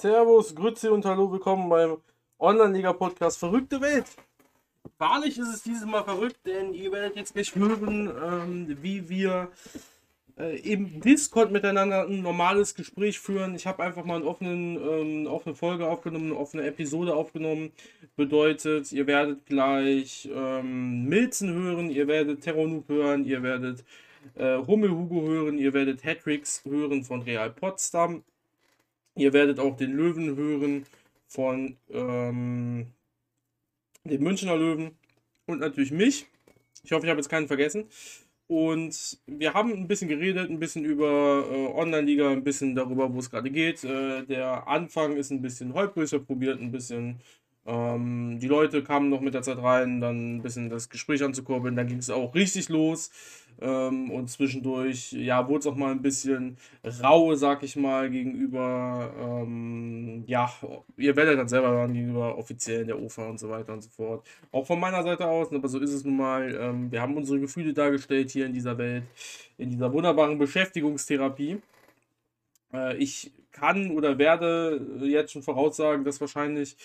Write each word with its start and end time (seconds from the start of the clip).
Servus, 0.00 0.54
Grüezi 0.54 0.86
und 0.90 1.04
Hallo, 1.04 1.32
willkommen 1.32 1.68
beim 1.68 1.96
Online-Liga-Podcast 2.38 3.36
Verrückte 3.36 3.80
Welt. 3.80 4.04
Wahrlich 4.96 5.36
ist 5.36 5.52
es 5.52 5.64
dieses 5.64 5.84
Mal 5.86 6.04
verrückt, 6.04 6.38
denn 6.46 6.72
ihr 6.72 6.92
werdet 6.92 7.16
jetzt 7.16 7.34
gleich 7.34 7.52
hören, 7.56 8.08
ähm, 8.08 8.78
wie 8.80 9.08
wir 9.08 9.50
äh, 10.38 10.56
im 10.60 11.00
Discord 11.00 11.50
miteinander 11.50 12.06
ein 12.06 12.22
normales 12.22 12.76
Gespräch 12.76 13.18
führen. 13.18 13.56
Ich 13.56 13.66
habe 13.66 13.82
einfach 13.82 14.04
mal 14.04 14.14
einen 14.14 14.24
offenen, 14.24 14.76
ähm, 14.76 15.18
eine 15.20 15.30
offene 15.30 15.56
Folge 15.56 15.88
aufgenommen, 15.88 16.26
eine 16.26 16.36
offene 16.36 16.62
Episode 16.62 17.16
aufgenommen. 17.16 17.72
Bedeutet, 18.14 18.92
ihr 18.92 19.08
werdet 19.08 19.46
gleich 19.46 20.28
ähm, 20.32 21.08
Milzen 21.08 21.52
hören, 21.52 21.90
ihr 21.90 22.06
werdet 22.06 22.42
Terranoob 22.42 22.88
hören, 22.88 23.24
ihr 23.24 23.42
werdet 23.42 23.84
äh, 24.36 24.58
Hummel 24.58 24.90
Hugo 24.90 25.22
hören, 25.22 25.58
ihr 25.58 25.72
werdet 25.72 26.04
Hattricks 26.04 26.64
hören 26.64 27.02
von 27.02 27.22
Real 27.22 27.50
Potsdam. 27.50 28.22
Ihr 29.18 29.32
werdet 29.32 29.58
auch 29.58 29.76
den 29.76 29.92
Löwen 29.92 30.36
hören 30.36 30.86
von 31.26 31.76
ähm, 31.90 32.86
den 34.04 34.22
Münchner 34.22 34.56
Löwen 34.56 34.92
und 35.46 35.58
natürlich 35.58 35.90
mich. 35.90 36.26
Ich 36.84 36.92
hoffe, 36.92 37.04
ich 37.04 37.10
habe 37.10 37.20
jetzt 37.20 37.28
keinen 37.28 37.48
vergessen. 37.48 37.86
Und 38.46 39.18
wir 39.26 39.52
haben 39.52 39.72
ein 39.72 39.88
bisschen 39.88 40.08
geredet, 40.08 40.48
ein 40.48 40.60
bisschen 40.60 40.84
über 40.84 41.44
äh, 41.50 41.66
Online-Liga, 41.78 42.30
ein 42.30 42.44
bisschen 42.44 42.74
darüber, 42.74 43.12
wo 43.12 43.18
es 43.18 43.30
gerade 43.30 43.50
geht. 43.50 43.84
Äh, 43.84 44.24
der 44.24 44.66
Anfang 44.68 45.16
ist 45.16 45.30
ein 45.30 45.42
bisschen 45.42 45.74
holprig, 45.74 46.12
wir 46.12 46.20
probiert 46.20 46.60
ein 46.60 46.70
bisschen. 46.70 47.20
Ähm, 47.66 48.38
die 48.40 48.46
Leute 48.48 48.82
kamen 48.82 49.10
noch 49.10 49.20
mit 49.20 49.34
der 49.34 49.42
Zeit 49.42 49.58
rein, 49.58 50.00
dann 50.00 50.36
ein 50.36 50.42
bisschen 50.42 50.70
das 50.70 50.88
Gespräch 50.88 51.22
anzukurbeln. 51.22 51.76
Dann 51.76 51.88
ging 51.88 51.98
es 51.98 52.08
auch 52.08 52.34
richtig 52.34 52.70
los. 52.70 53.10
Ähm, 53.60 54.10
und 54.10 54.28
zwischendurch, 54.30 55.12
ja, 55.12 55.48
wurde 55.48 55.60
es 55.60 55.66
auch 55.66 55.74
mal 55.74 55.90
ein 55.90 56.02
bisschen 56.02 56.56
rau, 57.02 57.34
sag 57.34 57.62
ich 57.62 57.76
mal, 57.76 58.08
gegenüber, 58.10 59.12
ähm, 59.18 60.24
ja, 60.26 60.52
ihr 60.96 61.16
werdet 61.16 61.38
dann 61.38 61.48
selber 61.48 61.70
hören, 61.70 61.92
gegenüber 61.92 62.38
Offiziellen 62.38 62.86
der 62.86 63.00
UFA 63.00 63.28
und 63.28 63.38
so 63.40 63.48
weiter 63.50 63.72
und 63.72 63.82
so 63.82 63.90
fort. 63.90 64.26
Auch 64.52 64.66
von 64.66 64.78
meiner 64.80 65.02
Seite 65.02 65.26
aus, 65.26 65.52
aber 65.52 65.68
so 65.68 65.78
ist 65.80 65.92
es 65.92 66.04
nun 66.04 66.16
mal. 66.16 66.54
Ähm, 66.54 66.92
wir 66.92 67.02
haben 67.02 67.16
unsere 67.16 67.40
Gefühle 67.40 67.72
dargestellt 67.74 68.30
hier 68.30 68.46
in 68.46 68.52
dieser 68.52 68.78
Welt, 68.78 69.04
in 69.58 69.70
dieser 69.70 69.92
wunderbaren 69.92 70.38
Beschäftigungstherapie. 70.38 71.60
Äh, 72.72 72.96
ich 72.98 73.32
kann 73.58 73.90
oder 73.90 74.18
werde 74.18 74.80
jetzt 75.02 75.32
schon 75.32 75.42
voraussagen, 75.42 76.04
dass 76.04 76.20
wahrscheinlich 76.20 76.76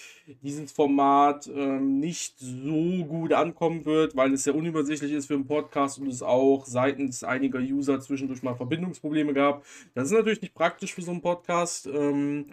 dieses 0.42 0.72
Format 0.72 1.48
ähm, 1.48 2.00
nicht 2.00 2.36
so 2.40 3.06
gut 3.06 3.34
ankommen 3.34 3.86
wird, 3.86 4.16
weil 4.16 4.34
es 4.34 4.44
sehr 4.44 4.56
unübersichtlich 4.56 5.12
ist 5.12 5.28
für 5.28 5.36
einen 5.36 5.48
Podcast 5.48 6.00
und 6.00 6.08
es 6.08 6.22
auch 6.22 6.66
seitens 6.66 7.24
einiger 7.24 7.60
User 7.60 8.00
zwischendurch 8.00 8.44
mal 8.44 8.56
Verbindungsprobleme 8.56 9.34
gab. 9.34 9.64
Das 9.94 10.06
ist 10.06 10.14
natürlich 10.14 10.42
nicht 10.42 10.54
praktisch 10.54 10.94
für 10.94 11.02
so 11.02 11.12
einen 11.12 11.22
Podcast. 11.22 11.88
Ähm, 11.88 12.48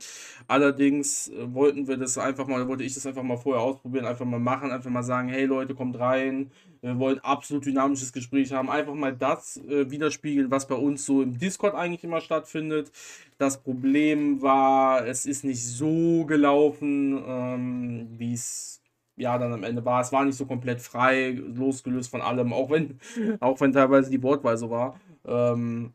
allerdings 0.46 1.28
äh, 1.28 1.54
wollten 1.54 1.88
wir 1.88 1.96
das 1.96 2.18
einfach 2.18 2.46
mal, 2.46 2.66
wollte 2.68 2.84
ich 2.84 2.94
das 2.94 3.06
einfach 3.06 3.22
mal 3.22 3.36
vorher 3.36 3.62
ausprobieren, 3.62 4.04
einfach 4.04 4.26
mal 4.26 4.40
machen, 4.40 4.70
einfach 4.70 4.90
mal 4.90 5.02
sagen, 5.02 5.28
hey 5.28 5.44
Leute, 5.44 5.74
kommt 5.74 5.98
rein, 5.98 6.50
wir 6.82 6.98
wollen 6.98 7.18
absolut 7.20 7.66
dynamisches 7.66 8.12
Gespräch 8.12 8.52
haben. 8.52 8.70
Einfach 8.70 8.94
mal 8.94 9.14
das 9.14 9.58
äh, 9.58 9.90
widerspiegeln, 9.90 10.50
was 10.50 10.66
bei 10.66 10.74
uns 10.74 11.04
so 11.04 11.22
im 11.22 11.38
Discord 11.38 11.74
eigentlich 11.74 12.04
immer 12.04 12.20
stattfindet. 12.20 12.90
Das 13.38 13.62
Problem 13.62 14.40
war, 14.40 15.06
es 15.06 15.26
ist 15.26 15.44
nicht 15.44 15.64
so 15.64 16.24
gelaufen, 16.24 17.22
ähm, 17.26 18.08
wie 18.18 18.32
es 18.32 18.82
ja 19.16 19.36
dann 19.38 19.52
am 19.52 19.64
Ende 19.64 19.84
war. 19.84 20.00
Es 20.00 20.12
war 20.12 20.24
nicht 20.24 20.36
so 20.36 20.46
komplett 20.46 20.80
frei, 20.80 21.30
losgelöst 21.30 22.10
von 22.10 22.22
allem, 22.22 22.52
auch 22.52 22.70
wenn, 22.70 22.98
auch 23.40 23.60
wenn 23.60 23.72
teilweise 23.72 24.10
die 24.10 24.22
Wortweise 24.22 24.70
war. 24.70 24.98
Ähm, 25.26 25.92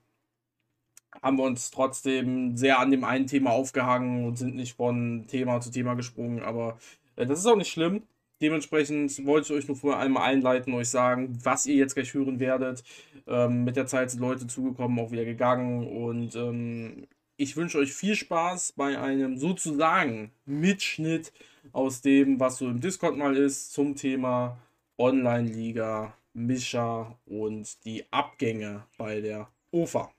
haben 1.21 1.37
wir 1.37 1.43
uns 1.43 1.71
trotzdem 1.71 2.55
sehr 2.57 2.79
an 2.79 2.91
dem 2.91 3.03
einen 3.03 3.27
Thema 3.27 3.51
aufgehangen 3.51 4.25
und 4.25 4.37
sind 4.37 4.55
nicht 4.55 4.75
von 4.75 5.25
Thema 5.27 5.61
zu 5.61 5.71
Thema 5.71 5.95
gesprungen. 5.95 6.43
Aber 6.43 6.77
äh, 7.15 7.25
das 7.25 7.39
ist 7.39 7.45
auch 7.47 7.55
nicht 7.55 7.71
schlimm. 7.71 8.03
Dementsprechend 8.41 9.25
wollte 9.25 9.53
ich 9.53 9.59
euch 9.59 9.67
nur 9.67 9.77
vorher 9.77 10.01
einmal 10.01 10.23
einleiten, 10.23 10.73
euch 10.73 10.89
sagen, 10.89 11.37
was 11.43 11.65
ihr 11.65 11.75
jetzt 11.75 11.95
gleich 11.95 12.13
hören 12.13 12.39
werdet. 12.39 12.83
Ähm, 13.27 13.63
mit 13.63 13.75
der 13.75 13.87
Zeit 13.87 14.11
sind 14.11 14.19
Leute 14.19 14.47
zugekommen, 14.47 14.99
auch 14.99 15.11
wieder 15.11 15.25
gegangen 15.25 15.87
und 15.87 16.35
ähm, 16.35 17.07
ich 17.37 17.57
wünsche 17.57 17.79
euch 17.79 17.93
viel 17.93 18.15
Spaß 18.15 18.73
bei 18.73 18.99
einem 18.99 19.37
sozusagen 19.37 20.31
Mitschnitt 20.45 21.33
aus 21.73 22.01
dem, 22.01 22.39
was 22.39 22.57
so 22.57 22.69
im 22.69 22.79
Discord 22.81 23.17
mal 23.17 23.35
ist, 23.35 23.73
zum 23.73 23.95
Thema 23.95 24.57
Online-Liga, 24.97 26.15
Mischa 26.33 27.17
und 27.25 27.83
die 27.85 28.05
Abgänge 28.11 28.85
bei 28.97 29.21
der 29.21 29.49
OFA. 29.71 30.11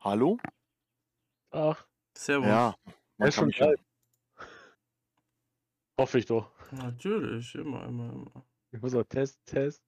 Hallo? 0.00 0.38
Ach, 1.50 1.84
Servus. 2.16 2.48
Ja, 2.48 2.74
man 3.16 3.26
er 3.26 3.28
ist 3.28 3.34
schon 3.34 3.50
kalt. 3.50 3.80
Hoffe 5.98 6.18
ich 6.18 6.26
doch. 6.26 6.50
Natürlich, 6.72 7.54
immer, 7.54 7.84
immer, 7.86 8.12
immer. 8.12 8.44
Ich 8.72 8.80
muss 8.80 8.94
auch 8.94 9.04
Test, 9.04 9.38
Test. 9.46 9.82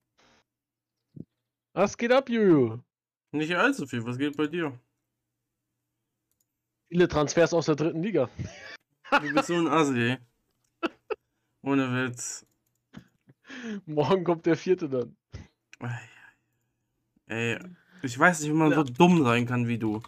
Was 1.72 1.96
geht 1.96 2.12
ab, 2.12 2.28
Juju? 2.28 2.78
Nicht 3.32 3.54
allzu 3.56 3.86
viel, 3.86 4.04
was 4.06 4.16
geht 4.16 4.36
bei 4.36 4.46
dir? 4.46 4.78
Viele 6.88 7.08
Transfers 7.08 7.52
aus 7.52 7.66
der 7.66 7.74
dritten 7.74 8.02
Liga. 8.02 8.30
Du 9.10 9.34
bist 9.34 9.48
so 9.48 9.54
ein 9.54 9.66
Assi. 9.66 10.16
Ohne 11.62 11.92
Witz. 11.92 12.46
Morgen 13.84 14.22
kommt 14.24 14.46
der 14.46 14.56
vierte 14.56 14.88
dann. 14.88 15.16
Ey, 17.26 17.58
ich 18.02 18.16
weiß 18.16 18.40
nicht, 18.40 18.50
wie 18.50 18.54
man 18.54 18.70
Ja. 18.70 18.76
so 18.76 18.84
dumm 18.84 19.22
sein 19.24 19.46
kann 19.46 19.66
wie 19.66 19.78
du. 19.78 20.00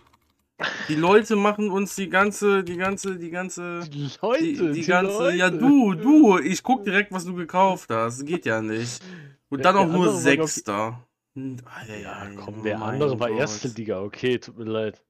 Die 0.88 0.94
Leute 0.96 1.36
machen 1.36 1.70
uns 1.70 1.94
die 1.94 2.08
ganze, 2.08 2.64
die 2.64 2.76
ganze, 2.76 3.16
die 3.16 3.30
ganze, 3.30 3.80
Die 3.88 4.10
Leute, 4.20 4.42
die, 4.42 4.72
die 4.80 4.86
ganze, 4.86 5.12
Leute. 5.18 5.36
ja 5.36 5.50
du, 5.50 5.94
du, 5.94 6.38
ich 6.38 6.62
guck 6.62 6.84
direkt, 6.84 7.12
was 7.12 7.24
du 7.24 7.34
gekauft 7.34 7.90
hast. 7.90 8.26
Geht 8.26 8.44
ja 8.44 8.60
nicht. 8.60 9.00
Und 9.50 9.58
Der- 9.64 9.72
dann 9.72 9.76
auch 9.82 9.86
der 9.88 9.96
nur 9.96 10.06
war, 10.06 10.14
Sechster. 10.16 11.06
Hm, 11.34 11.56
ei, 11.64 12.02
Ja, 12.02 12.26
komm, 12.36 12.62
der 12.64 12.78
mein 12.78 12.94
andere 12.94 13.20
war 13.20 13.28
Gott. 13.28 13.38
erste 13.38 13.68
Liga. 13.68 14.00
Okay, 14.02 14.38
tut 14.38 14.58
mir 14.58 14.64
leid. 14.64 15.04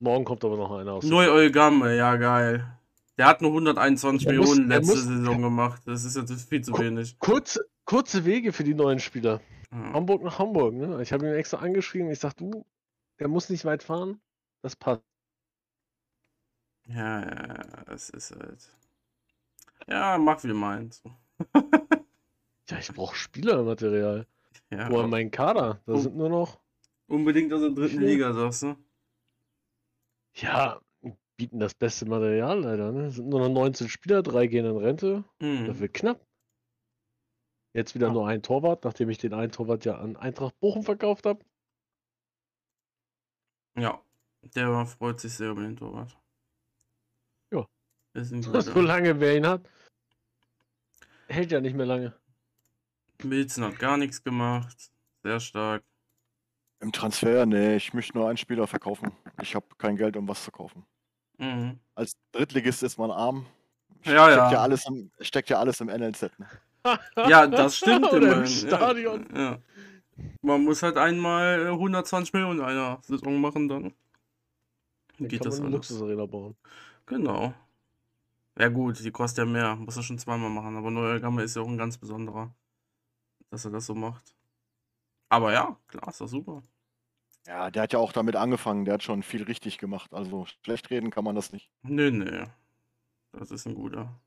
Morgen 0.00 0.24
kommt 0.24 0.44
aber 0.44 0.56
noch 0.56 0.72
einer 0.72 0.94
aus. 0.94 1.02
der 1.02 1.10
Neu. 1.10 1.30
Eugamme, 1.30 1.96
ja 1.96 2.16
geil. 2.16 2.66
Der 3.16 3.26
hat 3.26 3.42
nur 3.42 3.52
121 3.52 4.26
Der 4.26 4.34
muss- 4.36 4.48
Millionen 4.50 4.68
der 4.68 4.78
letzte 4.80 4.94
muss- 4.96 5.04
Saison 5.04 5.40
gemacht. 5.40 5.82
Das 5.86 6.04
ist 6.04 6.16
jetzt 6.16 6.48
viel 6.48 6.62
zu 6.62 6.76
wenig. 6.76 7.16
Kurze, 7.20 7.64
kurze 7.84 8.24
Wege 8.24 8.52
für 8.52 8.64
die 8.64 8.74
neuen 8.74 8.98
Spieler. 8.98 9.40
Ja. 9.70 9.92
Hamburg 9.92 10.24
nach 10.24 10.40
Hamburg, 10.40 10.74
ne? 10.74 11.00
Ich 11.00 11.12
habe 11.12 11.26
ihn 11.28 11.34
extra 11.34 11.58
angeschrieben. 11.58 12.10
Ich 12.10 12.18
sag, 12.18 12.34
du, 12.36 12.66
der 13.20 13.28
muss 13.28 13.50
nicht 13.50 13.64
weit 13.64 13.84
fahren. 13.84 14.20
Das 14.64 14.74
passt. 14.76 15.02
Ja, 16.86 17.20
ja, 17.20 17.46
ja, 17.54 17.92
es 17.92 18.08
ist 18.08 18.30
halt. 18.34 18.72
Ja, 19.86 20.16
mach 20.16 20.42
wie 20.42 20.48
du 20.48 20.54
meinst. 20.54 21.04
Ja, 22.70 22.78
ich 22.78 22.90
brauche 22.94 23.14
Spielermaterial. 23.14 24.26
Ja, 24.70 24.90
Wo 24.90 25.00
in 25.02 25.10
meinen 25.10 25.30
Kader? 25.30 25.82
Da 25.84 25.98
sind 25.98 26.16
nur 26.16 26.30
noch. 26.30 26.58
unbedingt 27.08 27.52
aus 27.52 27.60
der 27.60 27.70
dritten. 27.70 28.00
Liga, 28.00 28.32
sagst 28.32 28.62
du? 28.62 28.76
Ja, 30.36 30.80
bieten 31.36 31.58
das 31.60 31.74
beste 31.74 32.06
Material 32.06 32.60
leider, 32.62 32.90
ne? 32.92 33.06
Es 33.06 33.16
sind 33.16 33.28
nur 33.28 33.40
noch 33.40 33.50
19 33.50 33.88
Spieler, 33.90 34.22
drei 34.22 34.46
gehen 34.46 34.64
in 34.64 34.76
Rente. 34.78 35.24
Das 35.38 35.46
Hm. 35.46 35.80
wird 35.80 35.92
knapp. 35.94 36.26
Jetzt 37.74 37.94
wieder 37.94 38.06
Ja. 38.06 38.12
nur 38.14 38.26
ein 38.26 38.42
Torwart, 38.42 38.84
nachdem 38.84 39.10
ich 39.10 39.18
den 39.18 39.34
einen 39.34 39.52
Torwart 39.52 39.84
ja 39.84 39.98
an 39.98 40.16
Eintracht 40.16 40.58
Bochum 40.60 40.84
verkauft 40.84 41.26
habe. 41.26 41.44
Ja, 43.76 44.02
der 44.54 44.86
freut 44.86 45.20
sich 45.20 45.32
sehr 45.34 45.50
über 45.50 45.62
den 45.62 45.76
Torwart. 45.76 46.16
Ja. 47.52 47.66
Ist 48.14 48.32
ein 48.32 48.42
So 48.42 48.50
guter. 48.52 48.82
lange 48.82 49.20
wer 49.20 49.36
ihn 49.36 49.46
hat. 49.46 49.62
Hält 51.28 51.52
ja 51.52 51.60
nicht 51.60 51.74
mehr 51.76 51.86
lange. 51.86 52.14
Milzen 53.22 53.64
hat 53.64 53.78
gar 53.78 53.96
nichts 53.96 54.22
gemacht. 54.22 54.90
Sehr 55.22 55.40
stark. 55.40 55.82
im 56.80 56.92
Transfer, 56.92 57.46
nee, 57.46 57.76
ich 57.76 57.94
möchte 57.94 58.16
nur 58.18 58.28
einen 58.28 58.36
Spieler 58.36 58.66
verkaufen. 58.66 59.12
Ich 59.40 59.54
habe 59.54 59.66
kein 59.78 59.96
Geld, 59.96 60.16
um 60.16 60.28
was 60.28 60.44
zu 60.44 60.50
kaufen. 60.50 60.84
Mhm. 61.38 61.80
Als 61.94 62.12
Drittligist 62.32 62.82
ist 62.82 62.98
man 62.98 63.10
arm. 63.10 63.46
Ja, 64.04 64.26
steckt 64.30 64.36
ja. 64.36 64.52
ja 64.52 64.62
alles 64.62 64.86
im, 64.86 65.10
steckt 65.20 65.48
ja 65.50 65.58
alles 65.58 65.80
im 65.80 65.88
NLZ. 65.88 66.22
Ne? 66.38 66.48
Ja, 67.28 67.46
das 67.46 67.78
stimmt 67.78 68.04
Oder 68.12 68.16
immerhin. 68.18 68.40
im 68.40 68.46
Stadion. 68.46 69.28
Ja, 69.34 69.40
ja. 69.42 69.58
Man 70.42 70.62
muss 70.64 70.82
halt 70.82 70.98
einmal 70.98 71.66
äh, 71.66 71.70
120 71.70 72.34
Millionen 72.34 72.60
in 72.60 72.64
einer 72.66 72.98
Saison 73.02 73.40
machen, 73.40 73.68
dann 73.68 73.94
Dann 75.18 75.28
geht 75.28 75.40
kann 75.40 75.50
das 75.50 75.58
man 75.60 75.68
eine 75.68 75.76
alles. 75.76 75.88
Luxusarena 75.88 76.26
bauen. 76.26 76.56
Genau. 77.06 77.54
Ja 78.58 78.68
gut, 78.68 79.00
die 79.04 79.10
kostet 79.10 79.38
ja 79.46 79.52
mehr. 79.52 79.76
Muss 79.76 79.96
er 79.96 80.02
schon 80.02 80.18
zweimal 80.18 80.50
machen. 80.50 80.76
Aber 80.76 80.90
Neuer 80.90 81.20
Gamme 81.20 81.42
ist 81.42 81.56
ja 81.56 81.62
auch 81.62 81.68
ein 81.68 81.78
ganz 81.78 81.98
besonderer, 81.98 82.54
dass 83.50 83.64
er 83.64 83.70
das 83.72 83.86
so 83.86 83.94
macht. 83.94 84.34
Aber 85.28 85.52
ja, 85.52 85.78
klar, 85.88 86.08
ist 86.08 86.20
doch 86.20 86.28
super. 86.28 86.62
Ja, 87.46 87.70
der 87.70 87.82
hat 87.82 87.92
ja 87.92 87.98
auch 87.98 88.12
damit 88.12 88.36
angefangen. 88.36 88.84
Der 88.84 88.94
hat 88.94 89.02
schon 89.02 89.22
viel 89.22 89.42
richtig 89.44 89.78
gemacht. 89.78 90.12
Also 90.14 90.46
schlecht 90.62 90.90
reden 90.90 91.10
kann 91.10 91.24
man 91.24 91.34
das 91.34 91.52
nicht. 91.52 91.70
Nee, 91.82 92.10
nee. 92.10 92.46
Das 93.32 93.50
ist 93.50 93.66
ein 93.66 93.74
guter. 93.74 94.20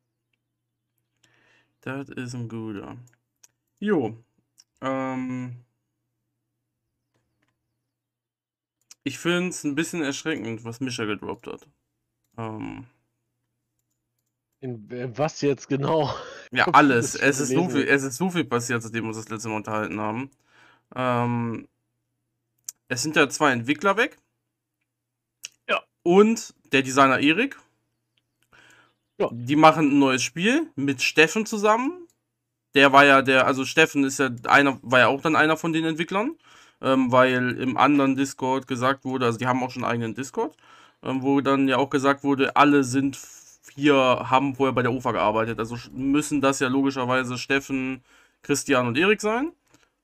Das 1.82 2.10
ist 2.10 2.34
ein 2.36 2.50
guter. 2.50 2.98
Jo. 3.80 4.24
Ähm. 4.82 5.64
Ich 9.08 9.20
finde 9.20 9.50
es 9.50 9.64
ein 9.64 9.76
bisschen 9.76 10.02
erschreckend, 10.04 10.66
was 10.66 10.82
Mischa 10.82 11.06
gedroppt 11.06 11.48
hat. 11.48 11.68
Ähm, 12.38 12.88
In, 14.60 14.90
in 14.90 15.18
was 15.18 15.42
jetzt 15.42 15.68
genau? 15.70 16.14
ja, 16.52 16.66
alles. 16.74 17.16
Es 17.16 17.40
ist, 17.40 17.50
so 17.50 17.70
viel, 17.70 17.88
es 17.88 18.04
ist 18.04 18.18
so 18.18 18.30
viel 18.30 18.44
passiert, 18.44 18.82
seitdem 18.84 19.04
wir 19.04 19.10
uns 19.10 19.18
das 19.18 19.30
letzte 19.30 19.50
Mal 19.50 19.58
unterhalten 19.58 20.00
haben. 20.00 20.32
Ähm, 20.96 21.68
es 22.90 23.04
sind 23.04 23.16
ja 23.16 23.30
zwei 23.30 23.52
Entwickler 23.52 23.98
weg. 23.98 24.18
Ja. 25.70 25.82
Und 26.04 26.54
der 26.72 26.82
Designer 26.82 27.20
Erik. 27.20 27.58
Ja. 29.20 29.30
Die 29.32 29.56
machen 29.56 29.92
ein 29.92 30.00
neues 30.00 30.24
Spiel 30.24 30.72
mit 30.76 31.02
Steffen 31.02 31.46
zusammen. 31.46 32.08
Der 32.76 32.94
war 32.94 33.06
ja 33.06 33.22
der, 33.22 33.48
also 33.48 33.66
Steffen 33.66 34.04
ist 34.04 34.20
ja 34.20 34.30
einer, 34.48 34.80
war 34.84 35.00
ja 35.00 35.08
auch 35.08 35.22
dann 35.22 35.36
einer 35.36 35.58
von 35.58 35.74
den 35.74 35.86
Entwicklern, 35.86 36.38
ähm, 36.82 37.12
weil 37.12 37.58
im 37.60 37.78
anderen 37.78 38.16
Discord 38.16 38.68
gesagt 38.68 39.06
wurde, 39.06 39.26
also 39.26 39.38
die 39.38 39.48
haben 39.48 39.64
auch 39.64 39.72
schon 39.72 39.84
einen 39.84 39.92
eigenen 39.92 40.16
Discord, 40.16 40.56
ähm, 41.04 41.22
wo 41.22 41.42
dann 41.42 41.68
ja 41.68 41.78
auch 41.78 41.90
gesagt 41.90 42.24
wurde, 42.24 42.56
alle 42.56 42.84
sind 42.84 43.18
hier, 43.74 43.96
haben 43.96 44.56
vorher 44.56 44.74
bei 44.74 44.82
der 44.82 44.92
UFA 44.92 45.12
gearbeitet. 45.12 45.60
Also 45.60 45.78
müssen 45.92 46.42
das 46.42 46.60
ja 46.60 46.68
logischerweise 46.68 47.38
Steffen, 47.38 48.02
Christian 48.42 48.88
und 48.88 48.98
Erik 48.98 49.22
sein. 49.22 49.52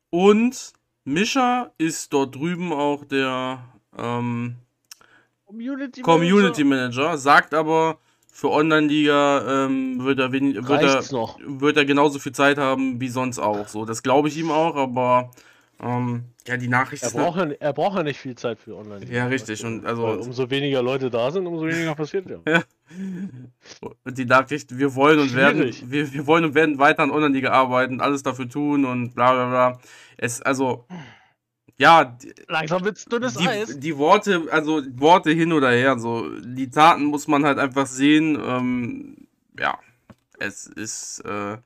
Und 0.10 0.74
Mischa 1.06 1.72
ist 1.78 2.14
dort 2.14 2.36
drüben 2.36 2.72
auch 2.72 3.04
der 3.06 3.64
ähm, 3.98 4.56
Community, 5.46 6.02
Community 6.02 6.64
Manager, 6.64 7.18
sagt 7.18 7.54
aber, 7.54 7.98
für 8.32 8.50
Online-Liga 8.50 9.66
ähm, 9.66 10.04
wird, 10.04 10.20
er 10.20 10.32
wird, 10.32 10.82
er, 10.82 11.04
noch? 11.12 11.40
wird 11.46 11.78
er 11.78 11.86
genauso 11.86 12.18
viel 12.18 12.32
Zeit 12.32 12.58
haben 12.58 13.00
wie 13.00 13.10
sonst 13.10 13.38
auch. 13.38 13.68
So, 13.68 13.86
das 13.86 14.02
glaube 14.02 14.28
ich 14.28 14.38
ihm 14.38 14.50
auch, 14.50 14.76
aber 14.76 15.30
ähm, 15.84 16.24
ja, 16.48 16.58
die 16.58 16.68
Nachricht 16.68 17.04
Er 17.04 17.08
ist 17.10 17.16
braucht, 17.16 17.38
ja, 17.38 17.46
er 17.60 17.74
braucht 17.74 17.98
ja 17.98 18.04
nicht 18.04 18.20
viel 18.20 18.36
Zeit 18.36 18.60
für 18.60 18.76
online. 18.76 19.06
Ja, 19.06 19.28
richtig, 19.28 19.64
und 19.66 19.86
also- 19.86 20.04
Weil 20.04 20.18
umso 20.18 20.50
weniger 20.50 20.82
Leute 20.82 21.10
da 21.10 21.30
sind, 21.32 21.46
umso 21.46 21.66
weniger 21.66 21.94
passiert 21.96 22.26
ja. 22.48 22.64
Und 24.04 24.18
die 24.18 24.26
Nachricht, 24.26 24.78
wir 24.78 24.94
wollen 24.96 25.20
und 25.20 25.36
werden, 25.36 25.60
Schwierig. 25.74 25.84
wir, 25.90 26.14
wir 26.14 26.28
wollen 26.28 26.46
und 26.46 26.54
werden 26.56 26.80
weiter 26.80 27.04
an 27.04 27.12
Online-Liga 27.12 27.52
arbeiten, 27.52 28.02
alles 28.02 28.24
dafür 28.24 28.48
tun 28.48 28.86
und 28.86 29.14
bla 29.16 29.34
bla 29.34 29.50
bla. 29.50 29.80
Es, 30.18 30.42
also, 30.42 30.86
ja, 31.78 32.06
die, 32.06 32.34
Langsam 32.48 32.84
wird's 32.86 33.06
dünnes 33.06 33.36
Eis. 33.38 33.74
die, 33.74 33.80
die 33.80 33.98
Worte, 33.98 34.44
also 34.52 34.82
Worte 34.96 35.32
hin 35.32 35.52
oder 35.54 35.72
her, 35.72 35.98
so, 35.98 36.30
die 36.40 36.70
Taten 36.70 37.06
muss 37.06 37.28
man 37.28 37.46
halt 37.46 37.58
einfach 37.58 37.88
sehen. 37.88 38.38
Ähm, 38.46 39.28
ja, 39.60 39.78
es 40.40 40.68
ist, 40.68 41.20
äh, 41.26 41.58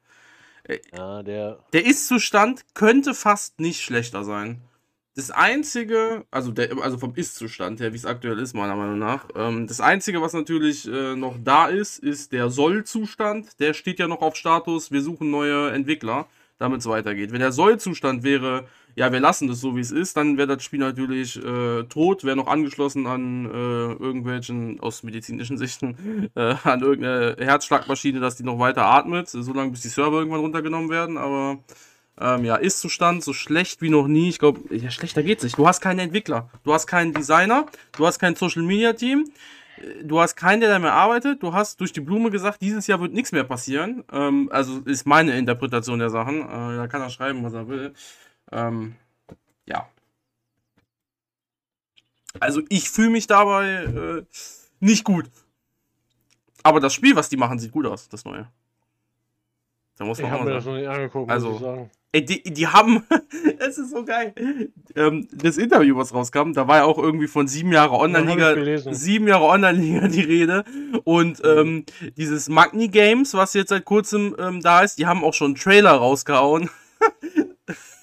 Ja, 0.96 1.24
der. 1.24 1.60
der 1.74 1.86
Ist-Zustand 1.86 2.66
könnte 2.74 3.14
fast 3.14 3.60
nicht 3.60 3.82
schlechter 3.82 4.24
sein. 4.24 4.62
Das 5.16 5.32
einzige, 5.32 6.26
also, 6.30 6.52
der, 6.52 6.78
also 6.78 7.00
vom 7.00 7.16
Ist-Zustand 7.16 7.80
her, 7.80 7.92
wie 7.92 7.98
es 7.98 8.06
aktuell 8.06 8.38
ist, 8.38 8.54
meiner 8.54 8.76
Meinung 8.76 9.00
nach, 9.00 9.26
ähm, 9.36 9.66
das 9.66 9.82
einzige, 9.82 10.22
was 10.22 10.34
natürlich 10.34 10.88
äh, 10.88 11.16
noch 11.16 11.38
da 11.44 11.66
ist, 11.68 11.98
ist 11.98 12.34
der 12.34 12.52
Soll-Zustand. 12.52 13.60
Der 13.60 13.74
steht 13.74 13.98
ja 13.98 14.08
noch 14.08 14.22
auf 14.22 14.36
Status, 14.36 14.92
wir 14.92 15.02
suchen 15.02 15.32
neue 15.32 15.72
Entwickler, 15.72 16.28
damit 16.60 16.82
es 16.82 16.86
weitergeht. 16.86 17.32
Wenn 17.32 17.40
der 17.40 17.52
Soll-Zustand 17.52 18.22
wäre, 18.22 18.68
ja, 18.98 19.12
wir 19.12 19.20
lassen 19.20 19.48
das 19.48 19.60
so, 19.60 19.76
wie 19.76 19.82
es 19.82 19.92
ist, 19.92 20.18
dann 20.18 20.40
wäre 20.40 20.48
das 20.48 20.64
Spiel 20.64 20.80
natürlich 20.80 21.38
äh, 21.38 21.84
tot, 21.84 22.24
wäre 22.24 22.36
noch 22.36 22.48
angeschlossen 22.48 23.06
an 23.06 23.46
äh, 23.46 23.94
irgendwelchen, 23.94 24.80
aus 24.80 25.04
medizinischen 25.04 25.60
Sichten, 25.60 26.32
äh, 26.36 26.56
an 26.64 26.82
irgendeine 26.82 27.36
Herzschlagmaschine, 27.38 28.20
dass 28.20 28.38
die 28.38 28.44
noch 28.44 28.58
weiter 28.58 28.86
atmet, 28.86 29.30
solange 29.30 29.70
bis 29.70 29.82
die 29.82 29.90
Server 29.90 30.18
irgendwann 30.18 30.40
runtergenommen 30.40 30.90
werden, 30.90 31.20
aber 31.20 31.60
ähm, 32.20 32.44
ja, 32.44 32.56
Ist-Zustand 32.56 33.24
so 33.24 33.34
schlecht 33.34 33.84
wie 33.84 33.92
noch 33.92 34.08
nie. 34.08 34.30
Ich 34.30 34.40
glaube, 34.40 34.62
ja, 34.76 34.90
schlechter 34.90 35.22
geht's 35.22 35.44
nicht. 35.44 35.60
Du 35.60 35.68
hast 35.68 35.80
keinen 35.80 36.00
Entwickler, 36.00 36.50
du 36.64 36.74
hast 36.74 36.88
keinen 36.88 37.14
Designer, 37.14 37.68
du 37.96 38.08
hast 38.08 38.18
kein 38.18 38.36
Social-Media-Team, 38.36 39.26
äh, 39.78 40.04
du 40.06 40.20
hast 40.20 40.36
keinen, 40.36 40.62
der 40.62 40.70
da 40.70 40.80
mehr 40.80 40.94
arbeitet. 40.94 41.44
Du 41.44 41.54
hast 41.54 41.80
durch 41.82 41.94
die 41.94 42.02
Blume 42.02 42.32
gesagt, 42.32 42.64
dieses 42.64 42.88
Jahr 42.88 43.00
wird 43.00 43.14
nichts 43.14 43.32
mehr 43.32 43.44
passieren. 43.44 44.04
Ähm, 44.12 44.50
also 44.52 44.80
ist 44.86 45.06
meine 45.06 45.38
Interpretation 45.38 46.00
der 46.00 46.10
Sachen. 46.10 46.42
Äh, 46.42 46.78
da 46.78 46.88
kann 46.88 47.04
er 47.04 47.12
schreiben, 47.12 47.44
was 47.44 47.54
er 47.54 47.68
will. 47.68 47.94
Ähm, 48.52 48.96
ja. 49.66 49.90
Also 52.40 52.62
ich 52.70 52.90
fühle 52.90 53.10
mich 53.10 53.28
dabei 53.28 53.84
äh, 53.84 54.26
nicht 54.80 55.04
gut. 55.04 55.30
Aber 56.64 56.80
das 56.80 56.94
Spiel, 56.94 57.16
was 57.16 57.30
die 57.30 57.38
machen, 57.38 57.60
sieht 57.60 57.72
gut 57.72 57.86
aus, 57.86 58.10
das 58.10 58.26
neue. 58.26 58.48
Da 59.98 60.06
muss 60.06 60.20
Ich 60.20 60.24
man 60.24 60.34
auch 60.34 60.40
habe 60.40 60.50
mir 60.50 60.56
das 60.56 60.66
noch 60.66 60.76
nicht 60.76 60.88
angeguckt, 60.88 61.32
Also, 61.32 61.48
muss 61.48 61.58
ich 61.58 61.66
sagen. 61.66 61.92
Ey, 62.14 62.24
die, 62.24 62.42
die 62.42 62.68
haben, 62.68 63.04
es 63.60 63.78
ist 63.78 63.92
so 63.92 64.06
geil. 64.06 64.34
Ähm, 64.96 65.28
das 65.34 65.58
Interview, 65.58 65.98
was 65.98 66.14
rauskam, 66.14 66.54
da 66.54 66.68
war 66.68 66.78
ja 66.78 66.84
auch 66.86 66.98
irgendwie 66.98 67.28
von 67.28 67.48
sieben 67.48 67.72
Jahre 67.74 67.96
ich 67.96 68.02
Online-Liga, 68.02 68.94
sieben 68.94 69.28
Jahre 69.28 69.46
Online-Liga 69.46 70.08
die 70.08 70.22
Rede. 70.22 70.64
Und 71.04 71.42
ähm, 71.44 71.86
dieses 72.16 72.48
Magni 72.48 72.88
Games, 72.88 73.34
was 73.34 73.54
jetzt 73.54 73.70
seit 73.70 73.86
kurzem 73.86 74.36
ähm, 74.40 74.62
da 74.62 74.82
ist, 74.82 75.00
die 75.00 75.06
haben 75.06 75.24
auch 75.24 75.34
schon 75.34 75.48
einen 75.48 75.56
Trailer 75.56 75.92
rausgehauen. 75.92 76.70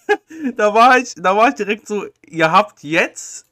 da 0.56 0.74
war 0.74 0.98
ich, 0.98 1.14
da 1.14 1.36
war 1.36 1.48
ich 1.48 1.54
direkt 1.54 1.86
so, 1.86 2.06
ihr 2.26 2.52
habt 2.52 2.82
jetzt, 2.82 3.43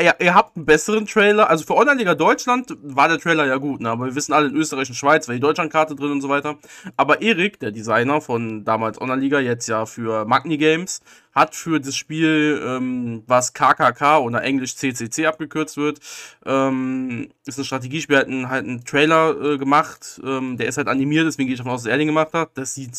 ja, 0.00 0.14
ihr 0.18 0.34
habt 0.34 0.56
einen 0.56 0.66
besseren 0.66 1.06
Trailer. 1.06 1.48
Also 1.48 1.64
für 1.64 1.76
Online-Liga 1.76 2.16
Deutschland 2.16 2.76
war 2.82 3.08
der 3.08 3.18
Trailer 3.18 3.46
ja 3.46 3.56
gut, 3.58 3.80
ne? 3.80 3.90
aber 3.90 4.06
wir 4.06 4.14
wissen 4.16 4.32
alle 4.32 4.48
in 4.48 4.56
Österreich 4.56 4.88
und 4.88 4.96
Schweiz, 4.96 5.28
war 5.28 5.34
die 5.34 5.40
Deutschlandkarte 5.40 5.94
drin 5.94 6.10
und 6.10 6.20
so 6.20 6.28
weiter. 6.28 6.56
Aber 6.96 7.22
Erik, 7.22 7.60
der 7.60 7.70
Designer 7.70 8.20
von 8.20 8.64
damals 8.64 9.00
Online-Liga, 9.00 9.38
jetzt 9.38 9.68
ja 9.68 9.86
für 9.86 10.24
Magni 10.24 10.58
Games, 10.58 11.00
hat 11.32 11.54
für 11.54 11.80
das 11.80 11.96
Spiel, 11.96 12.60
ähm, 12.64 13.22
was 13.26 13.52
KKK 13.52 14.18
oder 14.18 14.42
Englisch 14.42 14.76
CCC 14.76 15.26
abgekürzt 15.26 15.76
wird, 15.76 16.00
ähm, 16.44 17.28
ist 17.46 17.58
ein 17.58 17.64
Strategiespiel, 17.64 18.16
hat 18.16 18.26
einen, 18.26 18.48
halt 18.48 18.64
einen 18.64 18.84
Trailer 18.84 19.40
äh, 19.40 19.58
gemacht. 19.58 20.20
Ähm, 20.24 20.56
der 20.56 20.66
ist 20.66 20.76
halt 20.76 20.88
animiert, 20.88 21.26
deswegen 21.26 21.46
gehe 21.46 21.54
ich 21.54 21.58
davon 21.58 21.72
aus, 21.72 21.82
dass 21.82 21.90
er 21.90 21.98
den 21.98 22.08
gemacht 22.08 22.32
hat. 22.32 22.50
Das 22.54 22.74
sieht 22.74 22.92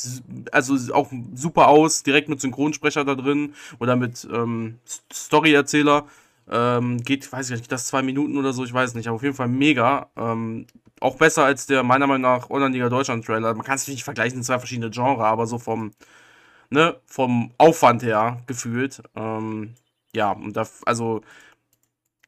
also 0.52 0.76
auch 0.94 1.12
super 1.34 1.68
aus, 1.68 2.04
direkt 2.04 2.30
mit 2.30 2.40
Synchronsprecher 2.40 3.04
da 3.04 3.16
drin 3.16 3.54
oder 3.80 3.96
mit 3.96 4.28
ähm, 4.32 4.80
Story-Erzähler. 5.12 6.06
Ähm, 6.50 7.00
geht, 7.00 7.32
weiß 7.32 7.50
ich 7.50 7.58
nicht, 7.60 7.72
das 7.72 7.88
zwei 7.88 8.02
Minuten 8.04 8.38
oder 8.38 8.54
so, 8.54 8.64
ich 8.64 8.74
weiß 8.74 8.94
nicht, 8.94 9.08
aber 9.08 9.16
auf 9.16 9.24
jeden 9.24 9.36
Fall 9.36 9.48
mega. 9.48 10.12
Ähm, 10.16 10.68
auch 11.00 11.18
besser 11.18 11.46
als 11.46 11.66
der 11.68 11.84
meiner 11.84 12.08
Meinung 12.08 12.22
nach 12.22 12.50
Online-Liga 12.50 12.90
Deutschland-Trailer. 12.90 13.54
Man 13.56 13.66
kann 13.66 13.76
es 13.76 13.88
nicht 13.88 14.04
vergleichen, 14.04 14.44
zwei 14.44 14.60
verschiedene 14.60 14.90
Genres, 14.92 15.20
aber 15.22 15.48
so 15.48 15.58
vom, 15.60 15.92
ne, 16.70 17.00
vom 17.08 17.52
Aufwand 17.58 18.04
her 18.04 18.42
gefühlt. 18.48 19.02
Ähm, 19.16 19.76
ja, 20.16 20.32
und 20.32 20.56
da, 20.56 20.68
also, 20.86 21.22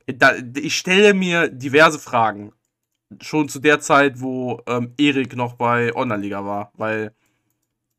da, 0.08 0.34
ich 0.56 0.78
stelle 0.78 1.14
mir 1.14 1.48
diverse 1.50 2.00
Fragen. 2.00 2.54
Schon 3.22 3.50
zu 3.50 3.60
der 3.60 3.80
Zeit, 3.80 4.19
wo 4.21 4.62
ähm, 4.68 4.94
Erik 4.97 5.36
noch 5.36 5.54
bei 5.54 5.95
Online-Liga 5.95 6.45
war, 6.45 6.71
weil 6.76 7.14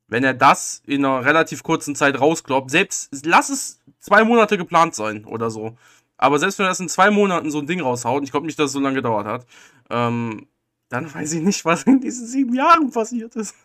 wenn 0.09 0.25
er 0.25 0.35
das 0.35 0.83
in 0.87 1.05
einer 1.05 1.25
relativ 1.25 1.63
kurzen 1.63 1.95
Zeit 1.95 2.21
rauskloppt, 2.21 2.71
selbst, 2.71 3.11
lass 3.25 3.51
es 3.51 3.81
zwei 4.01 4.25
Monate 4.25 4.57
geplant 4.59 4.95
sein 4.95 5.25
oder 5.25 5.51
so. 5.51 5.77
Aber 6.19 6.39
selbst 6.39 6.59
wenn 6.59 6.67
er 6.67 6.71
das 6.71 6.81
in 6.81 6.89
zwei 6.89 7.11
Monaten 7.11 7.51
so 7.51 7.59
ein 7.59 7.67
Ding 7.67 7.81
raushaut, 7.81 8.25
ich 8.25 8.31
glaube 8.31 8.47
nicht, 8.47 8.59
dass 8.59 8.67
es 8.67 8.73
so 8.73 8.81
lange 8.81 8.97
gedauert 8.97 9.27
hat, 9.27 9.47
ähm, 9.89 10.49
dann 10.89 11.13
weiß 11.13 11.33
ich 11.35 11.43
nicht, 11.43 11.65
was 11.65 11.85
in 11.85 12.01
diesen 12.01 12.27
sieben 12.27 12.55
Jahren 12.55 12.91
passiert 12.91 13.37
ist. 13.37 13.55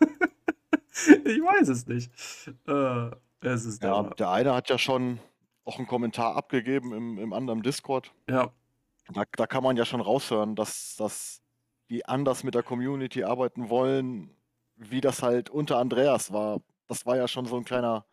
ich 1.24 1.40
weiß 1.40 1.68
es 1.68 1.86
nicht. 1.86 2.10
Äh, 2.66 3.10
es 3.40 3.64
ist 3.64 3.82
Ja, 3.82 4.02
der, 4.02 4.30
eine 4.30 4.54
hat 4.54 4.70
ja 4.70 4.78
schon 4.78 5.18
auch 5.64 5.78
einen 5.78 5.86
Kommentar 5.86 6.36
abgegeben 6.36 6.92
im, 6.92 7.18
im 7.18 7.32
anderen 7.32 7.62
Discord. 7.62 8.12
ja, 8.28 8.50
Da, 9.12 9.24
da 9.36 9.46
kann 9.46 9.62
man 9.62 9.76
ja 9.76 9.84
schon 9.84 10.00
raushören, 10.00 10.54
dass, 10.54 10.96
dass 10.96 11.40
die 11.90 12.04
anders 12.06 12.44
mit 12.44 12.54
der 12.54 12.62
Community 12.62 13.24
arbeiten 13.24 13.68
wollen, 13.68 14.30
wie 14.76 15.00
das 15.00 15.22
halt 15.22 15.50
unter 15.50 15.78
Andreas 15.78 16.32
war. 16.32 16.60
Das 16.88 17.06
war 17.06 17.16
ja 17.16 17.26
schon 17.28 17.46
so 17.46 17.56
ein 17.56 17.64
kleiner 17.64 18.04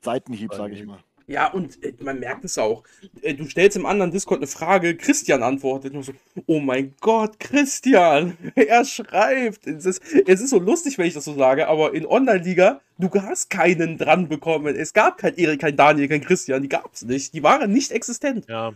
Seitenhieb, 0.00 0.52
sage 0.54 0.74
ich 0.74 0.84
mal. 0.84 1.02
Ja, 1.28 1.50
und 1.52 1.82
äh, 1.82 1.92
man 2.00 2.20
merkt 2.20 2.44
es 2.44 2.56
auch. 2.56 2.84
Äh, 3.22 3.34
du 3.34 3.46
stellst 3.46 3.76
im 3.76 3.84
anderen 3.84 4.12
Discord 4.12 4.38
eine 4.38 4.46
Frage, 4.46 4.96
Christian 4.96 5.42
antwortet 5.42 5.92
nur 5.92 6.04
so, 6.04 6.12
oh 6.46 6.60
mein 6.60 6.94
Gott, 7.00 7.40
Christian, 7.40 8.36
er 8.54 8.84
schreibt. 8.84 9.66
Es 9.66 9.86
ist, 9.86 10.02
es 10.26 10.40
ist 10.40 10.50
so 10.50 10.58
lustig, 10.60 10.98
wenn 10.98 11.06
ich 11.06 11.14
das 11.14 11.24
so 11.24 11.34
sage, 11.34 11.66
aber 11.66 11.94
in 11.94 12.06
Online-Liga, 12.06 12.80
du 12.98 13.10
hast 13.12 13.50
keinen 13.50 13.98
dran 13.98 14.28
bekommen. 14.28 14.76
Es 14.76 14.92
gab 14.92 15.18
kein 15.18 15.34
Erik, 15.36 15.60
kein 15.60 15.76
Daniel, 15.76 16.08
kein 16.08 16.20
Christian, 16.20 16.62
die 16.62 16.68
gab 16.68 16.94
es 16.94 17.02
nicht. 17.02 17.34
Die 17.34 17.42
waren 17.42 17.72
nicht 17.72 17.90
existent. 17.90 18.46
Ja. 18.48 18.74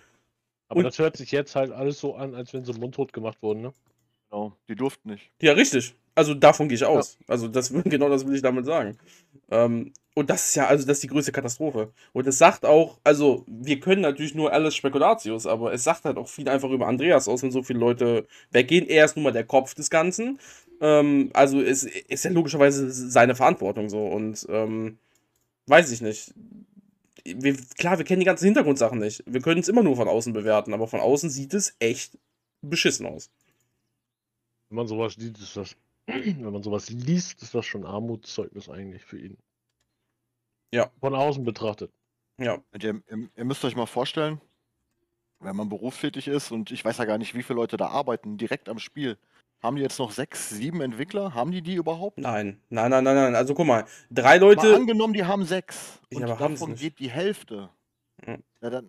Aber 0.68 0.78
Und- 0.78 0.84
das 0.84 0.98
hört 0.98 1.16
sich 1.16 1.30
jetzt 1.30 1.54
halt 1.54 1.70
alles 1.70 2.00
so 2.00 2.14
an, 2.16 2.34
als 2.34 2.52
wenn 2.52 2.64
sie 2.64 2.72
mundtot 2.72 3.12
gemacht 3.12 3.38
wurden, 3.42 3.62
ne? 3.62 3.72
Genau, 4.30 4.52
die 4.68 4.76
durften 4.76 5.10
nicht. 5.10 5.30
Ja, 5.40 5.52
richtig. 5.52 5.94
Also 6.14 6.34
davon 6.34 6.68
gehe 6.68 6.76
ich 6.76 6.84
aus. 6.84 7.18
Also 7.26 7.48
das 7.48 7.72
genau 7.84 8.08
das 8.08 8.26
will 8.26 8.34
ich 8.34 8.42
damit 8.42 8.66
sagen. 8.66 8.96
Ähm, 9.50 9.92
und 10.14 10.28
das 10.28 10.48
ist 10.48 10.54
ja, 10.56 10.66
also 10.66 10.86
das 10.86 10.98
ist 10.98 11.02
die 11.04 11.08
größte 11.08 11.32
Katastrophe. 11.32 11.92
Und 12.12 12.26
es 12.26 12.38
sagt 12.38 12.64
auch, 12.64 12.98
also 13.04 13.44
wir 13.46 13.80
können 13.80 14.02
natürlich 14.02 14.34
nur 14.34 14.52
alles 14.52 14.74
Spekulatius, 14.74 15.46
aber 15.46 15.72
es 15.72 15.84
sagt 15.84 16.04
halt 16.04 16.16
auch 16.16 16.28
viel 16.28 16.48
einfach 16.48 16.70
über 16.70 16.88
Andreas 16.88 17.28
aus, 17.28 17.42
wenn 17.42 17.52
so 17.52 17.62
viele 17.62 17.78
Leute 17.78 18.26
weggehen. 18.50 18.88
Er 18.88 19.04
ist 19.04 19.16
nun 19.16 19.22
mal 19.24 19.32
der 19.32 19.44
Kopf 19.44 19.74
des 19.74 19.88
Ganzen. 19.90 20.38
Ähm, 20.80 21.30
also 21.32 21.60
es 21.60 21.84
ist 21.84 22.24
ja 22.24 22.30
logischerweise 22.30 22.90
seine 22.90 23.34
Verantwortung 23.34 23.88
so. 23.88 24.04
Und 24.06 24.46
ähm, 24.48 24.98
weiß 25.66 25.90
ich 25.92 26.00
nicht. 26.02 26.34
Wir, 27.24 27.56
klar, 27.78 27.98
wir 27.98 28.04
kennen 28.04 28.20
die 28.20 28.26
ganzen 28.26 28.46
Hintergrundsachen 28.46 28.98
nicht. 28.98 29.22
Wir 29.26 29.40
können 29.40 29.60
es 29.60 29.68
immer 29.68 29.82
nur 29.82 29.96
von 29.96 30.08
außen 30.08 30.32
bewerten, 30.32 30.74
aber 30.74 30.88
von 30.88 31.00
außen 31.00 31.30
sieht 31.30 31.54
es 31.54 31.76
echt 31.78 32.18
beschissen 32.62 33.06
aus. 33.06 33.30
Wenn 34.70 34.76
man 34.76 34.86
sowas 34.86 35.16
liest, 35.16 35.38
ist 35.40 35.56
das, 35.56 35.76
wenn 36.06 36.52
man 36.52 36.62
sowas 36.62 36.90
liest, 36.90 37.42
ist 37.42 37.54
das 37.54 37.66
schon 37.66 37.84
Armutszeugnis 37.84 38.68
eigentlich 38.68 39.04
für 39.04 39.18
ihn. 39.18 39.36
Ja. 40.72 40.90
Von 41.00 41.14
außen 41.14 41.44
betrachtet. 41.44 41.92
Ja. 42.38 42.62
Und 42.72 42.84
ihr, 42.84 43.02
ihr, 43.36 43.44
müsst 43.44 43.64
euch 43.64 43.74
mal 43.74 43.86
vorstellen, 43.86 44.40
wenn 45.40 45.56
man 45.56 45.68
berufstätig 45.68 46.28
ist 46.28 46.52
und 46.52 46.70
ich 46.70 46.84
weiß 46.84 46.98
ja 46.98 47.04
gar 47.04 47.18
nicht, 47.18 47.34
wie 47.34 47.42
viele 47.42 47.56
Leute 47.56 47.76
da 47.76 47.88
arbeiten, 47.88 48.38
direkt 48.38 48.68
am 48.68 48.78
Spiel. 48.78 49.18
Haben 49.60 49.76
die 49.76 49.82
jetzt 49.82 49.98
noch 49.98 50.12
sechs, 50.12 50.48
sieben 50.48 50.80
Entwickler? 50.80 51.34
Haben 51.34 51.50
die 51.50 51.60
die 51.60 51.74
überhaupt? 51.74 52.16
Nein. 52.16 52.62
Nein, 52.70 52.90
nein, 52.90 53.04
nein, 53.04 53.14
nein. 53.14 53.34
Also 53.34 53.54
guck 53.54 53.66
mal, 53.66 53.84
drei 54.10 54.38
Mal 54.38 54.40
Leute. 54.40 54.74
angenommen, 54.74 55.12
die 55.12 55.24
haben 55.24 55.44
sechs. 55.44 56.00
Ja, 56.10 56.20
Und 56.20 56.40
davon 56.40 56.74
geht 56.76 56.98
die 56.98 57.10
Hälfte. 57.10 57.68
Hm. 58.24 58.42
Ja, 58.62 58.70
dann, 58.70 58.88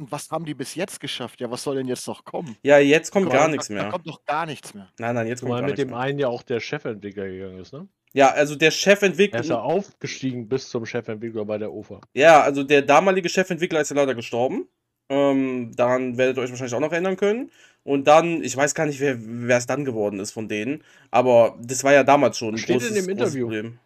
und 0.00 0.10
was 0.10 0.30
haben 0.30 0.44
die 0.44 0.54
bis 0.54 0.74
jetzt 0.74 0.98
geschafft? 1.00 1.40
Ja, 1.40 1.50
was 1.50 1.62
soll 1.62 1.76
denn 1.76 1.86
jetzt 1.86 2.06
noch 2.08 2.24
kommen? 2.24 2.56
Ja, 2.62 2.78
jetzt 2.78 3.10
kommt 3.12 3.26
mal, 3.26 3.32
gar 3.32 3.42
Da- 3.46 3.48
nichts 3.52 3.68
Da 3.68 3.74
mehr. 3.74 3.88
kommt 3.90 4.06
doch 4.08 4.24
gar 4.24 4.46
nichts 4.46 4.74
mehr. 4.74 4.88
Nein, 4.98 5.14
nein, 5.14 5.26
jetzt 5.28 5.40
kommt 5.40 5.50
Zumal 5.50 5.60
gar 5.60 5.68
mit 5.68 5.76
nichts 5.78 5.88
dem 5.88 5.90
mehr. 5.90 5.98
einen 6.00 6.18
ja 6.18 6.28
auch 6.28 6.42
der 6.42 6.60
Chefentwickler 6.60 7.26
gegangen 7.28 7.58
ist, 7.58 7.72
ne? 7.72 7.86
Ja, 8.12 8.30
also 8.32 8.56
der 8.56 8.66
Er 8.66 8.68
ist 8.70 8.84
ja 8.84 8.90
Chefentwickler. 8.92 9.62
aufgestiegen 9.62 10.48
bis 10.48 10.68
zum 10.68 10.84
Chefentwickler 10.84 11.44
bei 11.44 11.58
der 11.58 11.72
UFA. 11.72 12.00
Ja, 12.12 12.40
also 12.42 12.64
der 12.64 12.82
damalige 12.82 13.28
Chefentwickler 13.28 13.80
ist 13.82 13.90
ja 13.90 13.96
leider 13.96 14.14
gestorben. 14.16 14.66
Ähm, 15.08 15.72
daran 15.76 16.16
werdet 16.18 16.36
ihr 16.36 16.42
euch 16.42 16.50
wahrscheinlich 16.50 16.74
auch 16.74 16.80
noch 16.80 16.92
erinnern 16.92 17.16
können. 17.16 17.50
Und 17.84 18.06
dann, 18.08 18.42
ich 18.42 18.56
weiß 18.56 18.74
gar 18.74 18.86
nicht, 18.86 19.00
wer 19.00 19.56
es 19.56 19.66
dann 19.66 19.84
geworden 19.84 20.18
ist 20.20 20.32
von 20.32 20.48
denen. 20.48 20.82
Aber 21.10 21.56
das 21.62 21.82
war 21.84 21.92
ja 21.92 22.02
damals 22.04 22.36
schon 22.38 22.54
ein 22.54 22.58
Steht 22.58 22.76
in 22.76 22.80
großes, 22.80 22.94
dem 22.94 23.06
großes 23.06 23.34
Interview. 23.34 23.46
Problem. 23.46 23.78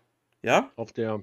Ja? 0.42 0.71
Auf 0.76 0.92
der 0.92 1.21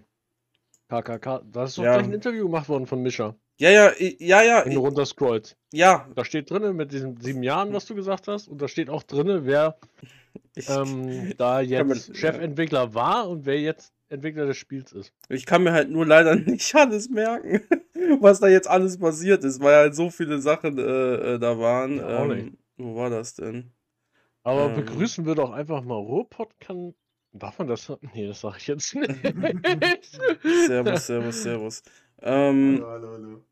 KKK. 0.90 1.42
Da 1.52 1.64
ist 1.66 1.78
doch 1.78 1.84
Ja. 1.84 1.94
gleich 1.96 2.06
ein 2.08 2.14
Interview 2.14 2.46
gemacht 2.46 2.70
worden 2.70 2.86
von 2.86 3.02
Mischa. 3.02 3.36
Ja, 3.62 3.70
ja, 3.70 3.92
ja, 4.20 4.42
ja, 4.42 4.66
Wenn 4.66 4.74
du 4.74 4.80
i- 4.82 4.84
runter 4.84 5.06
scrollst. 5.06 5.56
ja. 5.72 6.08
Da 6.16 6.26
steht 6.26 6.50
drinne 6.50 6.74
mit 6.74 6.92
diesen 6.92 7.22
sieben 7.22 7.44
Jahren, 7.44 7.72
was 7.74 7.86
du 7.86 7.94
gesagt 7.94 8.28
hast. 8.28 8.48
Und 8.48 8.60
da 8.60 8.68
steht 8.68 8.90
auch 8.90 9.04
drinne, 9.04 9.46
wer 9.46 9.78
ähm, 10.68 11.34
da 11.38 11.64
Kann 11.64 11.88
man- 11.88 11.98
jetzt 11.98 12.18
Chefentwickler 12.18 12.94
war 12.96 13.30
und 13.30 13.46
wer 13.46 13.60
jetzt 13.60 13.94
Entwickler 14.10 14.46
des 14.48 14.58
Spiels 14.58 14.92
ist. 14.94 15.14
ich 15.30 15.46
kann 15.46 15.64
mir 15.64 15.72
halt 15.74 15.90
nur 15.92 16.06
leider 16.08 16.36
nicht 16.54 16.74
alles 16.76 17.10
merken, 17.10 17.62
was 18.20 18.40
da 18.40 18.48
jetzt 18.48 18.68
alles 18.68 18.98
passiert 18.98 19.44
ist, 19.44 19.62
weil 19.62 19.76
halt 19.76 19.96
so 19.96 20.10
viele 20.10 20.40
Sachen 20.40 20.78
äh, 20.80 20.82
äh, 21.36 21.40
da 21.40 21.60
waren. 21.60 21.98
Ja, 21.98 22.18
auch 22.24 22.30
ähm, 22.32 22.58
wo 22.78 22.96
war 22.96 23.10
das 23.12 23.36
denn? 23.36 23.72
Aber 24.44 24.70
Ähm. 24.70 24.76
begrüßen 24.76 25.26
wir 25.28 25.36
doch 25.36 25.52
einfach 25.52 25.84
mal 25.84 25.96
Ruhrpott 25.96 26.60
kann. 26.60 26.96
Darf 27.32 27.60
man 27.60 27.68
das? 27.68 27.90
Nee, 28.14 28.28
das 28.28 28.42
sage 28.42 28.58
ich 28.58 28.68
jetzt 28.68 28.96
nicht. 28.96 30.20
Servus, 30.68 31.06
servus, 31.08 31.44
servus. 31.44 31.84
Ähm, 32.24 32.80
Hallo, 32.84 32.90
hallo, 32.92 33.12
hallo. 33.14 33.44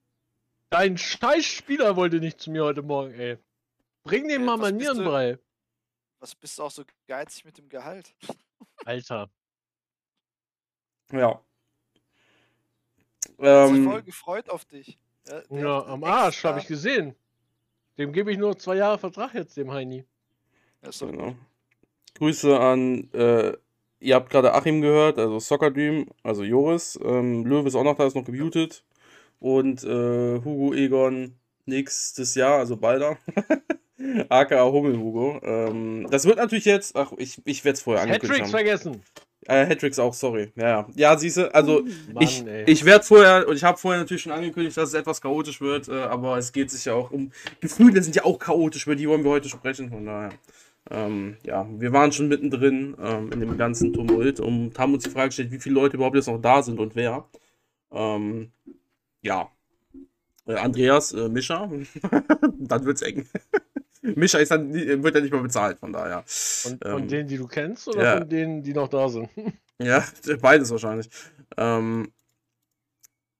Dein 0.69 0.97
Scheißspieler 0.97 1.95
wollte 1.95 2.19
nicht 2.19 2.39
zu 2.39 2.51
mir 2.51 2.63
heute 2.63 2.81
Morgen, 2.83 3.13
ey. 3.13 3.37
Bring 4.03 4.27
dem 4.27 4.43
Äh, 4.43 4.45
mal 4.45 4.55
du? 4.57 4.61
Manierenbrei. 4.61 5.39
Was 6.19 6.35
bist 6.35 6.59
du 6.59 6.63
auch 6.63 6.71
so 6.71 6.83
geizig 7.07 7.45
mit 7.45 7.57
dem 7.57 7.69
Gehalt? 7.69 8.13
Alter. 8.85 9.29
ja. 11.11 11.41
Hat 13.39 13.69
sich 13.69 13.83
voll 13.83 13.99
Ähm, 13.99 14.05
gefreut 14.05 14.49
auf 14.49 14.65
dich. 14.65 14.97
Ja, 15.27 15.41
der 15.41 15.59
Ja, 15.59 15.85
am 15.85 16.03
Arsch, 16.03 16.43
habe 16.43 16.59
ich 16.59 16.67
gesehen. 16.67 17.15
Dem 17.97 18.13
gebe 18.13 18.31
ich 18.31 18.37
nur 18.37 18.57
zwei 18.57 18.75
Jahre 18.75 18.97
Vertrag 18.97 19.33
jetzt, 19.33 19.57
dem 19.57 19.71
Heini. 19.71 20.05
Ja, 20.81 20.89
doch 20.91 21.11
Genau. 21.11 21.35
Grüße 22.15 22.59
an, 22.59 23.09
äh, 23.13 23.55
ihr 23.99 24.15
habt 24.15 24.29
gerade 24.29 24.53
Achim 24.53 24.81
gehört, 24.81 25.17
also 25.17 25.39
Soccer 25.39 25.71
Dream, 25.71 26.09
also 26.23 26.43
Joris. 26.43 26.99
Ähm, 27.01 27.45
Löwe 27.45 27.67
ist 27.67 27.75
auch 27.75 27.83
noch 27.83 27.95
da, 27.95 28.05
ist 28.05 28.15
noch 28.15 28.25
gemutet. 28.25 28.83
Und 29.39 29.83
äh, 29.83 30.41
Hugo 30.43 30.73
Egon 30.73 31.35
nächstes 31.65 32.35
Jahr, 32.35 32.59
also 32.59 32.77
balder. 32.77 33.17
aka 34.29 34.63
Hummel 34.71 34.97
Hugo. 34.97 35.39
Ähm, 35.43 36.07
das 36.09 36.25
wird 36.25 36.37
natürlich 36.37 36.65
jetzt, 36.65 36.95
ach, 36.95 37.13
ich, 37.17 37.41
ich 37.45 37.63
werde 37.63 37.75
es 37.75 37.81
vorher 37.81 38.03
angekündigt 38.03 38.41
Hattricks 38.41 38.53
haben. 38.53 38.91
vergessen. 38.91 39.03
Äh, 39.45 39.65
Hattricks 39.65 39.99
auch, 39.99 40.13
sorry. 40.13 40.51
Ja, 40.55 40.67
ja. 40.67 40.87
Ja, 40.95 41.17
siehste, 41.17 41.53
also 41.55 41.81
Mann, 42.13 42.23
ich, 42.23 42.45
ey. 42.45 42.65
ich 42.67 42.83
werde 42.85 43.05
vorher, 43.05 43.47
und 43.47 43.55
ich 43.55 43.63
habe 43.63 43.77
vorher 43.77 44.01
natürlich 44.01 44.23
schon 44.23 44.33
angekündigt, 44.33 44.75
dass 44.75 44.89
es 44.89 44.95
etwas 44.95 45.21
chaotisch 45.21 45.61
wird, 45.61 45.87
äh, 45.87 45.93
aber 45.93 46.37
es 46.37 46.51
geht 46.51 46.69
sich 46.69 46.85
ja 46.85 46.93
auch 46.93 47.11
um 47.11 47.31
Gefühle, 47.61 48.01
sind 48.03 48.15
ja 48.15 48.25
auch 48.25 48.37
chaotisch, 48.37 48.85
über 48.85 48.95
die 48.95 49.07
wollen 49.07 49.23
wir 49.23 49.31
heute 49.31 49.49
sprechen, 49.49 49.89
von 49.89 50.05
daher. 50.05 50.31
Ähm, 50.91 51.37
ja, 51.45 51.67
wir 51.69 51.93
waren 51.93 52.11
schon 52.11 52.27
mittendrin 52.27 52.95
ähm, 53.01 53.31
in 53.31 53.39
dem 53.39 53.57
ganzen 53.57 53.93
Tumult 53.93 54.39
und 54.39 54.77
haben 54.79 54.93
uns 54.93 55.03
die 55.03 55.09
Frage 55.09 55.27
gestellt, 55.27 55.51
wie 55.51 55.59
viele 55.59 55.75
Leute 55.75 55.97
überhaupt 55.97 56.15
jetzt 56.15 56.27
noch 56.27 56.41
da 56.41 56.61
sind 56.63 56.79
und 56.79 56.95
wer. 56.95 57.25
Ähm, 57.91 58.51
ja. 59.21 59.49
Äh, 60.45 60.55
Andreas, 60.55 61.11
äh, 61.11 61.29
Mischa, 61.29 61.69
dann 62.59 62.85
wird's 62.85 63.01
eng. 63.01 63.27
Mischa 64.01 64.39
ist 64.39 64.51
dann, 64.51 64.73
wird 64.73 65.15
ja 65.15 65.21
nicht 65.21 65.31
mehr 65.31 65.41
bezahlt, 65.41 65.79
von 65.79 65.93
daher. 65.93 66.23
Von, 66.25 66.79
ähm, 66.83 66.91
von 66.91 67.07
denen, 67.07 67.27
die 67.27 67.37
du 67.37 67.47
kennst 67.47 67.87
oder 67.87 68.03
ja. 68.03 68.17
von 68.19 68.29
denen, 68.29 68.63
die 68.63 68.73
noch 68.73 68.87
da 68.87 69.09
sind? 69.09 69.29
Ja, 69.81 70.03
beides 70.41 70.71
wahrscheinlich. 70.71 71.09
Ähm, 71.55 72.11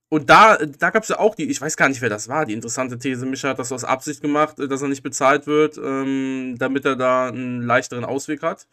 und 0.08 0.30
da, 0.30 0.56
da 0.56 0.90
gab 0.90 1.04
es 1.04 1.10
ja 1.10 1.20
auch 1.20 1.36
die, 1.36 1.50
ich 1.50 1.60
weiß 1.60 1.76
gar 1.76 1.90
nicht, 1.90 2.02
wer 2.02 2.08
das 2.08 2.30
war, 2.30 2.46
die 2.46 2.54
interessante 2.54 2.98
These. 2.98 3.26
Mischa 3.26 3.50
hat 3.50 3.60
das 3.60 3.74
aus 3.74 3.84
Absicht 3.84 4.22
gemacht, 4.22 4.58
äh, 4.58 4.70
dass 4.70 4.82
er 4.82 4.88
nicht 4.88 5.04
bezahlt 5.04 5.48
wird, 5.48 5.78
ähm, 5.78 6.56
damit 6.58 6.86
er 6.86 6.96
da 6.96 7.28
einen 7.28 7.62
leichteren 7.62 8.06
Ausweg 8.06 8.42
hat. 8.42 8.68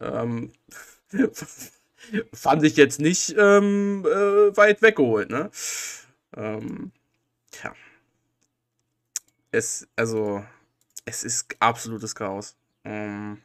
Ähm, 0.00 0.52
fand 2.32 2.62
ich 2.62 2.76
jetzt 2.76 3.00
nicht 3.00 3.34
ähm, 3.36 4.06
äh, 4.06 4.56
weit 4.56 4.80
weggeholt, 4.80 5.28
ne? 5.28 5.50
Ähm, 6.36 6.92
tja. 7.50 7.74
Es, 9.50 9.86
also, 9.96 10.44
es 11.04 11.24
ist 11.24 11.54
absolutes 11.60 12.14
Chaos. 12.14 12.56
Ähm, 12.84 13.42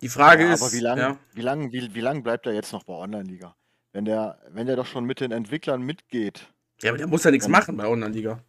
die 0.00 0.08
Frage 0.08 0.44
Ja, 0.44 0.54
ist, 0.54 0.62
aber 0.62 0.72
wie 0.72 0.80
lange 0.80 1.00
ja, 1.00 1.18
wie 1.32 1.40
lang, 1.42 1.72
wie, 1.72 1.94
wie 1.94 2.00
lang 2.00 2.22
bleibt 2.22 2.46
er 2.46 2.52
jetzt 2.52 2.72
noch 2.72 2.82
bei 2.82 2.94
Online-Liga? 2.94 3.54
Wenn 3.92 4.04
der, 4.04 4.40
wenn 4.48 4.66
der 4.66 4.76
doch 4.76 4.86
schon 4.86 5.04
mit 5.04 5.20
den 5.20 5.30
Entwicklern 5.32 5.82
mitgeht, 5.82 6.48
ja, 6.82 6.90
aber 6.90 6.98
der 6.98 7.06
muss 7.06 7.22
ja 7.24 7.30
nichts 7.30 7.44
Dann- 7.44 7.52
machen 7.52 7.76
bei 7.76 7.86
Online-Liga. 7.86 8.42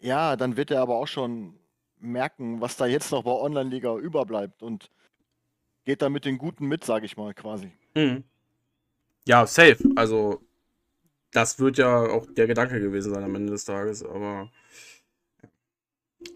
ja, 0.00 0.36
dann 0.36 0.56
wird 0.56 0.70
er 0.70 0.82
aber 0.82 0.96
auch 0.96 1.08
schon 1.08 1.58
merken, 1.98 2.60
was 2.60 2.76
da 2.76 2.86
jetzt 2.86 3.10
noch 3.12 3.24
bei 3.24 3.30
Online-Liga 3.30 3.96
überbleibt 3.96 4.62
und 4.62 4.90
geht 5.84 6.02
da 6.02 6.10
mit 6.10 6.24
den 6.26 6.36
Guten 6.38 6.66
mit, 6.66 6.84
sage 6.84 7.06
ich 7.06 7.16
mal 7.16 7.32
quasi. 7.34 7.72
Mhm. 7.94 8.24
Ja, 9.26 9.46
safe. 9.46 9.78
Also, 9.96 10.42
das 11.32 11.58
wird 11.58 11.78
ja 11.78 12.08
auch 12.08 12.26
der 12.26 12.46
Gedanke 12.46 12.80
gewesen 12.80 13.12
sein 13.14 13.24
am 13.24 13.34
Ende 13.34 13.52
des 13.52 13.64
Tages, 13.64 14.02
aber. 14.04 14.50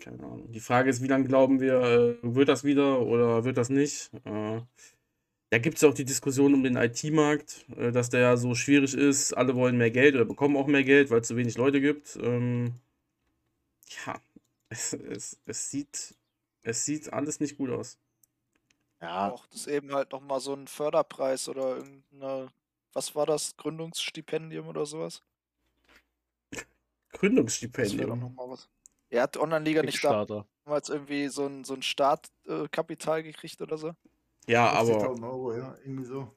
Keine 0.00 0.22
Ahnung. 0.22 0.50
Die 0.50 0.60
Frage 0.60 0.88
ist, 0.88 1.02
wie 1.02 1.08
lange 1.08 1.26
glauben 1.26 1.60
wir, 1.60 1.74
äh, 1.74 2.16
wird 2.22 2.48
das 2.48 2.64
wieder 2.64 3.00
oder 3.00 3.44
wird 3.44 3.58
das 3.58 3.68
nicht? 3.68 4.10
Äh, 4.24 4.60
da 5.50 5.58
gibt 5.58 5.76
es 5.76 5.82
ja 5.82 5.88
auch 5.88 5.94
die 5.94 6.04
Diskussion 6.04 6.54
um 6.54 6.62
den 6.64 6.76
IT-Markt, 6.76 7.66
äh, 7.76 7.92
dass 7.92 8.10
der 8.10 8.20
ja 8.20 8.36
so 8.36 8.54
schwierig 8.54 8.94
ist. 8.94 9.34
Alle 9.34 9.54
wollen 9.54 9.76
mehr 9.76 9.90
Geld 9.90 10.14
oder 10.14 10.24
bekommen 10.24 10.56
auch 10.56 10.66
mehr 10.66 10.84
Geld, 10.84 11.10
weil 11.10 11.20
es 11.20 11.28
zu 11.28 11.36
wenig 11.36 11.56
Leute 11.56 11.80
gibt. 11.80 12.16
Ähm, 12.16 12.74
ja, 14.06 14.20
es, 14.68 14.94
es, 14.94 15.38
es, 15.46 15.70
sieht, 15.70 16.14
es 16.62 16.84
sieht 16.84 17.12
alles 17.12 17.40
nicht 17.40 17.56
gut 17.58 17.70
aus. 17.70 17.98
Ja, 19.00 19.30
Auch 19.30 19.46
das 19.46 19.66
eben 19.66 19.92
halt 19.92 20.12
nochmal 20.12 20.40
so 20.40 20.54
ein 20.54 20.66
Förderpreis 20.66 21.48
oder 21.48 21.76
irgendeine, 21.76 22.48
was 22.94 23.14
war 23.14 23.26
das, 23.26 23.56
Gründungsstipendium 23.56 24.66
oder 24.68 24.86
sowas? 24.86 25.22
Gründungsstipendium. 27.12 28.34
Er 29.10 29.22
hat 29.22 29.36
Online-Liga 29.36 29.82
nicht 29.82 30.00
Kickstarter. 30.00 30.46
damals 30.64 30.88
irgendwie 30.88 31.28
so 31.28 31.46
ein, 31.46 31.64
so 31.64 31.74
ein 31.74 31.82
Startkapital 31.82 33.22
gekriegt 33.22 33.60
oder 33.60 33.76
so? 33.76 33.92
Ja, 34.46 34.70
aber. 34.70 34.98
50.000 34.98 35.28
Euro, 35.28 35.56
ja, 35.56 35.76
irgendwie 35.84 36.04
so. 36.04 36.34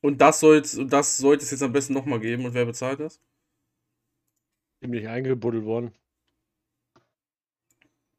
Und 0.00 0.20
das 0.20 0.40
sollte 0.40 0.84
das 0.86 1.16
sollte 1.16 1.44
es 1.44 1.52
jetzt 1.52 1.62
am 1.62 1.72
besten 1.72 1.92
nochmal 1.92 2.18
geben. 2.18 2.44
Und 2.44 2.54
wer 2.54 2.64
bezahlt 2.64 2.98
das? 2.98 3.20
Ziemlich 4.80 5.06
eingebuddelt 5.06 5.64
worden. 5.64 5.94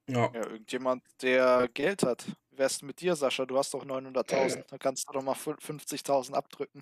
Ja. 0.07 0.31
Ja, 0.33 0.47
irgendjemand, 0.47 1.03
der 1.21 1.69
Geld 1.73 2.03
hat. 2.03 2.25
Wie 2.53 2.59
wär's 2.59 2.77
denn 2.77 2.87
mit 2.87 3.01
dir, 3.01 3.15
Sascha? 3.15 3.45
Du 3.45 3.57
hast 3.57 3.73
doch 3.73 3.83
900.000. 3.83 4.63
Dann 4.69 4.79
kannst 4.79 5.07
du 5.09 5.13
doch 5.13 5.23
mal 5.23 5.33
fün- 5.33 5.59
50.000 5.59 6.33
abdrücken. 6.33 6.81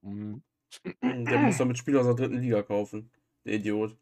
Mhm. 0.00 0.42
Der 1.02 1.38
muss 1.38 1.58
damit 1.58 1.78
Spieler 1.78 2.00
aus 2.00 2.06
der 2.06 2.14
dritten 2.14 2.40
Liga 2.40 2.62
kaufen. 2.62 3.10
Der 3.44 3.54
Idiot. 3.54 3.96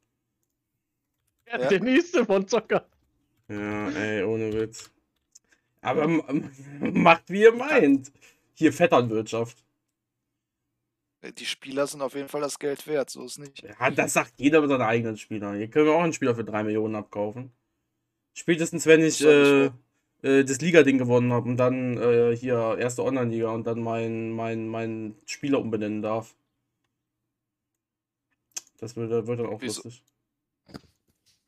Ja, 1.47 1.61
Ja. 1.61 1.69
Der 1.69 1.81
nächste 1.81 2.25
von 2.25 2.47
Zocker. 2.49 2.87
Ja, 3.49 3.89
ey, 3.91 4.23
ohne 4.23 4.53
Witz. 4.53 4.91
Aber 5.83 6.07
macht 6.07 7.29
wie 7.29 7.43
ihr 7.43 7.53
meint. 7.53 8.13
Hier 8.55 8.73
Vetternwirtschaft. 8.73 9.65
Die 11.39 11.45
Spieler 11.47 11.87
sind 11.87 12.01
auf 12.01 12.15
jeden 12.15 12.29
Fall 12.29 12.41
das 12.41 12.59
Geld 12.59 12.87
wert, 12.87 13.11
so 13.11 13.25
ist 13.25 13.39
nicht. 13.39 13.63
Ja, 13.63 13.91
das 13.91 14.15
sagt 14.15 14.35
jeder 14.39 14.61
mit 14.63 14.71
seinen 14.71 14.81
eigenen 14.83 15.19
Spielern. 15.19 15.57
Hier 15.57 15.69
können 15.69 15.87
wir 15.87 15.95
auch 15.95 16.03
einen 16.03 16.15
Spieler 16.15 16.35
für 16.35 16.45
3 16.45 16.63
Millionen 16.63 16.95
abkaufen. 16.95 17.51
Spätestens, 18.33 18.87
wenn 18.87 19.03
ich 19.03 19.19
soll 19.19 19.73
äh, 19.75 19.90
äh, 20.23 20.45
das 20.45 20.61
Liga-Ding 20.61 20.99
gewonnen 20.99 21.33
habe 21.33 21.49
und 21.49 21.57
dann 21.57 21.97
äh, 21.97 22.37
hier 22.37 22.77
erste 22.79 23.05
Online-Liga 23.05 23.51
und 23.51 23.67
dann 23.67 23.83
mein, 23.83 24.31
mein, 24.31 24.69
mein 24.69 25.15
Spieler 25.27 25.61
umbenennen 25.61 26.03
darf. 26.03 26.35
Das 28.79 28.97
wird, 28.97 29.11
wird 29.11 29.41
dann 29.41 29.47
auch 29.47 29.61
Wieso? 29.61 29.83
lustig. 29.83 30.03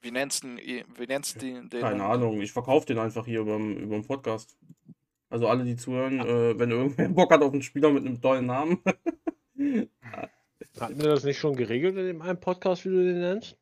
Wie 0.03 0.11
nennst 0.11 0.43
du 0.43 0.49
wie 0.49 1.07
nennst 1.07 1.37
du 1.37 1.39
den? 1.41 1.71
Keine 1.71 2.05
Ahnung, 2.05 2.41
ich 2.41 2.53
verkaufe 2.53 2.87
den 2.87 2.99
einfach 2.99 3.25
hier 3.25 3.41
überm, 3.41 3.77
überm 3.77 4.05
Podcast. 4.05 4.57
Also 5.31 5.49
alle, 5.49 5.65
die 5.65 5.77
zuhören, 5.77 6.21
äh, 6.21 6.59
wenn 6.59 6.71
irgendwer 6.71 7.09
Bock 7.11 7.33
hat 7.33 7.41
auf 7.43 7.53
einen 7.53 7.63
Spieler 7.63 7.91
mit 7.91 8.05
einem 8.05 8.21
tollen 8.21 8.47
Namen. 8.47 8.81
Hatten 10.81 10.99
wir 11.01 11.09
das 11.09 11.25
nicht 11.25 11.39
schon 11.39 11.57
geregelt 11.57 11.97
in 11.97 12.07
dem 12.07 12.23
einen 12.23 12.41
Podcast, 12.41 12.85
wie 12.85 12.91
du 12.91 13.05
den 13.05 13.21
nennst? 13.21 13.57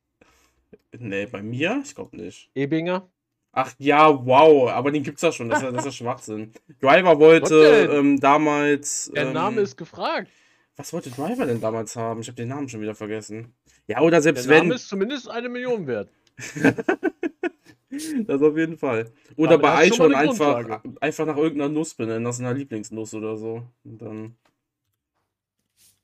nee, 0.99 1.27
bei 1.27 1.43
mir? 1.43 1.83
Ich 1.85 1.95
glaube 1.95 2.17
nicht. 2.17 2.51
Ebinger? 2.55 3.09
Ach 3.53 3.75
ja, 3.79 4.25
wow, 4.27 4.71
aber 4.71 4.93
den 4.93 5.03
gibt's 5.03 5.23
ja 5.23 5.33
schon, 5.33 5.49
das 5.49 5.59
ist 5.59 5.65
ja, 5.65 5.71
das 5.73 5.85
ist 5.85 5.87
ja 5.87 6.05
Schwachsinn. 6.05 6.53
Driver 6.81 7.19
wollte 7.19 7.91
ähm, 7.93 8.21
damals. 8.21 9.11
Der 9.15 9.27
ähm, 9.27 9.33
Name 9.33 9.61
ist 9.61 9.77
gefragt. 9.77 10.29
Was 10.77 10.93
wollte 10.93 11.11
Driver 11.11 11.47
denn 11.47 11.61
damals 11.61 11.97
haben? 11.97 12.21
Ich 12.21 12.29
habe 12.29 12.37
den 12.37 12.49
Namen 12.49 12.69
schon 12.69 12.81
wieder 12.81 12.95
vergessen. 12.95 13.53
Ja, 13.87 14.01
oder 14.01 14.13
Der 14.13 14.23
selbst 14.23 14.47
Name 14.47 14.61
wenn. 14.61 14.71
ist 14.73 14.89
zumindest 14.89 15.29
eine 15.29 15.49
Million 15.49 15.87
wert. 15.87 16.09
Das 18.27 18.41
auf 18.41 18.57
jeden 18.57 18.79
Fall. 18.79 19.11
Oder 19.37 19.55
Aber 19.55 19.63
bei 19.63 19.89
iShone 19.89 20.17
einfach, 20.17 20.81
einfach 21.01 21.27
nach 21.27 21.37
irgendeiner 21.37 21.73
Nuss 21.73 21.95
benennen, 21.95 22.25
das 22.25 22.37
ist 22.39 22.45
eine 22.45 22.57
Lieblingsnuss 22.57 23.15
oder 23.15 23.37
so. 23.37 23.65
Und 23.85 24.01
dann. 24.01 24.37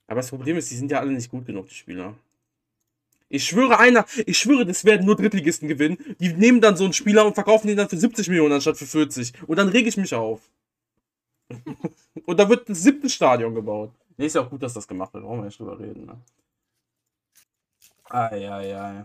Aber 0.08 0.16
das 0.16 0.30
Problem 0.30 0.56
ist, 0.56 0.70
die 0.70 0.74
sind 0.74 0.90
ja 0.90 0.98
alle 1.00 1.12
nicht 1.12 1.30
gut 1.30 1.46
genug, 1.46 1.68
die 1.68 1.74
Spieler. 1.74 2.14
Ich 3.28 3.44
schwöre 3.44 3.78
einer, 3.78 4.06
ich 4.24 4.38
schwöre, 4.38 4.64
das 4.64 4.84
werden 4.84 5.04
nur 5.04 5.16
Drittligisten 5.16 5.68
gewinnen. 5.68 5.98
Die 6.20 6.32
nehmen 6.32 6.60
dann 6.60 6.76
so 6.76 6.84
einen 6.84 6.92
Spieler 6.92 7.26
und 7.26 7.34
verkaufen 7.34 7.66
den 7.66 7.76
dann 7.76 7.88
für 7.88 7.96
70 7.96 8.28
Millionen 8.28 8.54
anstatt 8.54 8.76
für 8.76 8.86
40. 8.86 9.32
Und 9.48 9.56
dann 9.56 9.68
rege 9.68 9.88
ich 9.88 9.96
mich 9.96 10.14
auf. 10.14 10.40
und 12.26 12.38
da 12.38 12.48
wird 12.48 12.68
ein 12.68 12.74
siebtes 12.74 13.14
Stadion 13.14 13.54
gebaut. 13.54 13.92
Nee, 14.16 14.26
ist 14.26 14.34
ja 14.34 14.42
auch 14.42 14.50
gut, 14.50 14.62
dass 14.62 14.74
das 14.74 14.86
gemacht 14.86 15.12
wird. 15.12 15.24
Brauchen 15.24 15.40
wir 15.40 15.46
nicht 15.46 15.58
drüber 15.58 15.78
reden, 15.78 16.06
ne? 16.06 16.20
Eieiei. 18.04 19.04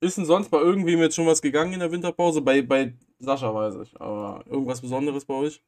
Ist 0.00 0.16
denn 0.16 0.24
sonst 0.24 0.48
bei 0.50 0.58
irgendwem 0.58 1.00
jetzt 1.00 1.16
schon 1.16 1.26
was 1.26 1.42
gegangen 1.42 1.72
in 1.72 1.80
der 1.80 1.90
Winterpause? 1.90 2.40
Bei, 2.40 2.62
bei 2.62 2.94
Sascha 3.18 3.52
weiß 3.52 3.76
ich. 3.76 4.00
Aber 4.00 4.44
irgendwas 4.46 4.80
Besonderes 4.80 5.24
bei 5.24 5.34
euch? 5.34 5.62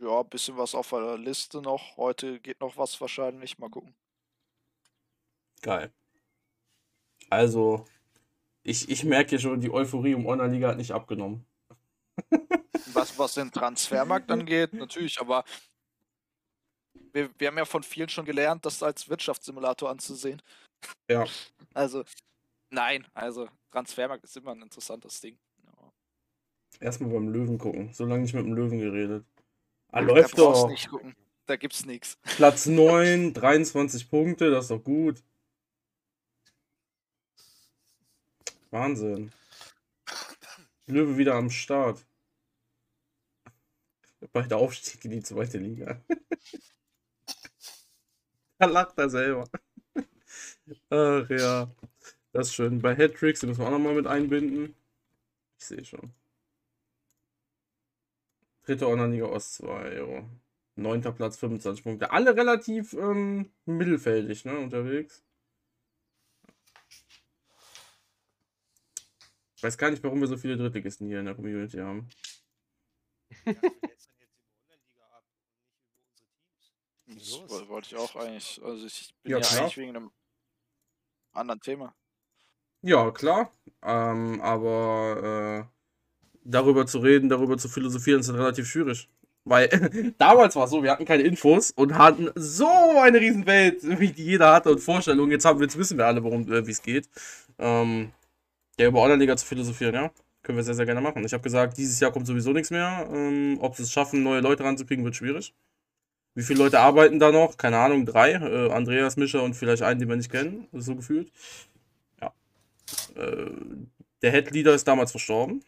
Ja, 0.00 0.20
ein 0.20 0.28
bisschen 0.28 0.56
was 0.56 0.74
auf 0.74 0.90
der 0.90 1.16
Liste 1.16 1.62
noch. 1.62 1.96
Heute 1.96 2.40
geht 2.40 2.60
noch 2.60 2.76
was 2.76 3.00
wahrscheinlich. 3.00 3.58
Mal 3.58 3.70
gucken. 3.70 3.94
Geil. 5.66 5.92
Also, 7.28 7.84
ich, 8.62 8.88
ich 8.88 9.02
merke 9.02 9.30
hier 9.30 9.40
schon, 9.40 9.60
die 9.60 9.70
Euphorie 9.72 10.14
um 10.14 10.24
Online-Liga 10.26 10.68
hat 10.68 10.76
nicht 10.76 10.92
abgenommen. 10.92 11.44
Was, 12.92 13.18
was 13.18 13.34
den 13.34 13.50
Transfermarkt 13.50 14.30
angeht, 14.30 14.72
natürlich, 14.74 15.20
aber 15.20 15.42
wir, 17.12 17.28
wir 17.36 17.48
haben 17.48 17.58
ja 17.58 17.64
von 17.64 17.82
vielen 17.82 18.08
schon 18.08 18.24
gelernt, 18.24 18.64
das 18.64 18.80
als 18.80 19.08
Wirtschaftssimulator 19.08 19.90
anzusehen. 19.90 20.40
Ja. 21.10 21.24
Also, 21.74 22.04
nein, 22.70 23.06
also 23.12 23.48
Transfermarkt 23.70 24.24
ist 24.24 24.36
immer 24.36 24.52
ein 24.52 24.62
interessantes 24.62 25.20
Ding. 25.20 25.36
Ja. 25.64 25.92
Erstmal 26.80 27.10
beim 27.10 27.28
Löwen 27.28 27.58
gucken. 27.58 27.92
So 27.92 28.06
lange 28.06 28.22
nicht 28.22 28.32
mit 28.32 28.46
dem 28.46 28.54
Löwen 28.54 28.78
geredet. 28.78 29.26
Ah, 29.90 30.00
Da 30.00 30.06
läuft 30.06 30.36
brauchst 30.36 30.62
doch. 30.62 30.68
nicht 30.70 30.88
gucken. 30.88 31.14
Da 31.44 31.56
gibt's 31.56 31.84
nichts. 31.84 32.16
Platz 32.36 32.64
9, 32.66 33.34
23 33.34 34.08
Punkte, 34.08 34.50
das 34.50 34.66
ist 34.66 34.70
doch 34.70 34.82
gut. 34.82 35.22
Wahnsinn. 38.70 39.32
Löwe 40.86 41.18
wieder 41.18 41.34
am 41.34 41.50
Start. 41.50 42.04
Bei 44.32 44.42
der 44.42 44.58
Aufstieg 44.58 45.04
in 45.04 45.12
die 45.12 45.22
zweite 45.22 45.58
Liga. 45.58 46.00
da 48.58 48.66
lacht 48.66 48.98
er 48.98 49.10
selber. 49.10 49.48
Ach 50.90 51.28
ja. 51.30 51.70
Das 52.32 52.48
ist 52.48 52.54
schön. 52.54 52.80
Bei 52.80 52.94
Hattricks, 52.94 53.40
die 53.40 53.46
müssen 53.46 53.60
wir 53.60 53.66
auch 53.66 53.70
nochmal 53.70 53.94
mit 53.94 54.06
einbinden. 54.06 54.74
Ich 55.58 55.66
sehe 55.66 55.84
schon. 55.84 56.12
Dritte 58.64 58.88
Online-Liga 58.88 59.26
Ost 59.26 59.54
2, 59.54 59.96
jo. 59.96 60.28
Neunter 60.74 61.12
Platz, 61.12 61.38
25 61.38 61.84
Punkte. 61.84 62.10
Alle 62.10 62.36
relativ 62.36 62.92
ähm, 62.92 63.50
mittelfeldig, 63.64 64.44
ne, 64.44 64.58
unterwegs. 64.58 65.24
Weiß 69.66 69.78
gar 69.78 69.90
nicht, 69.90 70.02
warum 70.04 70.20
wir 70.20 70.28
so 70.28 70.36
viele 70.36 70.56
Drittligisten 70.56 71.08
hier 71.08 71.18
in 71.20 71.26
der 71.26 71.34
Community 71.34 71.78
haben. 71.78 72.08
Das 77.06 77.68
wollte 77.68 77.88
ich 77.88 77.96
auch 77.96 78.14
eigentlich. 78.16 78.60
Also 78.64 78.86
ich 78.86 79.14
bin 79.22 79.32
Ja, 79.32 79.38
ja, 79.38 79.44
klar. 79.46 79.60
eigentlich 79.60 79.76
wegen 79.76 79.96
einem 79.96 80.10
anderen 81.32 81.60
Thema. 81.60 81.94
Ja, 82.82 83.10
klar. 83.10 83.52
Ähm, 83.82 84.40
aber 84.40 85.68
äh, 85.68 85.76
darüber 86.44 86.86
zu 86.86 86.98
reden, 86.98 87.28
darüber 87.28 87.58
zu 87.58 87.68
philosophieren, 87.68 88.20
ist 88.20 88.32
relativ 88.32 88.68
schwierig. 88.68 89.08
Weil 89.44 89.68
damals 90.18 90.54
war 90.56 90.64
es 90.64 90.70
so, 90.70 90.82
wir 90.82 90.90
hatten 90.92 91.04
keine 91.04 91.24
Infos 91.24 91.72
und 91.72 91.96
hatten 91.98 92.30
so 92.36 92.68
eine 93.00 93.20
Riesenwelt, 93.20 93.82
wie 93.98 94.12
die 94.12 94.24
jeder 94.24 94.52
hatte 94.52 94.70
und 94.70 94.80
Vorstellungen. 94.80 95.32
Jetzt, 95.32 95.44
haben, 95.44 95.60
jetzt 95.60 95.76
wissen 95.78 95.98
wir 95.98 96.06
alle, 96.06 96.22
worum 96.22 96.50
äh, 96.52 96.66
wie 96.66 96.72
es 96.72 96.82
geht. 96.82 97.08
Ähm, 97.58 98.12
ja, 98.78 98.86
über 98.88 99.02
Online-Liga 99.02 99.36
zu 99.36 99.46
philosophieren, 99.46 99.94
ja. 99.94 100.10
Können 100.42 100.58
wir 100.58 100.64
sehr, 100.64 100.74
sehr 100.74 100.86
gerne 100.86 101.00
machen. 101.00 101.24
Ich 101.24 101.32
habe 101.32 101.42
gesagt, 101.42 101.76
dieses 101.76 101.98
Jahr 101.98 102.12
kommt 102.12 102.26
sowieso 102.26 102.52
nichts 102.52 102.70
mehr. 102.70 103.08
Ähm, 103.12 103.58
ob 103.60 103.74
sie 103.76 103.82
es 103.82 103.90
schaffen, 103.90 104.22
neue 104.22 104.40
Leute 104.40 104.62
ranzukriegen, 104.62 105.04
wird 105.04 105.16
schwierig. 105.16 105.54
Wie 106.34 106.42
viele 106.42 106.58
Leute 106.60 106.78
arbeiten 106.78 107.18
da 107.18 107.32
noch? 107.32 107.56
Keine 107.56 107.78
Ahnung, 107.78 108.06
drei. 108.06 108.32
Äh, 108.32 108.70
Andreas, 108.70 109.16
Mischer 109.16 109.42
und 109.42 109.54
vielleicht 109.54 109.82
einen, 109.82 109.98
den 109.98 110.08
wir 110.08 110.16
nicht 110.16 110.30
kennen. 110.30 110.68
So 110.72 110.94
gefühlt. 110.94 111.32
Ja. 112.20 112.32
Äh, 113.16 113.50
der 114.22 114.30
Headleader 114.30 114.74
ist 114.74 114.86
damals 114.86 115.10
verstorben. 115.10 115.64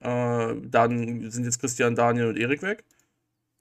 Äh, 0.00 0.54
dann 0.62 1.30
sind 1.30 1.44
jetzt 1.44 1.58
Christian, 1.58 1.94
Daniel 1.94 2.28
und 2.28 2.38
Erik 2.38 2.62
weg. 2.62 2.84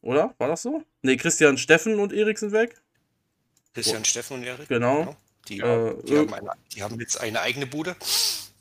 Oder? 0.02 0.36
War 0.38 0.48
das 0.48 0.62
so? 0.62 0.84
Ne, 1.02 1.18
Christian, 1.18 1.58
Steffen 1.58 2.00
und 2.00 2.14
Erik 2.14 2.38
sind 2.38 2.52
weg. 2.52 2.76
Christian, 3.74 4.06
Steffen 4.06 4.38
und 4.38 4.44
Erik. 4.44 4.68
Genau. 4.68 5.16
Die, 5.48 5.60
Äh, 5.60 5.96
die, 6.04 6.18
haben 6.18 6.34
eine, 6.34 6.52
die 6.74 6.84
haben 6.84 7.00
jetzt 7.00 7.20
eine 7.20 7.42
eigene 7.42 7.66
Bude. 7.66 7.96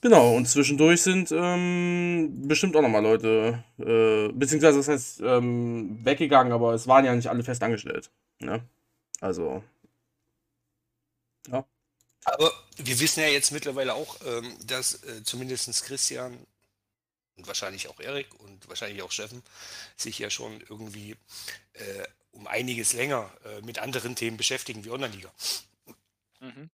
Genau, 0.03 0.35
und 0.35 0.47
zwischendurch 0.47 1.01
sind 1.01 1.31
ähm, 1.33 2.49
bestimmt 2.49 2.77
auch 2.77 2.83
nochmal 2.83 3.03
Leute, 3.03 3.65
äh, 3.79 4.33
beziehungsweise 4.33 4.79
das 4.79 4.89
heißt, 4.89 5.21
ähm, 5.21 6.05
weggegangen, 6.05 6.53
aber 6.53 6.75
es 6.75 6.89
waren 6.89 7.05
ja 7.05 7.15
nicht 7.15 7.29
alle 7.29 7.45
fest 7.45 7.63
angestellt. 7.63 8.11
Ne? 8.41 8.63
Also, 9.21 9.63
Aber 12.25 12.53
wir 12.77 13.01
wissen 13.01 13.21
ja 13.21 13.29
jetzt 13.29 13.53
mittlerweile 13.53 13.95
auch, 13.95 14.17
ähm, 14.27 14.57
dass 14.67 15.03
äh, 15.05 15.23
zumindest 15.25 15.85
Christian 15.85 16.47
und 17.37 17.47
wahrscheinlich 17.47 17.89
auch 17.89 17.99
Erik 18.01 18.29
und 18.41 18.69
wahrscheinlich 18.69 19.03
auch 19.03 19.11
Steffen 19.11 19.43
sich 19.97 20.19
ja 20.19 20.31
schon 20.31 20.61
irgendwie 20.69 21.17
äh, 21.75 22.05
um 22.33 22.47
einiges 22.47 22.93
länger 22.93 23.31
äh, 23.45 23.61
mit 23.63 23.79
anderen 23.79 24.15
Themen 24.17 24.37
beschäftigen 24.37 24.85
wie 24.85 24.91
Online-Liga. 24.91 25.33
Mhm. 26.41 26.71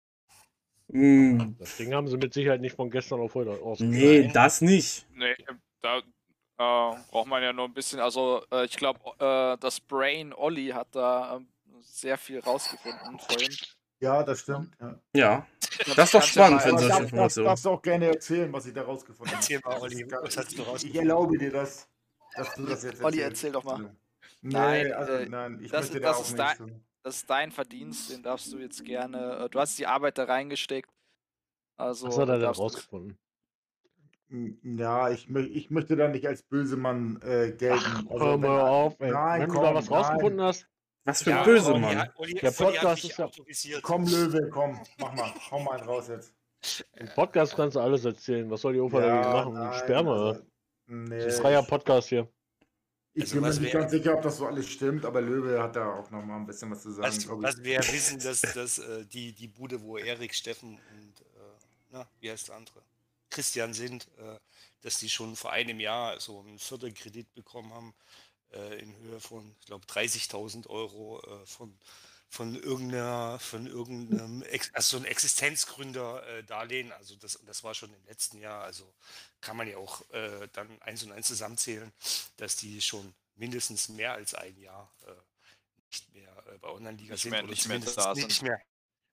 Mh, 0.89 1.55
Das 1.59 1.77
Ding 1.77 1.93
haben 1.95 2.09
sie 2.09 2.17
mit 2.17 2.33
Sicherheit 2.35 2.61
nicht 2.61 2.77
von 2.77 2.91
gestern 2.91 3.21
auf 3.21 3.35
heute 3.35 3.51
aus. 3.63 3.81
nee, 3.81 4.29
das 4.33 4.61
nicht. 4.61 5.07
Nee, 5.15 5.35
da 5.83 5.99
äh, 5.99 6.97
braucht 7.11 7.29
man 7.29 7.43
ja 7.43 7.53
nur 7.53 7.67
ein 7.67 7.75
bisschen. 7.75 8.01
Also, 8.01 8.43
äh, 8.53 8.65
ich 8.65 8.77
glaube, 8.77 8.99
äh, 9.19 9.57
das 9.61 9.81
Brain 9.81 10.33
Olli 10.33 10.69
hat 10.69 10.89
da 10.93 11.37
ähm, 11.37 11.49
sehr 11.81 12.19
viel 12.19 12.41
rausgefunden 12.41 13.19
vorhin. 13.19 13.55
Ja, 14.01 14.23
das 14.23 14.41
stimmt. 14.41 14.71
Ja. 14.81 14.99
Ja, 15.15 15.47
das 15.97 15.99
ist 16.07 16.15
doch 16.15 16.23
spannend, 16.23 16.65
wenn 16.65 16.79
solche 16.79 17.03
Informationen. 17.03 17.47
darfst 17.47 17.65
du 17.65 17.71
auch 17.71 17.83
gerne 17.83 18.07
erzählen, 18.07 18.53
was 18.53 18.67
ich 18.67 18.73
da 18.75 18.83
rausgefunden 18.83 19.33
habe. 19.35 19.43
Erzähl 19.43 19.61
mal, 19.65 19.75
Das 19.75 19.83
Olli, 19.83 20.07
was 20.11 20.37
hast 20.37 20.51
du 20.51 20.55
ich, 20.55 20.61
ich 20.63 20.69
rausgefunden? 20.69 21.01
erlaube 21.01 21.39
dir 21.39 21.51
das, 21.53 21.89
dass 22.37 22.55
du 22.55 22.67
das 22.67 22.83
jetzt 22.85 23.03
Olli, 23.03 23.19
erzählst. 23.21 23.45
erzähl 23.45 23.53
doch 23.53 23.65
mal. 23.65 23.79
Nee, 23.81 23.91
Nein, 24.41 24.93
also, 24.93 25.13
nein, 25.29 25.59
ich 25.63 25.71
das 25.73 25.81
möchte 25.93 25.97
ist- 25.99 26.05
da 26.05 26.09
das 26.09 26.17
auch 26.19 26.57
ist 26.59 26.61
nichts. 26.61 26.83
Dein- 27.09 27.11
Das 27.11 27.17
ist 27.17 27.31
dein 27.31 27.51
Verdienst, 27.51 28.11
den 28.11 28.23
darfst 28.23 28.53
du 28.53 28.59
jetzt 28.59 28.85
gerne. 28.85 29.45
Äh, 29.45 29.49
du 29.49 29.59
hast 29.59 29.79
die 29.79 29.87
Arbeit 29.87 30.19
da 30.19 30.25
reingesteckt. 30.25 30.91
Also, 31.77 32.09
Was 32.09 32.19
hat 32.19 32.29
er 32.29 32.35
denn 32.35 32.43
darfst 32.43 32.59
du- 32.59 32.63
rausgefunden? 32.65 33.19
Ja, 34.63 35.09
ich, 35.11 35.27
ich 35.31 35.71
möchte 35.71 35.97
da 35.97 36.09
nicht 36.09 36.27
als 36.27 36.43
böse 36.43 36.77
Mann 36.77 37.19
äh, 37.23 37.53
gelten. 37.53 37.83
Ach, 37.87 38.11
Also, 38.11 38.25
hör 38.27 38.33
wenn- 38.35 38.41
mal 38.41 38.61
auf, 38.69 39.01
ey. 39.01 39.11
Nein, 39.11 39.41
Wenn 39.43 39.49
komm, 39.49 39.61
du 39.61 39.63
da 39.69 39.75
was 39.75 39.89
nein. 39.89 39.99
rausgefunden 39.99 40.43
hast, 40.43 40.67
Was 41.05 41.23
für 41.23 41.31
ein 41.31 41.37
Ja, 41.39 41.45
böse 41.45 41.71
Olli 41.73 41.81
Mann. 41.81 41.99
hat- 41.99 42.13
Olli- 42.19 42.35
Der 42.35 42.51
Podcast 42.51 43.05
ist 43.05 43.17
ja-. 43.17 43.81
Komm, 43.81 44.05
Löwe, 44.05 44.51
komm, 44.51 44.79
mach 44.99 45.15
mal, 45.15 45.33
hau 45.51 45.61
mal 45.61 45.79
einen 45.79 45.89
raus 45.89 46.09
jetzt. 46.09 46.35
im 46.97 47.09
Podcast 47.15 47.57
kannst 47.57 47.77
du 47.77 47.81
alles 47.81 48.05
erzählen. 48.05 48.51
Was 48.51 48.61
soll 48.61 48.75
die 48.75 48.81
Opa 48.81 49.01
dagegen 49.01 49.33
machen? 49.33 49.55
nein, 49.55 49.73
Sperma. 49.79 50.13
also, 50.13 50.33
das 50.35 50.43
nee, 50.89 51.27
ist 51.27 51.37
ein 51.37 51.43
freier 51.43 51.63
Podcast 51.63 52.09
hier. 52.09 52.29
Ich 53.19 53.25
Also 53.25 53.41
bin 53.41 53.51
mir 53.51 53.61
nicht 53.61 53.73
ganz 53.73 53.91
sicher, 53.91 54.15
ob 54.15 54.23
das 54.23 54.37
so 54.37 54.47
alles 54.47 54.69
stimmt, 54.69 55.05
aber 55.05 55.21
Löwe 55.21 55.61
hat 55.61 55.75
da 55.75 55.93
auch 55.93 56.09
noch 56.11 56.25
mal 56.25 56.37
ein 56.37 56.47
bisschen 56.47 56.71
was 56.71 56.83
zu 56.83 56.93
sagen, 56.93 57.09
Was, 57.09 57.19
glaube 57.27 57.43
was 57.43 57.63
wir 57.65 57.73
ja 57.73 57.81
wissen, 57.93 58.21
dass, 58.21 58.43
dass 58.43 58.79
äh, 58.79 59.05
die, 59.07 59.33
die 59.33 59.49
Bude, 59.49 59.83
wo 59.83 59.99
Erik, 59.99 60.33
Steffen 60.33 60.75
und 60.75 61.21
äh, 61.21 61.25
na, 61.91 62.09
wie 62.21 62.31
heißt 62.31 62.47
der 62.47 62.55
andere? 62.55 62.81
Christian 63.29 63.75
sind, 63.75 64.07
äh, 64.19 64.39
dass 64.83 65.01
die 65.01 65.09
schon 65.09 65.35
vor 65.35 65.51
einem 65.51 65.81
Jahr 65.81 66.21
so 66.21 66.39
einen 66.39 66.61
Förderkredit 66.61 67.35
bekommen 67.35 67.75
haben 67.75 67.95
äh, 68.53 68.81
in 68.81 68.97
Höhe 68.99 69.19
von, 69.19 69.53
ich 69.59 69.67
glaube, 69.67 69.85
30.000 69.87 70.69
Euro 70.69 71.21
äh, 71.21 71.45
von 71.45 71.77
von 72.29 72.55
irgendeiner, 72.55 73.39
von 73.39 73.67
irgendeinem, 73.67 74.45
also 74.73 74.99
so 74.99 75.03
ein 75.03 75.07
Existenzgründer 75.07 76.27
äh, 76.27 76.45
Darlehen. 76.45 76.93
Also 76.93 77.17
das, 77.17 77.39
das 77.47 77.65
war 77.65 77.75
schon 77.75 77.93
im 77.93 78.05
letzten 78.07 78.39
Jahr. 78.41 78.65
Also 78.65 78.93
kann 79.41 79.57
man 79.57 79.69
ja 79.69 79.79
auch 79.79 80.09
äh, 80.11 80.49
dann 80.53 80.81
eins 80.83 81.03
und 81.05 81.13
eins 81.13 81.29
zusammenzählen, 81.29 81.93
dass 82.37 82.57
die 82.57 82.81
schon 82.81 83.15
mindestens 83.37 83.89
mehr 83.89 84.13
als 84.13 84.35
ein 84.35 84.57
Jahr 84.59 84.93
äh, 85.07 85.13
nicht 85.91 86.13
mehr 86.15 86.45
äh, 86.53 86.59
bei 86.59 86.69
Online-Liga 86.69 87.17
sind 87.17 87.31
mehr- 87.31 87.45
oder 87.45 87.51
nicht 87.51 87.67
mehr 87.67 87.81
zumindest 87.81 87.99
da 87.99 88.15
nicht 88.15 88.43
mehr 88.43 88.61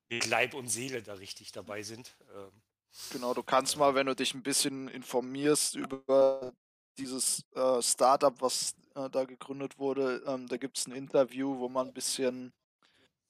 mit 0.10 0.26
Leib 0.28 0.54
und 0.54 0.68
Seele 0.68 1.02
da 1.02 1.14
richtig 1.14 1.52
dabei 1.52 1.84
sind. 1.84 2.16
Ähm, 2.36 2.52
Genau, 3.12 3.34
du 3.34 3.44
kannst 3.44 3.78
mal, 3.78 3.94
wenn 3.94 4.08
du 4.08 4.16
dich 4.16 4.34
ein 4.34 4.44
bisschen 4.44 4.88
informierst 4.88 5.76
über 5.76 6.54
dieses 6.98 7.44
äh, 7.54 7.82
Startup, 7.82 8.34
was 8.42 8.74
äh, 8.96 9.10
da 9.10 9.26
gegründet 9.26 9.78
wurde, 9.78 10.24
ähm, 10.26 10.48
da 10.48 10.58
gibt 10.58 10.78
es 10.78 10.88
ein 10.88 10.94
Interview, 10.94 11.60
wo 11.60 11.68
man 11.68 11.88
ein 11.88 11.94
bisschen, 11.94 12.54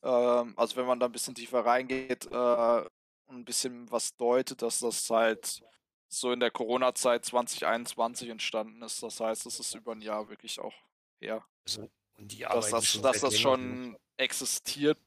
also 0.08 0.76
wenn 0.76 0.86
man 0.86 1.00
da 1.00 1.08
ein 1.08 1.12
bisschen 1.12 1.36
tiefer 1.36 1.66
reingeht 1.66 2.26
äh, 2.32 2.86
und 3.28 3.38
ein 3.38 3.46
bisschen 3.46 3.90
was 3.92 4.16
deutet, 4.16 4.62
dass 4.62 4.80
das 4.80 5.10
halt 5.10 5.64
so 6.08 6.32
in 6.32 6.40
der 6.40 6.52
Corona-Zeit 6.52 7.26
2021 7.26 8.30
entstanden 8.30 8.82
ist. 8.84 9.02
Das 9.02 9.20
heißt, 9.20 9.46
es 9.46 9.60
ist 9.60 9.74
über 9.76 9.94
ein 9.94 10.02
Jahr 10.02 10.30
wirklich 10.30 10.60
auch 10.60 10.74
her, 11.20 11.46
also, 11.66 11.90
und 12.18 12.32
die 12.32 12.40
dass 12.40 12.70
das, 12.70 12.86
schon 12.86 13.02
dass 13.02 13.22
das 13.22 13.40
schon 13.40 13.98
existiert 14.18 15.00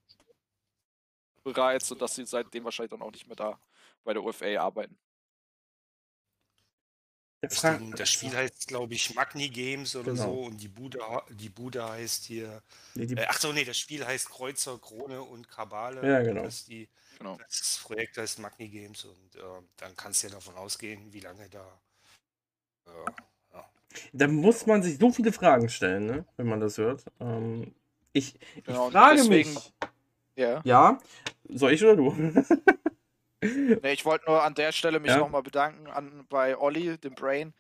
bereits 1.43 1.91
und 1.93 2.03
dass 2.03 2.15
sie 2.15 2.27
seitdem 2.27 2.65
wahrscheinlich 2.65 2.91
dann 2.91 3.03
auch 3.03 3.13
nicht 3.13 3.27
mehr 3.27 3.37
da 3.37 3.61
bei 4.05 4.13
der 4.13 4.23
UFA 4.23 4.61
arbeiten. 4.61 4.99
Der 7.41 7.49
Das, 7.97 8.11
Spiel 8.11 8.35
heißt, 8.35 8.67
glaube 8.67 8.95
ich, 8.95 9.15
Magni 9.15 9.49
Games 9.49 9.95
oder 9.95 10.11
Genau. 10.13 10.23
so 10.25 10.41
und 10.47 10.57
die 10.61 10.67
Bude, 10.67 10.99
die 11.31 11.49
Bude 11.49 11.89
heißt 11.89 12.25
hier. 12.25 12.63
Nee, 12.97 13.07
die, 13.07 13.17
Äh, 13.17 13.27
ach 13.29 13.39
so, 13.39 13.53
nee, 13.53 13.65
das 13.65 13.79
Spiel 13.79 14.05
heißt 14.05 14.29
Kreuzer, 14.29 14.77
Krone 14.79 15.23
und 15.23 15.49
Kabale. 15.49 16.05
Ja, 16.07 16.21
genau. 16.23 16.43
Das, 16.43 16.65
die, 16.65 16.89
Genau. 17.19 17.37
das 17.39 17.81
Projekt 17.85 18.17
heißt 18.19 18.41
Magni 18.41 18.69
Games 18.69 19.05
und 19.05 19.37
äh, 19.37 19.41
dann 19.77 19.95
kannst 19.97 20.23
du 20.23 20.27
ja 20.29 20.35
davon 20.35 20.57
ausgehen, 20.57 21.13
wie 21.13 21.21
lange 21.21 21.49
da. 21.49 21.81
Äh, 22.87 23.61
da 24.13 24.27
muss 24.27 24.67
man 24.67 24.83
sich 24.83 24.99
so 24.99 25.11
viele 25.13 25.33
Fragen 25.33 25.69
stellen, 25.69 26.07
ne? 26.07 26.25
wenn 26.37 26.47
man 26.47 26.61
das 26.61 26.77
hört. 26.79 27.05
Ähm, 27.21 27.73
ich, 28.13 28.35
ich 28.57 28.65
Genau, 28.65 28.91
frage 28.91 29.17
deswegen- 29.19 29.55
mich. 29.55 29.73
Ja. 30.37 30.61
Ja, 30.65 30.99
soll 31.49 31.73
ich 31.73 31.83
oder 31.85 31.97
du? 31.97 32.11
Nee, 33.41 33.93
ich 33.93 34.05
wollte 34.05 34.27
nur 34.29 34.43
an 34.43 34.55
der 34.55 34.73
Stelle 34.73 34.99
mich 35.01 35.11
Ja. 35.11 35.19
nochmal 35.19 35.43
bedanken 35.43 35.87
an, 35.87 36.27
bei 36.29 36.57
Olli, 36.59 36.99
dem 36.99 37.15
Brain, 37.15 37.55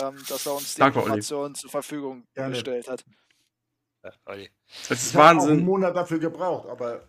ähm, 0.00 0.16
dass 0.28 0.46
er 0.46 0.54
uns 0.54 0.74
die 0.74 0.80
Danke, 0.80 0.98
Olli. 0.98 1.06
Informationen 1.06 1.54
zur 1.54 1.70
Verfügung 1.70 2.26
Gerne. 2.34 2.54
gestellt 2.54 2.88
hat. 2.88 3.04
äh, 4.02 4.10
Olli. 4.26 4.50
Das 4.88 5.02
ist 5.02 5.10
Ich 5.10 5.14
habe 5.16 5.24
auch 5.24 5.28
einen 5.30 5.38
Wahnsinn. 5.40 5.64
Monat 5.64 5.96
dafür 5.96 6.18
gebraucht, 6.18 6.68
aber 6.68 7.08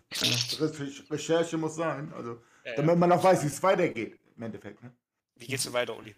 Re- 0.58 0.92
Recherche 1.10 1.56
muss 1.56 1.76
sein. 1.76 2.12
Also, 2.16 2.42
Ja, 2.64 2.70
ja. 2.72 2.76
damit 2.76 2.98
man 2.98 3.10
auch 3.12 3.22
weiß, 3.24 3.42
wie 3.42 3.46
es 3.46 3.62
weitergeht. 3.62 4.18
Im 4.36 4.42
Endeffekt. 4.42 4.82
Ne? 4.82 4.92
Wie 5.36 5.46
geht's 5.46 5.62
denn 5.64 5.72
weiter, 5.72 5.96
Olli? 5.96 6.14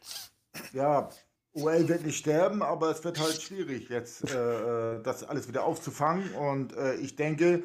Ja, 0.73 1.09
OL 1.55 1.87
wird 1.89 2.05
nicht 2.05 2.17
sterben, 2.19 2.63
aber 2.63 2.91
es 2.91 3.05
wird 3.05 3.21
halt 3.21 3.41
schwierig, 3.41 3.89
jetzt 3.91 4.29
äh, 4.31 4.97
äh, 4.97 5.03
das 5.03 5.23
alles 5.23 5.47
wieder 5.47 5.65
aufzufangen. 5.65 6.33
Und 6.35 6.75
äh, 6.75 6.95
ich 6.95 7.15
denke, 7.17 7.63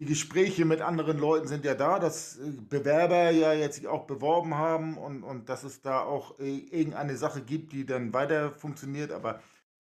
die 0.00 0.06
Gespräche 0.06 0.64
mit 0.64 0.80
anderen 0.80 1.18
Leuten 1.18 1.46
sind 1.46 1.62
ja 1.64 1.74
da, 1.74 1.98
dass 1.98 2.38
äh, 2.38 2.52
Bewerber 2.70 3.30
ja 3.30 3.52
jetzt 3.52 3.76
sich 3.76 3.86
auch 3.86 4.06
beworben 4.06 4.54
haben 4.54 4.96
und, 4.96 5.22
und 5.22 5.50
dass 5.50 5.62
es 5.62 5.82
da 5.82 6.00
auch 6.00 6.38
äh, 6.40 6.56
irgendeine 6.70 7.16
Sache 7.18 7.42
gibt, 7.42 7.72
die 7.72 7.84
dann 7.84 8.14
weiter 8.14 8.50
funktioniert. 8.50 9.12
Aber 9.12 9.40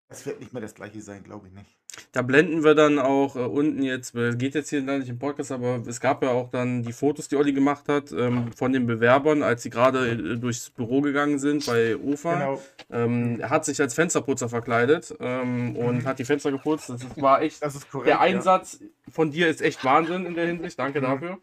das 0.09 0.25
wird 0.25 0.39
nicht 0.39 0.51
mehr 0.53 0.61
das 0.61 0.73
gleiche 0.75 1.01
sein, 1.01 1.23
glaube 1.23 1.47
ich 1.47 1.53
nicht. 1.53 1.77
Da 2.13 2.21
blenden 2.21 2.63
wir 2.63 2.75
dann 2.75 2.97
auch 2.97 3.35
äh, 3.35 3.39
unten 3.39 3.83
jetzt, 3.83 4.15
äh, 4.15 4.35
geht 4.35 4.55
jetzt 4.55 4.69
hier 4.69 4.79
leider 4.81 4.99
nicht 4.99 5.09
im 5.09 5.19
Podcast, 5.19 5.51
aber 5.51 5.81
es 5.85 5.99
gab 5.99 6.23
ja 6.23 6.29
auch 6.29 6.49
dann 6.49 6.81
die 6.83 6.93
Fotos, 6.93 7.27
die 7.27 7.35
Olli 7.35 7.51
gemacht 7.53 7.87
hat, 7.89 8.11
ähm, 8.11 8.51
von 8.53 8.71
den 8.71 8.87
Bewerbern, 8.87 9.43
als 9.43 9.63
sie 9.63 9.69
gerade 9.69 10.09
äh, 10.11 10.37
durchs 10.37 10.69
Büro 10.69 11.01
gegangen 11.01 11.39
sind 11.39 11.65
bei 11.65 11.95
OFA. 11.97 12.33
Genau, 12.35 12.61
Ähm, 12.89 13.39
er 13.39 13.49
hat 13.49 13.65
sich 13.65 13.79
als 13.81 13.93
Fensterputzer 13.93 14.49
verkleidet 14.49 15.13
ähm, 15.19 15.75
und 15.75 15.97
Mhm. 15.99 16.05
hat 16.05 16.19
die 16.19 16.25
Fenster 16.25 16.51
geputzt. 16.51 16.89
Das 16.89 17.03
ist- 17.03 17.21
war 17.21 17.41
echt. 17.41 17.61
das 17.61 17.75
ist 17.75 17.89
korrekt. 17.91 18.07
Der 18.07 18.15
ja. 18.15 18.21
Einsatz 18.21 18.79
von 19.11 19.29
dir 19.31 19.47
ist 19.49 19.61
echt 19.61 19.83
Wahnsinn 19.83 20.25
in 20.25 20.35
der 20.35 20.47
Hinsicht. 20.47 20.79
Danke 20.79 21.01
Mhm. 21.01 21.05
dafür. 21.05 21.37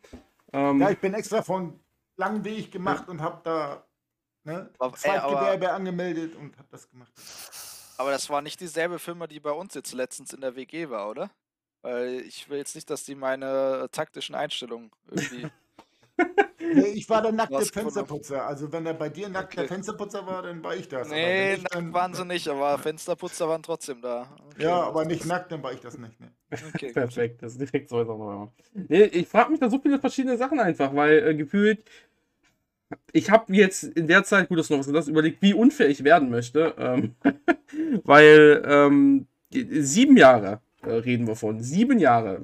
Ähm, 0.52 0.80
Ja, 0.80 0.90
ich 0.90 0.98
bin 0.98 1.12
extra 1.14 1.42
von 1.42 1.78
langen 2.16 2.44
Weg 2.44 2.72
gemacht 2.72 3.08
und 3.08 3.20
habe 3.20 3.40
da 3.44 3.84
ne, 4.44 4.70
Zweitgewerbe 4.78 5.70
angemeldet 5.72 6.34
und 6.36 6.56
habe 6.56 6.68
das 6.70 6.88
gemacht. 6.90 7.12
Aber 7.98 8.10
das 8.10 8.28
war 8.30 8.42
nicht 8.42 8.60
dieselbe 8.60 8.98
Firma, 8.98 9.26
die 9.26 9.40
bei 9.40 9.50
uns 9.52 9.74
jetzt 9.74 9.92
letztens 9.92 10.32
in 10.32 10.40
der 10.40 10.56
WG 10.56 10.90
war, 10.90 11.08
oder? 11.10 11.30
Weil 11.82 12.20
ich 12.26 12.48
will 12.48 12.58
jetzt 12.58 12.74
nicht, 12.74 12.90
dass 12.90 13.04
die 13.04 13.14
meine 13.14 13.82
äh, 13.84 13.88
taktischen 13.88 14.34
Einstellungen 14.34 14.90
irgendwie. 15.10 15.46
Nee, 16.58 16.86
ich 16.94 17.08
war 17.10 17.20
der 17.22 17.30
nackte. 17.30 17.60
Fensterputzer. 17.66 18.44
Also 18.46 18.72
wenn 18.72 18.86
er 18.86 18.94
bei 18.94 19.08
dir 19.10 19.28
nackter 19.28 19.60
Okay. 19.62 19.68
Fensterputzer 19.68 20.26
war, 20.26 20.42
dann 20.42 20.64
war 20.64 20.74
ich 20.74 20.88
das. 20.88 21.08
Nee, 21.08 21.54
ich 21.54 21.62
nackt 21.62 21.74
dann- 21.74 21.92
waren 21.92 22.14
sie 22.14 22.24
nicht, 22.24 22.48
aber 22.48 22.76
Fensterputzer 22.78 23.48
waren 23.48 23.62
trotzdem 23.62 24.00
da. 24.00 24.26
Okay. 24.52 24.62
Ja, 24.64 24.80
aber 24.82 25.04
nicht 25.04 25.26
nackt, 25.26 25.52
dann 25.52 25.62
war 25.62 25.72
ich 25.74 25.80
das 25.80 25.96
nicht. 25.98 26.18
Ne? 26.18 26.32
Okay, 26.50 26.86
gut. 26.86 26.94
Perfekt, 26.94 27.42
das 27.42 27.52
ist 27.52 27.60
direkt 27.60 27.88
so 27.90 28.00
ist 28.00 28.08
auch 28.08 28.18
noch. 28.18 28.52
Nee, 28.72 29.04
ich 29.04 29.28
frage 29.28 29.50
mich 29.50 29.60
da 29.60 29.68
so 29.68 29.78
viele 29.78 30.00
verschiedene 30.00 30.36
Sachen 30.38 30.58
einfach, 30.58 30.92
weil 30.94 31.18
äh, 31.28 31.34
gefühlt, 31.34 31.84
ich 33.12 33.30
habe 33.30 33.54
jetzt 33.54 33.84
in 33.84 34.06
der 34.06 34.24
Zeit, 34.24 34.48
gut, 34.48 34.58
das 34.58 34.66
ist 34.66 34.70
noch 34.70 34.78
was 34.78 34.88
anderes, 34.88 35.08
überlegt, 35.08 35.42
wie 35.42 35.54
unfair 35.54 35.88
ich 35.88 36.04
werden 36.04 36.30
möchte. 36.30 36.74
Ähm, 36.78 37.14
weil 38.04 38.62
ähm, 38.66 39.26
sieben 39.50 40.16
Jahre 40.16 40.60
äh, 40.82 40.92
reden 40.92 41.26
wir 41.26 41.36
von. 41.36 41.60
Sieben 41.60 41.98
Jahre. 41.98 42.40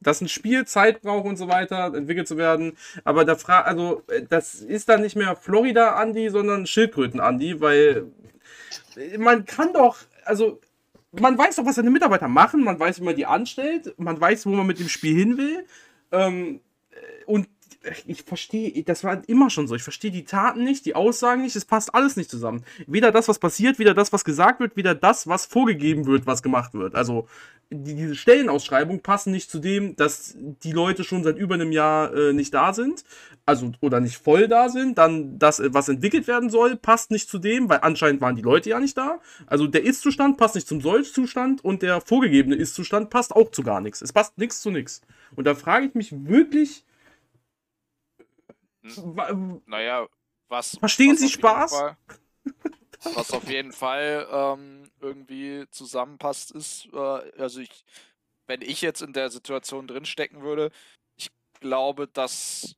Dass 0.00 0.20
ein 0.20 0.28
Spiel 0.28 0.66
Zeit 0.66 1.02
braucht 1.02 1.26
und 1.26 1.36
so 1.36 1.48
weiter, 1.48 1.94
entwickelt 1.94 2.28
zu 2.28 2.36
werden. 2.36 2.76
Aber 3.04 3.24
da 3.24 3.36
fra 3.36 3.60
also, 3.60 4.02
äh, 4.08 4.22
das 4.28 4.54
ist 4.54 4.88
dann 4.88 5.02
nicht 5.02 5.16
mehr 5.16 5.36
Florida-Andi, 5.36 6.28
sondern 6.30 6.66
Schildkröten-Andi, 6.66 7.60
weil 7.60 8.06
man 9.18 9.44
kann 9.44 9.72
doch, 9.72 9.98
also 10.24 10.60
man 11.12 11.38
weiß 11.38 11.56
doch, 11.56 11.66
was 11.66 11.76
seine 11.76 11.90
Mitarbeiter 11.90 12.28
machen, 12.28 12.64
man 12.64 12.78
weiß, 12.78 13.00
wie 13.00 13.04
man 13.04 13.16
die 13.16 13.26
anstellt, 13.26 13.94
man 13.98 14.20
weiß, 14.20 14.46
wo 14.46 14.50
man 14.50 14.66
mit 14.66 14.78
dem 14.78 14.88
Spiel 14.88 15.16
hin 15.16 15.38
will. 15.38 15.66
Ähm, 16.12 16.60
äh, 16.90 17.24
und 17.24 17.48
ich 18.06 18.22
verstehe, 18.22 18.82
das 18.84 19.04
war 19.04 19.22
immer 19.28 19.50
schon 19.50 19.68
so. 19.68 19.74
Ich 19.74 19.82
verstehe 19.82 20.10
die 20.10 20.24
Taten 20.24 20.64
nicht, 20.64 20.86
die 20.86 20.94
Aussagen 20.94 21.42
nicht, 21.42 21.56
es 21.56 21.64
passt 21.64 21.94
alles 21.94 22.16
nicht 22.16 22.30
zusammen. 22.30 22.64
Weder 22.86 23.12
das, 23.12 23.28
was 23.28 23.38
passiert, 23.38 23.78
weder 23.78 23.94
das, 23.94 24.12
was 24.12 24.24
gesagt 24.24 24.60
wird, 24.60 24.76
weder 24.76 24.94
das, 24.94 25.26
was 25.26 25.46
vorgegeben 25.46 26.06
wird, 26.06 26.26
was 26.26 26.42
gemacht 26.42 26.74
wird. 26.74 26.94
Also 26.94 27.26
die, 27.70 27.94
diese 27.94 28.14
Stellenausschreibung 28.14 29.00
passen 29.00 29.32
nicht 29.32 29.50
zu 29.50 29.58
dem, 29.58 29.96
dass 29.96 30.36
die 30.36 30.72
Leute 30.72 31.04
schon 31.04 31.24
seit 31.24 31.36
über 31.36 31.54
einem 31.54 31.72
Jahr 31.72 32.14
äh, 32.14 32.32
nicht 32.32 32.54
da 32.54 32.72
sind, 32.72 33.04
also 33.44 33.72
oder 33.80 34.00
nicht 34.00 34.18
voll 34.18 34.46
da 34.48 34.68
sind. 34.68 34.98
Dann 34.98 35.38
das, 35.38 35.58
äh, 35.58 35.72
was 35.72 35.88
entwickelt 35.88 36.28
werden 36.28 36.50
soll, 36.50 36.76
passt 36.76 37.10
nicht 37.10 37.28
zu 37.28 37.38
dem, 37.38 37.68
weil 37.68 37.80
anscheinend 37.82 38.20
waren 38.20 38.36
die 38.36 38.42
Leute 38.42 38.70
ja 38.70 38.80
nicht 38.80 38.96
da. 38.96 39.18
Also 39.46 39.66
der 39.66 39.84
Ist-Zustand 39.84 40.36
passt 40.36 40.54
nicht 40.54 40.68
zum 40.68 40.80
Soll-Zustand 40.80 41.64
und 41.64 41.82
der 41.82 42.00
vorgegebene 42.00 42.56
Ist-Zustand 42.56 43.10
passt 43.10 43.34
auch 43.34 43.50
zu 43.50 43.62
gar 43.62 43.80
nichts. 43.80 44.00
Es 44.00 44.12
passt 44.12 44.38
nichts 44.38 44.60
zu 44.60 44.70
nichts. 44.70 45.00
Und 45.34 45.46
da 45.46 45.54
frage 45.54 45.86
ich 45.86 45.94
mich 45.94 46.12
wirklich, 46.12 46.84
wa- 48.96 49.60
Naja, 49.66 50.06
was. 50.48 50.76
Verstehen 50.78 51.12
was 51.12 51.18
Sie 51.20 51.28
Spaß? 51.28 51.70
Fall- 51.72 51.96
was 53.14 53.30
auf 53.32 53.48
jeden 53.48 53.72
Fall 53.72 54.26
ähm, 54.30 54.90
irgendwie 55.00 55.64
zusammenpasst, 55.70 56.50
ist, 56.52 56.88
äh, 56.92 56.96
also 57.38 57.60
ich, 57.60 57.84
wenn 58.46 58.62
ich 58.62 58.80
jetzt 58.80 59.02
in 59.02 59.12
der 59.12 59.30
Situation 59.30 59.86
drinstecken 59.86 60.42
würde, 60.42 60.70
ich 61.16 61.30
glaube, 61.60 62.08
dass 62.08 62.74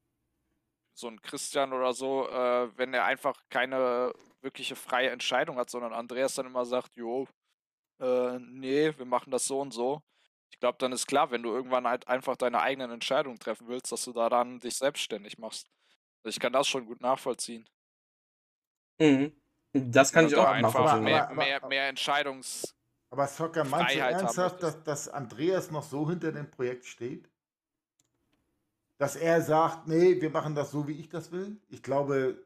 so 0.95 1.07
ein 1.09 1.23
Christian 1.23 1.73
oder 1.73 1.93
so, 1.93 2.29
äh, 2.29 2.77
wenn 2.77 2.93
er 2.93 3.05
einfach 3.05 3.41
keine 3.49 4.13
wirkliche 4.43 4.75
freie 4.77 5.11
Entscheidung 5.11 5.57
hat, 5.57 5.71
sondern 5.71 5.93
Andreas 5.93 6.35
dann 6.35 6.47
immer 6.47 6.65
sagt, 6.67 6.97
jo, 6.97 7.29
äh, 8.01 8.39
nee, 8.41 8.93
wir 8.99 9.07
machen 9.07 9.31
das 9.31 9.47
so 9.47 9.61
und 9.61 9.73
so. 9.73 10.03
Ich 10.51 10.59
glaube, 10.59 10.79
dann 10.79 10.93
ist 10.93 11.07
klar, 11.07 11.31
wenn 11.31 11.43
du 11.43 11.51
irgendwann 11.51 11.87
halt 11.87 12.09
einfach 12.09 12.37
deine 12.37 12.61
eigenen 12.61 12.91
Entscheidungen 12.91 13.39
treffen 13.39 13.69
willst, 13.69 13.93
dass 13.93 14.05
du 14.05 14.13
da 14.13 14.29
dann 14.29 14.59
dich 14.61 14.77
selbstständig 14.77 15.39
machst. 15.39 15.69
Also 16.23 16.35
ich 16.37 16.41
kann 16.41 16.53
das 16.53 16.67
schon 16.67 16.87
gut 16.87 17.01
nachvollziehen. 17.01 17.69
Mhm. 18.99 19.33
Das 19.73 20.13
kann 20.13 20.27
ich 20.27 20.35
auch 20.35 20.47
einfach 20.47 20.75
nachvollziehen. 20.75 21.05
mehr, 21.05 21.25
Aber- 21.27 21.35
mehr, 21.35 21.67
mehr 21.67 21.89
Entscheidungs. 21.89 22.75
Aber 23.11 23.27
Soccer, 23.27 23.65
meinst 23.65 23.95
du 23.95 24.01
ernsthaft, 24.01 24.63
dass, 24.63 24.83
dass 24.83 25.09
Andreas 25.09 25.71
noch 25.71 25.83
so 25.83 26.09
hinter 26.09 26.31
dem 26.33 26.51
Projekt 26.51 26.85
steht? 26.85 27.31
Dass 28.99 29.17
er 29.17 29.41
sagt, 29.41 29.87
nee, 29.87 30.21
wir 30.21 30.31
machen 30.31 30.55
das 30.55 30.71
so, 30.73 30.87
wie 30.89 30.99
ich 31.01 31.09
das 31.09 31.31
will? 31.33 31.57
Ich 31.69 31.83
glaube, 31.83 32.45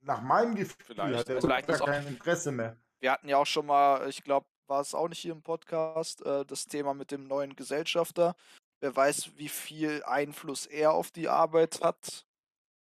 nach 0.00 0.20
meinem 0.20 0.54
Gefühl 0.54 0.84
Vielleicht. 0.86 1.18
hat 1.20 1.28
er 1.30 1.40
Vielleicht 1.40 1.66
gar 1.66 1.78
kein 1.78 2.06
Interesse 2.06 2.52
mehr. 2.52 2.76
Wir 3.00 3.10
hatten 3.12 3.28
ja 3.28 3.38
auch 3.38 3.46
schon 3.46 3.66
mal, 3.66 4.08
ich 4.08 4.22
glaube, 4.22 4.46
war 4.68 4.80
es 4.80 4.94
auch 4.94 5.08
nicht 5.08 5.18
hier 5.18 5.32
im 5.32 5.42
Podcast, 5.42 6.24
äh, 6.24 6.44
das 6.44 6.66
Thema 6.66 6.94
mit 6.94 7.10
dem 7.10 7.24
neuen 7.24 7.56
Gesellschafter. 7.56 8.36
Wer 8.80 8.94
weiß, 8.94 9.36
wie 9.36 9.48
viel 9.48 10.02
Einfluss 10.04 10.66
er 10.66 10.92
auf 10.92 11.10
die 11.10 11.28
Arbeit 11.28 11.80
hat. 11.82 12.24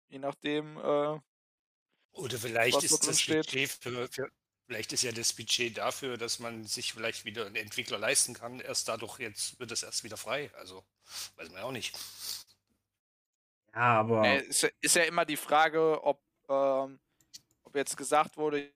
Je 0.09 0.19
nachdem, 0.19 0.77
äh, 0.77 1.19
Oder 2.13 2.37
vielleicht 2.37 2.83
ist 2.83 3.07
das 3.07 3.21
steht. 3.21 3.45
Budget 3.47 3.69
für, 3.71 4.07
für, 4.07 4.31
Vielleicht 4.67 4.91
ist 4.91 5.03
ja 5.03 5.13
das 5.13 5.31
Budget 5.31 5.77
dafür, 5.77 6.17
dass 6.17 6.39
man 6.39 6.65
sich 6.65 6.91
vielleicht 6.91 7.23
wieder 7.23 7.45
einen 7.45 7.55
Entwickler 7.55 7.97
leisten 7.97 8.33
kann. 8.33 8.59
Erst 8.59 8.89
dadurch 8.89 9.17
jetzt 9.19 9.57
wird 9.61 9.71
es 9.71 9.81
erst 9.81 10.03
wieder 10.03 10.17
frei. 10.17 10.51
Also 10.55 10.83
weiß 11.37 11.49
man 11.51 11.59
ja 11.59 11.63
auch 11.63 11.71
nicht. 11.71 11.97
Ja, 13.73 13.99
aber. 13.99 14.25
Äh, 14.25 14.43
ist, 14.43 14.63
ja- 14.63 14.69
ist 14.81 14.95
ja 14.95 15.03
immer 15.03 15.23
die 15.23 15.37
Frage, 15.37 16.03
ob, 16.03 16.21
ähm, 16.49 16.99
ob 17.63 17.75
jetzt 17.75 17.95
gesagt 17.95 18.35
wurde, 18.35 18.73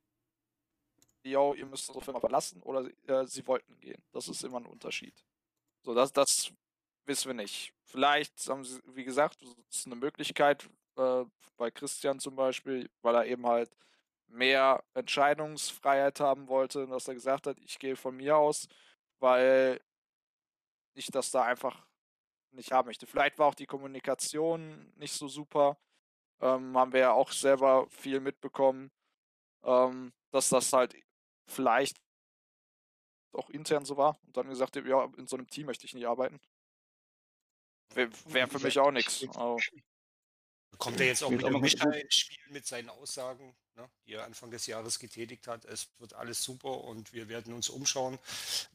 yo, 1.24 1.54
ihr 1.56 1.65
müsst 1.65 1.89
unsere 1.89 2.06
Firma 2.06 2.22
verlassen 2.22 2.62
oder 2.63 2.89
äh, 3.08 3.28
sie 3.28 3.46
wollten 3.46 3.78
gehen. 3.82 4.02
Das 4.13 4.30
ist 4.30 4.46
immer 4.46 4.62
ein 4.62 4.65
Unterschied. 4.67 5.26
So, 5.82 5.94
das, 5.94 6.13
das 6.13 6.54
wissen 7.06 7.28
wir 7.28 7.34
nicht. 7.34 7.74
Vielleicht 7.84 8.48
haben 8.48 8.63
sie, 8.63 8.80
wie 8.86 9.04
gesagt, 9.04 9.41
das 9.41 9.78
ist 9.78 9.88
eine 9.88 9.96
Möglichkeit 9.96 10.70
äh, 10.98 11.26
bei 11.58 11.72
Christian 11.72 12.20
zum 12.20 12.36
Beispiel, 12.36 12.90
weil 13.02 13.16
er 13.16 13.26
eben 13.26 13.46
halt 13.46 13.72
mehr 14.28 14.84
Entscheidungsfreiheit 14.94 16.20
haben 16.20 16.48
wollte, 16.48 16.88
dass 16.88 17.08
er 17.08 17.14
gesagt 17.14 17.48
hat, 17.48 17.60
ich 17.60 17.80
gehe 17.80 17.96
von 17.96 18.16
mir 18.16 18.38
aus, 18.38 18.68
weil 19.20 19.82
ich 20.94 21.08
das 21.08 21.32
da 21.32 21.44
einfach 21.44 21.86
nicht 22.52 22.72
haben 22.72 22.88
möchte. 22.88 23.08
Vielleicht 23.08 23.40
war 23.40 23.48
auch 23.48 23.56
die 23.56 23.66
Kommunikation 23.66 24.92
nicht 24.96 25.14
so 25.14 25.28
super. 25.28 25.78
Ähm, 26.40 26.76
haben 26.78 26.94
wir 26.94 27.02
ja 27.02 27.12
auch 27.12 27.32
selber 27.32 27.88
viel 27.90 28.20
mitbekommen, 28.20 28.92
ähm, 29.64 30.12
dass 30.32 30.50
das 30.50 30.74
halt 30.74 30.96
vielleicht 31.46 32.02
auch 33.34 33.50
intern 33.50 33.86
so 33.86 33.96
war 33.96 34.18
und 34.26 34.36
dann 34.36 34.50
gesagt 34.50 34.76
hat, 34.76 34.86
ja, 34.86 35.06
in 35.18 35.28
so 35.28 35.38
einem 35.38 35.48
Team 35.48 35.68
möchte 35.68 35.86
ich 35.86 35.94
nicht 35.94 36.08
arbeiten. 36.08 36.40
Wäre 37.94 38.10
wär 38.26 38.48
für 38.48 38.60
mich 38.60 38.80
auch 38.80 38.92
nichts. 38.92 39.24
Also, 39.28 39.58
Kommt 40.78 41.00
er 41.00 41.08
jetzt 41.08 41.24
auch 41.24 41.32
wieder 41.32 41.50
mit- 41.52 41.84
ins 41.84 42.16
Spiel 42.16 42.38
mit 42.50 42.66
seinen 42.66 42.90
Aussagen, 42.90 43.56
ne, 43.76 43.88
die 44.06 44.14
er 44.14 44.24
Anfang 44.26 44.50
des 44.50 44.66
Jahres 44.66 44.98
getätigt 44.98 45.48
hat. 45.48 45.64
Es 45.66 45.90
wird 46.00 46.14
alles 46.14 46.44
super 46.44 46.84
und 46.84 47.14
wir 47.14 47.30
werden 47.30 47.54
uns 47.54 47.70
umschauen, 47.70 48.18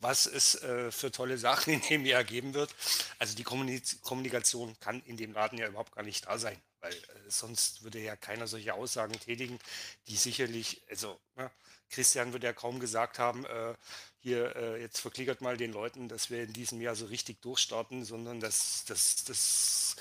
was 0.01 0.27
es 0.27 0.55
äh, 0.63 0.93
für 0.93 1.11
tolle 1.11 1.37
Sachen 1.37 1.73
in 1.73 1.81
dem 1.81 2.07
Jahr 2.07 2.23
geben 2.23 2.55
wird. 2.55 2.75
Also 3.19 3.35
die 3.35 3.43
Kommuniz 3.43 4.01
Kommunikation 4.03 4.79
kann 4.79 5.03
in 5.03 5.17
dem 5.17 5.33
Laden 5.33 5.59
ja 5.59 5.67
überhaupt 5.67 5.93
gar 5.97 6.05
nicht 6.05 6.27
da 6.27 6.39
sein, 6.39 6.61
weil 6.81 6.95
äh, 6.95 6.99
sonst 7.29 7.83
würde 7.83 7.99
ja 7.99 8.15
keiner 8.15 8.47
solche 8.47 8.75
Aussagen 8.75 9.19
tätigen, 9.19 9.59
die 10.07 10.17
sicherlich, 10.17 10.83
also 10.89 11.19
ne, 11.35 11.51
Christian 11.89 12.33
würde 12.33 12.47
ja 12.47 12.53
kaum 12.53 12.79
gesagt 12.81 13.19
haben, 13.19 13.45
äh, 13.47 13.75
hier 14.19 14.55
äh, 14.57 14.81
jetzt 14.81 15.01
verklickert 15.01 15.41
mal 15.41 15.57
den 15.57 15.73
Leuten, 15.73 16.09
dass 16.09 16.31
wir 16.31 16.43
in 16.45 16.53
diesem 16.53 16.81
Jahr 16.81 16.97
so 16.97 17.07
richtig 17.07 17.41
durchstarten, 17.43 18.05
sondern 18.05 18.41
das, 18.41 18.85
das, 18.87 19.25
das 19.25 19.97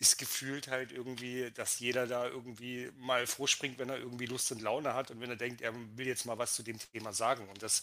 ist 0.00 0.18
gefühlt 0.18 0.68
halt 0.68 0.92
irgendwie, 0.92 1.50
dass 1.52 1.78
jeder 1.78 2.06
da 2.06 2.26
irgendwie 2.26 2.90
mal 2.98 3.26
vorspringt, 3.26 3.78
wenn 3.78 3.90
er 3.90 3.98
irgendwie 3.98 4.24
Lust 4.24 4.50
und 4.50 4.62
Laune 4.62 4.94
hat 4.94 5.10
und 5.10 5.20
wenn 5.20 5.28
er 5.28 5.36
denkt, 5.36 5.60
er 5.60 5.74
will 5.96 6.06
jetzt 6.06 6.24
mal 6.24 6.38
was 6.38 6.54
zu 6.54 6.62
dem 6.62 6.78
Thema 6.78 7.12
sagen. 7.12 7.46
Und 7.50 7.62
das, 7.62 7.82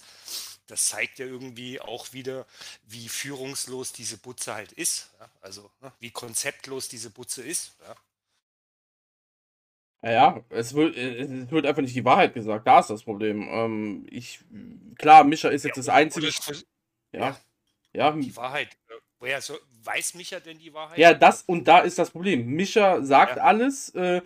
das 0.65 0.88
zeigt 0.88 1.19
ja 1.19 1.27
irgendwie 1.27 1.80
auch 1.80 2.13
wieder, 2.13 2.47
wie 2.88 3.08
führungslos 3.08 3.93
diese 3.93 4.17
Butze 4.17 4.56
halt 4.56 4.71
ist. 4.71 5.12
Ja? 5.19 5.30
Also 5.41 5.69
ne? 5.80 5.93
wie 5.99 6.10
konzeptlos 6.10 6.89
diese 6.89 7.12
Butze 7.12 7.43
ist. 7.43 7.73
Ja? 7.88 7.95
Ja, 10.03 10.12
ja, 10.12 10.43
es 10.49 10.73
wird, 10.73 10.95
es 10.95 11.51
wird 11.51 11.65
einfach 11.67 11.82
nicht 11.82 11.95
die 11.95 12.06
Wahrheit 12.06 12.34
gesagt. 12.34 12.65
Da 12.67 12.80
ist 12.80 12.89
das 12.89 13.03
Problem. 13.03 13.47
Ähm, 13.49 14.08
ich, 14.10 14.39
klar, 14.97 15.23
Mischa 15.23 15.49
ist 15.49 15.65
jetzt 15.65 15.77
das 15.77 15.86
oder- 15.88 15.95
einzige. 15.95 16.27
oder- 16.27 16.58
Ja, 17.12 17.39
ja, 17.93 18.12
Die 18.12 18.36
Wahrheit. 18.36 18.75
Woher 19.19 19.41
so, 19.41 19.58
weiß 19.84 20.13
Micha 20.13 20.39
denn 20.39 20.60
die 20.60 20.73
Wahrheit? 20.73 20.97
ja, 20.97 21.13
das 21.13 21.41
und 21.47 21.67
da 21.67 21.80
ist 21.80 21.97
das 21.97 22.12
Problem. 22.12 22.45
Mischa 22.47 23.01
sagt 23.01 23.38
Ja. 23.38 23.43
alles. 23.43 23.89
Äh. 23.95 24.21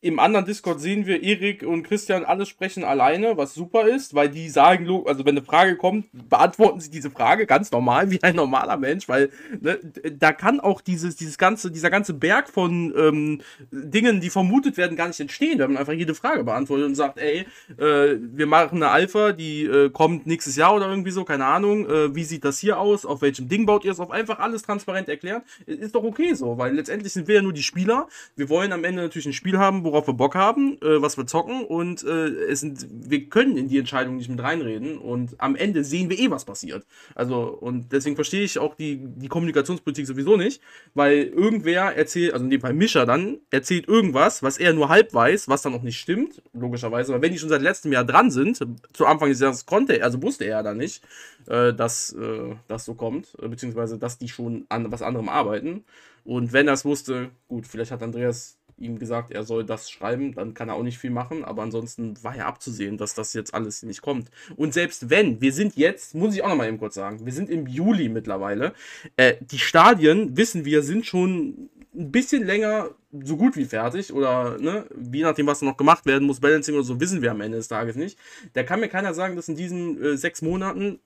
Im 0.00 0.18
anderen 0.18 0.46
Discord 0.46 0.80
sehen 0.80 1.06
wir 1.06 1.22
Erik 1.22 1.62
und 1.62 1.82
Christian 1.82 2.24
alle 2.24 2.46
sprechen 2.46 2.84
alleine, 2.84 3.36
was 3.36 3.54
super 3.54 3.86
ist, 3.86 4.14
weil 4.14 4.28
die 4.28 4.48
sagen, 4.48 4.88
also 5.06 5.24
wenn 5.24 5.36
eine 5.36 5.44
Frage 5.44 5.76
kommt, 5.76 6.06
beantworten 6.12 6.80
sie 6.80 6.90
diese 6.90 7.10
Frage 7.10 7.46
ganz 7.46 7.70
normal, 7.70 8.10
wie 8.10 8.22
ein 8.22 8.36
normaler 8.36 8.76
Mensch, 8.76 9.08
weil 9.08 9.30
ne, 9.60 9.78
da 10.18 10.32
kann 10.32 10.60
auch 10.60 10.80
dieses, 10.80 11.16
dieses 11.16 11.38
ganze, 11.38 11.70
dieser 11.70 11.90
ganze 11.90 12.14
Berg 12.14 12.48
von 12.48 12.94
ähm, 12.96 13.40
Dingen, 13.70 14.20
die 14.20 14.30
vermutet 14.30 14.76
werden, 14.76 14.96
gar 14.96 15.08
nicht 15.08 15.20
entstehen, 15.20 15.58
wenn 15.58 15.72
man 15.72 15.78
einfach 15.78 15.92
jede 15.92 16.14
Frage 16.14 16.44
beantwortet 16.44 16.86
und 16.86 16.94
sagt, 16.94 17.18
ey, 17.18 17.46
äh, 17.78 18.16
wir 18.20 18.46
machen 18.46 18.82
eine 18.82 18.90
Alpha, 18.90 19.32
die 19.32 19.64
äh, 19.64 19.90
kommt 19.90 20.26
nächstes 20.26 20.56
Jahr 20.56 20.74
oder 20.74 20.88
irgendwie 20.88 21.10
so, 21.10 21.24
keine 21.24 21.46
Ahnung, 21.46 21.88
äh, 21.88 22.14
wie 22.14 22.24
sieht 22.24 22.44
das 22.44 22.58
hier 22.58 22.78
aus, 22.78 23.04
auf 23.04 23.22
welchem 23.22 23.48
Ding 23.48 23.66
baut 23.66 23.84
ihr 23.84 23.92
es 23.92 24.00
auf, 24.00 24.10
einfach 24.10 24.38
alles 24.38 24.62
transparent 24.62 25.08
erklären, 25.08 25.42
ist 25.66 25.94
doch 25.94 26.04
okay 26.04 26.34
so, 26.34 26.58
weil 26.58 26.74
letztendlich 26.74 27.12
sind 27.12 27.28
wir 27.28 27.36
ja 27.36 27.42
nur 27.42 27.52
die 27.52 27.62
Spieler, 27.62 28.08
wir 28.36 28.48
wollen 28.48 28.72
am 28.72 28.84
Ende 28.84 29.02
natürlich 29.02 29.26
ein 29.26 29.32
Spiel 29.32 29.58
haben, 29.58 29.65
worauf 29.72 30.06
wir 30.06 30.14
Bock 30.14 30.34
haben, 30.34 30.78
äh, 30.82 31.00
was 31.02 31.16
wir 31.16 31.26
zocken 31.26 31.64
und 31.64 32.04
äh, 32.04 32.28
es 32.48 32.60
sind, 32.60 32.86
wir 32.90 33.28
können 33.28 33.56
in 33.56 33.68
die 33.68 33.78
Entscheidung 33.78 34.16
nicht 34.16 34.28
mit 34.28 34.42
reinreden 34.42 34.98
und 34.98 35.34
am 35.38 35.56
Ende 35.56 35.84
sehen 35.84 36.10
wir 36.10 36.18
eh, 36.18 36.30
was 36.30 36.44
passiert. 36.44 36.86
Also, 37.14 37.42
und 37.42 37.92
deswegen 37.92 38.16
verstehe 38.16 38.42
ich 38.42 38.58
auch 38.58 38.74
die, 38.74 39.00
die 39.02 39.28
Kommunikationspolitik 39.28 40.06
sowieso 40.06 40.36
nicht, 40.36 40.60
weil 40.94 41.24
irgendwer 41.24 41.96
erzählt, 41.96 42.32
also 42.32 42.44
in 42.44 42.50
dem 42.50 42.60
Fall 42.60 42.74
Mischa 42.74 43.04
dann, 43.04 43.38
erzählt 43.50 43.88
irgendwas, 43.88 44.42
was 44.42 44.58
er 44.58 44.72
nur 44.72 44.88
halb 44.88 45.12
weiß, 45.14 45.48
was 45.48 45.62
dann 45.62 45.74
auch 45.74 45.82
nicht 45.82 45.98
stimmt, 45.98 46.42
logischerweise, 46.52 47.12
weil 47.12 47.22
wenn 47.22 47.32
die 47.32 47.38
schon 47.38 47.48
seit 47.48 47.62
letztem 47.62 47.92
Jahr 47.92 48.04
dran 48.04 48.30
sind, 48.30 48.58
zu 48.92 49.06
Anfang 49.06 49.28
des 49.28 49.40
Jahres 49.40 49.66
konnte 49.66 49.98
er, 49.98 50.04
also 50.04 50.22
wusste 50.22 50.44
er 50.44 50.62
dann 50.62 50.76
nicht, 50.76 51.02
äh, 51.46 51.72
dass 51.72 52.12
äh, 52.12 52.54
das 52.68 52.84
so 52.84 52.94
kommt, 52.94 53.36
äh, 53.40 53.48
beziehungsweise 53.48 53.98
dass 53.98 54.18
die 54.18 54.28
schon 54.28 54.66
an 54.68 54.90
was 54.90 55.02
anderem 55.02 55.28
arbeiten. 55.28 55.84
Und 56.24 56.52
wenn 56.52 56.66
er 56.66 56.74
es 56.74 56.84
wusste, 56.84 57.30
gut, 57.48 57.66
vielleicht 57.66 57.92
hat 57.92 58.02
Andreas 58.02 58.55
ihm 58.78 58.98
gesagt, 58.98 59.30
er 59.30 59.44
soll 59.44 59.64
das 59.64 59.90
schreiben, 59.90 60.34
dann 60.34 60.54
kann 60.54 60.68
er 60.68 60.74
auch 60.74 60.82
nicht 60.82 60.98
viel 60.98 61.10
machen, 61.10 61.44
aber 61.44 61.62
ansonsten 61.62 62.22
war 62.22 62.36
ja 62.36 62.46
abzusehen, 62.46 62.98
dass 62.98 63.14
das 63.14 63.32
jetzt 63.32 63.54
alles 63.54 63.82
nicht 63.82 64.02
kommt. 64.02 64.30
Und 64.56 64.74
selbst 64.74 65.08
wenn, 65.08 65.40
wir 65.40 65.52
sind 65.52 65.76
jetzt, 65.76 66.14
muss 66.14 66.34
ich 66.34 66.42
auch 66.42 66.48
noch 66.48 66.56
mal 66.56 66.68
eben 66.68 66.78
kurz 66.78 66.94
sagen, 66.94 67.24
wir 67.24 67.32
sind 67.32 67.48
im 67.48 67.66
Juli 67.66 68.08
mittlerweile, 68.08 68.74
äh, 69.16 69.36
die 69.40 69.58
Stadien, 69.58 70.36
wissen 70.36 70.64
wir, 70.64 70.82
sind 70.82 71.06
schon 71.06 71.70
ein 71.94 72.12
bisschen 72.12 72.44
länger 72.44 72.90
so 73.22 73.36
gut 73.36 73.56
wie 73.56 73.64
fertig 73.64 74.12
oder 74.12 74.58
ne, 74.58 74.86
je 75.10 75.22
nachdem, 75.22 75.46
was 75.46 75.62
noch 75.62 75.78
gemacht 75.78 76.04
werden 76.04 76.26
muss, 76.26 76.40
Balancing 76.40 76.74
oder 76.74 76.84
so, 76.84 77.00
wissen 77.00 77.22
wir 77.22 77.30
am 77.30 77.40
Ende 77.40 77.56
des 77.56 77.68
Tages 77.68 77.96
nicht. 77.96 78.18
Da 78.52 78.62
kann 78.62 78.80
mir 78.80 78.88
keiner 78.88 79.14
sagen, 79.14 79.36
dass 79.36 79.48
in 79.48 79.56
diesen 79.56 80.02
äh, 80.02 80.16
sechs 80.18 80.42
Monaten 80.42 81.00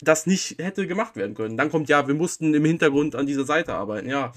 das 0.00 0.26
nicht 0.26 0.58
hätte 0.58 0.86
gemacht 0.86 1.16
werden 1.16 1.34
können. 1.34 1.56
Dann 1.56 1.70
kommt 1.70 1.88
ja, 1.88 2.06
wir 2.06 2.14
mussten 2.14 2.54
im 2.54 2.64
Hintergrund 2.64 3.14
an 3.14 3.26
dieser 3.26 3.44
Seite 3.44 3.74
arbeiten. 3.74 4.08
Ja, 4.08 4.32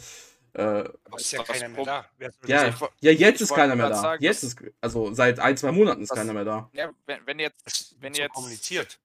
äh, 0.54 0.62
Aber 0.62 1.18
ist 1.20 1.32
ja 1.32 1.44
keiner 1.44 1.70
mehr 1.70 1.86
da. 1.86 2.06
Ja, 2.46 2.74
ja, 3.00 3.12
jetzt 3.12 3.42
ist 3.42 3.54
keiner 3.54 3.76
mehr 3.76 3.90
da. 3.90 3.96
sagen, 3.96 4.24
jetzt 4.24 4.44
ist, 4.44 4.58
also 4.82 5.14
seit 5.14 5.40
ein, 5.40 5.58
zwei 5.58 5.72
Monaten 5.72 6.02
ist 6.02 6.10
das- 6.12 6.18
keiner 6.18 6.34
mehr 6.34 6.46
da. 6.46 6.70
ja, 6.74 6.92
wenn, 7.06 7.26
wenn 7.26 7.40
jetzt, 7.40 7.66
das 7.66 7.96
wenn 8.00 8.14
wird 8.14 8.16
so 8.18 8.22
jetzt 8.22 8.34
kommuniziert. 8.34 9.00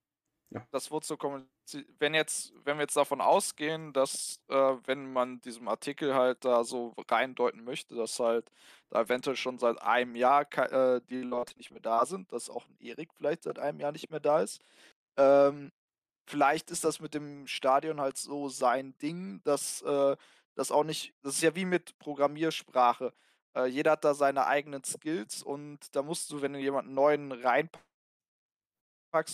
das 0.70 0.90
wurde 0.90 1.06
so 1.06 1.16
kommuniziert. 1.16 1.48
Wenn 1.98 2.14
jetzt, 2.14 2.52
wenn 2.64 2.78
wir 2.78 2.82
jetzt 2.84 2.96
davon 2.96 3.20
ausgehen, 3.20 3.92
dass 3.92 4.40
äh, 4.48 4.54
wenn 4.86 5.12
man 5.12 5.38
diesem 5.42 5.68
Artikel 5.68 6.14
halt 6.14 6.42
da 6.44 6.64
so 6.64 6.94
reindeuten 7.10 7.62
möchte, 7.64 7.94
dass 7.94 8.18
halt 8.18 8.50
da 8.90 9.02
eventuell 9.02 9.36
schon 9.36 9.58
seit 9.58 9.80
einem 9.82 10.16
Jahr 10.16 10.46
äh, 10.56 11.00
die 11.10 11.20
Leute 11.22 11.56
nicht 11.58 11.70
mehr 11.70 11.82
da 11.82 12.06
sind, 12.06 12.32
dass 12.32 12.48
auch 12.48 12.66
ein 12.68 12.76
Erik 12.80 13.12
vielleicht 13.14 13.42
seit 13.42 13.58
einem 13.58 13.80
Jahr 13.80 13.92
nicht 13.92 14.10
mehr 14.10 14.20
da 14.20 14.40
ist. 14.40 14.62
Ähm, 15.18 15.72
vielleicht 16.26 16.70
ist 16.70 16.84
das 16.84 17.00
mit 17.00 17.12
dem 17.14 17.46
Stadion 17.46 18.00
halt 18.00 18.16
so 18.16 18.48
sein 18.48 18.96
Ding, 18.98 19.42
dass 19.44 19.82
äh, 19.82 20.16
das 20.58 20.70
auch 20.72 20.84
nicht, 20.84 21.14
das 21.22 21.36
ist 21.36 21.42
ja 21.42 21.54
wie 21.54 21.64
mit 21.64 21.98
Programmiersprache. 21.98 23.12
Äh, 23.54 23.66
jeder 23.66 23.92
hat 23.92 24.04
da 24.04 24.14
seine 24.14 24.46
eigenen 24.46 24.82
Skills 24.84 25.42
und 25.42 25.94
da 25.94 26.02
musst 26.02 26.30
du, 26.32 26.42
wenn 26.42 26.52
du 26.52 26.58
jemanden 26.58 26.94
neuen 26.94 27.32
reinpackst, 27.32 27.80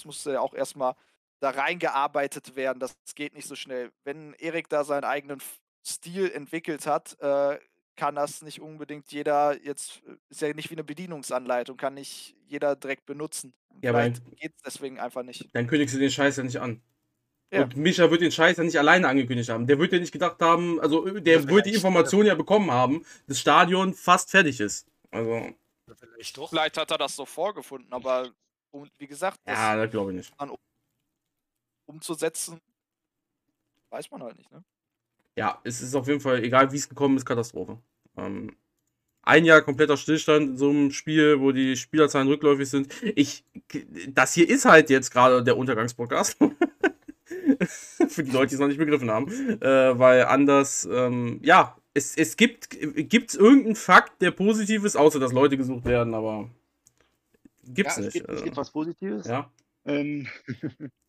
musst 0.05 0.27
du 0.27 0.31
ja 0.31 0.41
auch 0.41 0.55
erstmal 0.55 0.95
da 1.41 1.51
reingearbeitet 1.51 2.57
werden. 2.57 2.79
Das 2.79 2.97
geht 3.15 3.35
nicht 3.35 3.49
so 3.49 3.57
schnell. 3.57 3.91
Wenn 4.05 4.35
Erik 4.35 4.69
da 4.69 4.85
seinen 4.85 5.05
eigenen 5.05 5.41
Stil 5.87 6.31
entwickelt 6.31 6.87
hat, 6.87 7.19
äh, 7.21 7.59
kann 7.97 8.17
das 8.17 8.43
nicht 8.43 8.61
unbedingt 8.61 9.11
jeder 9.13 9.61
jetzt, 9.63 10.03
äh, 10.07 10.17
ist 10.29 10.43
ja 10.43 10.53
nicht 10.53 10.71
wie 10.71 10.75
eine 10.75 10.85
Bedienungsanleitung, 10.85 11.77
kann 11.77 11.95
nicht 11.95 12.37
jeder 12.47 12.77
direkt 12.77 13.07
benutzen. 13.07 13.55
Ja, 13.83 13.93
Vielleicht 13.93 14.25
geht 14.37 14.53
es 14.57 14.63
deswegen 14.63 15.01
einfach 15.01 15.23
nicht. 15.23 15.49
Dann 15.55 15.67
kündigst 15.67 15.95
du 15.95 15.99
den 15.99 16.11
Scheiß 16.11 16.37
ja 16.37 16.43
nicht 16.43 16.61
an. 16.61 16.83
Ja. 17.53 17.63
Und 17.63 17.77
Mischa 17.77 18.11
wird 18.11 18.21
den 18.21 18.33
Scheiß 18.33 18.57
ja 18.57 18.65
nicht 18.65 18.79
alleine 18.79 19.09
angekündigt 19.09 19.49
haben. 19.49 19.67
Der 19.67 19.79
wird 19.79 19.93
ja 19.93 19.99
nicht 19.99 20.13
gedacht 20.13 20.41
haben, 20.41 20.81
also 20.81 21.07
äh, 21.07 21.23
der 21.23 21.49
wird 21.49 21.67
die. 21.67 21.75
Information 21.75 22.27
ja 22.27 22.35
bekommen 22.35 22.71
haben, 22.71 23.05
das 23.27 23.39
Stadion 23.39 23.95
fast 23.95 24.31
fertig 24.31 24.61
ist. 24.61 24.87
Also, 25.11 25.55
Vielleicht 25.99 26.37
doch. 26.37 26.51
Vielleicht 26.51 26.77
hat 26.77 26.91
er 26.91 26.99
das 26.99 27.15
so 27.15 27.27
vorgefunden, 27.27 27.93
aber 27.93 28.31
um, 28.71 28.89
wie 28.99 29.07
gesagt, 29.07 29.39
das 29.45 29.57
ja, 29.57 29.77
das 29.77 29.91
glaube 29.91 30.11
ich 30.11 30.17
nicht. 30.17 30.35
umzusetzen, 31.87 32.61
weiß 33.91 34.11
man 34.11 34.23
halt 34.23 34.37
nicht. 34.37 34.51
Ne? 34.51 34.65
Ja, 35.37 35.61
es 35.65 35.81
ist 35.81 35.95
auf 35.95 36.09
jeden 36.09 36.21
Fall, 36.21 36.43
egal 36.43 36.73
wie 36.73 36.77
es 36.77 36.89
gekommen 36.89 37.17
ist, 37.17 37.27
Katastrophe. 37.27 37.79
Ähm, 38.17 38.57
ein 39.23 39.45
Jahr 39.45 39.63
kompletter 39.63 39.97
Stillstand 39.97 40.51
in 40.51 40.57
so 40.57 40.71
einem 40.71 40.91
Spiel, 40.91 41.41
wo 41.41 41.53
die 41.53 41.77
Spielerzahlen 41.77 42.29
rückläufig 42.29 42.69
sind. 42.69 42.93
Ich, 43.17 43.45
das 44.09 44.35
hier 44.35 44.49
ist 44.49 44.65
halt 44.65 44.91
jetzt 44.91 45.11
gerade 45.11 45.43
der 45.43 45.57
Untergangspodcast. 45.57 46.39
Für 48.09 48.23
die 48.25 48.31
Leute, 48.31 48.49
die 48.49 48.55
es 48.55 48.61
noch 48.61 48.69
nicht 48.69 48.79
begriffen 48.79 49.11
haben. 49.11 49.29
Äh, 49.61 49.99
weil 49.99 50.25
anders, 50.25 50.89
ähm, 50.91 51.41
ja, 51.43 51.77
es, 51.95 52.17
es 52.17 52.37
gibt, 52.37 52.71
gibt's 52.71 53.35
irgendeinen 53.35 53.77
Fakt, 53.77 54.21
der 54.23 54.31
positiv 54.31 54.85
ist, 54.85 54.97
außer 54.97 55.21
dass 55.21 55.33
Leute 55.33 55.57
gesucht 55.57 55.85
werden, 55.85 56.15
aber 56.15 56.51
Gibt's 57.67 57.97
ja, 57.97 58.03
nicht. 58.03 58.17
Es 58.17 58.23
gibt, 58.23 58.31
es 58.31 58.45
gibt 58.45 58.57
was 58.57 58.71
Positives. 58.71 59.27
ja. 59.27 59.51
Ähm, 59.87 60.27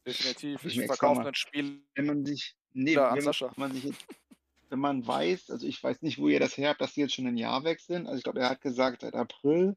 Definitiv. 0.06 0.60
ich 0.66 0.78
Ich 0.78 0.86
verkaufe 0.86 1.22
einen 1.22 1.36
Spiel 1.36 1.82
wenn 1.96 2.06
man 2.06 2.26
sich, 2.26 2.56
nee, 2.74 2.94
Ja, 2.94 3.10
an 3.10 3.18
wenn, 3.18 3.34
man 3.56 3.72
sich 3.74 3.94
wenn 4.70 4.80
man 4.80 5.08
weiß, 5.08 5.50
also 5.52 5.66
ich 5.66 5.82
weiß 5.82 6.02
nicht, 6.02 6.18
wo 6.20 6.28
ihr 6.28 6.40
das 6.40 6.58
her 6.58 6.70
habt, 6.70 6.82
dass 6.82 6.94
die 6.94 7.02
jetzt 7.02 7.14
schon 7.14 7.28
ein 7.28 7.38
Jahr 7.38 7.64
weg 7.64 7.80
sind. 7.80 8.06
Also 8.08 8.18
ich 8.18 8.24
glaube, 8.24 8.40
er 8.40 8.50
hat 8.50 8.62
gesagt, 8.62 9.02
seit 9.02 9.14
April 9.16 9.76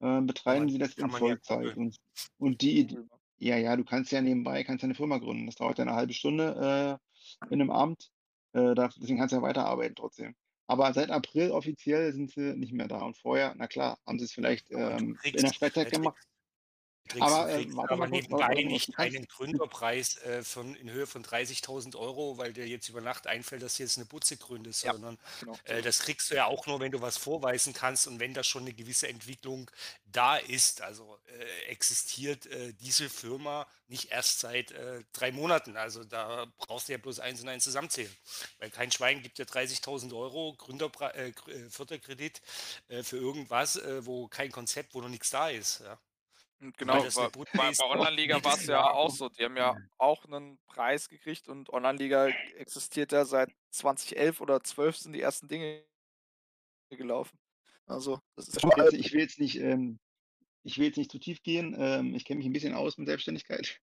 äh, 0.00 0.20
betreiben 0.22 0.64
man- 0.64 0.68
sie 0.70 0.78
das 0.78 0.94
in 0.94 1.02
man 1.06 1.12
ja 1.12 1.18
Vollzeit. 1.18 1.76
und, 1.76 1.96
und 2.38 2.60
die, 2.60 2.80
Idee- 2.80 2.98
ja, 3.42 3.56
ja, 3.56 3.76
du 3.76 3.84
kannst 3.84 4.12
ja 4.12 4.22
nebenbei, 4.22 4.62
kannst 4.62 4.82
ja 4.82 4.86
eine 4.86 4.94
Firma 4.94 5.18
gründen. 5.18 5.46
Das 5.46 5.56
dauert 5.56 5.78
ja 5.78 5.82
eine 5.82 5.94
halbe 5.94 6.12
Stunde 6.12 7.00
äh, 7.02 7.46
in 7.52 7.60
einem 7.60 7.70
Amt. 7.70 8.12
Äh, 8.52 8.74
deswegen 8.74 9.18
kannst 9.18 9.32
du 9.32 9.36
ja 9.36 9.42
weiterarbeiten 9.42 9.96
trotzdem. 9.96 10.36
Aber 10.68 10.92
seit 10.94 11.10
April 11.10 11.50
offiziell 11.50 12.12
sind 12.12 12.30
sie 12.30 12.54
nicht 12.54 12.72
mehr 12.72 12.86
da. 12.86 13.00
Und 13.00 13.16
vorher, 13.16 13.54
na 13.56 13.66
klar, 13.66 13.98
haben 14.06 14.18
sie 14.20 14.26
es 14.26 14.32
vielleicht 14.32 14.70
ähm, 14.70 15.18
in 15.24 15.32
der 15.32 15.52
Freizeit 15.52 15.90
gemacht. 15.92 16.24
Kriegst, 17.08 17.22
Aber, 17.22 17.48
äh, 17.50 17.62
kriegst 17.64 17.78
aber 17.78 17.96
kurz, 18.08 18.10
nebenbei 18.10 18.48
mal, 18.48 18.64
nicht 18.64 18.98
einen 18.98 19.26
Gründerpreis 19.26 20.16
äh, 20.18 20.42
von, 20.42 20.74
in 20.76 20.90
Höhe 20.90 21.06
von 21.06 21.22
30.000 21.24 21.96
Euro, 21.96 22.38
weil 22.38 22.52
dir 22.52 22.66
jetzt 22.66 22.88
über 22.88 23.00
Nacht 23.00 23.26
einfällt, 23.26 23.62
dass 23.62 23.76
du 23.76 23.82
jetzt 23.82 23.98
eine 23.98 24.06
Butze 24.06 24.36
gründest, 24.36 24.84
Ja. 24.84 24.92
sondern 24.92 25.18
Genau. 25.40 25.58
äh, 25.64 25.82
das 25.82 25.98
kriegst 26.00 26.30
du 26.30 26.36
ja 26.36 26.46
auch 26.46 26.66
nur, 26.66 26.80
wenn 26.80 26.92
du 26.92 27.00
was 27.00 27.16
vorweisen 27.18 27.72
kannst 27.72 28.06
und 28.06 28.20
wenn 28.20 28.34
da 28.34 28.42
schon 28.44 28.62
eine 28.62 28.72
gewisse 28.72 29.08
Entwicklung 29.08 29.70
da 30.04 30.36
ist. 30.36 30.80
Also 30.80 31.18
äh, 31.26 31.70
existiert 31.70 32.46
äh, 32.46 32.72
diese 32.74 33.10
Firma 33.10 33.66
nicht 33.88 34.10
erst 34.10 34.40
seit 34.40 34.70
äh, 34.70 35.02
drei 35.12 35.32
Monaten. 35.32 35.76
Also 35.76 36.04
da 36.04 36.46
brauchst 36.56 36.88
du 36.88 36.92
ja 36.92 36.98
bloß 36.98 37.18
eins 37.20 37.42
und 37.42 37.48
eins 37.48 37.64
zusammenzählen. 37.64 38.14
Weil 38.58 38.70
kein 38.70 38.90
Schwein 38.90 39.22
gibt 39.22 39.38
dir 39.38 39.44
30.000 39.46 40.16
Euro 40.16 40.54
Gründerpre 40.56 41.32
Gr- 41.34 41.68
Förderkredit 41.70 42.40
für 43.02 43.16
irgendwas, 43.16 43.78
wo 44.00 44.28
kein 44.28 44.50
Konzept, 44.50 44.94
wo 44.94 45.00
noch 45.02 45.08
nichts 45.08 45.30
da 45.30 45.48
ist. 45.50 45.80
Ja. 45.80 45.98
Und 46.62 46.78
Genau, 46.78 47.02
bei, 47.02 47.28
bei, 47.54 47.72
Online-Liga 47.84 48.42
war 48.44 48.54
es 48.54 48.66
ja 48.66 48.88
auch 48.92 49.10
so. 49.10 49.28
Die 49.28 49.44
haben 49.44 49.56
ja 49.56 49.76
auch 49.98 50.24
einen 50.24 50.58
Preis 50.66 51.08
gekriegt 51.08 51.48
und 51.48 51.68
Online-Liga 51.70 52.28
existiert 52.56 53.10
ja 53.10 53.24
seit 53.24 53.50
2011 53.70 54.40
oder 54.40 54.62
12 54.62 54.96
sind 54.96 55.12
die 55.12 55.20
ersten 55.20 55.48
Dinge 55.48 55.82
gelaufen. 56.90 57.36
Also, 57.86 58.20
das 58.36 58.48
ist 58.48 58.58
Ich 58.58 58.62
will 58.62 58.84
jetzt, 58.84 58.92
ich 58.94 59.12
will 59.12 59.20
jetzt 59.20 59.40
nicht, 59.40 59.58
ähm, 59.58 59.98
ich 60.62 60.78
will 60.78 60.86
jetzt 60.86 60.98
nicht 60.98 61.10
zu 61.10 61.18
tief 61.18 61.42
gehen. 61.42 61.74
Ähm, 61.76 62.14
ich 62.14 62.24
kenne 62.24 62.38
mich 62.38 62.46
ein 62.46 62.52
bisschen 62.52 62.74
aus 62.74 62.96
mit 62.96 63.08
Selbstständigkeit. 63.08 63.80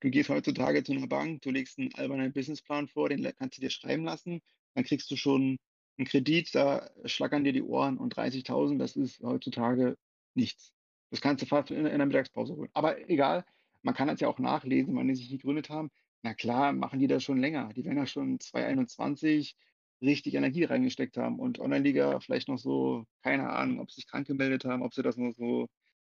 Du 0.00 0.08
gehst 0.08 0.28
heutzutage 0.28 0.84
zu 0.84 0.92
einer 0.92 1.08
Bank, 1.08 1.42
du 1.42 1.50
legst 1.50 1.78
einen 1.78 1.92
albernen 1.94 2.32
Businessplan 2.32 2.86
vor, 2.86 3.08
den 3.08 3.24
kannst 3.38 3.58
du 3.58 3.60
dir 3.60 3.70
schreiben 3.70 4.04
lassen. 4.04 4.40
Dann 4.74 4.84
kriegst 4.84 5.10
du 5.10 5.16
schon 5.16 5.58
einen 5.98 6.06
Kredit, 6.06 6.54
da 6.54 6.90
schlackern 7.06 7.42
dir 7.42 7.52
die 7.52 7.62
Ohren 7.62 7.98
und 7.98 8.16
30.000, 8.16 8.78
das 8.78 8.94
ist 8.94 9.20
heutzutage 9.20 9.96
nichts. 10.34 10.72
Das 11.10 11.20
kannst 11.20 11.42
du 11.42 11.46
fast 11.46 11.70
in, 11.70 11.86
in 11.86 11.98
der 11.98 12.06
Mittagspause 12.06 12.56
holen. 12.56 12.70
Aber 12.72 13.08
egal, 13.10 13.44
man 13.82 13.94
kann 13.94 14.08
das 14.08 14.20
ja 14.20 14.28
auch 14.28 14.38
nachlesen, 14.38 14.96
wann 14.96 15.08
die 15.08 15.14
sich 15.14 15.28
gegründet 15.30 15.70
haben. 15.70 15.90
Na 16.22 16.34
klar, 16.34 16.72
machen 16.72 16.98
die 17.00 17.06
das 17.06 17.24
schon 17.24 17.38
länger. 17.38 17.70
Die 17.74 17.84
werden 17.84 17.98
ja 17.98 18.06
schon 18.06 18.38
2021 18.40 19.56
richtig 20.02 20.34
Energie 20.34 20.64
reingesteckt 20.64 21.16
haben 21.16 21.38
und 21.38 21.58
Online-Liga 21.58 22.20
vielleicht 22.20 22.48
noch 22.48 22.58
so, 22.58 23.04
keine 23.22 23.50
Ahnung, 23.50 23.80
ob 23.80 23.90
sie 23.90 23.96
sich 23.96 24.06
krank 24.06 24.26
gemeldet 24.26 24.64
haben, 24.64 24.82
ob 24.82 24.94
sie 24.94 25.02
das 25.02 25.16
nur 25.16 25.32
so, 25.32 25.68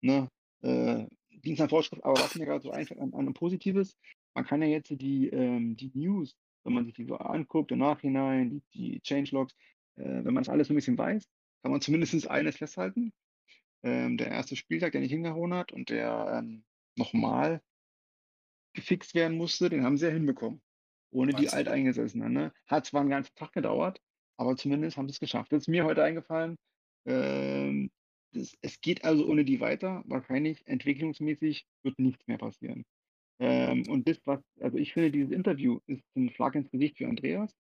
ne, 0.03 0.29
äh, 0.63 1.07
Dienst 1.31 1.61
nach 1.61 1.71
Vorschrift, 1.71 2.05
aber 2.05 2.21
was 2.21 2.35
mir 2.35 2.45
gerade 2.45 2.63
so 2.63 2.71
einfällt 2.71 3.01
an, 3.01 3.15
an 3.15 3.33
Positives, 3.33 3.97
man 4.35 4.45
kann 4.45 4.61
ja 4.63 4.69
jetzt 4.69 4.91
die, 4.91 5.29
ähm, 5.29 5.77
die 5.77 5.91
News, 5.95 6.37
wenn 6.65 6.75
man 6.75 6.85
sich 6.85 6.95
die 6.95 7.05
so 7.05 7.17
anguckt 7.17 7.73
im 7.73 7.79
Nachhinein, 7.79 8.51
die, 8.51 8.63
die 8.75 9.01
Changelogs, 9.01 9.55
äh, 9.97 10.03
wenn 10.05 10.35
man 10.35 10.43
das 10.45 10.51
alles 10.51 10.69
so 10.69 10.75
ein 10.75 10.77
bisschen 10.77 10.99
weiß, 10.99 11.27
kann 11.63 11.73
man 11.73 11.81
zumindest 11.81 12.29
eines 12.29 12.57
festhalten. 12.59 13.13
Ähm, 13.83 14.19
der 14.19 14.29
erste 14.29 14.57
Spieltag, 14.57 14.93
der 14.93 15.01
nicht 15.01 15.11
hingehauen 15.11 15.55
hat 15.55 15.73
und 15.73 15.89
der 15.89 16.43
ähm, 16.43 16.65
nochmal 16.97 17.63
gefixt 18.75 19.15
werden 19.15 19.37
musste, 19.37 19.71
den 19.71 19.85
haben 19.85 19.97
sie 19.97 20.07
ja 20.07 20.13
hinbekommen. 20.13 20.61
Ohne 21.13 21.33
die 21.33 21.45
Wahnsinn. 21.45 21.59
Alteingesessenen. 21.59 22.33
Ne? 22.33 22.53
Hat 22.67 22.87
zwar 22.87 23.01
einen 23.01 23.11
ganzen 23.11 23.35
Tag 23.35 23.53
gedauert, 23.53 24.01
aber 24.37 24.57
zumindest 24.57 24.97
haben 24.97 25.09
sie 25.09 25.15
es 25.15 25.21
geschafft. 25.21 25.53
Das 25.53 25.63
ist 25.63 25.69
mir 25.69 25.85
heute 25.85 26.05
eingefallen. 26.05 26.57
Ähm, 27.07 27.91
das, 28.33 28.57
es 28.61 28.81
geht 28.81 29.05
also 29.05 29.27
ohne 29.27 29.45
die 29.45 29.61
weiter. 29.61 30.05
Wahrscheinlich 30.07 30.65
entwicklungsmäßig 30.67 31.67
wird 31.83 31.99
nichts 31.99 32.27
mehr 32.29 32.39
passieren. 32.39 32.85
Ähm, 33.41 33.89
und 33.89 34.09
das, 34.09 34.21
was, 34.25 34.41
also 34.61 34.77
ich 34.77 34.93
finde, 34.93 35.11
dieses 35.11 35.33
Interview 35.33 35.81
ist 35.87 36.05
ein 36.15 36.31
Schlag 36.31 36.55
ins 36.55 36.71
Gesicht 36.71 36.99
für 36.99 37.09
Andreas. 37.09 37.57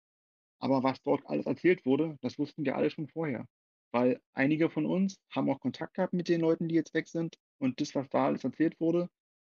Aber 0.60 0.82
was 0.82 1.00
dort 1.02 1.24
alles 1.26 1.46
erzählt 1.46 1.86
wurde, 1.86 2.18
das 2.20 2.38
wussten 2.38 2.64
wir 2.64 2.76
alle 2.76 2.90
schon 2.90 3.08
vorher. 3.08 3.46
Weil 3.90 4.20
einige 4.34 4.70
von 4.70 4.86
uns 4.86 5.18
haben 5.30 5.50
auch 5.50 5.60
Kontakt 5.60 5.94
gehabt 5.94 6.12
mit 6.12 6.28
den 6.28 6.40
Leuten, 6.40 6.68
die 6.68 6.74
jetzt 6.74 6.94
weg 6.94 7.08
sind. 7.08 7.38
Und 7.58 7.80
das, 7.80 7.94
was 7.94 8.08
da 8.10 8.26
alles 8.26 8.44
erzählt 8.44 8.78
wurde, 8.80 9.08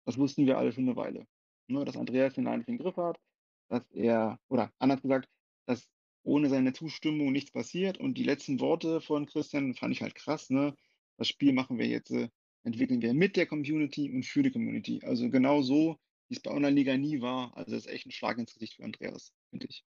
das 0.05 0.17
wussten 0.17 0.45
wir 0.45 0.57
alle 0.57 0.71
schon 0.71 0.85
eine 0.85 0.95
Weile. 0.95 1.25
Ne, 1.67 1.83
dass 1.83 1.97
Andreas 1.97 2.33
den 2.35 2.43
Laden 2.43 2.63
im 2.67 2.77
Griff 2.77 2.97
hat, 2.97 3.19
dass 3.69 3.89
er, 3.91 4.39
oder 4.49 4.71
anders 4.77 5.01
gesagt, 5.01 5.27
dass 5.65 5.87
ohne 6.23 6.49
seine 6.49 6.73
Zustimmung 6.73 7.31
nichts 7.31 7.51
passiert. 7.51 7.97
Und 7.97 8.17
die 8.17 8.23
letzten 8.23 8.59
Worte 8.59 9.01
von 9.01 9.25
Christian 9.25 9.73
fand 9.73 9.93
ich 9.93 10.01
halt 10.01 10.15
krass. 10.15 10.49
Ne? 10.49 10.75
Das 11.17 11.27
Spiel 11.27 11.53
machen 11.53 11.77
wir 11.77 11.87
jetzt, 11.87 12.11
äh, 12.11 12.29
entwickeln 12.63 13.01
wir 13.01 13.13
mit 13.13 13.35
der 13.35 13.45
Community 13.45 14.11
und 14.11 14.25
für 14.25 14.43
die 14.43 14.51
Community. 14.51 15.01
Also 15.03 15.29
genau 15.29 15.61
so, 15.61 15.97
wie 16.27 16.35
es 16.35 16.41
bei 16.41 16.51
Online-Liga 16.51 16.97
nie 16.97 17.21
war. 17.21 17.55
Also 17.55 17.71
das 17.71 17.85
ist 17.85 17.91
echt 17.91 18.07
ein 18.07 18.11
Schlag 18.11 18.37
ins 18.37 18.53
Gesicht 18.53 18.75
für 18.75 18.83
Andreas, 18.83 19.33
finde 19.49 19.67
ich. 19.67 19.85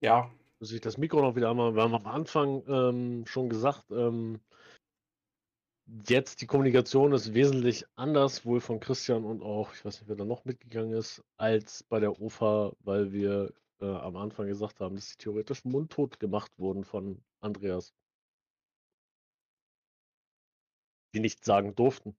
Ja, 0.00 0.32
Muss 0.64 0.72
ich 0.72 0.80
das 0.80 0.96
Mikro 0.96 1.20
noch 1.20 1.36
wieder 1.36 1.50
einmal, 1.50 1.74
wir 1.74 1.82
haben 1.82 1.94
am 1.94 2.06
Anfang 2.06 2.66
ähm, 2.68 3.26
schon 3.26 3.50
gesagt, 3.50 3.84
ähm, 3.90 4.40
jetzt 6.08 6.40
die 6.40 6.46
Kommunikation 6.46 7.12
ist 7.12 7.34
wesentlich 7.34 7.84
anders, 7.96 8.46
wohl 8.46 8.62
von 8.62 8.80
Christian 8.80 9.26
und 9.26 9.42
auch, 9.42 9.74
ich 9.74 9.84
weiß 9.84 10.00
nicht, 10.00 10.08
wer 10.08 10.16
da 10.16 10.24
noch 10.24 10.46
mitgegangen 10.46 10.94
ist, 10.94 11.22
als 11.36 11.82
bei 11.82 12.00
der 12.00 12.18
OFA, 12.18 12.72
weil 12.80 13.12
wir 13.12 13.52
äh, 13.82 13.84
am 13.84 14.16
Anfang 14.16 14.46
gesagt 14.46 14.80
haben, 14.80 14.94
dass 14.94 15.10
sie 15.10 15.16
theoretisch 15.18 15.66
mundtot 15.66 16.18
gemacht 16.18 16.58
wurden 16.58 16.84
von 16.84 17.22
Andreas. 17.42 17.92
Die 21.14 21.20
nicht 21.20 21.44
sagen 21.44 21.74
durften. 21.74 22.16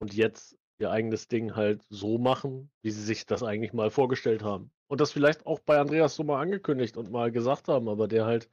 Und 0.00 0.14
jetzt 0.14 0.58
ihr 0.80 0.90
eigenes 0.90 1.28
Ding 1.28 1.54
halt 1.56 1.82
so 1.90 2.18
machen, 2.18 2.70
wie 2.82 2.90
sie 2.90 3.02
sich 3.02 3.26
das 3.26 3.42
eigentlich 3.42 3.72
mal 3.72 3.90
vorgestellt 3.90 4.42
haben. 4.42 4.70
Und 4.88 5.00
das 5.00 5.12
vielleicht 5.12 5.46
auch 5.46 5.60
bei 5.60 5.78
Andreas 5.78 6.16
so 6.16 6.24
mal 6.24 6.40
angekündigt 6.40 6.96
und 6.96 7.10
mal 7.10 7.30
gesagt 7.32 7.68
haben, 7.68 7.88
aber 7.88 8.08
der 8.08 8.26
halt 8.26 8.48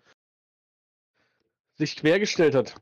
sich 1.75 1.95
quergestellt 1.95 2.55
hat. 2.55 2.75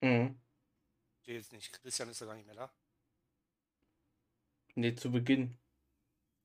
mhm. 0.00 0.38
Steht 1.22 1.36
jetzt 1.36 1.52
nicht. 1.52 1.72
Christian 1.82 2.08
ist 2.08 2.20
ja 2.20 2.26
gar 2.26 2.34
nicht 2.36 2.46
mehr 2.46 2.56
da. 2.56 2.72
nee, 4.74 4.94
zu 4.94 5.10
Beginn. 5.10 5.56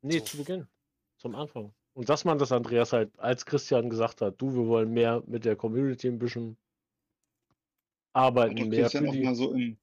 Nee, 0.01 0.19
So. 0.19 0.25
zu 0.25 0.38
Beginn. 0.38 0.67
Zum 1.17 1.36
Anfang. 1.36 1.73
Und 1.93 2.10
dass 2.10 2.25
man 2.25 2.38
das 2.38 2.51
Andreas 2.51 2.93
halt, 2.93 3.17
als 3.19 3.45
Christian 3.45 3.89
gesagt 3.89 4.21
hat, 4.21 4.39
du, 4.41 4.53
wir 4.53 4.67
wollen 4.67 4.93
mehr 4.93 5.23
mit 5.25 5.45
der 5.45 5.56
Community 5.56 6.08
ein 6.08 6.19
bisschen 6.19 6.58
Hat 8.34 8.34
arbeiten, 8.34 8.56
doch 8.56 8.65
mehr 8.65 8.89
Christian 8.89 9.06
für 9.06 9.10
auch 9.10 9.13
die. 9.13 9.23
mal 9.23 9.36
so 9.36 9.53
im, 9.53 9.77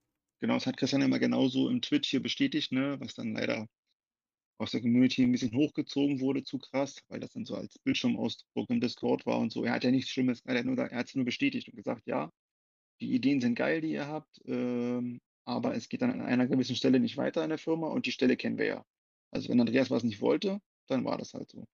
genau, 0.45 0.55
das 0.57 0.67
hat 0.67 0.77
Christian 0.77 1.01
immer 1.01 1.19
genauso 1.19 1.71
im 1.71 1.81
Twitch 1.81 2.11
hier 2.11 2.23
bestätigt, 2.23 2.71
ne, 2.71 3.01
was 3.01 3.15
dann 3.15 3.33
leider 3.33 3.67
aus 4.59 4.73
der 4.73 4.83
Community 4.83 5.23
ein 5.23 5.33
bisschen 5.33 5.55
hochgezogen 5.57 6.21
wurde, 6.21 6.45
zu 6.45 6.59
krass, 6.59 6.99
weil 7.09 7.21
das 7.21 7.33
dann 7.33 7.47
so 7.47 7.57
als 7.57 7.79
Bildschirmausdruck 7.79 8.69
im 8.71 8.81
Discord 8.81 9.27
war 9.27 9.39
und 9.39 9.53
so. 9.53 9.65
Er 9.65 9.73
hat 9.73 9.85
ja 9.85 9.91
nichts 9.91 10.11
Schlimmes, 10.11 10.43
er 10.45 10.59
hat 10.59 10.67
nur, 10.67 10.77
er 10.79 10.99
hat 10.99 11.09
es 11.09 11.15
nur 11.15 11.25
bestätigt 11.25 11.69
und 11.69 11.77
gesagt, 11.77 12.03
ja, 12.07 12.31
die 13.01 13.15
Ideen 13.15 13.41
sind 13.41 13.55
geil, 13.57 13.81
die 13.81 13.93
ihr 13.93 14.09
habt, 14.09 14.41
ähm, 14.47 15.21
aber 15.47 15.75
es 15.77 15.89
geht 15.89 16.03
dann 16.03 16.13
an 16.13 16.23
einer 16.23 16.47
gewissen 16.49 16.77
Stelle 16.77 17.01
nicht 17.01 17.17
weiter 17.17 17.43
in 17.45 17.51
der 17.51 17.59
Firma 17.59 17.89
und 17.89 18.07
die 18.07 18.13
Stelle 18.13 18.37
kennen 18.37 18.59
wir 18.59 18.67
ja. 18.67 18.85
Also 19.33 19.49
wenn 19.51 19.61
Andreas 19.61 19.91
was 19.91 20.05
nicht 20.05 20.21
wollte, 20.21 20.61
dann 20.89 21.05
war 21.05 21.19
das 21.19 21.35
halt 21.35 21.51
so. 21.51 21.65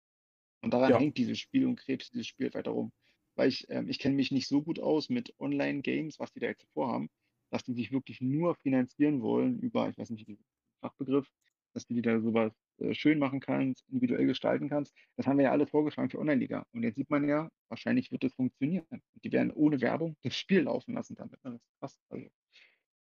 Und 0.62 0.74
daran 0.74 0.92
Ja. 0.92 0.98
hängt 0.98 1.18
dieses 1.18 1.38
Spiel 1.38 1.66
und 1.66 1.76
krebst 1.76 2.14
dieses 2.14 2.26
Spiel 2.28 2.52
weiter 2.54 2.72
rum. 2.72 2.92
Weil 3.36 3.48
ich, 3.48 3.66
ähm, 3.70 3.88
ich 3.88 3.98
kenne 3.98 4.16
mich 4.16 4.30
nicht 4.32 4.48
so 4.48 4.62
gut 4.62 4.80
aus 4.80 5.08
mit 5.10 5.34
Online-Games, 5.40 6.18
was 6.18 6.32
die 6.32 6.40
da 6.40 6.48
jetzt 6.48 6.66
vorhaben, 6.74 7.08
dass 7.50 7.64
die 7.64 7.74
sich 7.74 7.92
wirklich 7.92 8.20
nur 8.20 8.54
finanzieren 8.56 9.22
wollen 9.22 9.58
über, 9.60 9.88
ich 9.88 9.98
weiß 9.98 10.10
nicht, 10.10 10.28
den 10.28 10.38
Fachbegriff, 10.80 11.30
dass 11.72 11.86
du 11.86 11.94
die 11.94 12.02
da 12.02 12.20
sowas 12.20 12.52
äh, 12.78 12.94
schön 12.94 13.18
machen 13.18 13.40
kannst, 13.40 13.88
individuell 13.88 14.26
gestalten 14.26 14.68
kannst. 14.68 14.94
Das 15.16 15.26
haben 15.26 15.38
wir 15.38 15.44
ja 15.44 15.52
alles 15.52 15.70
vorgeschlagen 15.70 16.10
für 16.10 16.18
Online-Liga. 16.18 16.66
Und 16.72 16.82
jetzt 16.82 16.96
sieht 16.96 17.10
man 17.10 17.28
ja, 17.28 17.50
wahrscheinlich 17.68 18.10
wird 18.10 18.24
es 18.24 18.34
funktionieren. 18.34 18.86
Die 19.22 19.32
werden 19.32 19.52
ohne 19.52 19.80
Werbung 19.80 20.16
das 20.22 20.36
Spiel 20.36 20.62
laufen 20.62 20.94
lassen 20.94 21.14
damit. 21.14 21.42
ne? 21.44 21.52
Das 21.52 21.62
krass. 21.78 22.00
Also, 22.08 22.26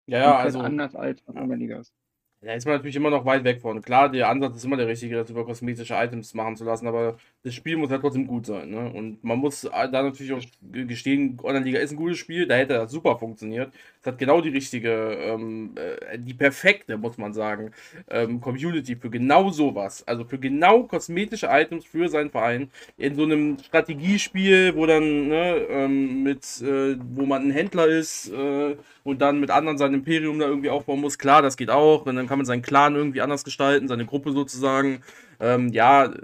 Ja, 0.07 0.19
ja, 0.19 0.37
also 0.39 0.61
anders 0.61 0.95
als 0.95 1.27
was 1.27 1.37
Online-Liga 1.37 1.81
ist. 1.81 1.95
Da 2.43 2.55
ist 2.55 2.64
man 2.64 2.76
natürlich 2.76 2.97
immer 2.97 3.11
noch 3.11 3.26
weit 3.26 3.45
weg 3.45 3.61
von. 3.61 3.82
Klar, 3.82 4.09
der 4.09 4.30
Ansatz 4.30 4.57
ist 4.57 4.64
immer 4.64 4.78
der 4.78 4.86
richtige, 4.88 5.14
das 5.14 5.28
über 5.28 5.45
kosmetische 5.45 5.93
Items 5.93 6.32
machen 6.32 6.57
zu 6.57 6.64
lassen, 6.64 6.86
aber 6.86 7.18
das 7.43 7.53
Spiel 7.53 7.76
muss 7.76 7.91
halt 7.91 8.01
trotzdem 8.01 8.26
gut 8.26 8.47
sein. 8.47 8.70
Ne? 8.70 8.91
Und 8.91 9.22
man 9.22 9.38
muss 9.38 9.61
da 9.61 9.88
natürlich 9.88 10.32
auch 10.32 10.41
gestehen, 10.72 11.38
Online-Liga 11.43 11.78
ist 11.80 11.91
ein 11.91 11.97
gutes 11.97 12.16
Spiel, 12.16 12.47
da 12.47 12.55
hätte 12.55 12.72
das 12.74 12.93
super 12.93 13.18
funktioniert. 13.18 13.74
Es 14.01 14.07
hat 14.07 14.18
genau 14.18 14.41
die 14.41 14.49
richtige, 14.49 14.91
ähm, 14.91 15.74
äh, 15.74 16.18
die 16.18 16.32
perfekte, 16.32 16.97
muss 16.97 17.18
man 17.18 17.34
sagen, 17.34 17.72
ähm, 18.09 18.41
Community 18.41 18.97
für 18.97 19.11
genau 19.11 19.51
sowas. 19.51 20.03
Also 20.09 20.24
für 20.24 20.38
genau 20.38 20.84
kosmetische 20.84 21.49
Items 21.51 21.84
für 21.84 22.09
seinen 22.09 22.30
Verein. 22.30 22.70
In 22.97 23.16
so 23.16 23.24
einem 23.24 23.59
Strategiespiel, 23.59 24.74
wo 24.76 24.86
dann 24.86 25.28
ne, 25.28 25.57
ähm, 25.68 26.22
mit, 26.22 26.45
äh, 26.62 26.97
wo 27.14 27.26
man 27.26 27.43
ein 27.49 27.51
Händler 27.51 27.86
ist 27.86 28.30
äh, 28.32 28.76
und 29.05 29.20
dann 29.20 29.41
mit 29.41 29.51
anderen 29.51 29.76
sein 29.76 29.93
Imperium 29.93 30.38
da 30.38 30.47
irgendwie 30.47 30.70
aufbauen 30.70 31.03
muss. 31.03 31.18
Klar, 31.18 31.43
das 31.43 31.59
geht 31.59 31.68
auch. 31.68 32.07
Und 32.07 32.16
dann 32.16 32.30
kann 32.31 32.39
man 32.39 32.47
seinen 32.47 32.62
Clan 32.62 32.95
irgendwie 32.95 33.22
anders 33.22 33.43
gestalten, 33.43 33.89
seine 33.89 34.07
Gruppe 34.07 34.31
sozusagen. 34.31 35.03
Ähm, 35.41 35.72
ja, 35.72 36.14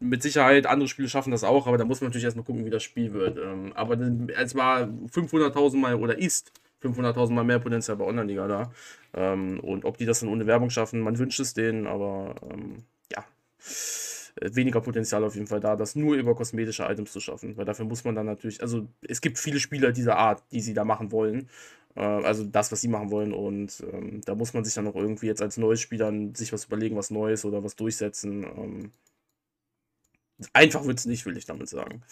mit 0.00 0.22
Sicherheit, 0.22 0.64
andere 0.64 0.88
Spiele 0.88 1.10
schaffen 1.10 1.32
das 1.32 1.44
auch, 1.44 1.66
aber 1.66 1.76
da 1.76 1.84
muss 1.84 2.00
man 2.00 2.08
natürlich 2.08 2.24
erstmal 2.24 2.46
gucken, 2.46 2.64
wie 2.64 2.70
das 2.70 2.82
Spiel 2.82 3.12
wird. 3.12 3.36
Ähm, 3.36 3.72
aber 3.74 3.98
es 4.38 4.54
war 4.54 4.84
500.000 4.84 5.76
Mal 5.76 5.96
oder 5.96 6.16
ist 6.16 6.50
500.000 6.82 7.32
Mal 7.32 7.44
mehr 7.44 7.58
Potenzial 7.58 7.98
bei 7.98 8.06
Online-Liga 8.06 8.48
da. 8.48 8.72
Ähm, 9.12 9.60
und 9.60 9.84
ob 9.84 9.98
die 9.98 10.06
das 10.06 10.20
dann 10.20 10.30
ohne 10.30 10.46
Werbung 10.46 10.70
schaffen, 10.70 11.00
man 11.00 11.18
wünscht 11.18 11.40
es 11.40 11.52
denen, 11.52 11.86
aber 11.86 12.36
ähm, 12.50 12.78
ja, 13.12 13.22
weniger 14.40 14.80
Potenzial 14.80 15.22
auf 15.24 15.34
jeden 15.34 15.46
Fall 15.46 15.60
da, 15.60 15.76
das 15.76 15.94
nur 15.94 16.16
über 16.16 16.34
kosmetische 16.34 16.84
Items 16.84 17.12
zu 17.12 17.20
schaffen. 17.20 17.58
Weil 17.58 17.66
dafür 17.66 17.84
muss 17.84 18.04
man 18.04 18.14
dann 18.14 18.24
natürlich, 18.24 18.62
also 18.62 18.88
es 19.06 19.20
gibt 19.20 19.38
viele 19.38 19.60
Spieler 19.60 19.92
dieser 19.92 20.16
Art, 20.16 20.42
die 20.52 20.62
sie 20.62 20.72
da 20.72 20.86
machen 20.86 21.12
wollen. 21.12 21.50
Äh, 21.96 22.00
also 22.00 22.44
das, 22.44 22.72
was 22.72 22.80
sie 22.80 22.88
machen 22.88 23.10
wollen. 23.10 23.32
Und 23.32 23.82
ähm, 23.92 24.20
da 24.24 24.34
muss 24.34 24.54
man 24.54 24.64
sich 24.64 24.74
dann 24.74 24.86
auch 24.86 24.96
irgendwie 24.96 25.26
jetzt 25.26 25.42
als 25.42 25.56
neues 25.56 25.80
Spieler 25.80 26.12
sich 26.34 26.52
was 26.52 26.64
überlegen, 26.64 26.96
was 26.96 27.10
Neues 27.10 27.44
oder 27.44 27.64
was 27.64 27.76
durchsetzen. 27.76 28.44
Ähm, 28.44 28.92
einfach 30.52 30.84
wird 30.86 30.98
es 30.98 31.06
nicht, 31.06 31.26
will 31.26 31.36
ich 31.36 31.46
damit 31.46 31.68
sagen. 31.68 32.02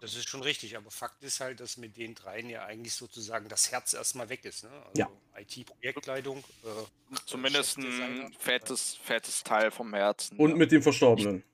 Das 0.00 0.14
ist 0.14 0.28
schon 0.28 0.42
richtig, 0.42 0.78
aber 0.78 0.90
Fakt 0.90 1.22
ist 1.22 1.40
halt, 1.40 1.60
dass 1.60 1.76
mit 1.76 1.98
den 1.98 2.14
dreien 2.14 2.48
ja 2.48 2.64
eigentlich 2.64 2.94
sozusagen 2.94 3.48
das 3.48 3.70
Herz 3.70 3.92
erstmal 3.92 4.30
weg 4.30 4.46
ist. 4.46 4.64
Ne? 4.64 4.70
Also 4.70 4.92
ja. 4.94 5.10
IT-Projektkleidung. 5.36 6.38
Äh, 6.38 7.16
Zumindest 7.26 7.76
ein 7.78 8.32
fettes, 8.38 8.94
fettes 8.94 9.42
Teil 9.44 9.70
vom 9.70 9.92
Herzen. 9.92 10.38
Und 10.38 10.50
ja. 10.50 10.56
mit 10.56 10.72
dem 10.72 10.82
Verstorbenen. 10.82 11.44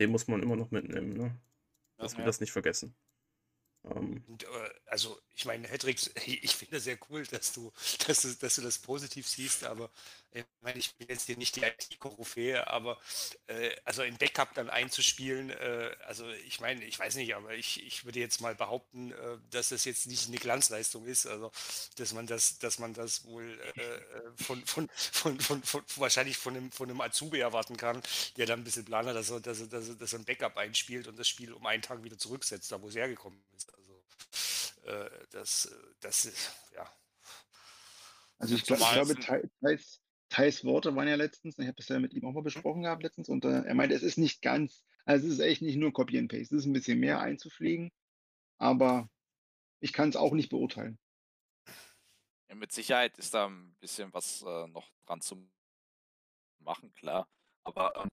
Den 0.00 0.10
muss 0.10 0.26
man 0.26 0.42
immer 0.42 0.56
noch 0.56 0.72
mitnehmen, 0.72 1.12
ne? 1.12 1.36
Dass 1.96 2.12
ja, 2.12 2.18
wir 2.18 2.24
das 2.24 2.40
nicht 2.40 2.50
vergessen. 2.50 2.96
Ähm, 3.84 4.24
und, 4.26 4.42
äh, 4.42 4.46
also, 4.86 5.20
ich 5.36 5.44
meine, 5.44 5.66
Hedrix, 5.68 6.10
ich 6.26 6.54
finde 6.54 6.80
sehr 6.80 6.98
cool, 7.10 7.24
dass 7.26 7.52
du, 7.52 7.72
dass 8.06 8.22
du, 8.22 8.34
dass 8.34 8.54
du 8.54 8.62
das 8.62 8.78
positiv 8.78 9.28
siehst, 9.28 9.64
aber 9.64 9.90
ich 10.30 10.44
meine, 10.62 10.78
ich 10.78 10.94
bin 10.96 11.08
jetzt 11.08 11.26
hier 11.26 11.36
nicht 11.36 11.54
die 11.54 11.62
IT-Koryphäe, 11.62 12.66
aber 12.66 12.98
äh, 13.46 13.70
also 13.84 14.02
ein 14.02 14.16
Backup 14.16 14.52
dann 14.54 14.68
einzuspielen, 14.68 15.50
äh, 15.50 15.96
also 16.06 16.28
ich 16.30 16.60
meine, 16.60 16.84
ich 16.84 16.98
weiß 16.98 17.14
nicht, 17.16 17.34
aber 17.36 17.54
ich, 17.54 17.84
ich 17.84 18.04
würde 18.04 18.18
jetzt 18.18 18.40
mal 18.40 18.54
behaupten, 18.54 19.12
äh, 19.12 19.38
dass 19.50 19.68
das 19.68 19.84
jetzt 19.84 20.06
nicht 20.06 20.28
eine 20.28 20.38
Glanzleistung 20.38 21.06
ist, 21.06 21.26
also 21.26 21.52
dass 21.96 22.12
man 22.12 22.26
das, 22.26 22.58
dass 22.58 22.78
man 22.78 22.94
das 22.94 23.24
wohl 23.24 23.60
äh, 23.76 23.80
äh, 23.80 24.00
von, 24.36 24.64
von, 24.66 24.88
von, 24.94 25.40
von, 25.40 25.62
von, 25.62 25.82
wahrscheinlich 25.96 26.36
von 26.36 26.56
einem, 26.56 26.72
von 26.72 26.90
einem 26.90 27.00
Azubi 27.00 27.38
erwarten 27.38 27.76
kann, 27.76 28.02
der 28.36 28.46
dann 28.46 28.60
ein 28.60 28.64
bisschen 28.64 28.84
planer, 28.84 29.14
dass 29.14 29.30
er, 29.30 29.40
dass 29.40 29.60
er, 29.60 29.66
dass 29.68 29.88
er, 29.88 29.94
dass 29.94 30.12
er 30.12 30.18
ein 30.20 30.24
Backup 30.24 30.56
einspielt 30.56 31.06
und 31.06 31.18
das 31.18 31.28
Spiel 31.28 31.52
um 31.52 31.66
einen 31.66 31.82
Tag 31.82 32.02
wieder 32.02 32.18
zurücksetzt, 32.18 32.72
da 32.72 32.80
wo 32.82 32.88
es 32.88 32.94
hergekommen 32.96 33.40
ist. 33.56 33.72
Also 34.84 34.90
äh, 34.90 35.26
das, 35.30 35.76
das 36.00 36.24
ist, 36.24 36.52
ja. 36.74 36.88
Also 38.38 38.54
ich, 38.54 38.64
glaub, 38.64 38.80
ich 38.80 38.92
glaube, 38.92 39.14
teils, 39.60 40.00
Thais 40.28 40.64
Worte 40.64 40.94
waren 40.96 41.08
ja 41.08 41.14
letztens, 41.14 41.58
ich 41.58 41.66
habe 41.66 41.76
das 41.76 41.88
ja 41.88 41.98
mit 41.98 42.12
ihm 42.12 42.26
auch 42.26 42.32
mal 42.32 42.42
besprochen 42.42 42.82
gehabt 42.82 43.02
letztens, 43.02 43.28
und 43.28 43.44
äh, 43.44 43.62
er 43.62 43.74
meinte, 43.74 43.94
es 43.94 44.02
ist 44.02 44.18
nicht 44.18 44.42
ganz, 44.42 44.84
also 45.04 45.26
es 45.26 45.34
ist 45.34 45.40
echt 45.40 45.62
nicht 45.62 45.76
nur 45.76 45.92
Copy 45.92 46.18
and 46.18 46.30
Paste, 46.30 46.56
es 46.56 46.62
ist 46.62 46.66
ein 46.66 46.72
bisschen 46.72 46.98
mehr 46.98 47.20
einzupflegen, 47.20 47.92
aber 48.58 49.08
ich 49.80 49.92
kann 49.92 50.08
es 50.08 50.16
auch 50.16 50.32
nicht 50.32 50.50
beurteilen. 50.50 50.98
Ja, 52.48 52.54
mit 52.56 52.72
Sicherheit 52.72 53.16
ist 53.18 53.34
da 53.34 53.46
ein 53.46 53.74
bisschen 53.80 54.12
was 54.12 54.42
äh, 54.42 54.66
noch 54.68 54.90
dran 55.06 55.20
zu 55.20 55.48
machen, 56.58 56.92
klar. 56.94 57.28
Aber 57.62 57.94
ähm, 57.96 58.08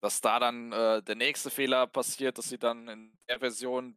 dass 0.00 0.20
da 0.20 0.38
dann 0.38 0.72
äh, 0.72 1.02
der 1.02 1.14
nächste 1.14 1.50
Fehler 1.50 1.86
passiert, 1.86 2.38
dass 2.38 2.48
sie 2.48 2.58
dann 2.58 2.88
in 2.88 3.18
der 3.28 3.38
Version, 3.38 3.96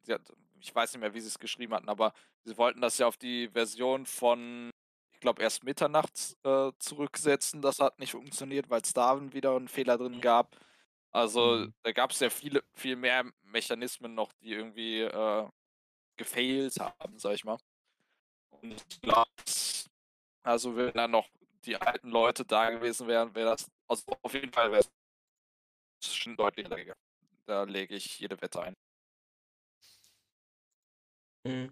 ich 0.59 0.73
weiß 0.73 0.93
nicht 0.93 1.01
mehr, 1.01 1.13
wie 1.13 1.21
sie 1.21 1.27
es 1.27 1.39
geschrieben 1.39 1.73
hatten, 1.73 1.89
aber 1.89 2.13
sie 2.43 2.57
wollten 2.57 2.81
das 2.81 2.97
ja 2.97 3.07
auf 3.07 3.17
die 3.17 3.49
Version 3.49 4.05
von 4.05 4.71
ich 5.19 5.21
glaube, 5.21 5.41
erst 5.41 5.65
mitternachts 5.65 6.37
äh, 6.45 6.71
zurücksetzen. 6.79 7.61
Das 7.61 7.79
hat 7.79 7.99
nicht 7.99 8.11
funktioniert, 8.11 8.69
weil 8.69 8.79
es 8.79 8.93
da 8.93 9.19
wieder 9.33 9.53
einen 9.53 9.67
Fehler 9.67 9.97
drin 9.97 10.21
gab. 10.21 10.55
Also 11.11 11.57
mhm. 11.57 11.73
da 11.83 11.91
gab 11.91 12.11
es 12.11 12.21
ja 12.21 12.29
viele, 12.29 12.63
viel 12.73 12.95
mehr 12.95 13.25
Mechanismen 13.41 14.15
noch, 14.15 14.31
die 14.39 14.53
irgendwie 14.53 15.01
äh, 15.01 15.45
gefailt 16.15 16.79
haben, 16.79 17.19
sag 17.19 17.33
ich 17.33 17.43
mal. 17.43 17.57
Und 18.49 18.71
ich 18.89 19.01
glaube, 19.01 19.29
also 20.43 20.77
wenn 20.77 20.93
dann 20.93 21.11
noch 21.11 21.27
die 21.65 21.75
alten 21.75 22.11
Leute 22.11 22.45
da 22.45 22.69
gewesen 22.69 23.07
wären, 23.07 23.35
wäre 23.35 23.49
das, 23.49 23.69
also 23.89 24.05
auf 24.21 24.33
jeden 24.33 24.53
Fall 24.53 24.71
wäre 24.71 24.85
es 26.01 26.15
schon 26.15 26.37
deutlich 26.37 26.69
länger. 26.69 26.95
Da 27.45 27.63
lege 27.63 27.95
ich 27.95 28.19
jede 28.19 28.41
Wette 28.41 28.61
ein. 28.61 28.77
Mhm. 31.43 31.69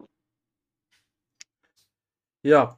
Ja, 2.44 2.78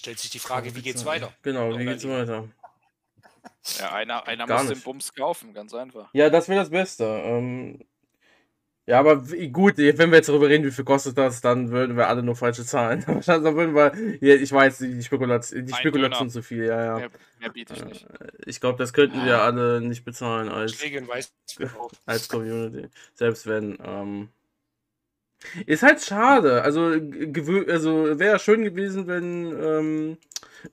Stellt 0.00 0.18
sich 0.18 0.30
die 0.30 0.38
Frage, 0.38 0.74
wie 0.74 0.80
geht's 0.80 1.04
weiter? 1.04 1.30
Genau, 1.42 1.76
wie 1.78 1.84
geht's 1.84 2.08
weiter? 2.08 2.48
Ja, 3.78 3.92
einer, 3.92 4.26
einer 4.26 4.46
muss 4.46 4.62
nicht. 4.62 4.76
den 4.76 4.82
Bums 4.82 5.12
kaufen, 5.12 5.52
ganz 5.52 5.74
einfach. 5.74 6.08
Ja, 6.14 6.30
das 6.30 6.48
wäre 6.48 6.60
das 6.60 6.70
Beste. 6.70 7.04
Ähm, 7.04 7.84
ja, 8.86 8.98
aber 8.98 9.16
gut, 9.52 9.76
wenn 9.76 10.10
wir 10.10 10.16
jetzt 10.16 10.30
darüber 10.30 10.48
reden, 10.48 10.64
wie 10.64 10.70
viel 10.70 10.86
kostet 10.86 11.18
das, 11.18 11.42
dann 11.42 11.70
würden 11.70 11.98
wir 11.98 12.08
alle 12.08 12.22
nur 12.22 12.34
falsche 12.34 12.64
Zahlen. 12.64 13.04
dann 13.26 13.44
würden 13.44 13.74
wir, 13.74 13.92
ja, 14.26 14.36
ich 14.36 14.50
weiß, 14.50 14.78
die 14.78 15.02
Spekulation, 15.02 15.66
die 15.66 15.74
Spekulation 15.74 16.30
zu 16.30 16.42
viel, 16.42 16.64
ja, 16.64 16.82
ja. 16.82 16.96
Mehr, 16.96 17.10
mehr 17.38 17.50
biete 17.50 17.74
ich 17.74 17.84
nicht. 17.84 18.06
Äh, 18.06 18.28
ich 18.46 18.58
glaube, 18.58 18.78
das 18.78 18.94
könnten 18.94 19.22
wir 19.26 19.42
alle 19.42 19.82
nicht 19.82 20.06
bezahlen 20.06 20.48
als, 20.48 20.82
als 22.06 22.26
Community. 22.26 22.88
Selbst 23.12 23.46
wenn, 23.46 23.76
ähm, 23.84 24.30
ist 25.66 25.82
halt 25.82 26.02
schade. 26.02 26.62
Also, 26.62 26.82
also 27.68 28.18
wäre 28.18 28.38
schön 28.38 28.64
gewesen, 28.64 29.06
wenn. 29.06 29.46
Ähm, 29.62 30.18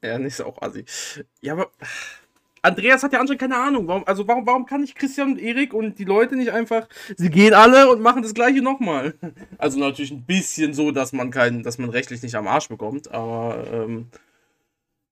ja, 0.02 0.20
nicht 0.20 0.36
so 0.36 0.46
auch 0.46 0.62
assi. 0.62 0.86
Ja, 1.42 1.54
aber. 1.54 1.72
Andreas 2.64 3.04
hat 3.04 3.14
ja 3.14 3.20
anscheinend 3.20 3.40
keine 3.40 3.58
Ahnung. 3.58 3.88
Warum, 3.88 4.06
also 4.06 4.28
warum, 4.28 4.46
warum 4.46 4.66
kann 4.66 4.82
nicht 4.82 4.96
Christian 4.96 5.34
und 5.34 5.40
Erik 5.40 5.74
und 5.74 6.00
die 6.00 6.04
Leute 6.04 6.36
nicht 6.36 6.52
einfach. 6.52 6.88
Sie 7.16 7.30
gehen 7.30 7.54
alle 7.54 7.90
und 7.90 8.02
machen 8.02 8.24
das 8.24 8.34
gleiche 8.34 8.62
nochmal. 8.62 9.14
Also 9.58 9.80
natürlich 9.80 10.12
ein 10.12 10.26
bisschen 10.26 10.74
so, 10.74 10.92
dass 10.92 11.14
man 11.14 11.32
keinen, 11.32 11.64
dass 11.64 11.78
man 11.78 11.90
rechtlich 11.90 12.22
nicht 12.22 12.36
am 12.36 12.48
Arsch 12.48 12.68
bekommt, 12.68 13.10
aber 13.10 13.66
ähm, 13.72 14.10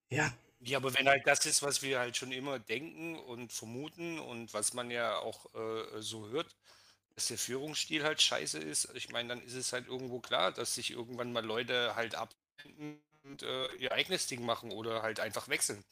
ja. 0.10 0.32
Ja, 0.62 0.78
aber 0.78 0.94
wenn 0.98 1.08
halt 1.08 1.26
das 1.26 1.46
ist, 1.46 1.62
was 1.62 1.84
wir 1.84 2.00
halt 2.00 2.18
schon 2.18 2.32
immer 2.32 2.60
denken 2.60 3.16
und 3.16 3.54
vermuten 3.54 4.20
und 4.20 4.54
was 4.54 4.74
man 4.74 4.90
ja 4.90 5.18
auch 5.18 5.46
äh, 5.54 6.02
so 6.02 6.28
hört, 6.30 6.56
dass 7.16 7.28
der 7.28 7.38
Führungsstil 7.38 8.04
halt 8.04 8.22
scheiße 8.22 8.60
ist, 8.60 8.90
ich 8.94 9.12
meine, 9.12 9.30
dann 9.30 9.42
ist 9.42 9.56
es 9.56 9.74
halt 9.74 9.88
irgendwo 9.88 10.20
klar, 10.20 10.52
dass 10.52 10.76
sich 10.76 10.92
irgendwann 10.92 11.32
mal 11.32 11.46
Leute 11.46 11.96
halt 11.96 12.16
abwenden 12.16 13.02
und 13.24 13.42
äh, 13.42 13.68
ihr 13.76 13.92
eigenes 13.94 14.28
Ding 14.28 14.46
machen 14.46 14.72
oder 14.72 15.02
halt 15.02 15.20
einfach 15.20 15.48
wechseln. 15.48 15.84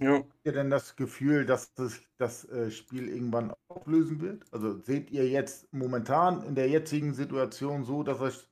Ja. 0.00 0.14
Habt 0.14 0.32
ihr 0.44 0.52
denn 0.52 0.70
das 0.70 0.94
Gefühl, 0.94 1.44
dass 1.44 1.74
das, 1.74 2.00
das 2.18 2.44
äh, 2.48 2.70
Spiel 2.70 3.08
irgendwann 3.08 3.52
auflösen 3.66 4.20
wird? 4.20 4.44
Also 4.52 4.78
seht 4.78 5.10
ihr 5.10 5.28
jetzt 5.28 5.72
momentan 5.72 6.44
in 6.44 6.54
der 6.54 6.68
jetzigen 6.68 7.14
Situation 7.14 7.84
so, 7.84 8.04
dass 8.04 8.20
es, 8.20 8.48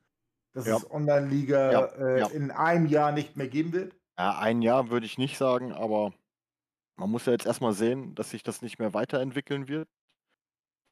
dass 0.52 0.66
ja. 0.66 0.76
es 0.76 0.90
Online-Liga 0.90 1.72
ja. 1.72 1.84
äh, 1.84 2.20
ja. 2.20 2.26
in 2.28 2.50
einem 2.50 2.86
Jahr 2.86 3.12
nicht 3.12 3.36
mehr 3.36 3.46
geben 3.46 3.72
wird? 3.72 3.94
Ja, 4.18 4.38
ein 4.38 4.60
Jahr 4.60 4.90
würde 4.90 5.06
ich 5.06 5.18
nicht 5.18 5.38
sagen, 5.38 5.72
aber 5.72 6.12
man 6.96 7.10
muss 7.10 7.26
ja 7.26 7.32
jetzt 7.32 7.46
erstmal 7.46 7.74
sehen, 7.74 8.16
dass 8.16 8.30
sich 8.30 8.42
das 8.42 8.62
nicht 8.62 8.80
mehr 8.80 8.92
weiterentwickeln 8.92 9.68
wird. 9.68 9.88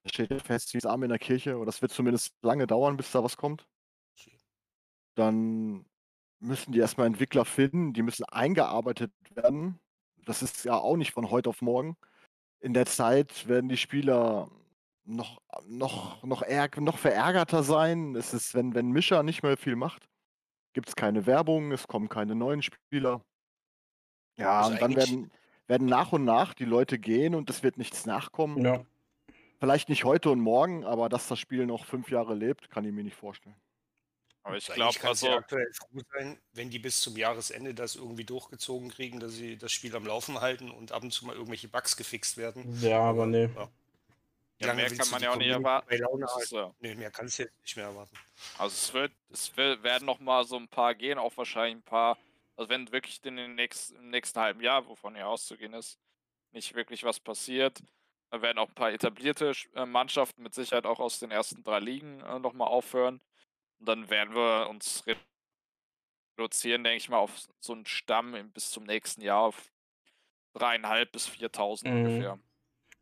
Das 0.04 0.12
steht 0.12 0.30
ja 0.30 0.38
fest 0.38 0.72
wie 0.74 0.78
das 0.78 0.86
Arm 0.86 1.02
in 1.02 1.08
der 1.08 1.18
Kirche, 1.18 1.56
oder 1.56 1.66
das 1.66 1.82
wird 1.82 1.92
zumindest 1.92 2.34
lange 2.42 2.66
dauern, 2.66 2.96
bis 2.96 3.10
da 3.10 3.24
was 3.24 3.36
kommt. 3.36 3.66
Dann 5.14 5.86
müssen 6.40 6.72
die 6.72 6.78
erstmal 6.78 7.06
Entwickler 7.06 7.44
finden, 7.44 7.94
die 7.94 8.02
müssen 8.02 8.24
eingearbeitet 8.24 9.12
werden. 9.30 9.80
Das 10.24 10.42
ist 10.42 10.64
ja 10.64 10.74
auch 10.74 10.96
nicht 10.96 11.12
von 11.12 11.30
heute 11.30 11.48
auf 11.48 11.62
morgen. 11.62 11.96
In 12.60 12.74
der 12.74 12.86
Zeit 12.86 13.48
werden 13.48 13.68
die 13.68 13.76
Spieler 13.76 14.50
noch, 15.04 15.40
noch, 15.66 16.22
noch, 16.22 16.42
ärg 16.42 16.80
noch 16.80 16.98
verärgerter 16.98 17.62
sein. 17.62 18.14
Es 18.14 18.34
ist, 18.34 18.54
wenn, 18.54 18.74
wenn 18.74 18.90
Mischer 18.90 19.22
nicht 19.22 19.42
mehr 19.42 19.56
viel 19.56 19.76
macht, 19.76 20.08
gibt 20.74 20.88
es 20.88 20.96
keine 20.96 21.26
Werbung, 21.26 21.72
es 21.72 21.86
kommen 21.86 22.08
keine 22.08 22.34
neuen 22.34 22.62
Spieler. 22.62 23.22
Ja, 24.36 24.60
also 24.60 24.72
und 24.72 24.82
dann 24.82 24.96
werden, 24.96 25.30
werden 25.66 25.86
nach 25.86 26.12
und 26.12 26.24
nach 26.24 26.52
die 26.52 26.64
Leute 26.64 26.98
gehen 26.98 27.34
und 27.34 27.48
es 27.48 27.62
wird 27.62 27.78
nichts 27.78 28.06
nachkommen. 28.06 28.64
Ja. 28.64 28.84
Vielleicht 29.64 29.88
nicht 29.88 30.04
heute 30.04 30.28
und 30.28 30.40
morgen, 30.40 30.84
aber 30.84 31.08
dass 31.08 31.26
das 31.26 31.38
Spiel 31.38 31.64
noch 31.64 31.86
fünf 31.86 32.10
Jahre 32.10 32.34
lebt, 32.34 32.70
kann 32.70 32.84
ich 32.84 32.92
mir 32.92 33.02
nicht 33.02 33.16
vorstellen. 33.16 33.56
Aber 34.42 34.58
ich 34.58 34.70
Eigentlich 34.70 34.98
glaube, 34.98 35.08
also, 35.08 35.26
ja 35.26 35.36
aktuell 35.38 35.72
froh 35.72 36.00
sein, 36.12 36.38
wenn 36.52 36.68
die 36.68 36.78
bis 36.78 37.00
zum 37.00 37.16
Jahresende 37.16 37.72
das 37.72 37.96
irgendwie 37.96 38.24
durchgezogen 38.24 38.90
kriegen, 38.90 39.20
dass 39.20 39.32
sie 39.32 39.56
das 39.56 39.72
Spiel 39.72 39.96
am 39.96 40.04
Laufen 40.04 40.42
halten 40.42 40.70
und 40.70 40.92
ab 40.92 41.02
und 41.02 41.12
zu 41.12 41.24
mal 41.24 41.34
irgendwelche 41.34 41.68
Bugs 41.68 41.96
gefixt 41.96 42.36
werden. 42.36 42.78
Ja, 42.82 43.00
aber 43.00 43.24
nee. 43.24 43.48
Ja. 43.56 43.70
Ja, 44.58 44.74
mehr 44.74 44.90
kann 44.90 45.08
man 45.10 45.22
ja 45.22 45.32
auch 45.32 45.36
nicht 45.36 45.48
erwarten. 45.48 45.94
ist, 46.42 46.52
ja. 46.52 46.70
Nee, 46.80 46.94
mehr 46.94 47.10
kannst 47.10 47.38
du 47.38 47.44
jetzt 47.44 47.62
nicht 47.62 47.76
mehr 47.76 47.86
erwarten. 47.86 48.14
Also 48.58 48.74
es 48.74 48.92
wird, 48.92 49.12
es 49.32 49.56
will, 49.56 49.82
werden 49.82 50.04
noch 50.04 50.20
mal 50.20 50.44
so 50.44 50.56
ein 50.58 50.68
paar 50.68 50.94
gehen, 50.94 51.16
auch 51.16 51.34
wahrscheinlich 51.38 51.76
ein 51.76 51.82
paar, 51.82 52.18
also 52.54 52.68
wenn 52.68 52.92
wirklich 52.92 53.18
in 53.24 53.36
den 53.36 53.54
nächsten, 53.54 53.96
im 53.96 54.10
nächsten 54.10 54.38
halben 54.38 54.60
Jahr, 54.60 54.86
wovon 54.86 55.16
ja 55.16 55.24
auszugehen 55.24 55.72
ist, 55.72 55.98
nicht 56.52 56.74
wirklich 56.74 57.02
was 57.02 57.18
passiert, 57.18 57.82
werden 58.42 58.58
auch 58.58 58.68
ein 58.68 58.74
paar 58.74 58.92
etablierte 58.92 59.52
äh, 59.74 59.86
Mannschaften 59.86 60.42
mit 60.42 60.54
Sicherheit 60.54 60.86
auch 60.86 61.00
aus 61.00 61.18
den 61.18 61.30
ersten 61.30 61.62
drei 61.62 61.80
Ligen 61.80 62.20
äh, 62.20 62.38
noch 62.38 62.52
mal 62.52 62.66
aufhören. 62.66 63.20
Und 63.80 63.88
dann 63.88 64.10
werden 64.10 64.34
wir 64.34 64.68
uns 64.70 65.04
re- 65.06 65.16
reduzieren, 66.38 66.84
denke 66.84 66.96
ich 66.98 67.08
mal, 67.08 67.18
auf 67.18 67.32
so 67.60 67.72
einen 67.72 67.86
Stamm 67.86 68.34
bis 68.52 68.70
zum 68.70 68.84
nächsten 68.84 69.22
Jahr 69.22 69.40
auf 69.40 69.70
dreieinhalb 70.54 71.12
bis 71.12 71.28
4.000 71.28 71.88
Mhm. 71.88 71.96
ungefähr. 71.96 72.38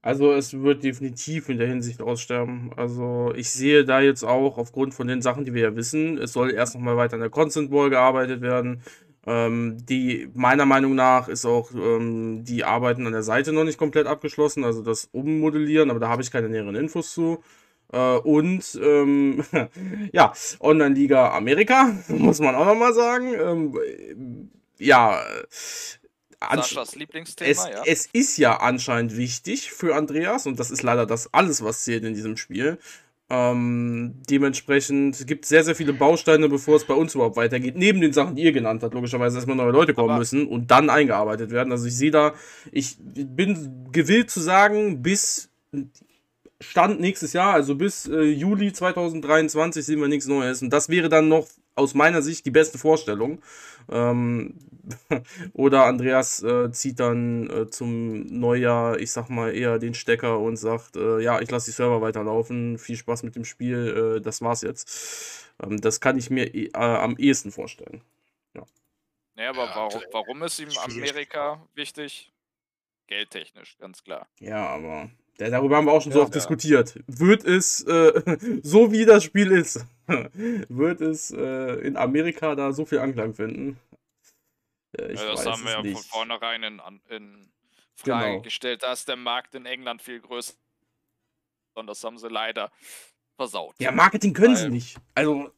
Also 0.04 0.32
es 0.32 0.52
wird 0.52 0.82
definitiv 0.82 1.48
in 1.48 1.58
der 1.58 1.68
Hinsicht 1.68 2.02
aussterben. 2.02 2.72
Also 2.76 3.32
ich 3.36 3.50
sehe 3.50 3.84
da 3.84 4.00
jetzt 4.00 4.24
auch 4.24 4.58
aufgrund 4.58 4.94
von 4.94 5.06
den 5.06 5.22
Sachen, 5.22 5.44
die 5.44 5.54
wir 5.54 5.62
ja 5.62 5.76
wissen, 5.76 6.18
es 6.18 6.32
soll 6.32 6.50
erst 6.52 6.74
nochmal 6.74 6.96
weiter 6.96 7.14
an 7.14 7.20
der 7.20 7.30
Constant 7.30 7.70
Wall 7.70 7.88
gearbeitet 7.88 8.40
werden. 8.40 8.82
Ähm, 9.24 9.76
die 9.86 10.28
meiner 10.34 10.66
Meinung 10.66 10.94
nach 10.96 11.28
ist 11.28 11.46
auch 11.46 11.70
ähm, 11.74 12.44
die 12.44 12.64
Arbeiten 12.64 13.06
an 13.06 13.12
der 13.12 13.22
Seite 13.22 13.52
noch 13.52 13.64
nicht 13.64 13.78
komplett 13.78 14.06
abgeschlossen, 14.06 14.64
also 14.64 14.82
das 14.82 15.08
Ummodellieren, 15.12 15.90
aber 15.90 16.00
da 16.00 16.08
habe 16.08 16.22
ich 16.22 16.30
keine 16.32 16.48
näheren 16.48 16.74
Infos 16.74 17.12
zu. 17.12 17.42
Äh, 17.92 18.16
und 18.16 18.80
ähm, 18.82 19.44
ja, 20.12 20.32
Online-Liga 20.60 21.36
Amerika, 21.36 21.94
muss 22.08 22.40
man 22.40 22.56
auch 22.56 22.66
nochmal 22.66 22.94
sagen. 22.94 23.34
Ähm, 23.34 24.50
ja, 24.78 25.20
äh, 25.20 26.56
Saschas 26.56 26.96
Lieblingsthema, 26.96 27.50
es, 27.50 27.58
ja. 27.58 27.82
es 27.86 28.06
ist 28.12 28.36
ja 28.36 28.56
anscheinend 28.56 29.16
wichtig 29.16 29.70
für 29.70 29.94
Andreas 29.94 30.46
und 30.46 30.58
das 30.58 30.72
ist 30.72 30.82
leider 30.82 31.06
das 31.06 31.32
alles, 31.32 31.62
was 31.62 31.84
zählt 31.84 32.04
in 32.04 32.14
diesem 32.14 32.36
Spiel. 32.36 32.78
Ähm, 33.34 34.20
dementsprechend 34.28 35.26
gibt 35.26 35.44
es 35.44 35.48
sehr, 35.48 35.64
sehr 35.64 35.74
viele 35.74 35.94
Bausteine, 35.94 36.50
bevor 36.50 36.76
es 36.76 36.84
bei 36.84 36.92
uns 36.92 37.14
überhaupt 37.14 37.36
weitergeht. 37.36 37.76
Neben 37.78 38.02
den 38.02 38.12
Sachen, 38.12 38.36
die 38.36 38.42
ihr 38.42 38.52
genannt 38.52 38.82
habt, 38.82 38.92
logischerweise 38.92 39.38
erstmal 39.38 39.56
neue 39.56 39.70
Leute 39.70 39.94
kommen 39.94 40.10
Aber- 40.10 40.18
müssen 40.18 40.46
und 40.46 40.70
dann 40.70 40.90
eingearbeitet 40.90 41.50
werden. 41.50 41.72
Also 41.72 41.86
ich 41.86 41.96
sehe 41.96 42.10
da, 42.10 42.34
ich 42.72 42.98
bin 43.00 43.86
gewillt 43.90 44.28
zu 44.28 44.40
sagen, 44.40 45.00
bis 45.00 45.48
Stand 46.60 47.00
nächstes 47.00 47.32
Jahr, 47.32 47.54
also 47.54 47.74
bis 47.74 48.06
äh, 48.06 48.20
Juli 48.20 48.70
2023 48.70 49.82
sehen 49.82 50.00
wir 50.00 50.08
nichts 50.08 50.26
Neues. 50.26 50.60
Und 50.60 50.70
das 50.70 50.90
wäre 50.90 51.08
dann 51.08 51.28
noch 51.28 51.46
aus 51.74 51.94
meiner 51.94 52.20
Sicht 52.20 52.44
die 52.44 52.50
beste 52.50 52.76
Vorstellung. 52.76 53.40
Ähm, 53.90 54.56
oder 55.52 55.84
Andreas 55.86 56.42
äh, 56.42 56.70
zieht 56.72 57.00
dann 57.00 57.48
äh, 57.50 57.66
zum 57.68 58.26
Neujahr, 58.26 58.98
ich 58.98 59.12
sag 59.12 59.28
mal, 59.28 59.54
eher 59.54 59.78
den 59.78 59.94
Stecker 59.94 60.38
und 60.38 60.56
sagt, 60.56 60.96
äh, 60.96 61.20
ja, 61.20 61.40
ich 61.40 61.50
lasse 61.50 61.66
die 61.70 61.74
Server 61.74 62.00
weiterlaufen, 62.00 62.78
viel 62.78 62.96
Spaß 62.96 63.22
mit 63.22 63.36
dem 63.36 63.44
Spiel, 63.44 64.16
äh, 64.18 64.20
das 64.20 64.42
war's 64.42 64.62
jetzt. 64.62 65.50
Ähm, 65.62 65.80
das 65.80 66.00
kann 66.00 66.18
ich 66.18 66.30
mir 66.30 66.54
äh, 66.54 66.70
am 66.74 67.16
ehesten 67.16 67.52
vorstellen. 67.52 68.02
Nee, 69.34 69.46
aber 69.46 69.64
Ja, 69.64 69.76
warum, 69.76 70.02
warum 70.12 70.42
ist 70.42 70.58
ihm. 70.60 70.68
Amerika 70.84 71.66
wichtig? 71.74 72.32
Geldtechnisch, 73.06 73.76
ganz 73.78 74.02
klar. 74.04 74.26
Ja, 74.40 74.66
aber 74.68 75.10
da- 75.38 75.48
darüber 75.48 75.76
haben 75.76 75.86
wir 75.86 75.92
auch 75.92 76.02
schon 76.02 76.12
so 76.12 76.18
Ja, 76.18 76.24
oft 76.24 76.34
ja. 76.34 76.38
diskutiert. 76.38 76.98
Wird 77.06 77.44
es, 77.44 77.82
äh, 77.84 78.12
so 78.62 78.92
wie 78.92 79.04
das 79.06 79.24
Spiel 79.24 79.50
ist, 79.52 79.86
wird 80.68 81.00
es 81.00 81.30
äh, 81.30 81.74
in 81.80 81.96
Amerika 81.96 82.54
da 82.54 82.72
so 82.72 82.84
viel 82.84 82.98
Anklang 82.98 83.34
finden? 83.34 83.78
Äh, 84.98 85.12
ich 85.12 85.20
Ja, 85.20 85.26
das 85.30 85.44
weiß 85.44 85.46
haben 85.46 85.64
wir 85.64 85.70
ja 85.90 85.94
von 85.96 86.02
vornherein 86.04 86.62
in, 86.62 86.82
in 87.08 87.52
Frage 87.96 88.26
Genau. 88.30 88.42
gestellt. 88.42 88.82
Da 88.82 88.92
ist 88.92 89.08
der 89.08 89.16
Markt 89.16 89.54
in 89.54 89.66
England 89.66 90.02
viel 90.02 90.20
größer. 90.20 90.54
Und 91.74 91.86
das 91.86 92.02
haben 92.04 92.18
sie 92.18 92.28
leider 92.28 92.70
versaut. 93.36 93.74
Ja, 93.78 93.90
Marketing 93.92 94.34
können 94.34 94.56
sie 94.56 94.64
Weil- 94.64 94.70
nicht. 94.70 94.96
Also, 95.14 95.50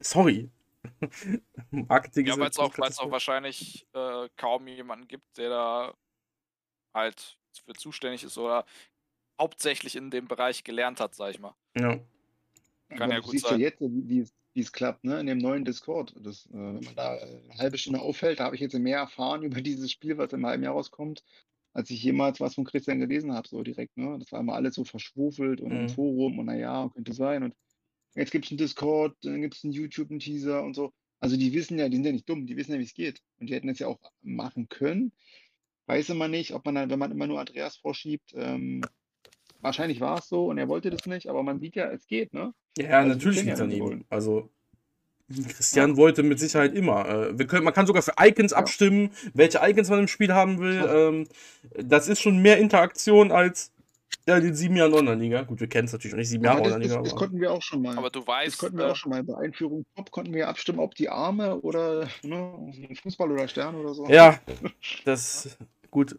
sorry. 0.00 0.50
Marketing 1.70 2.26
Ja, 2.26 2.38
weil 2.38 2.50
es 2.50 2.58
auch, 2.58 2.72
auch 2.78 3.10
wahrscheinlich 3.10 3.86
äh, 3.94 4.28
kaum 4.36 4.68
jemanden 4.68 5.08
gibt, 5.08 5.36
der 5.36 5.50
da 5.50 5.94
halt 6.94 7.38
für 7.64 7.72
zuständig 7.74 8.22
ist 8.24 8.38
oder 8.38 8.64
hauptsächlich 9.40 9.96
in 9.96 10.10
dem 10.10 10.28
Bereich 10.28 10.62
gelernt 10.64 11.00
hat, 11.00 11.14
sag 11.14 11.30
ich 11.32 11.40
mal. 11.40 11.54
Ja. 11.76 11.98
Kann 12.90 13.02
Aber 13.02 13.14
ja 13.14 13.20
gut 13.20 13.32
siehst 13.32 13.46
sein. 13.46 13.58
ja 13.60 13.66
jetzt, 13.68 13.80
wie 13.80 14.26
wie 14.58 14.62
es 14.62 14.72
klappt, 14.72 15.04
ne? 15.04 15.20
In 15.20 15.26
dem 15.26 15.38
neuen 15.38 15.64
Discord. 15.64 16.14
Das, 16.20 16.46
äh, 16.48 16.52
wenn 16.52 16.84
man 16.84 16.96
da 16.96 17.12
eine 17.18 17.58
halbe 17.58 17.78
Stunde 17.78 18.00
auffällt, 18.02 18.40
da 18.40 18.46
habe 18.46 18.56
ich 18.56 18.60
jetzt 18.62 18.74
mehr 18.78 18.98
erfahren 18.98 19.42
über 19.44 19.62
dieses 19.62 19.92
Spiel, 19.92 20.18
was 20.18 20.32
im 20.34 20.46
halben 20.46 20.64
Jahr 20.64 20.74
rauskommt, 20.74 21.24
als 21.74 21.90
ich 21.90 22.02
jemals 22.02 22.40
was 22.40 22.56
von 22.56 22.64
Christian 22.64 23.00
gelesen 23.00 23.32
habe, 23.34 23.48
so 23.48 23.62
direkt, 23.62 23.96
ne? 23.96 24.18
Das 24.18 24.32
war 24.32 24.40
immer 24.40 24.54
alles 24.54 24.74
so 24.76 24.84
verschwufelt 24.84 25.60
und 25.60 25.76
im 25.76 25.84
Mhm. 25.84 25.88
Forum 25.88 26.38
und 26.40 26.46
naja, 26.46 26.90
könnte 26.94 27.14
sein. 27.14 27.44
Und 27.44 27.54
jetzt 28.16 28.32
gibt 28.32 28.46
es 28.46 28.52
einen 28.52 28.58
Discord, 28.58 29.16
dann 29.22 29.42
gibt 29.42 29.56
es 29.56 29.64
einen 29.64 29.72
YouTube, 29.74 30.10
einen 30.10 30.20
Teaser 30.20 30.62
und 30.64 30.74
so. 30.74 30.92
Also 31.20 31.36
die 31.36 31.52
wissen 31.54 31.78
ja, 31.78 31.88
die 31.88 31.96
sind 31.96 32.06
ja 32.06 32.12
nicht 32.12 32.28
dumm, 32.28 32.46
die 32.46 32.56
wissen 32.56 32.72
ja, 32.74 32.78
wie 32.80 32.84
es 32.84 32.94
geht. 32.94 33.20
Und 33.40 33.50
die 33.50 33.54
hätten 33.54 33.68
es 33.70 33.80
ja 33.80 33.88
auch 33.88 33.98
machen 34.22 34.68
können. 34.68 35.12
Weiß 35.86 36.10
immer 36.10 36.28
nicht, 36.28 36.52
ob 36.54 36.64
man 36.66 36.74
dann, 36.76 36.90
wenn 36.90 36.98
man 36.98 37.10
immer 37.12 37.26
nur 37.26 37.40
Andreas 37.40 37.76
vorschiebt, 37.78 38.32
ähm, 38.36 38.82
wahrscheinlich 39.60 40.00
war 40.00 40.18
es 40.18 40.28
so 40.28 40.46
und 40.46 40.58
er 40.58 40.68
wollte 40.68 40.90
das 40.90 41.06
nicht, 41.06 41.28
aber 41.28 41.42
man 41.42 41.60
sieht 41.60 41.76
ja, 41.76 41.90
es 41.90 42.06
geht, 42.06 42.32
ne? 42.34 42.52
Ja, 42.78 42.98
Also, 42.98 43.08
natürlich 43.08 43.42
liegt 43.42 43.58
ja 43.58 43.64
an 43.64 43.70
nicht 43.70 43.78
ihm. 43.80 44.04
Also, 44.08 44.50
Christian 45.48 45.96
wollte 45.96 46.22
mit 46.22 46.38
Sicherheit 46.40 46.74
immer. 46.74 47.06
Äh, 47.08 47.38
wir 47.38 47.46
können, 47.46 47.64
man 47.64 47.74
kann 47.74 47.86
sogar 47.86 48.02
für 48.02 48.14
Icons 48.18 48.52
Ja. 48.52 48.58
abstimmen, 48.58 49.10
welche 49.34 49.58
Icons 49.62 49.90
man 49.90 50.00
im 50.00 50.08
Spiel 50.08 50.32
haben 50.32 50.58
will. 50.58 50.88
Ähm, 50.90 51.28
das 51.74 52.08
ist 52.08 52.20
schon 52.20 52.38
mehr 52.38 52.58
Interaktion 52.58 53.30
als 53.30 53.72
ja, 54.26 54.40
die 54.40 54.52
sieben 54.54 54.76
Jahre 54.76 54.94
Online-Liga. 54.94 55.42
Gut, 55.42 55.60
wir 55.60 55.68
kennen 55.68 55.86
es 55.86 55.92
natürlich 55.92 56.16
nicht, 56.16 56.28
sieben 56.28 56.44
Jahre 56.44 56.58
Aber 56.60 56.70
das, 56.70 56.80
das, 56.80 57.02
das 57.02 57.14
konnten 57.14 57.40
wir 57.40 57.52
auch 57.52 57.62
schon 57.62 57.82
mal. 57.82 57.96
Aber 57.96 58.10
du 58.10 58.20
Das 58.20 58.28
weißt, 58.28 58.58
konnten 58.58 58.78
wir 58.78 58.86
äh, 58.86 58.90
auch 58.90 58.96
schon 58.96 59.10
mal. 59.10 59.22
Bei 59.24 59.36
Einführung 59.38 59.84
Pop 59.94 60.10
konnten 60.10 60.34
wir 60.34 60.48
abstimmen, 60.48 60.78
ob 60.80 60.94
die 60.94 61.08
Arme 61.08 61.60
oder 61.60 62.08
ne, 62.22 62.72
Fußball 63.02 63.30
oder 63.30 63.48
Stern 63.48 63.74
oder 63.74 63.94
so. 63.94 64.06
Ja, 64.06 64.38
das 65.04 65.56
gut. 65.90 66.18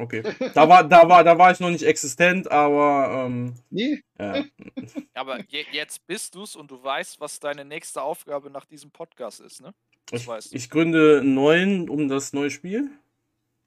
Okay. 0.00 0.22
Da 0.54 0.68
war, 0.68 0.84
da 0.84 1.08
war, 1.08 1.22
da 1.24 1.36
war 1.38 1.50
ich 1.52 1.60
noch 1.60 1.70
nicht 1.70 1.84
existent, 1.84 2.50
aber 2.50 3.26
ähm, 3.26 3.54
Nee, 3.70 4.02
ja. 4.18 4.44
aber 5.14 5.38
je, 5.48 5.64
jetzt 5.72 6.06
bist 6.06 6.34
du's 6.34 6.56
und 6.56 6.70
du 6.70 6.82
weißt, 6.82 7.20
was 7.20 7.38
deine 7.40 7.64
nächste 7.64 8.02
Aufgabe 8.02 8.50
nach 8.50 8.64
diesem 8.64 8.90
Podcast 8.90 9.40
ist, 9.40 9.60
ne? 9.60 9.72
Das 10.10 10.22
Ich, 10.22 10.26
weißt 10.28 10.52
du. 10.52 10.56
ich 10.56 10.70
gründe 10.70 11.18
einen 11.20 11.34
neuen 11.34 11.88
um 11.88 12.08
das 12.08 12.32
neue 12.32 12.50
Spiel. 12.50 12.90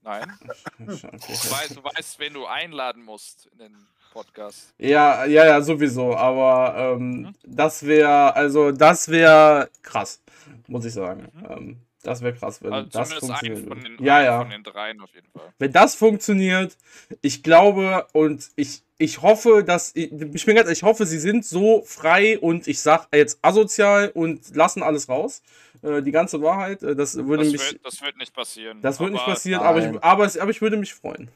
Nein. 0.01 0.31
Okay. 0.79 0.97
Du 1.07 1.51
weißt, 1.51 1.75
du 1.77 1.83
weißt, 1.83 2.19
wen 2.19 2.33
du 2.33 2.45
einladen 2.45 3.03
musst 3.03 3.45
in 3.53 3.57
den 3.59 3.87
Podcast. 4.11 4.73
Ja, 4.77 5.23
ja, 5.25 5.45
ja, 5.45 5.61
sowieso. 5.61 6.15
Aber 6.15 6.75
ähm, 6.97 7.11
Mhm. 7.21 7.35
das 7.45 7.85
wäre, 7.85 8.35
also 8.35 8.71
das 8.71 9.07
wäre 9.09 9.69
krass, 9.81 10.21
muss 10.67 10.83
ich 10.85 10.93
sagen. 10.93 11.29
Mhm. 11.33 11.45
Ähm, 11.49 11.77
das 12.03 12.21
wäre 12.21 12.33
krass, 12.35 12.61
wenn 12.61 12.71
Also 12.73 12.89
das 12.89 13.13
funktioniert. 13.13 13.67
von 13.67 13.83
den, 13.83 13.97
ja, 14.03 14.21
ja. 14.23 14.39
von 14.41 14.49
den 14.49 14.63
dreien 14.63 15.01
auf 15.01 15.13
jeden 15.15 15.27
Fall. 15.31 15.53
Wenn 15.57 15.71
das 15.71 15.95
funktioniert, 15.95 16.77
ich 17.21 17.41
glaube 17.43 18.05
und 18.13 18.49
ich, 18.55 18.83
ich 18.97 19.21
hoffe, 19.21 19.63
dass 19.63 19.95
ich, 19.95 20.11
ich 20.11 20.45
bin 20.45 20.55
ganz, 20.55 20.69
ich 20.69 20.83
hoffe, 20.83 21.05
sie 21.05 21.19
sind 21.19 21.45
so 21.45 21.81
frei 21.85 22.37
und 22.39 22.67
ich 22.67 22.79
sag 22.81 23.07
jetzt 23.13 23.39
asozial 23.41 24.09
und 24.13 24.55
lassen 24.55 24.83
alles 24.83 25.09
raus. 25.09 25.41
Äh, 25.81 26.01
die 26.01 26.11
ganze 26.11 26.41
Wahrheit, 26.41 26.83
äh, 26.83 26.95
das 26.95 27.15
würde 27.15 27.43
Das 27.43 27.51
mich, 27.51 27.71
wird, 27.71 27.85
das 27.85 28.01
wird 28.01 28.17
nicht 28.17 28.33
passieren. 28.33 28.81
das 28.81 28.99
wird 28.99 29.11
nicht 29.11 29.25
passieren, 29.25 29.61
aber 29.61 29.79
ich, 29.79 30.03
aber, 30.03 30.31
aber 30.41 30.49
ich 30.51 30.61
würde 30.61 30.77
mich 30.77 30.93
freuen. 30.93 31.29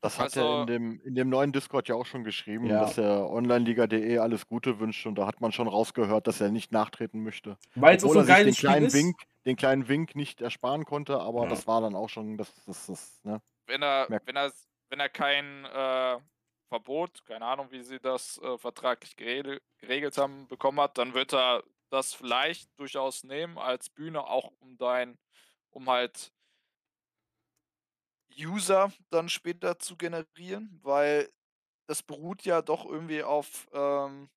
Das 0.00 0.18
hat 0.18 0.24
Also- 0.26 0.40
er 0.40 0.60
in 0.62 0.66
dem, 0.66 1.00
in 1.02 1.14
dem 1.14 1.28
neuen 1.28 1.52
Discord 1.52 1.88
ja 1.88 1.94
auch 1.94 2.06
schon 2.06 2.24
geschrieben, 2.24 2.66
Ja. 2.66 2.80
dass 2.80 2.98
er 2.98 3.28
Onlineliga.de 3.30 4.18
alles 4.18 4.46
Gute 4.46 4.78
wünscht 4.78 5.06
und 5.06 5.16
da 5.16 5.26
hat 5.26 5.40
man 5.40 5.52
schon 5.52 5.68
rausgehört, 5.68 6.26
dass 6.26 6.40
er 6.40 6.50
nicht 6.50 6.72
nachtreten 6.72 7.22
möchte. 7.22 7.56
Weil 7.74 7.96
es 7.96 8.02
so 8.02 8.12
er 8.14 8.20
ein 8.34 8.44
sich 8.46 8.56
den 8.60 8.68
kleinen 8.68 8.86
ist. 8.86 8.94
Wink, 8.94 9.16
den 9.44 9.56
kleinen 9.56 9.88
Wink 9.88 10.14
nicht 10.14 10.40
ersparen 10.40 10.84
konnte, 10.84 11.20
aber 11.20 11.44
Ja. 11.44 11.48
das 11.48 11.66
war 11.66 11.80
dann 11.80 11.94
auch 11.94 12.08
schon, 12.08 12.36
das, 12.36 12.52
das, 12.66 12.86
das, 12.86 13.20
ne? 13.24 13.40
wenn 13.66 13.82
er, 13.82 14.06
wenn 14.24 14.36
er, 14.36 14.52
wenn 14.90 15.00
er 15.00 15.08
kein 15.08 15.64
äh, 15.64 16.18
Verbot, 16.68 17.24
keine 17.26 17.44
Ahnung, 17.44 17.68
wie 17.70 17.82
sie 17.82 17.98
das 18.00 18.38
äh, 18.42 18.58
vertraglich 18.58 19.16
geregel, 19.16 19.60
geregelt 19.78 20.16
haben, 20.16 20.46
bekommen 20.48 20.80
hat, 20.80 20.96
dann 20.98 21.12
wird 21.14 21.32
er 21.34 21.62
das 21.90 22.14
vielleicht 22.14 22.70
durchaus 22.78 23.24
nehmen 23.24 23.58
als 23.58 23.90
Bühne, 23.90 24.24
auch 24.26 24.50
um 24.60 24.78
dein, 24.78 25.18
um 25.70 25.88
halt 25.90 26.32
User 28.38 28.92
dann 29.10 29.28
später 29.28 29.78
zu 29.78 29.96
generieren, 29.96 30.80
weil 30.82 31.30
das 31.86 32.02
beruht 32.02 32.42
ja 32.44 32.62
doch 32.62 32.84
irgendwie 32.84 33.22
auf 33.22 33.68
ähm, 33.72 34.30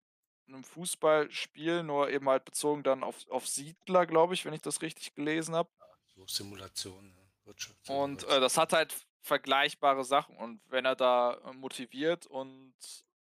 einem 0.48 0.64
Fußballspiel, 0.64 1.82
nur 1.82 2.10
eben 2.10 2.28
halt 2.28 2.44
bezogen 2.44 2.82
dann 2.82 3.02
auf, 3.02 3.28
auf 3.28 3.46
Siedler, 3.46 4.06
glaube 4.06 4.34
ich, 4.34 4.44
wenn 4.44 4.54
ich 4.54 4.62
das 4.62 4.82
richtig 4.82 5.14
gelesen 5.14 5.54
habe. 5.54 5.70
So 6.14 6.26
Simulation, 6.26 7.16
Wirtschaft. 7.44 7.88
Und 7.88 8.24
äh, 8.24 8.40
das 8.40 8.56
hat 8.56 8.72
halt 8.72 8.94
vergleichbare 9.20 10.04
Sachen. 10.04 10.36
Und 10.36 10.60
wenn 10.68 10.84
er 10.84 10.96
da 10.96 11.34
äh, 11.44 11.52
motiviert 11.52 12.26
und 12.26 12.74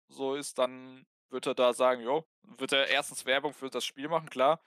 so 0.08 0.36
ist, 0.36 0.58
dann 0.58 1.06
wird 1.30 1.46
er 1.46 1.56
da 1.56 1.74
sagen, 1.74 2.02
jo, 2.02 2.26
wird 2.44 2.72
er 2.72 2.88
erstens 2.88 3.26
Werbung 3.26 3.54
für 3.54 3.70
das 3.70 3.86
Spiel 3.86 4.08
machen, 4.08 4.30
klar, 4.30 4.64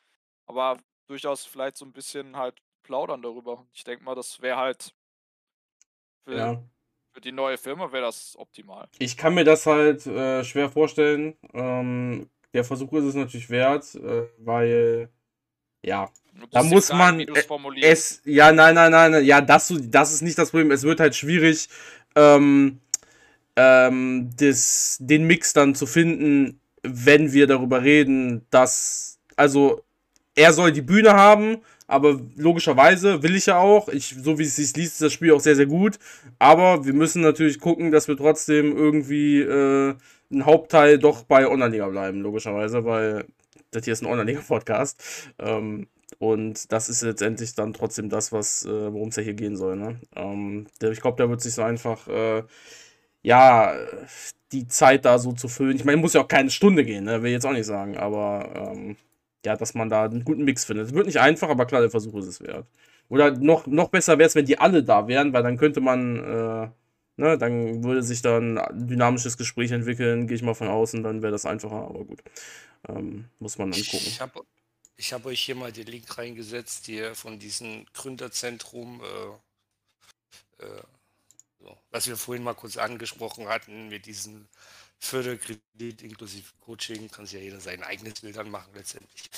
aber 0.46 0.78
durchaus 1.06 1.44
vielleicht 1.44 1.76
so 1.76 1.84
ein 1.84 1.92
bisschen 1.92 2.36
halt 2.36 2.62
plaudern 2.82 3.22
darüber. 3.22 3.66
Ich 3.72 3.84
denke 3.84 4.04
mal, 4.04 4.14
das 4.14 4.40
wäre 4.40 4.56
halt 4.56 4.94
für, 6.24 6.36
Ja. 6.36 6.62
für 7.12 7.20
die 7.20 7.32
neue 7.32 7.58
Firma 7.58 7.90
wäre 7.92 8.04
das 8.06 8.34
optimal. 8.38 8.88
Ich 8.98 9.16
kann 9.16 9.34
mir 9.34 9.44
das 9.44 9.66
halt 9.66 10.06
äh, 10.06 10.44
schwer 10.44 10.70
vorstellen. 10.70 11.34
Ähm, 11.52 12.28
der 12.54 12.64
Versuch 12.64 12.92
ist 12.94 13.04
es 13.04 13.14
natürlich 13.14 13.50
wert, 13.50 13.94
äh, 13.94 14.24
weil, 14.38 15.08
ja, 15.84 16.10
Da 16.50 16.62
muss 16.62 16.90
man, 16.92 17.20
äh, 17.20 17.42
formulierst. 17.42 17.90
es, 17.90 18.22
ja, 18.24 18.52
nein, 18.52 18.74
nein, 18.74 18.90
nein, 18.90 19.12
nein, 19.12 19.24
ja, 19.24 19.40
das, 19.40 19.72
das 19.80 20.12
ist 20.12 20.22
nicht 20.22 20.38
das 20.38 20.50
Problem. 20.50 20.70
Es 20.70 20.82
wird 20.82 21.00
halt 21.00 21.14
schwierig, 21.14 21.68
ähm, 22.14 22.80
ähm, 23.56 24.30
das, 24.36 24.96
den 25.00 25.26
Mix 25.26 25.52
dann 25.52 25.74
zu 25.74 25.86
finden, 25.86 26.60
wenn 26.82 27.32
wir 27.32 27.46
darüber 27.46 27.82
reden, 27.82 28.46
dass, 28.50 29.18
also, 29.36 29.82
er 30.34 30.52
soll 30.52 30.72
die 30.72 30.82
Bühne 30.82 31.12
haben, 31.14 31.58
aber 31.92 32.18
logischerweise 32.36 33.22
will 33.22 33.36
ich 33.36 33.46
ja 33.46 33.58
auch. 33.58 33.88
Ich, 33.88 34.16
so 34.22 34.38
wie 34.38 34.44
es 34.44 34.56
sich 34.56 34.74
liest, 34.74 34.94
ist 34.94 35.02
das 35.02 35.12
Spiel 35.12 35.32
auch 35.32 35.40
sehr, 35.40 35.56
sehr 35.56 35.66
gut. 35.66 35.98
Aber 36.38 36.86
wir 36.86 36.94
müssen 36.94 37.22
natürlich 37.22 37.60
gucken, 37.60 37.90
dass 37.90 38.08
wir 38.08 38.16
trotzdem 38.16 38.76
irgendwie 38.76 39.40
äh, 39.40 39.94
ein 40.32 40.46
Hauptteil 40.46 40.98
doch 40.98 41.24
bei 41.24 41.46
Online-Liga 41.46 41.88
bleiben, 41.88 42.22
logischerweise, 42.22 42.84
weil 42.84 43.26
das 43.72 43.84
hier 43.84 43.92
ist 43.92 44.02
ein 44.02 44.06
Online-Liga-Podcast. 44.06 45.32
Ähm, 45.38 45.86
und 46.18 46.72
das 46.72 46.88
ist 46.88 47.02
letztendlich 47.02 47.54
dann 47.54 47.74
trotzdem 47.74 48.08
das, 48.08 48.32
was, 48.32 48.64
äh, 48.64 48.92
worum 48.92 49.08
es 49.08 49.16
ja 49.16 49.22
hier 49.22 49.34
gehen 49.34 49.56
soll. 49.56 49.76
Ne? 49.76 50.00
Ähm, 50.16 50.66
ich 50.80 51.00
glaube, 51.00 51.22
da 51.22 51.28
wird 51.28 51.42
sich 51.42 51.52
so 51.52 51.62
einfach, 51.62 52.08
äh, 52.08 52.42
ja, 53.22 53.74
die 54.52 54.66
Zeit 54.66 55.04
da 55.04 55.18
so 55.18 55.32
zu 55.32 55.48
füllen. 55.48 55.76
Ich 55.76 55.84
meine, 55.84 55.98
muss 55.98 56.14
ja 56.14 56.22
auch 56.22 56.28
keine 56.28 56.50
Stunde 56.50 56.84
gehen, 56.84 57.04
ne? 57.04 57.22
will 57.22 57.28
ich 57.28 57.34
jetzt 57.34 57.46
auch 57.46 57.52
nicht 57.52 57.66
sagen, 57.66 57.96
aber 57.96 58.72
ähm, 58.72 58.96
ja, 59.44 59.56
dass 59.56 59.74
man 59.74 59.88
da 59.88 60.04
einen 60.04 60.24
guten 60.24 60.44
Mix 60.44 60.64
findet. 60.64 60.88
Es 60.88 60.94
wird 60.94 61.06
nicht 61.06 61.20
einfach, 61.20 61.48
aber 61.48 61.66
klar, 61.66 61.80
der 61.80 61.90
Versuch 61.90 62.14
ist 62.16 62.26
es 62.26 62.40
wert. 62.40 62.66
Oder 63.08 63.32
noch, 63.32 63.66
noch 63.66 63.88
besser 63.88 64.18
wäre 64.18 64.26
es, 64.26 64.34
wenn 64.34 64.46
die 64.46 64.58
alle 64.58 64.82
da 64.82 65.08
wären, 65.08 65.32
weil 65.32 65.42
dann 65.42 65.58
könnte 65.58 65.80
man, 65.80 66.16
äh, 66.16 66.68
ne, 67.16 67.38
dann 67.38 67.84
würde 67.84 68.02
sich 68.02 68.22
dann 68.22 68.58
ein 68.58 68.88
dynamisches 68.88 69.36
Gespräch 69.36 69.70
entwickeln, 69.72 70.26
gehe 70.26 70.36
ich 70.36 70.42
mal 70.42 70.54
von 70.54 70.68
außen, 70.68 71.02
dann 71.02 71.22
wäre 71.22 71.32
das 71.32 71.44
einfacher, 71.44 71.88
aber 71.88 72.04
gut. 72.04 72.22
Ähm, 72.88 73.26
muss 73.38 73.58
man 73.58 73.70
dann 73.70 73.80
gucken. 73.82 74.06
Ich 74.06 74.20
habe 74.20 74.40
ich 74.96 75.12
hab 75.12 75.26
euch 75.26 75.40
hier 75.40 75.56
mal 75.56 75.72
den 75.72 75.86
Link 75.86 76.16
reingesetzt, 76.16 76.86
hier 76.86 77.14
von 77.14 77.38
diesem 77.38 77.86
Gründerzentrum, 77.92 79.00
äh, 79.00 80.64
äh, 80.64 80.82
so, 81.60 81.76
was 81.90 82.06
wir 82.06 82.16
vorhin 82.16 82.44
mal 82.44 82.54
kurz 82.54 82.76
angesprochen 82.76 83.48
hatten, 83.48 83.88
mit 83.88 84.06
diesem 84.06 84.48
Förderkredit 85.02 86.02
inklusive 86.02 86.48
Coaching, 86.60 87.10
kann 87.10 87.26
sich 87.26 87.34
ja 87.34 87.40
jeder 87.40 87.60
sein 87.60 87.82
eigenes 87.82 88.20
Bild 88.20 88.36
dann 88.36 88.50
machen 88.50 88.72
letztendlich. 88.72 89.28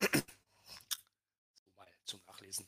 so 0.00 1.70
mal 1.76 1.86
zum 2.04 2.20
Nachlesen. 2.26 2.66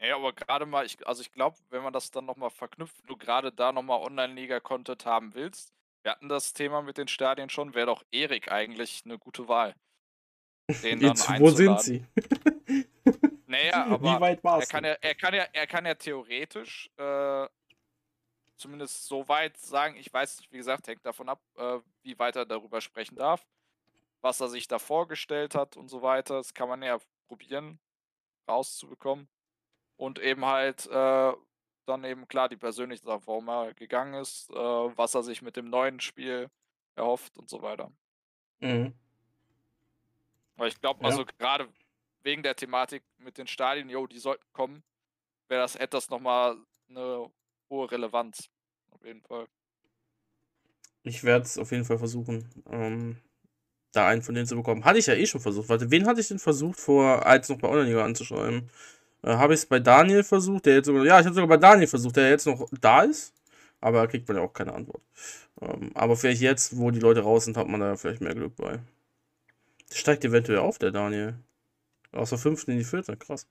Ja, 0.00 0.16
aber 0.16 0.32
gerade 0.32 0.66
mal, 0.66 0.84
ich, 0.84 1.06
also 1.06 1.22
ich 1.22 1.32
glaube, 1.32 1.56
wenn 1.70 1.82
man 1.82 1.92
das 1.92 2.10
dann 2.10 2.26
nochmal 2.26 2.50
verknüpft, 2.50 2.96
du 3.06 3.16
gerade 3.16 3.52
da 3.52 3.72
nochmal 3.72 4.02
Online-Liga-Content 4.02 5.06
haben 5.06 5.32
willst, 5.34 5.72
wir 6.02 6.10
hatten 6.10 6.28
das 6.28 6.52
Thema 6.52 6.82
mit 6.82 6.98
den 6.98 7.08
Stadien 7.08 7.48
schon, 7.48 7.74
wäre 7.74 7.86
doch 7.86 8.04
Erik 8.10 8.50
eigentlich 8.50 9.02
eine 9.04 9.16
gute 9.16 9.48
Wahl. 9.48 9.74
Den 10.82 11.00
dann 11.00 11.10
Jetzt, 11.10 11.28
wo 11.38 11.50
sind 11.50 11.80
sie? 11.80 12.04
Naja, 13.46 13.86
Wie 13.86 13.92
aber 13.92 14.20
weit 14.20 14.38
er 14.38 14.44
war's? 14.44 14.68
kann 14.68 14.84
ja, 14.84 14.92
er 15.00 15.14
kann 15.14 15.34
ja, 15.34 15.44
er 15.52 15.66
kann 15.68 15.86
ja 15.86 15.94
theoretisch 15.94 16.90
äh, 16.96 17.46
zumindest 18.56 19.06
so 19.06 19.28
weit 19.28 19.56
sagen, 19.56 19.96
ich 19.96 20.12
weiß 20.12 20.38
nicht, 20.38 20.52
wie 20.52 20.56
gesagt, 20.56 20.88
hängt 20.88 21.04
davon 21.04 21.28
ab, 21.28 21.40
äh, 21.56 21.78
wie 22.02 22.18
weit 22.18 22.36
er 22.36 22.46
darüber 22.46 22.80
sprechen 22.80 23.16
darf, 23.16 23.46
was 24.20 24.40
er 24.40 24.48
sich 24.48 24.68
da 24.68 24.78
vorgestellt 24.78 25.54
hat 25.54 25.76
und 25.76 25.88
so 25.88 26.02
weiter. 26.02 26.36
Das 26.36 26.54
kann 26.54 26.68
man 26.68 26.82
ja 26.82 26.98
probieren, 27.28 27.78
rauszubekommen. 28.48 29.28
Und 29.96 30.18
eben 30.18 30.44
halt 30.44 30.86
äh, 30.86 31.32
dann 31.86 32.04
eben 32.04 32.28
klar 32.28 32.48
die 32.48 32.56
persönliche 32.56 33.04
Sache, 33.04 33.22
warum 33.26 33.48
er 33.48 33.72
gegangen 33.74 34.14
ist, 34.14 34.50
äh, 34.50 34.54
was 34.54 35.14
er 35.14 35.22
sich 35.22 35.40
mit 35.42 35.56
dem 35.56 35.70
neuen 35.70 36.00
Spiel 36.00 36.50
erhofft 36.96 37.38
und 37.38 37.48
so 37.48 37.62
weiter. 37.62 37.90
Mhm. 38.60 38.94
Weil 40.56 40.68
ich 40.68 40.80
glaube, 40.80 41.02
Ja. 41.02 41.10
also 41.10 41.24
gerade 41.38 41.68
wegen 42.22 42.42
der 42.42 42.56
Thematik 42.56 43.04
mit 43.18 43.38
den 43.38 43.46
Stadien, 43.46 43.88
jo, 43.88 44.06
die 44.06 44.18
sollten 44.18 44.46
kommen, 44.52 44.82
wäre 45.48 45.62
das 45.62 45.76
etwas 45.76 46.10
nochmal 46.10 46.58
eine 46.88 47.30
hohe 47.70 47.90
Relevanz. 47.90 48.48
Auf 48.90 49.04
jeden 49.04 49.22
Fall. 49.22 49.46
Ich 51.02 51.22
werde 51.24 51.44
es 51.44 51.58
auf 51.58 51.70
jeden 51.70 51.84
Fall 51.84 51.98
versuchen, 51.98 52.48
ähm, 52.70 53.16
da 53.92 54.08
einen 54.08 54.22
von 54.22 54.34
denen 54.34 54.46
zu 54.46 54.56
bekommen. 54.56 54.84
Hatte 54.84 54.98
ich 54.98 55.06
ja 55.06 55.14
eh 55.14 55.26
schon 55.26 55.40
versucht. 55.40 55.68
Warte, 55.68 55.90
wen 55.90 56.06
hatte 56.06 56.20
ich 56.20 56.28
denn 56.28 56.38
versucht, 56.38 56.78
vor 56.78 57.24
als 57.24 57.48
noch 57.48 57.58
bei 57.58 57.68
Online-Liga 57.68 58.04
anzuschreiben? 58.04 58.68
Äh, 59.22 59.36
habe 59.36 59.54
ich 59.54 59.60
es 59.60 59.66
bei 59.66 59.80
Daniel 59.80 60.24
versucht, 60.24 60.66
der 60.66 60.76
jetzt 60.76 60.86
sogar, 60.86 61.04
ja, 61.04 61.20
ich 61.20 61.26
habe 61.26 61.34
sogar 61.34 61.48
bei 61.48 61.56
Daniel 61.56 61.86
versucht, 61.86 62.16
der 62.16 62.30
jetzt 62.30 62.46
noch 62.46 62.68
da 62.80 63.02
ist, 63.02 63.32
aber 63.80 64.00
da 64.00 64.06
kriegt 64.06 64.28
man 64.28 64.36
ja 64.36 64.42
auch 64.42 64.52
keine 64.52 64.74
Antwort. 64.74 65.02
Ähm, 65.60 65.90
aber 65.94 66.16
vielleicht 66.16 66.42
jetzt, 66.42 66.76
wo 66.76 66.90
die 66.90 67.00
Leute 67.00 67.20
raus 67.20 67.44
sind, 67.44 67.56
hat 67.56 67.68
man 67.68 67.80
da 67.80 67.96
vielleicht 67.96 68.20
mehr 68.20 68.34
Glück 68.34 68.56
bei. 68.56 68.80
Steigt 69.92 70.24
eventuell 70.24 70.58
auf, 70.58 70.78
der 70.78 70.90
Daniel. 70.90 71.34
Aus 72.12 72.30
der 72.30 72.38
fünften 72.38 72.72
in 72.72 72.78
die 72.78 72.84
vierte, 72.84 73.16
krass. 73.16 73.46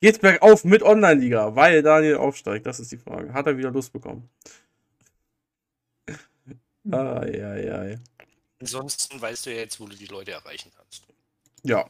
Geht's 0.00 0.18
bergauf 0.18 0.64
mit 0.64 0.82
Online-Liga, 0.82 1.56
weil 1.56 1.82
Daniel 1.82 2.16
aufsteigt? 2.16 2.66
Das 2.66 2.80
ist 2.80 2.92
die 2.92 2.98
Frage. 2.98 3.32
Hat 3.32 3.46
er 3.46 3.56
wieder 3.56 3.70
Lust 3.70 3.92
bekommen? 3.92 4.28
Eieiei. 6.90 7.98
Ansonsten 8.60 9.20
weißt 9.20 9.46
du 9.46 9.50
ja 9.50 9.56
jetzt, 9.56 9.80
wo 9.80 9.86
du 9.86 9.96
die 9.96 10.06
Leute 10.06 10.32
erreichen 10.32 10.70
kannst. 10.76 11.06
Ja, 11.62 11.88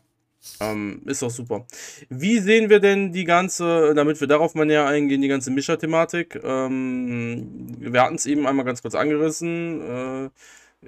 ähm, 0.60 1.02
ist 1.06 1.22
doch 1.22 1.30
super. 1.30 1.66
Wie 2.08 2.38
sehen 2.38 2.70
wir 2.70 2.80
denn 2.80 3.12
die 3.12 3.24
ganze, 3.24 3.94
damit 3.94 4.20
wir 4.20 4.28
darauf 4.28 4.54
mal 4.54 4.64
näher 4.64 4.86
eingehen, 4.86 5.20
die 5.20 5.28
ganze 5.28 5.50
Mischer-Thematik? 5.50 6.40
Ähm, 6.42 7.76
wir 7.78 8.02
hatten 8.02 8.14
es 8.14 8.26
eben 8.26 8.46
einmal 8.46 8.64
ganz 8.64 8.82
kurz 8.82 8.94
angerissen. 8.94 9.80
Äh, 10.26 10.30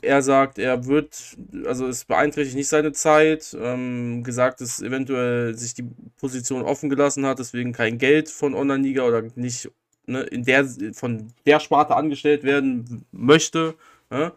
er 0.03 0.23
sagt, 0.23 0.59
er 0.59 0.87
wird, 0.87 1.37
also 1.65 1.87
es 1.87 2.05
beeinträchtigt 2.05 2.57
nicht 2.57 2.69
seine 2.69 2.93
Zeit. 2.93 3.57
Ähm, 3.59 4.23
gesagt, 4.23 4.61
dass 4.61 4.81
eventuell 4.81 5.57
sich 5.57 5.75
die 5.75 5.89
Position 6.19 6.63
offen 6.63 6.89
gelassen 6.91 7.27
hat, 7.27 7.39
deswegen 7.39 7.73
kein 7.73 7.99
Geld 7.99 8.31
von 8.31 8.55
Online-Liga 8.55 9.03
oder 9.03 9.23
nicht 9.35 9.71
ne, 10.07 10.23
in 10.23 10.45
der, 10.45 10.67
von 10.95 11.33
der 11.47 11.61
Sparte 11.61 11.97
angestellt 11.97 12.43
werden 12.45 13.05
möchte. 13.13 13.75
Ja, 14.11 14.33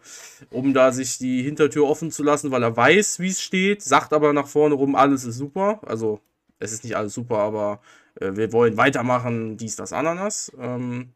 um 0.49 0.73
da 0.73 0.91
sich 0.91 1.17
die 1.17 1.43
Hintertür 1.43 1.85
offen 1.87 2.11
zu 2.11 2.23
lassen, 2.23 2.51
weil 2.51 2.61
er 2.61 2.75
weiß, 2.75 3.19
wie 3.19 3.29
es 3.29 3.41
steht, 3.41 3.81
sagt 3.81 4.11
aber 4.11 4.33
nach 4.33 4.47
vorne 4.47 4.75
rum, 4.75 4.95
alles 4.95 5.23
ist 5.23 5.37
super. 5.37 5.79
Also, 5.85 6.19
es 6.59 6.73
ist 6.73 6.83
nicht 6.83 6.97
alles 6.97 7.13
super, 7.13 7.37
aber 7.37 7.81
äh, 8.19 8.35
wir 8.35 8.51
wollen 8.51 8.75
weitermachen, 8.75 9.55
dies, 9.55 9.77
das, 9.77 9.93
Ananas. 9.93 10.51
Ähm, 10.59 11.13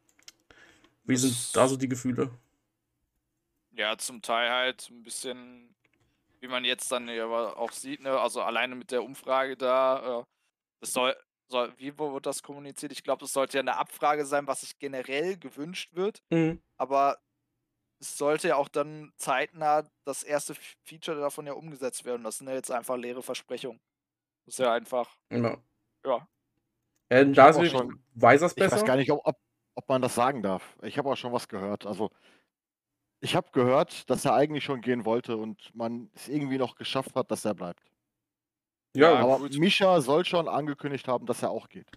wie 1.06 1.18
sind 1.18 1.36
da 1.54 1.68
so 1.68 1.76
die 1.76 1.90
Gefühle? 1.90 2.30
Ja, 3.78 3.98
zum 3.98 4.22
Teil 4.22 4.50
halt 4.50 4.90
ein 4.90 5.04
bisschen, 5.04 5.76
wie 6.42 6.48
man 6.48 6.66
jetzt 6.66 6.92
dann 6.92 7.08
ja 7.10 7.26
aber 7.26 7.58
auch 7.58 7.72
sieht, 7.72 8.02
ne, 8.02 8.20
also 8.20 8.42
alleine 8.42 8.76
mit 8.76 8.92
der 8.92 9.04
Umfrage 9.04 9.58
da, 9.58 10.22
äh, 10.22 10.24
das 10.82 10.94
soll, 10.94 11.16
soll, 11.50 11.74
wie 11.78 11.98
wird 12.00 12.26
das 12.26 12.44
kommuniziert? 12.44 12.92
Ich 12.94 13.04
glaube, 13.04 13.22
das 13.22 13.34
sollte 13.34 13.58
ja 13.58 13.62
eine 13.62 13.78
Abfrage 13.78 14.26
sein, 14.26 14.48
was 14.48 14.62
sich 14.62 14.80
generell 14.80 15.38
gewünscht 15.38 15.96
wird, 15.96 16.24
Mhm. 16.32 16.62
aber 16.78 17.18
es 18.02 18.18
sollte 18.18 18.50
ja 18.50 18.58
auch 18.58 18.70
dann 18.70 19.14
zeitnah 19.18 19.84
das 20.06 20.24
erste 20.24 20.56
Feature 20.86 21.20
davon 21.20 21.48
ja 21.48 21.54
umgesetzt 21.54 22.06
werden. 22.06 22.24
Das 22.24 22.38
sind 22.40 22.48
ja 22.50 22.56
jetzt 22.56 22.72
einfach 22.72 22.98
leere 22.98 23.24
Versprechungen. 23.24 23.80
Das 24.46 24.56
ist 24.56 24.60
ja 24.60 24.74
einfach, 24.74 25.18
Ja. 25.32 25.58
ja. 26.06 26.28
Äh, 27.10 27.26
da 27.32 27.48
weiß 27.56 28.42
er 28.42 28.48
es 28.48 28.54
Ich 28.56 28.62
weiß 28.72 28.72
besser? 28.72 28.86
gar 28.86 28.96
nicht, 28.98 29.12
ob, 29.12 29.22
ob, 29.26 29.38
ob 29.76 29.90
man 29.90 30.02
das 30.02 30.16
sagen 30.16 30.42
darf. 30.44 30.76
Ich 30.82 30.98
habe 30.98 31.10
auch 31.10 31.16
schon 31.18 31.34
was 31.34 31.48
gehört. 31.48 31.86
Also, 31.86 32.12
ich 33.26 33.36
habe 33.36 33.50
gehört, 33.52 34.10
dass 34.10 34.24
er 34.24 34.34
eigentlich 34.36 34.64
schon 34.64 34.82
gehen 34.82 35.04
wollte 35.04 35.36
und 35.36 35.72
man 35.76 36.10
es 36.14 36.28
irgendwie 36.30 36.58
noch 36.60 36.76
geschafft 36.76 37.16
hat, 37.16 37.30
dass 37.32 37.44
er 37.44 37.56
bleibt. 37.56 37.84
Ja, 38.96 39.12
Ja, 39.14 39.20
Aber 39.20 39.40
gut. 39.40 39.58
Mischa 39.58 40.00
soll 40.00 40.24
schon 40.24 40.48
angekündigt 40.48 41.08
haben, 41.08 41.26
dass 41.26 41.42
er 41.44 41.50
auch 41.50 41.68
geht. 41.68 41.88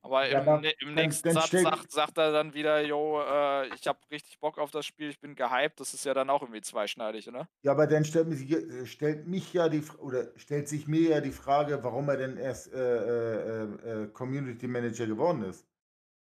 Aber 0.00 0.26
Ja, 0.26 0.38
im, 0.56 0.62
ne- 0.62 0.70
im 0.80 0.94
dann- 0.94 1.04
nächsten 1.06 1.28
dann 1.28 1.34
Satz 1.34 1.48
stell- 1.48 1.62
sagt, 1.64 1.90
sagt 1.90 2.16
er 2.18 2.30
dann 2.32 2.54
wieder, 2.54 2.80
jo, 2.80 3.20
äh, 3.20 3.66
ich 3.74 3.86
habe 3.88 3.98
richtig 4.10 4.38
Bock 4.38 4.56
auf 4.56 4.70
das 4.70 4.86
Spiel, 4.86 5.10
ich 5.10 5.18
bin 5.20 5.34
gehypt. 5.34 5.80
Das 5.80 5.92
ist 5.92 6.04
ja 6.04 6.14
dann 6.14 6.30
auch 6.30 6.40
irgendwie 6.40 6.62
zweischneidig, 6.62 7.26
ne? 7.26 7.46
Ja, 7.62 7.72
aber 7.72 7.86
dann 7.88 8.04
stellt 8.04 8.28
mich, 8.28 8.48
äh, 8.50 8.86
stellt 8.86 9.26
mich 9.26 9.52
ja 9.52 9.68
die 9.68 9.82
oder 9.98 10.28
stellt 10.36 10.68
sich 10.68 10.86
mir 10.86 11.10
ja 11.10 11.20
die 11.20 11.32
Frage, 11.32 11.82
warum 11.82 12.08
er 12.08 12.16
denn 12.16 12.36
erst 12.38 12.72
äh, 12.72 12.78
äh, 12.78 13.64
äh, 14.04 14.08
Community 14.12 14.68
Manager 14.68 15.06
geworden 15.06 15.42
ist. 15.42 15.66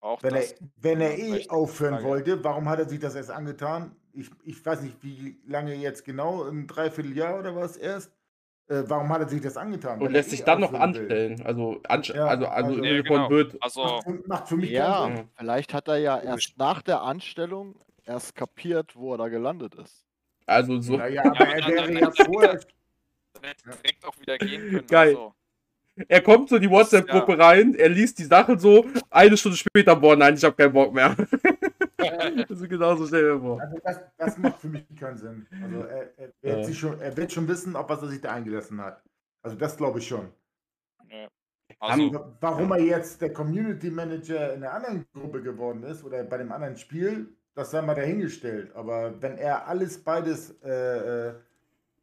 Auch 0.01 0.21
Wenn 0.23 0.33
er, 0.33 0.41
das. 0.41 0.55
wenn 0.77 0.99
er 1.01 1.17
ja, 1.17 1.35
eh 1.37 1.49
aufhören 1.49 1.93
Frage. 1.95 2.05
wollte, 2.07 2.43
warum 2.43 2.67
hat 2.67 2.79
er 2.79 2.89
sich 2.89 2.99
das 2.99 3.15
erst 3.15 3.29
angetan? 3.31 3.95
Ich, 4.13 4.29
ich 4.43 4.65
weiß 4.65 4.81
nicht, 4.81 4.97
wie 5.03 5.39
lange 5.47 5.75
jetzt 5.75 6.03
genau, 6.03 6.43
ein 6.43 6.67
Dreivierteljahr 6.67 7.39
oder 7.39 7.55
was 7.55 7.77
erst? 7.77 8.11
Äh, 8.67 8.83
warum 8.87 9.09
hat 9.09 9.21
er 9.21 9.29
sich 9.29 9.41
das 9.41 9.57
angetan? 9.57 9.99
und 9.99 10.07
er 10.07 10.11
lässt 10.11 10.29
eh 10.29 10.31
sich 10.37 10.43
dann 10.43 10.59
noch 10.61 10.73
aufhören 10.73 10.93
will? 10.95 11.01
anstellen. 11.01 11.41
Also, 11.45 11.79
anst 11.87 12.09
Ja, 12.09 12.25
also, 12.25 12.45
also, 12.47 12.69
also- 12.71 12.83
Ja, 12.83 12.95
von 13.03 13.15
genau. 13.15 13.29
wird. 13.29 13.57
Also, 13.61 13.83
Macht, 13.83 14.03
für- 14.03 14.23
macht 14.27 14.47
für 14.49 14.57
mich 14.57 14.69
Ja, 14.71 15.03
keinen 15.03 15.15
Sinn. 15.17 15.27
vielleicht 15.37 15.73
hat 15.73 15.87
er 15.87 15.97
ja 15.97 16.19
erst 16.19 16.57
nach 16.57 16.81
der 16.81 17.01
Anstellung 17.03 17.75
erst 18.03 18.33
kapiert, 18.35 18.95
wo 18.95 19.13
er 19.13 19.17
da 19.19 19.27
gelandet 19.27 19.75
ist. 19.75 20.05
Also 20.47 20.79
so. 20.81 20.97
Naja, 20.97 21.23
aber 21.25 21.47
er 21.47 21.61
dann- 21.61 21.71
wäre 21.71 21.93
ja 21.99 22.11
vorher. 22.25 22.59
Er 23.41 23.53
direkt 23.63 24.05
auch 24.05 24.19
wieder 24.19 24.37
gehen 24.39 24.61
können. 24.71 24.87
Geil. 24.87 25.09
Also. 25.09 25.33
Er 26.07 26.21
kommt 26.21 26.49
so 26.49 26.55
in 26.55 26.61
die 26.61 26.69
WhatsApp-Gruppe 26.69 27.37
rein, 27.37 27.75
er 27.75 27.89
liest 27.89 28.19
die 28.19 28.23
Sachen 28.25 28.57
so, 28.59 28.85
eine 29.09 29.35
Stunde 29.37 29.57
später, 29.57 29.95
boah, 29.95 30.15
nein, 30.15 30.35
ich 30.35 30.43
habe 30.43 30.55
keinen 30.55 30.73
Bock 30.73 30.93
mehr. 30.93 31.15
also 31.97 32.67
genauso 32.67 33.07
stell 33.07 33.33
dir 33.33 33.39
vor. 33.39 33.61
Also 33.61 33.77
das, 33.83 33.99
das 34.17 34.37
macht 34.37 34.59
für 34.59 34.67
mich 34.67 34.83
keinen 34.99 35.17
Sinn. 35.17 35.47
Also 35.63 35.81
er, 35.83 36.17
er, 36.17 36.27
wird 36.41 36.57
Ja. 36.57 36.63
sich 36.63 36.79
schon, 36.79 36.99
er 36.99 37.15
wird 37.17 37.31
schon 37.31 37.47
wissen, 37.47 37.75
auf 37.75 37.89
was 37.89 38.01
er 38.01 38.07
sich 38.09 38.21
da 38.21 38.31
eingelassen 38.31 38.81
hat. 38.81 39.03
Also 39.43 39.57
das 39.57 39.77
glaube 39.77 39.99
ich 39.99 40.07
schon. 40.07 40.27
Ja. 41.09 41.27
Also, 41.79 42.13
Wa- 42.13 42.37
Warum 42.41 42.71
er 42.73 42.79
jetzt 42.81 43.21
der 43.21 43.33
Community 43.33 43.89
Manager 43.89 44.53
in 44.53 44.61
der 44.61 44.73
anderen 44.73 45.05
Gruppe 45.13 45.41
geworden 45.41 45.83
ist 45.83 46.03
oder 46.03 46.23
bei 46.23 46.37
dem 46.37 46.51
anderen 46.51 46.75
Spiel, 46.77 47.29
das 47.55 47.71
sei 47.71 47.81
mal 47.81 47.95
dahingestellt. 47.95 48.75
Aber 48.75 49.19
wenn 49.21 49.37
er 49.37 49.67
alles 49.67 49.97
beides 50.03 50.51
äh, 50.63 51.29
äh, 51.29 51.33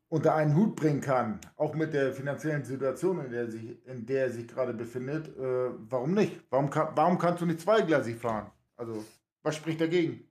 unter 0.08 0.34
einen 0.34 0.56
Hut 0.56 0.76
bringen 0.76 1.00
kann, 1.00 1.40
auch 1.56 1.74
mit 1.74 1.92
der 1.92 2.12
finanziellen 2.12 2.64
Situation, 2.64 3.24
in 3.24 3.30
der, 3.30 3.42
er 3.42 3.50
sich, 3.50 3.86
in 3.86 4.06
der 4.06 4.22
er 4.24 4.30
sich 4.30 4.48
gerade 4.48 4.72
befindet, 4.72 5.28
äh, 5.36 5.70
warum 5.90 6.14
nicht? 6.14 6.40
Warum, 6.50 6.70
kann, 6.70 6.88
warum 6.94 7.18
kannst 7.18 7.42
du 7.42 7.46
nicht 7.46 7.60
zweigleisig 7.60 8.16
fahren? 8.16 8.50
Also, 8.76 9.04
was 9.42 9.56
spricht 9.56 9.80
dagegen? 9.80 10.26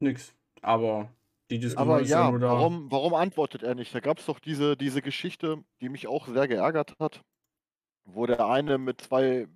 Nix. 0.00 0.34
Aber 0.60 1.08
die 1.50 1.58
Diskussion 1.58 1.90
Aber 1.90 2.02
ist 2.02 2.10
ja, 2.10 2.30
nur 2.30 2.40
da. 2.40 2.48
warum, 2.48 2.90
warum 2.90 3.14
antwortet 3.14 3.62
er 3.62 3.74
nicht? 3.74 3.94
Da 3.94 4.00
gab 4.00 4.18
es 4.18 4.26
doch 4.26 4.38
diese, 4.38 4.76
diese 4.76 5.00
Geschichte, 5.02 5.64
die 5.80 5.88
mich 5.88 6.06
auch 6.06 6.26
sehr 6.26 6.48
geärgert 6.48 6.94
hat, 6.98 7.22
wo 8.04 8.26
der 8.26 8.46
eine 8.46 8.78
mit 8.78 9.00
zwei 9.00 9.48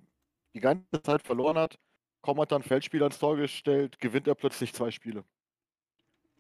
die 0.55 0.61
ganze 0.61 1.03
Zeit 1.03 1.23
verloren 1.23 1.59
hat, 1.59 1.79
Komm 2.21 2.41
hat 2.41 2.53
dann 2.53 2.63
Feldspieler 2.63 3.07
ins 3.07 3.19
Tor 3.19 3.37
gestellt, 3.37 3.99
gewinnt 4.01 4.27
er 4.27 4.35
plötzlich 4.35 4.75
zwei 4.75 4.91
Spiele. 4.91 5.25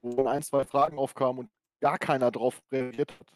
Wo 0.02 0.26
ein, 0.26 0.42
zwei 0.42 0.64
Fragen 0.64 0.98
aufkamen 0.98 1.40
und 1.40 1.50
gar 1.80 1.98
keiner 1.98 2.30
drauf 2.30 2.60
reagiert 2.72 3.12
hat. 3.12 3.26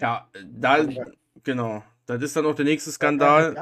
Ja, 0.00 0.28
da, 0.44 0.74
Aber- 0.74 1.12
genau. 1.44 1.82
Das 2.06 2.22
ist 2.22 2.34
dann 2.36 2.46
auch 2.46 2.54
der 2.54 2.64
nächste 2.64 2.90
Skandal. 2.90 3.54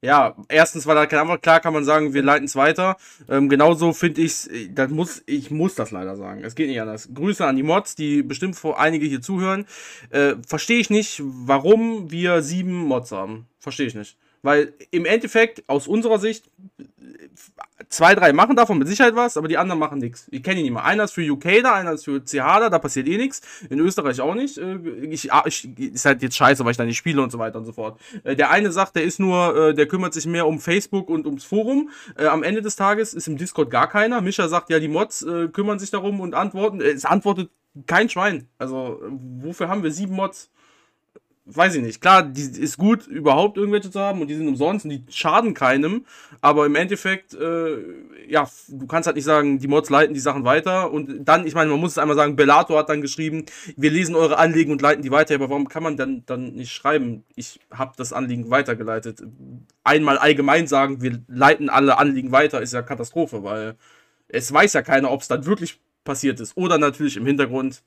Ja, 0.00 0.36
erstens 0.48 0.86
war 0.86 0.94
da 0.94 1.06
keine 1.06 1.22
Antwort. 1.22 1.42
Klar 1.42 1.58
kann 1.60 1.72
man 1.72 1.82
sagen, 1.84 2.14
wir 2.14 2.22
leiten 2.22 2.44
es 2.44 2.54
weiter. 2.54 2.96
Ähm, 3.28 3.48
genauso 3.48 3.92
finde 3.92 4.20
ich 4.20 4.32
es, 4.32 4.50
das 4.70 4.90
muss, 4.90 5.22
ich 5.26 5.50
muss 5.50 5.74
das 5.74 5.90
leider 5.90 6.14
sagen. 6.14 6.44
Es 6.44 6.54
geht 6.54 6.68
nicht 6.68 6.80
anders. 6.80 7.08
Grüße 7.12 7.44
an 7.44 7.56
die 7.56 7.64
Mods, 7.64 7.96
die 7.96 8.22
bestimmt 8.22 8.54
vor 8.54 8.78
einige 8.78 9.06
hier 9.06 9.20
zuhören. 9.20 9.66
Äh, 10.10 10.36
Verstehe 10.46 10.78
ich 10.78 10.88
nicht, 10.90 11.20
warum 11.24 12.12
wir 12.12 12.42
sieben 12.42 12.74
Mods 12.84 13.10
haben. 13.10 13.48
Verstehe 13.58 13.86
ich 13.86 13.94
nicht. 13.96 14.16
Weil 14.42 14.72
im 14.90 15.04
Endeffekt, 15.04 15.64
aus 15.68 15.88
unserer 15.88 16.18
Sicht, 16.18 16.50
zwei, 17.88 18.14
drei 18.14 18.32
machen 18.32 18.56
davon 18.56 18.78
mit 18.78 18.88
Sicherheit 18.88 19.16
was, 19.16 19.36
aber 19.36 19.48
die 19.48 19.58
anderen 19.58 19.78
machen 19.78 19.98
nichts. 19.98 20.26
Ich 20.30 20.42
kenne 20.42 20.60
ihn 20.60 20.64
nicht 20.64 20.72
mal. 20.72 20.82
Einer 20.82 21.04
ist 21.04 21.12
für 21.12 21.22
UK 21.22 21.62
da, 21.62 21.74
einer 21.74 21.92
ist 21.92 22.04
für 22.04 22.20
CH 22.24 22.34
da, 22.60 22.70
da 22.70 22.78
passiert 22.78 23.08
eh 23.08 23.16
nichts. 23.16 23.40
In 23.70 23.78
Österreich 23.80 24.20
auch 24.20 24.34
nicht. 24.34 24.58
Äh, 24.58 24.76
Ich, 25.10 25.32
ah, 25.32 25.44
ich, 25.46 25.68
ist 25.78 26.04
halt 26.04 26.22
jetzt 26.22 26.36
scheiße, 26.36 26.64
weil 26.64 26.72
ich 26.72 26.76
da 26.76 26.84
nicht 26.84 26.98
spiele 26.98 27.22
und 27.22 27.30
so 27.30 27.38
weiter 27.38 27.58
und 27.58 27.64
so 27.64 27.72
fort. 27.72 28.00
Äh, 28.24 28.36
Der 28.36 28.50
eine 28.50 28.72
sagt, 28.72 28.96
der 28.96 29.04
ist 29.04 29.18
nur, 29.20 29.56
äh, 29.56 29.74
der 29.74 29.86
kümmert 29.86 30.14
sich 30.14 30.26
mehr 30.26 30.46
um 30.46 30.60
Facebook 30.60 31.08
und 31.08 31.26
ums 31.26 31.44
Forum. 31.44 31.90
Am 32.16 32.42
Ende 32.42 32.62
des 32.62 32.76
Tages 32.76 33.14
ist 33.14 33.28
im 33.28 33.36
Discord 33.36 33.70
gar 33.70 33.88
keiner. 33.88 34.20
Mischa 34.20 34.48
sagt, 34.48 34.70
ja, 34.70 34.78
die 34.78 34.88
Mods 34.88 35.24
kümmern 35.52 35.78
sich 35.78 35.90
darum 35.90 36.20
und 36.20 36.34
antworten. 36.34 36.80
Es 36.80 37.04
antwortet 37.04 37.50
kein 37.86 38.08
Schwein. 38.08 38.48
Also, 38.58 39.00
wofür 39.10 39.68
haben 39.68 39.82
wir 39.82 39.90
sieben 39.90 40.14
Mods? 40.14 40.50
Weiß 41.50 41.74
ich 41.76 41.82
nicht. 41.82 42.02
Klar, 42.02 42.24
die 42.24 42.42
ist 42.42 42.76
gut, 42.76 43.06
überhaupt 43.06 43.56
irgendwelche 43.56 43.90
zu 43.90 43.98
haben 43.98 44.20
und 44.20 44.28
die 44.28 44.34
sind 44.34 44.48
umsonst 44.48 44.84
und 44.84 44.90
die 44.90 45.02
schaden 45.08 45.54
keinem. 45.54 46.04
Aber 46.42 46.66
im 46.66 46.74
Endeffekt, 46.74 47.32
äh, 47.32 47.78
ja, 48.28 48.46
du 48.68 48.86
kannst 48.86 49.06
halt 49.06 49.16
nicht 49.16 49.24
sagen, 49.24 49.58
die 49.58 49.66
Mods 49.66 49.88
leiten 49.88 50.12
die 50.12 50.20
Sachen 50.20 50.44
weiter. 50.44 50.92
Und 50.92 51.24
dann, 51.26 51.46
ich 51.46 51.54
meine, 51.54 51.70
man 51.70 51.80
muss 51.80 51.92
es 51.92 51.98
einmal 51.98 52.16
sagen, 52.16 52.36
Bellator 52.36 52.78
hat 52.78 52.90
dann 52.90 53.00
geschrieben, 53.00 53.46
wir 53.76 53.90
lesen 53.90 54.14
eure 54.14 54.36
Anliegen 54.36 54.72
und 54.72 54.82
leiten 54.82 55.02
die 55.02 55.10
weiter. 55.10 55.36
Aber 55.36 55.48
warum 55.48 55.68
kann 55.70 55.82
man 55.82 55.96
dann, 55.96 56.22
dann 56.26 56.52
nicht 56.52 56.72
schreiben, 56.72 57.24
ich 57.34 57.60
habe 57.70 57.94
das 57.96 58.12
Anliegen 58.12 58.50
weitergeleitet? 58.50 59.22
Einmal 59.84 60.18
allgemein 60.18 60.66
sagen, 60.66 61.00
wir 61.00 61.22
leiten 61.28 61.70
alle 61.70 61.96
Anliegen 61.96 62.30
weiter, 62.30 62.60
ist 62.60 62.74
ja 62.74 62.82
Katastrophe, 62.82 63.42
weil 63.42 63.76
es 64.28 64.52
weiß 64.52 64.74
ja 64.74 64.82
keiner, 64.82 65.10
ob 65.10 65.22
es 65.22 65.28
dann 65.28 65.46
wirklich 65.46 65.80
passiert 66.04 66.40
ist. 66.40 66.56
Oder 66.56 66.76
natürlich 66.76 67.16
im 67.16 67.24
Hintergrund 67.24 67.82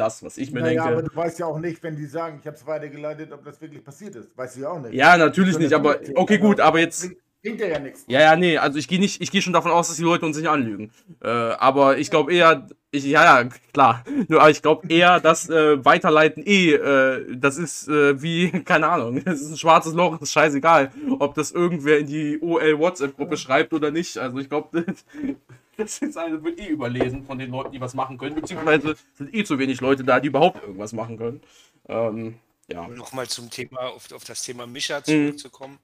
das, 0.00 0.22
was 0.22 0.38
ich 0.38 0.50
mir 0.50 0.60
Naja, 0.60 0.84
denke. 0.84 0.98
aber 0.98 1.08
du 1.08 1.14
weißt 1.14 1.38
ja 1.38 1.46
auch 1.46 1.58
nicht, 1.58 1.82
wenn 1.82 1.96
die 1.96 2.06
sagen, 2.06 2.38
ich 2.40 2.46
habe 2.46 2.56
es 2.56 2.66
weitergeleitet, 2.66 3.32
ob 3.32 3.44
das 3.44 3.60
wirklich 3.60 3.84
passiert 3.84 4.16
ist. 4.16 4.36
Weißt 4.36 4.56
du 4.56 4.60
ja 4.62 4.70
auch 4.70 4.80
nicht. 4.80 4.94
Ja, 4.94 5.16
natürlich 5.16 5.58
nicht, 5.58 5.70
ja 5.70 5.78
aber 5.78 5.98
okay, 6.14 6.38
gut, 6.38 6.60
aber 6.60 6.78
jetzt. 6.80 7.10
Bringt, 7.42 7.60
ja 7.60 7.66
ja 7.66 7.78
nichts. 7.78 8.04
Ja, 8.06 8.20
ja, 8.20 8.36
nee, 8.36 8.58
also 8.58 8.78
ich 8.78 8.88
gehe 8.88 8.98
nicht, 8.98 9.20
ich 9.22 9.30
gehe 9.30 9.40
schon 9.42 9.52
davon 9.52 9.70
aus, 9.70 9.88
dass 9.88 9.96
die 9.96 10.02
Leute 10.02 10.26
uns 10.26 10.36
nicht 10.36 10.48
anlügen. 10.48 10.90
Äh, 11.22 11.28
aber 11.28 11.98
ich 11.98 12.10
glaube 12.10 12.34
eher, 12.34 12.66
ich, 12.92 13.04
ja, 13.04 13.42
ja, 13.42 13.48
klar. 13.72 14.04
Nur, 14.28 14.40
aber 14.40 14.50
ich 14.50 14.62
glaube 14.62 14.88
eher, 14.92 15.20
dass 15.20 15.48
äh, 15.48 15.84
Weiterleiten 15.84 16.44
eh, 16.44 16.72
äh, 16.72 17.36
das 17.36 17.56
ist 17.56 17.88
äh, 17.88 18.20
wie, 18.20 18.50
keine 18.64 18.88
Ahnung, 18.88 19.22
das 19.24 19.40
ist 19.40 19.50
ein 19.52 19.56
schwarzes 19.56 19.94
Loch, 19.94 20.20
ist 20.20 20.32
scheißegal, 20.32 20.90
ob 21.18 21.34
das 21.34 21.52
irgendwer 21.52 21.98
in 21.98 22.06
die 22.06 22.40
OL-WhatsApp-Gruppe 22.40 23.36
schreibt 23.36 23.72
oder 23.72 23.90
nicht. 23.90 24.18
Also 24.18 24.38
ich 24.38 24.48
glaube, 24.48 24.84
das, 25.76 25.98
ist 25.98 26.18
eine, 26.18 26.42
wird 26.42 26.58
eh 26.58 26.66
überlesen 26.66 27.24
von 27.24 27.38
den 27.38 27.50
Leuten, 27.52 27.72
die 27.72 27.80
was 27.80 27.94
machen 27.94 28.18
können, 28.18 28.34
beziehungsweise 28.34 28.96
sind 29.14 29.34
eh 29.34 29.44
zu 29.44 29.58
wenig 29.58 29.80
Leute 29.80 30.02
da, 30.02 30.18
die 30.18 30.28
überhaupt 30.28 30.60
irgendwas 30.62 30.92
machen 30.92 31.16
können. 31.16 31.40
Ähm, 31.88 32.34
ja. 32.66 32.84
Um 32.84 32.94
nochmal 32.94 33.28
zum 33.28 33.50
Thema, 33.50 33.80
auf, 33.80 34.12
auf 34.12 34.24
das 34.24 34.42
Thema 34.42 34.66
Mischa 34.66 34.98
Mhm. 34.98 35.04
zurückzukommen. 35.04 35.78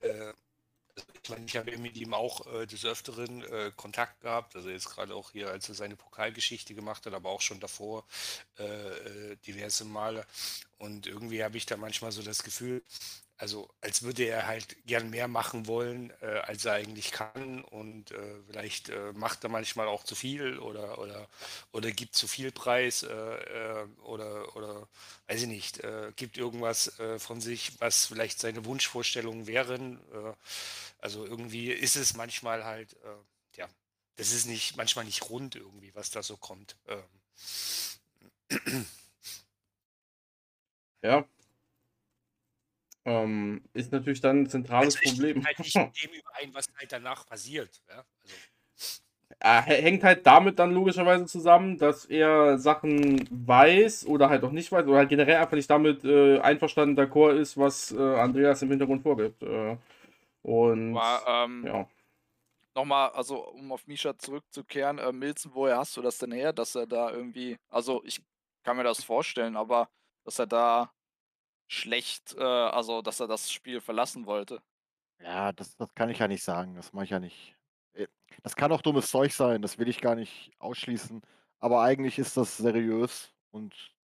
Äh, 0.00 0.08
also 0.08 0.34
ich 0.34 0.49
meine, 1.30 1.46
ich 1.46 1.56
habe 1.56 1.76
mit 1.78 1.96
ihm 1.96 2.14
auch 2.14 2.46
äh, 2.52 2.66
des 2.66 2.84
Öfteren 2.84 3.42
äh, 3.44 3.72
Kontakt 3.74 4.20
gehabt, 4.20 4.56
also 4.56 4.68
jetzt 4.68 4.90
gerade 4.90 5.14
auch 5.14 5.32
hier, 5.32 5.50
als 5.50 5.68
er 5.68 5.74
seine 5.74 5.96
Pokalgeschichte 5.96 6.74
gemacht 6.74 7.06
hat, 7.06 7.14
aber 7.14 7.30
auch 7.30 7.40
schon 7.40 7.60
davor 7.60 8.04
äh, 8.58 8.64
äh, 8.64 9.36
diverse 9.46 9.84
Male. 9.84 10.26
Und 10.78 11.06
irgendwie 11.06 11.42
habe 11.42 11.56
ich 11.56 11.66
da 11.66 11.76
manchmal 11.76 12.12
so 12.12 12.22
das 12.22 12.42
Gefühl, 12.42 12.82
also 13.40 13.68
als 13.80 14.02
würde 14.02 14.24
er 14.24 14.46
halt 14.46 14.76
gern 14.86 15.10
mehr 15.10 15.28
machen 15.28 15.66
wollen, 15.66 16.12
äh, 16.20 16.26
als 16.44 16.64
er 16.66 16.74
eigentlich 16.74 17.10
kann. 17.12 17.62
Und 17.64 18.12
äh, 18.12 18.18
vielleicht 18.46 18.90
äh, 18.90 19.12
macht 19.14 19.44
er 19.44 19.50
manchmal 19.50 19.88
auch 19.88 20.04
zu 20.04 20.14
viel 20.14 20.58
oder, 20.58 20.98
oder, 20.98 21.28
oder 21.72 21.90
gibt 21.90 22.14
zu 22.14 22.28
viel 22.28 22.52
Preis 22.52 23.02
äh, 23.02 23.08
äh, 23.12 23.86
oder, 24.04 24.56
oder 24.56 24.88
weiß 25.28 25.42
ich 25.42 25.48
nicht, 25.48 25.80
äh, 25.80 26.12
gibt 26.16 26.36
irgendwas 26.38 26.92
von 27.18 27.40
sich, 27.40 27.72
was 27.80 28.06
vielleicht 28.06 28.40
seine 28.40 28.64
Wunschvorstellungen 28.64 29.46
wären. 29.46 30.00
Also 30.98 31.24
irgendwie 31.24 31.70
ist 31.72 31.96
es 31.96 32.14
manchmal 32.14 32.64
halt, 32.64 32.96
ja, 33.56 33.68
das 34.16 34.32
ist 34.32 34.46
nicht, 34.46 34.76
manchmal 34.76 35.04
nicht 35.04 35.30
rund 35.30 35.54
irgendwie, 35.56 35.94
was 35.94 36.10
da 36.10 36.22
so 36.22 36.36
kommt. 36.36 36.76
Ähm, 36.88 37.02
Ja. 41.02 41.24
Ähm, 43.10 43.62
ist 43.72 43.92
natürlich 43.92 44.20
dann 44.20 44.42
ein 44.42 44.46
zentrales 44.48 44.96
also 44.96 45.10
Problem. 45.10 45.44
halt 45.44 45.58
nicht 45.58 45.76
mit 45.76 46.02
dem 46.02 46.10
überein, 46.12 46.54
was 46.54 46.66
halt 46.78 46.92
danach 46.92 47.26
passiert. 47.26 47.82
Ja? 47.88 48.04
Also, 49.42 49.70
Er 49.70 49.82
hängt 49.82 50.04
halt 50.04 50.26
damit 50.26 50.58
dann 50.58 50.72
logischerweise 50.72 51.26
zusammen, 51.26 51.78
dass 51.78 52.04
er 52.04 52.58
Sachen 52.58 53.26
weiß 53.30 54.06
oder 54.06 54.28
halt 54.28 54.44
auch 54.44 54.52
nicht 54.52 54.70
weiß 54.70 54.86
oder 54.86 54.98
halt 54.98 55.08
generell 55.08 55.36
einfach 55.36 55.56
nicht 55.56 55.70
damit 55.70 56.04
äh, 56.04 56.38
einverstanden 56.40 56.96
d'accord 56.98 57.34
ist, 57.36 57.56
was 57.56 57.92
äh, 57.92 57.98
Andreas 57.98 58.62
im 58.62 58.70
Hintergrund 58.70 59.02
vorgibt. 59.02 59.42
Äh, 59.42 59.76
und 60.42 60.94
war, 60.94 61.26
ähm, 61.26 61.66
ja. 61.66 61.88
nochmal, 62.74 63.10
also 63.10 63.48
um 63.48 63.72
auf 63.72 63.86
Misha 63.86 64.16
zurückzukehren, 64.18 64.98
äh, 64.98 65.12
Milzen, 65.12 65.52
woher 65.54 65.78
hast 65.78 65.96
du 65.96 66.02
das 66.02 66.18
denn 66.18 66.32
her, 66.32 66.52
dass 66.52 66.74
er 66.74 66.86
da 66.86 67.10
irgendwie, 67.10 67.56
also 67.70 68.02
ich 68.04 68.22
kann 68.62 68.76
mir 68.76 68.84
das 68.84 69.04
vorstellen, 69.04 69.56
aber 69.56 69.88
dass 70.24 70.38
er 70.38 70.46
da 70.46 70.92
schlecht, 71.70 72.34
äh, 72.36 72.42
also 72.42 73.02
dass 73.02 73.20
er 73.20 73.28
das 73.28 73.52
Spiel 73.52 73.80
verlassen 73.80 74.26
wollte. 74.26 74.60
Ja, 75.22 75.52
das, 75.52 75.76
das 75.76 75.94
kann 75.94 76.08
ich 76.10 76.18
ja 76.18 76.28
nicht 76.28 76.42
sagen. 76.42 76.74
Das 76.74 76.92
mache 76.92 77.04
ich 77.04 77.10
ja 77.10 77.20
nicht. 77.20 77.56
Äh, 77.94 78.06
Das 78.42 78.56
kann 78.56 78.72
auch 78.72 78.82
dummes 78.82 79.10
Zeug 79.10 79.32
sein, 79.32 79.62
das 79.62 79.78
will 79.78 79.88
ich 79.88 80.00
gar 80.00 80.14
nicht 80.14 80.50
ausschließen. 80.58 81.22
Aber 81.60 81.82
eigentlich 81.82 82.18
ist 82.18 82.36
das 82.36 82.56
seriös 82.56 83.34
und 83.50 83.74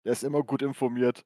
der 0.05 0.13
ist 0.13 0.23
immer 0.23 0.43
gut 0.43 0.61
informiert. 0.61 1.25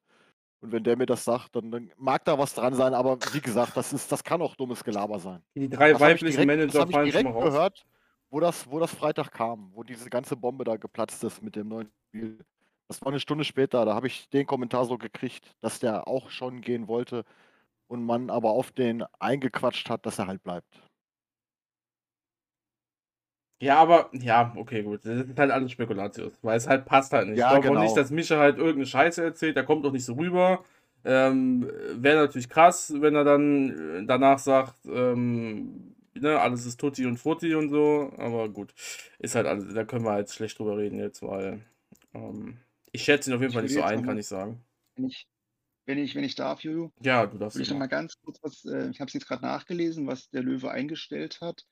Und 0.60 0.72
wenn 0.72 0.84
der 0.84 0.96
mir 0.96 1.06
das 1.06 1.24
sagt, 1.24 1.54
dann, 1.56 1.70
dann 1.70 1.92
mag 1.96 2.24
da 2.24 2.38
was 2.38 2.54
dran 2.54 2.74
sein, 2.74 2.94
aber 2.94 3.18
wie 3.32 3.40
gesagt, 3.42 3.76
das 3.76 3.92
ist, 3.92 4.10
das 4.12 4.24
kann 4.24 4.42
auch 4.42 4.56
dummes 4.56 4.84
Gelaber 4.84 5.18
sein. 5.20 5.44
Die 5.56 5.68
drei 5.68 5.92
Das 5.92 6.00
weiblichen 6.00 6.46
direkt, 6.46 6.68
das 6.68 6.76
Manager 6.76 6.80
hab 6.80 6.90
ich 6.90 6.94
fallen 6.94 7.12
schon 7.12 7.22
mal 7.24 7.32
direkt 7.32 7.34
raus. 7.34 7.44
gehört, 7.44 7.86
wo 8.30 8.40
das, 8.40 8.68
wo 8.70 8.78
das 8.80 8.94
Freitag 8.94 9.32
kam, 9.32 9.72
wo 9.74 9.82
diese 9.84 10.08
ganze 10.10 10.36
Bombe 10.36 10.64
da 10.64 10.76
geplatzt 10.76 11.22
ist 11.24 11.42
mit 11.42 11.56
dem 11.56 11.68
neuen 11.68 11.90
Spiel. 12.08 12.44
Das 12.88 13.00
war 13.02 13.08
eine 13.08 13.20
Stunde 13.20 13.44
später, 13.44 13.84
da 13.84 13.94
habe 13.94 14.06
ich 14.06 14.28
den 14.28 14.46
Kommentar 14.46 14.84
so 14.84 14.96
gekriegt, 14.96 15.56
dass 15.60 15.80
der 15.80 16.06
auch 16.06 16.30
schon 16.30 16.60
gehen 16.60 16.86
wollte 16.86 17.24
und 17.88 18.04
man 18.04 18.30
aber 18.30 18.50
auf 18.50 18.70
den 18.70 19.04
eingequatscht 19.18 19.90
hat, 19.90 20.06
dass 20.06 20.18
er 20.18 20.28
halt 20.28 20.42
bleibt. 20.42 20.80
Ja, 23.60 23.78
aber, 23.78 24.10
ja, 24.12 24.52
okay, 24.56 24.82
gut. 24.82 25.00
Das 25.04 25.26
ist 25.26 25.38
halt 25.38 25.50
alles 25.50 25.72
Spekulatius, 25.72 26.34
weil 26.42 26.58
es 26.58 26.68
halt 26.68 26.84
passt 26.84 27.12
halt 27.12 27.28
nicht. 27.28 27.38
Ja, 27.38 27.46
ich 27.46 27.52
glaube 27.52 27.68
auch 27.68 27.72
genau. 27.72 27.82
nicht, 27.82 27.96
dass 27.96 28.10
Mischa 28.10 28.36
halt 28.36 28.58
irgendeine 28.58 28.86
Scheiße 28.86 29.24
erzählt, 29.24 29.56
der 29.56 29.64
kommt 29.64 29.84
doch 29.84 29.92
nicht 29.92 30.04
so 30.04 30.14
rüber. 30.14 30.62
Ähm, 31.04 31.70
Wäre 31.94 32.16
natürlich 32.22 32.48
krass, 32.48 32.92
wenn 32.98 33.14
er 33.14 33.24
dann 33.24 34.02
äh, 34.02 34.06
danach 34.06 34.38
sagt, 34.38 34.74
ähm, 34.86 35.94
ne, 36.14 36.38
alles 36.38 36.66
ist 36.66 36.78
Tutti 36.78 37.06
und 37.06 37.16
Frutti 37.16 37.54
und 37.54 37.70
so, 37.70 38.12
aber 38.18 38.48
gut. 38.50 38.74
Ist 39.18 39.34
halt 39.34 39.46
alles, 39.46 39.72
da 39.72 39.84
können 39.84 40.04
wir 40.04 40.18
jetzt 40.18 40.34
schlecht 40.34 40.58
drüber 40.58 40.76
reden 40.76 40.98
jetzt, 40.98 41.22
weil 41.22 41.60
ähm, 42.12 42.58
ich 42.96 43.04
schätze 43.04 43.30
ihn 43.30 43.34
auf 43.36 43.42
jeden 43.42 43.52
Fall 43.52 43.62
nicht 43.62 43.74
so 43.74 43.82
ein, 43.82 44.04
kann 44.04 44.18
ich 44.18 44.26
sagen. 44.26 44.64
wenn 44.96 45.04
ich, 45.06 45.28
wenn 45.84 45.98
ich, 45.98 46.14
wenn 46.14 46.24
ich 46.24 46.34
darf, 46.34 46.62
Juju, 46.62 46.90
Ja, 47.02 47.26
du 47.26 47.38
darfst 47.38 47.58
ich 47.58 47.70
noch 47.70 47.76
mal 47.78 47.86
ganz 47.86 48.18
kurz 48.22 48.38
was, 48.42 48.64
äh, 48.64 48.88
ich 48.90 49.00
habe 49.00 49.08
es 49.08 49.12
jetzt 49.12 49.26
gerade 49.26 49.42
nachgelesen, 49.42 50.06
was 50.06 50.30
der 50.30 50.42
Löwe 50.42 50.70
eingestellt 50.70 51.40
hat. 51.40 51.66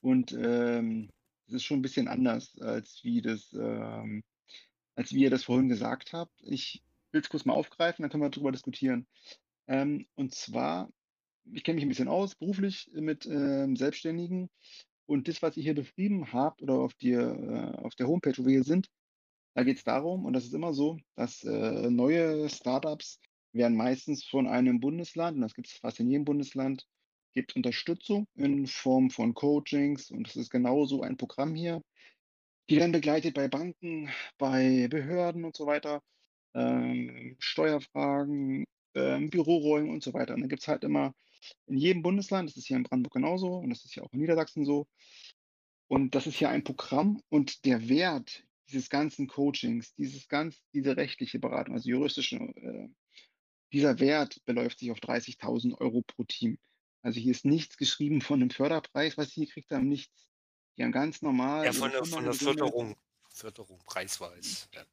Und 0.00 0.32
ähm, 0.32 1.10
es 1.46 1.54
ist 1.54 1.64
schon 1.64 1.80
ein 1.80 1.82
bisschen 1.82 2.08
anders, 2.08 2.56
als 2.60 3.00
wie 3.02 3.20
das, 3.20 3.52
ähm, 3.52 4.22
als 4.94 5.12
wie 5.12 5.22
ihr 5.24 5.30
das 5.30 5.44
vorhin 5.44 5.68
gesagt 5.68 6.12
habt. 6.12 6.32
Ich 6.42 6.82
will 7.12 7.20
es 7.20 7.28
kurz 7.28 7.44
mal 7.44 7.54
aufgreifen, 7.54 8.02
dann 8.02 8.10
können 8.10 8.22
wir 8.22 8.30
darüber 8.30 8.52
diskutieren. 8.52 9.06
Ähm, 9.66 10.06
und 10.14 10.34
zwar, 10.34 10.88
ich 11.52 11.64
kenne 11.64 11.74
mich 11.74 11.84
ein 11.84 11.88
bisschen 11.88 12.08
aus, 12.08 12.36
beruflich 12.36 12.88
mit 12.94 13.26
ähm, 13.26 13.76
Selbstständigen. 13.76 14.48
Und 15.06 15.26
das, 15.26 15.42
was 15.42 15.56
ihr 15.56 15.64
hier 15.64 15.74
beschrieben 15.74 16.32
habt 16.32 16.62
oder 16.62 16.74
auf, 16.74 16.94
die, 16.94 17.12
äh, 17.12 17.74
auf 17.78 17.96
der 17.96 18.06
Homepage, 18.06 18.34
wo 18.38 18.44
wir 18.44 18.52
hier 18.52 18.64
sind, 18.64 18.88
da 19.54 19.64
geht 19.64 19.78
es 19.78 19.84
darum, 19.84 20.24
und 20.24 20.32
das 20.32 20.44
ist 20.44 20.54
immer 20.54 20.72
so, 20.72 20.98
dass 21.16 21.42
äh, 21.44 21.90
neue 21.90 22.48
Startups 22.48 23.20
werden 23.52 23.76
meistens 23.76 24.24
von 24.24 24.46
einem 24.46 24.80
Bundesland, 24.80 25.36
und 25.36 25.42
das 25.42 25.54
gibt 25.54 25.68
es 25.68 25.74
fast 25.74 26.00
in 26.00 26.08
jedem 26.08 26.24
Bundesland, 26.24 26.86
gibt 27.32 27.56
Unterstützung 27.56 28.26
in 28.34 28.66
Form 28.66 29.10
von 29.10 29.34
Coachings. 29.34 30.10
Und 30.10 30.26
das 30.26 30.36
ist 30.36 30.50
genauso 30.50 31.02
ein 31.02 31.16
Programm 31.16 31.54
hier. 31.54 31.82
Die 32.68 32.76
werden 32.76 32.92
begleitet 32.92 33.34
bei 33.34 33.48
Banken, 33.48 34.10
bei 34.38 34.88
Behörden 34.88 35.44
und 35.44 35.56
so 35.56 35.66
weiter, 35.66 36.02
ähm, 36.54 37.36
Steuerfragen, 37.38 38.64
ähm, 38.94 39.30
Büroräume 39.30 39.90
und 39.90 40.02
so 40.02 40.12
weiter. 40.12 40.34
Und 40.34 40.40
dann 40.40 40.48
gibt 40.48 40.62
es 40.62 40.68
halt 40.68 40.84
immer 40.84 41.14
in 41.66 41.76
jedem 41.76 42.02
Bundesland, 42.02 42.50
das 42.50 42.56
ist 42.56 42.66
hier 42.66 42.76
in 42.76 42.82
Brandenburg 42.84 43.14
genauso 43.14 43.56
und 43.56 43.70
das 43.70 43.84
ist 43.84 43.94
ja 43.94 44.02
auch 44.02 44.12
in 44.12 44.20
Niedersachsen 44.20 44.64
so. 44.64 44.86
Und 45.88 46.14
das 46.14 46.26
ist 46.26 46.36
hier 46.36 46.50
ein 46.50 46.62
Programm 46.62 47.20
und 47.30 47.64
der 47.64 47.88
Wert 47.88 48.44
dieses 48.70 48.88
ganzen 48.88 49.26
Coachings, 49.26 49.94
dieses 49.94 50.28
ganz, 50.28 50.62
diese 50.72 50.96
rechtliche 50.96 51.38
Beratung, 51.38 51.74
also 51.74 51.88
juristische, 51.88 52.36
äh, 52.36 52.88
dieser 53.72 54.00
Wert 54.00 54.44
beläuft 54.44 54.78
sich 54.78 54.90
auf 54.90 54.98
30.000 54.98 55.80
Euro 55.80 56.02
pro 56.02 56.24
Team. 56.24 56.58
Also 57.02 57.20
hier 57.20 57.30
ist 57.30 57.44
nichts 57.44 57.76
geschrieben 57.76 58.20
von 58.20 58.40
einem 58.40 58.50
Förderpreis, 58.50 59.16
was 59.16 59.30
sie 59.30 59.44
hier 59.44 59.52
kriegt, 59.52 59.70
haben 59.70 59.88
nichts. 59.88 60.28
Die 60.76 60.82
haben 60.82 60.92
ganz 60.92 61.22
normal 61.22 61.66
Ja, 61.66 61.72
von 61.72 61.90
der, 61.90 62.04
von 62.04 62.24
der. 62.24 62.32
Förderung, 62.32 62.96
Förderung 63.28 63.78
preisweise. 63.86 64.66
Ja. 64.74 64.84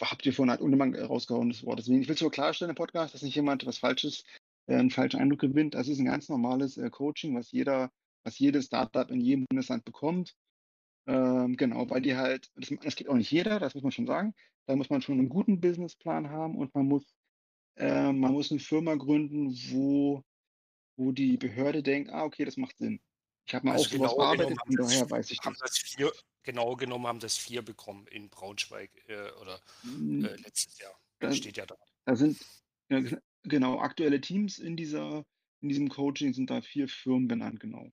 habt 0.00 0.24
ihr 0.26 0.32
vorhin 0.32 0.50
halt 0.50 0.60
Undemann 0.60 0.94
rausgehauen, 0.94 1.50
das 1.50 1.64
Wort. 1.64 1.78
Deswegen, 1.78 2.00
ich 2.00 2.08
will 2.08 2.14
es 2.14 2.20
nur 2.20 2.30
klarstellen 2.30 2.70
im 2.70 2.76
Podcast, 2.76 3.14
dass 3.14 3.22
nicht 3.22 3.34
jemand 3.34 3.66
was 3.66 3.78
Falsches, 3.78 4.24
äh, 4.66 4.76
einen 4.76 4.90
falschen 4.90 5.20
Eindruck 5.20 5.40
gewinnt. 5.40 5.74
Das 5.74 5.88
ist 5.88 5.98
ein 5.98 6.06
ganz 6.06 6.28
normales 6.28 6.76
äh, 6.76 6.88
Coaching, 6.90 7.34
was 7.34 7.50
jeder, 7.50 7.90
was 8.22 8.38
jedes 8.38 8.66
Startup 8.66 9.10
in 9.10 9.20
jedem 9.20 9.46
Bundesland 9.46 9.84
bekommt. 9.84 10.34
Ähm, 11.06 11.56
genau, 11.56 11.88
weil 11.90 12.00
die 12.00 12.16
halt, 12.16 12.50
das, 12.56 12.72
das 12.82 12.96
geht 12.96 13.08
auch 13.08 13.14
nicht 13.14 13.30
jeder, 13.30 13.58
das 13.60 13.74
muss 13.74 13.82
man 13.82 13.92
schon 13.92 14.06
sagen. 14.06 14.34
Da 14.66 14.76
muss 14.76 14.88
man 14.88 15.02
schon 15.02 15.18
einen 15.18 15.28
guten 15.28 15.60
Businessplan 15.60 16.30
haben 16.30 16.56
und 16.56 16.74
man 16.74 16.86
muss, 16.86 17.14
äh, 17.76 18.12
man 18.12 18.32
muss 18.32 18.50
eine 18.50 18.60
Firma 18.60 18.94
gründen, 18.94 19.54
wo, 19.70 20.22
wo 20.96 21.12
die 21.12 21.36
Behörde 21.36 21.82
denkt, 21.82 22.10
ah, 22.10 22.24
okay, 22.24 22.44
das 22.44 22.56
macht 22.56 22.78
Sinn. 22.78 23.00
Ich 23.46 23.54
habe 23.54 23.66
mal 23.66 23.72
Also 23.72 23.84
auch 23.84 23.90
sowas 23.90 24.10
genau 24.12 24.16
bearbeitet, 24.16 24.48
genommen, 24.48 24.76
von 24.76 24.76
das, 24.76 24.92
daher 24.92 25.10
weiß 25.10 25.30
ich 25.30 25.40
das. 25.40 25.58
das 25.58 25.78
vier, 25.78 26.12
genau 26.44 26.76
genommen 26.76 27.06
haben 27.06 27.20
das 27.20 27.36
vier 27.36 27.60
bekommen 27.60 28.06
in 28.06 28.30
Braunschweig 28.30 28.90
äh, 29.08 29.30
oder 29.40 29.60
Mm, 29.82 30.24
äh, 30.24 30.36
letztes 30.36 30.78
Jahr. 30.78 30.94
Da, 31.20 31.32
Steht 31.32 31.58
ja 31.58 31.66
da. 31.66 31.76
Da 32.06 32.16
sind 32.16 32.38
genau 33.42 33.80
aktuelle 33.80 34.20
Teams 34.20 34.58
in 34.58 34.76
dieser, 34.76 35.24
in 35.60 35.68
diesem 35.68 35.88
Coaching 35.88 36.32
sind 36.32 36.48
da 36.48 36.62
vier 36.62 36.88
Firmen 36.88 37.28
benannt, 37.28 37.60
genau. 37.60 37.90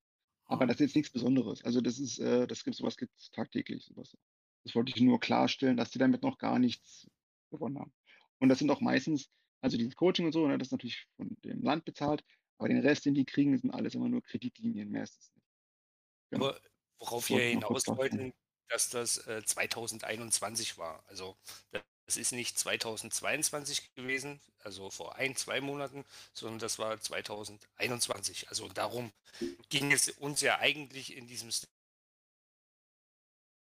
Aber 0.51 0.65
das 0.65 0.75
ist 0.75 0.81
jetzt 0.81 0.95
nichts 0.97 1.11
Besonderes. 1.11 1.63
Also 1.63 1.79
das 1.79 1.97
ist, 1.97 2.19
äh, 2.19 2.45
das 2.45 2.65
gibt 2.65 2.75
sowas 2.75 2.97
gibt 2.97 3.17
es 3.17 3.31
tagtäglich, 3.31 3.85
sowas. 3.85 4.17
Das 4.65 4.75
wollte 4.75 4.91
ich 4.93 5.01
nur 5.01 5.19
klarstellen, 5.19 5.77
dass 5.77 5.91
die 5.91 5.97
damit 5.97 6.23
noch 6.23 6.37
gar 6.37 6.59
nichts 6.59 7.07
gewonnen 7.49 7.79
haben. 7.79 7.93
Und 8.39 8.49
das 8.49 8.59
sind 8.59 8.69
auch 8.69 8.81
meistens, 8.81 9.31
also 9.61 9.77
dieses 9.77 9.95
Coaching 9.95 10.25
und 10.25 10.33
so, 10.33 10.45
ne, 10.45 10.57
das 10.57 10.67
ist 10.67 10.71
natürlich 10.73 11.07
von 11.15 11.37
dem 11.45 11.61
Land 11.61 11.85
bezahlt, 11.85 12.25
aber 12.57 12.67
den 12.67 12.79
Rest, 12.79 13.05
den 13.05 13.13
die 13.13 13.23
kriegen, 13.23 13.57
sind 13.57 13.71
alles 13.71 13.95
immer 13.95 14.09
nur 14.09 14.21
Kreditlinien, 14.23 14.89
mehr 14.89 15.03
ist 15.03 15.19
es 15.19 15.31
nicht. 15.33 15.47
Genau. 16.31 16.45
Aber 16.47 16.61
worauf 16.99 17.29
wir 17.29 17.39
hinaus 17.39 17.87
wollten, 17.87 18.33
dass 18.67 18.89
das 18.89 19.25
äh, 19.27 19.41
2021 19.45 20.77
war. 20.77 21.03
Also 21.07 21.37
das 22.05 22.17
ist 22.17 22.31
nicht 22.33 22.57
2022 22.59 23.93
gewesen, 23.95 24.41
also 24.59 24.89
vor 24.89 25.15
ein, 25.15 25.35
zwei 25.35 25.61
Monaten, 25.61 26.05
sondern 26.33 26.59
das 26.59 26.79
war 26.79 26.99
2021. 26.99 28.49
Also 28.49 28.67
darum 28.69 29.11
ging 29.69 29.91
es 29.91 30.09
uns 30.09 30.41
ja 30.41 30.59
eigentlich 30.59 31.15
in 31.15 31.27
diesem 31.27 31.49
St- 31.49 31.67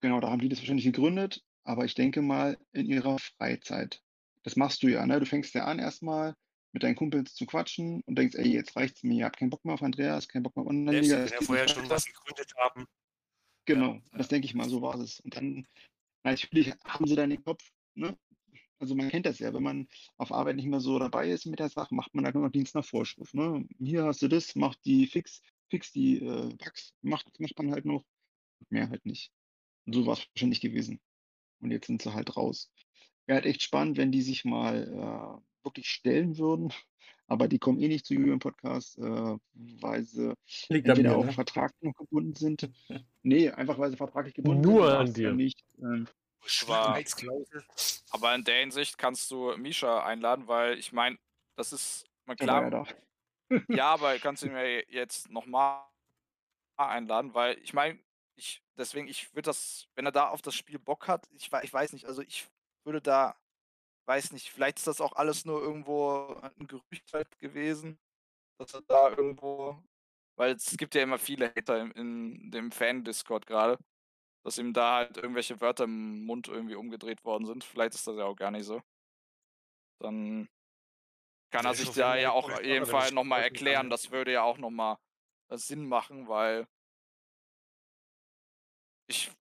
Genau, 0.01 0.19
da 0.19 0.29
haben 0.29 0.39
die 0.41 0.49
das 0.49 0.59
wahrscheinlich 0.59 0.85
gegründet, 0.85 1.43
aber 1.63 1.85
ich 1.85 1.95
denke 1.95 2.21
mal 2.21 2.57
in 2.73 2.85
ihrer 2.85 3.17
Freizeit. 3.19 4.01
Das 4.43 4.55
machst 4.55 4.83
du 4.83 4.87
ja, 4.87 5.05
ne? 5.05 5.19
Du 5.19 5.25
fängst 5.25 5.53
ja 5.55 5.65
an 5.65 5.79
erstmal 5.79 6.35
mit 6.73 6.83
deinen 6.83 6.95
Kumpels 6.95 7.33
zu 7.33 7.45
quatschen 7.45 8.01
und 8.05 8.17
denkst, 8.17 8.35
ey, 8.35 8.47
jetzt 8.51 8.75
reicht's 8.75 9.01
mir, 9.03 9.17
ich 9.17 9.23
hab 9.23 9.37
keinen 9.37 9.49
Bock 9.49 9.63
mehr 9.65 9.73
auf 9.73 9.81
Andreas, 9.81 10.27
keinen 10.27 10.43
Bock 10.43 10.55
mehr 10.55 10.63
auf 10.63 10.69
Online-Liga, 10.69 11.19
es 11.19 11.31
geht 11.31 11.43
vorher 11.43 11.67
schon 11.67 11.89
was 11.89 12.05
gegründet 12.05 12.53
haben. 12.57 12.85
Ja, 13.67 13.75
Genau, 13.75 13.99
das 14.11 14.27
ja. 14.27 14.27
denke 14.27 14.45
ich 14.45 14.53
mal, 14.53 14.69
so 14.69 14.81
war 14.81 14.95
es. 14.99 15.19
Und 15.21 15.35
dann, 15.35 15.67
natürlich 16.23 16.73
haben 16.83 17.07
sie 17.07 17.15
dann 17.15 17.29
den 17.29 17.43
Kopf, 17.43 17.63
ne? 17.97 18.17
Also 18.79 18.93
man 18.95 19.09
kennt 19.09 19.25
das 19.25 19.39
ja, 19.39 19.53
wenn 19.53 19.63
man 19.63 19.87
auf 20.17 20.31
Arbeit 20.31 20.57
nicht 20.57 20.67
mehr 20.67 20.81
so 20.81 20.99
dabei 20.99 21.29
ist 21.29 21.45
mit 21.45 21.59
der 21.59 21.69
Sache, 21.69 21.95
macht 21.95 22.13
man 22.13 22.25
halt 22.25 22.35
nur 22.35 22.43
noch 22.43 22.51
Dienst 22.51 22.75
nach 22.75 22.85
Vorschrift. 22.85 23.33
Ne? 23.33 23.65
Hier 23.79 24.03
hast 24.03 24.21
du 24.21 24.27
das, 24.27 24.55
mach 24.55 24.75
die 24.75 25.07
fix, 25.07 25.41
fix 25.69 25.91
die 25.91 26.17
äh, 26.17 26.49
Bugs, 26.55 26.93
macht, 27.01 27.39
macht 27.39 27.57
man 27.57 27.71
halt 27.71 27.85
noch, 27.85 28.03
mehr 28.69 28.89
halt 28.89 29.05
nicht. 29.05 29.31
Und 29.85 29.93
so 29.93 30.05
war 30.05 30.13
es 30.13 30.27
wahrscheinlich 30.33 30.61
gewesen. 30.61 30.99
Und 31.61 31.71
jetzt 31.71 31.87
sind 31.87 32.01
sie 32.01 32.13
halt 32.13 32.35
raus. 32.35 32.71
Wäre 33.25 33.37
halt 33.37 33.45
echt 33.45 33.63
spannend, 33.63 33.97
wenn 33.97 34.11
die 34.11 34.21
sich 34.21 34.45
mal 34.45 34.83
äh, 34.83 35.65
wirklich 35.65 35.87
stellen 35.87 36.37
würden. 36.37 36.71
Aber 37.27 37.47
die 37.47 37.57
kommen 37.57 37.79
eh 37.79 37.87
nicht 37.87 38.05
zu 38.05 38.13
Julian 38.13 38.37
Podcast, 38.37 38.99
äh, 38.99 39.37
weil 39.53 40.03
sie 40.03 40.35
Liegt 40.69 40.87
entweder 40.87 41.11
mir, 41.11 41.17
auch 41.17 41.25
ne? 41.25 41.31
vertraglich 41.31 41.81
noch 41.81 41.95
gebunden 41.95 42.35
sind. 42.35 42.69
Nee, 43.23 43.49
einfach 43.49 43.79
weil 43.79 43.89
sie 43.89 43.97
vertraglich 43.97 44.35
gebunden 44.35 44.63
sind. 44.63 44.71
Nur 44.71 44.99
an 44.99 45.11
dir. 45.11 45.33
nicht. 45.33 45.63
Ähm, 45.79 46.05
Schwarzklausel. 46.45 47.65
Aber 48.11 48.35
in 48.35 48.43
der 48.43 48.59
Hinsicht 48.59 48.97
kannst 48.97 49.29
du 49.31 49.55
Misha 49.57 50.03
einladen, 50.03 50.47
weil 50.47 50.77
ich 50.77 50.91
meine, 50.91 51.17
das 51.57 51.73
ist 51.73 52.05
mal 52.25 52.37
war 52.39 52.47
ja 52.47 52.69
klar. 52.69 52.85
da. 53.49 53.63
Ja, 53.69 53.93
aber 53.93 54.17
kannst 54.19 54.43
du 54.43 54.47
mir 54.47 54.83
jetzt 54.89 55.29
nochmal 55.29 55.85
einladen, 56.77 57.33
weil 57.33 57.57
ich 57.59 57.73
meine, 57.73 57.99
ich, 58.35 58.63
deswegen, 58.77 59.07
ich 59.07 59.33
würde 59.33 59.47
das, 59.47 59.87
wenn 59.95 60.05
er 60.05 60.11
da 60.11 60.29
auf 60.29 60.41
das 60.41 60.55
Spiel 60.55 60.79
Bock 60.79 61.07
hat, 61.07 61.27
ich, 61.31 61.51
ich 61.61 61.73
weiß 61.73 61.93
nicht, 61.93 62.05
also 62.05 62.21
ich 62.21 62.47
würde 62.83 63.01
da, 63.01 63.35
weiß 64.07 64.31
nicht, 64.31 64.49
vielleicht 64.51 64.77
ist 64.79 64.87
das 64.87 65.01
auch 65.01 65.13
alles 65.13 65.45
nur 65.45 65.61
irgendwo 65.61 66.39
ein 66.41 66.67
Gerücht 66.67 67.13
halt 67.13 67.37
gewesen, 67.39 67.97
dass 68.57 68.73
er 68.73 68.81
da 68.81 69.09
irgendwo, 69.09 69.81
weil 70.37 70.53
es 70.53 70.75
gibt 70.77 70.95
ja 70.95 71.03
immer 71.03 71.17
viele 71.17 71.49
Hater 71.55 71.79
in, 71.79 71.91
in 71.91 72.51
dem 72.51 72.71
Fan-Discord 72.71 73.45
gerade, 73.45 73.77
dass 74.45 74.59
ihm 74.59 74.73
da 74.73 74.97
halt 74.97 75.17
irgendwelche 75.17 75.59
Wörter 75.59 75.85
im 75.85 76.23
Mund 76.23 76.47
irgendwie 76.47 76.75
umgedreht 76.75 77.25
worden 77.25 77.47
sind. 77.47 77.63
Vielleicht 77.63 77.95
ist 77.95 78.05
das 78.05 78.15
ja 78.15 78.25
auch 78.25 78.35
gar 78.35 78.51
nicht 78.51 78.65
so. 78.65 78.79
Dann 79.99 80.47
kann 81.51 81.65
er 81.65 81.73
sich 81.73 81.89
da 81.89 82.15
ja 82.15 82.31
auch 82.31 82.47
cool, 82.47 82.53
auf 82.53 82.63
jeden 82.63 82.85
wenn 82.85 82.91
Fall 82.91 83.05
sich 83.07 83.13
nochmal 83.13 83.41
erklären. 83.41 83.89
Das 83.89 84.11
würde 84.11 84.33
ja 84.33 84.43
auch 84.43 84.59
nochmal 84.59 84.97
Sinn 85.49 85.87
machen, 85.87 86.27
weil 86.27 86.67
ich 89.07 89.31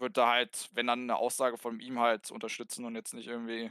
würde 0.00 0.14
da 0.14 0.28
halt, 0.28 0.70
wenn 0.72 0.88
dann 0.88 1.02
eine 1.02 1.16
Aussage 1.16 1.56
von 1.56 1.78
ihm 1.78 2.00
halt 2.00 2.32
unterstützen 2.32 2.84
und 2.84 2.96
jetzt 2.96 3.14
nicht 3.14 3.28
irgendwie 3.28 3.70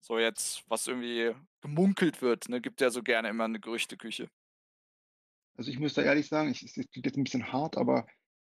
so 0.00 0.18
jetzt, 0.18 0.64
was 0.70 0.86
irgendwie 0.86 1.34
gemunkelt 1.60 2.22
wird. 2.22 2.48
Ne? 2.48 2.62
Gibt 2.62 2.80
ja 2.80 2.88
so 2.88 3.02
gerne 3.02 3.28
immer 3.28 3.44
eine 3.44 3.60
Gerüchteküche. 3.60 4.30
Also 5.58 5.70
ich 5.70 5.78
muss 5.78 5.92
da 5.92 6.02
ehrlich 6.02 6.28
sagen, 6.28 6.50
ich, 6.50 6.62
es 6.62 6.72
klingt 6.72 7.04
jetzt 7.04 7.18
ein 7.18 7.24
bisschen 7.24 7.52
hart, 7.52 7.76
aber 7.76 8.06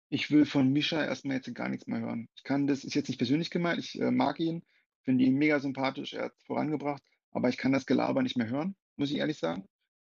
ich 0.08 0.30
will 0.30 0.46
von 0.46 0.72
Mischa 0.72 1.04
erstmal 1.04 1.36
jetzt 1.36 1.52
gar 1.54 1.68
nichts 1.68 1.86
mehr 1.86 2.00
hören. 2.00 2.28
Ich 2.36 2.44
kann 2.44 2.66
das, 2.66 2.84
ist 2.84 2.94
jetzt 2.94 3.08
nicht 3.08 3.18
persönlich 3.18 3.50
gemeint, 3.50 3.78
ich 3.78 4.00
äh, 4.00 4.10
mag 4.10 4.38
ihn, 4.40 4.64
finde 5.02 5.24
ihn 5.24 5.34
mega 5.34 5.60
sympathisch, 5.60 6.14
er 6.14 6.26
hat 6.26 6.32
es 6.36 6.44
vorangebracht, 6.44 7.02
aber 7.32 7.48
ich 7.48 7.56
kann 7.56 7.72
das 7.72 7.86
Gelaber 7.86 8.22
nicht 8.22 8.36
mehr 8.36 8.48
hören, 8.48 8.76
muss 8.96 9.10
ich 9.10 9.18
ehrlich 9.18 9.38
sagen. 9.38 9.66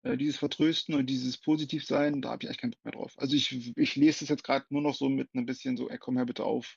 Äh, 0.02 0.16
dieses 0.16 0.38
Vertrösten 0.38 0.94
und 0.94 1.06
dieses 1.06 1.38
Positivsein, 1.38 2.22
da 2.22 2.30
habe 2.30 2.42
ich 2.42 2.48
eigentlich 2.48 2.60
keinen 2.60 2.70
Bock 2.70 2.84
mehr 2.84 2.92
drauf. 2.92 3.12
Also 3.16 3.36
ich, 3.36 3.76
ich 3.76 3.96
lese 3.96 4.20
das 4.20 4.28
jetzt 4.28 4.44
gerade 4.44 4.64
nur 4.70 4.82
noch 4.82 4.94
so 4.94 5.08
mit 5.08 5.34
ein 5.34 5.46
bisschen 5.46 5.76
so, 5.76 5.90
ey, 5.90 5.98
komm 5.98 6.16
her 6.16 6.26
bitte 6.26 6.44
auf. 6.44 6.76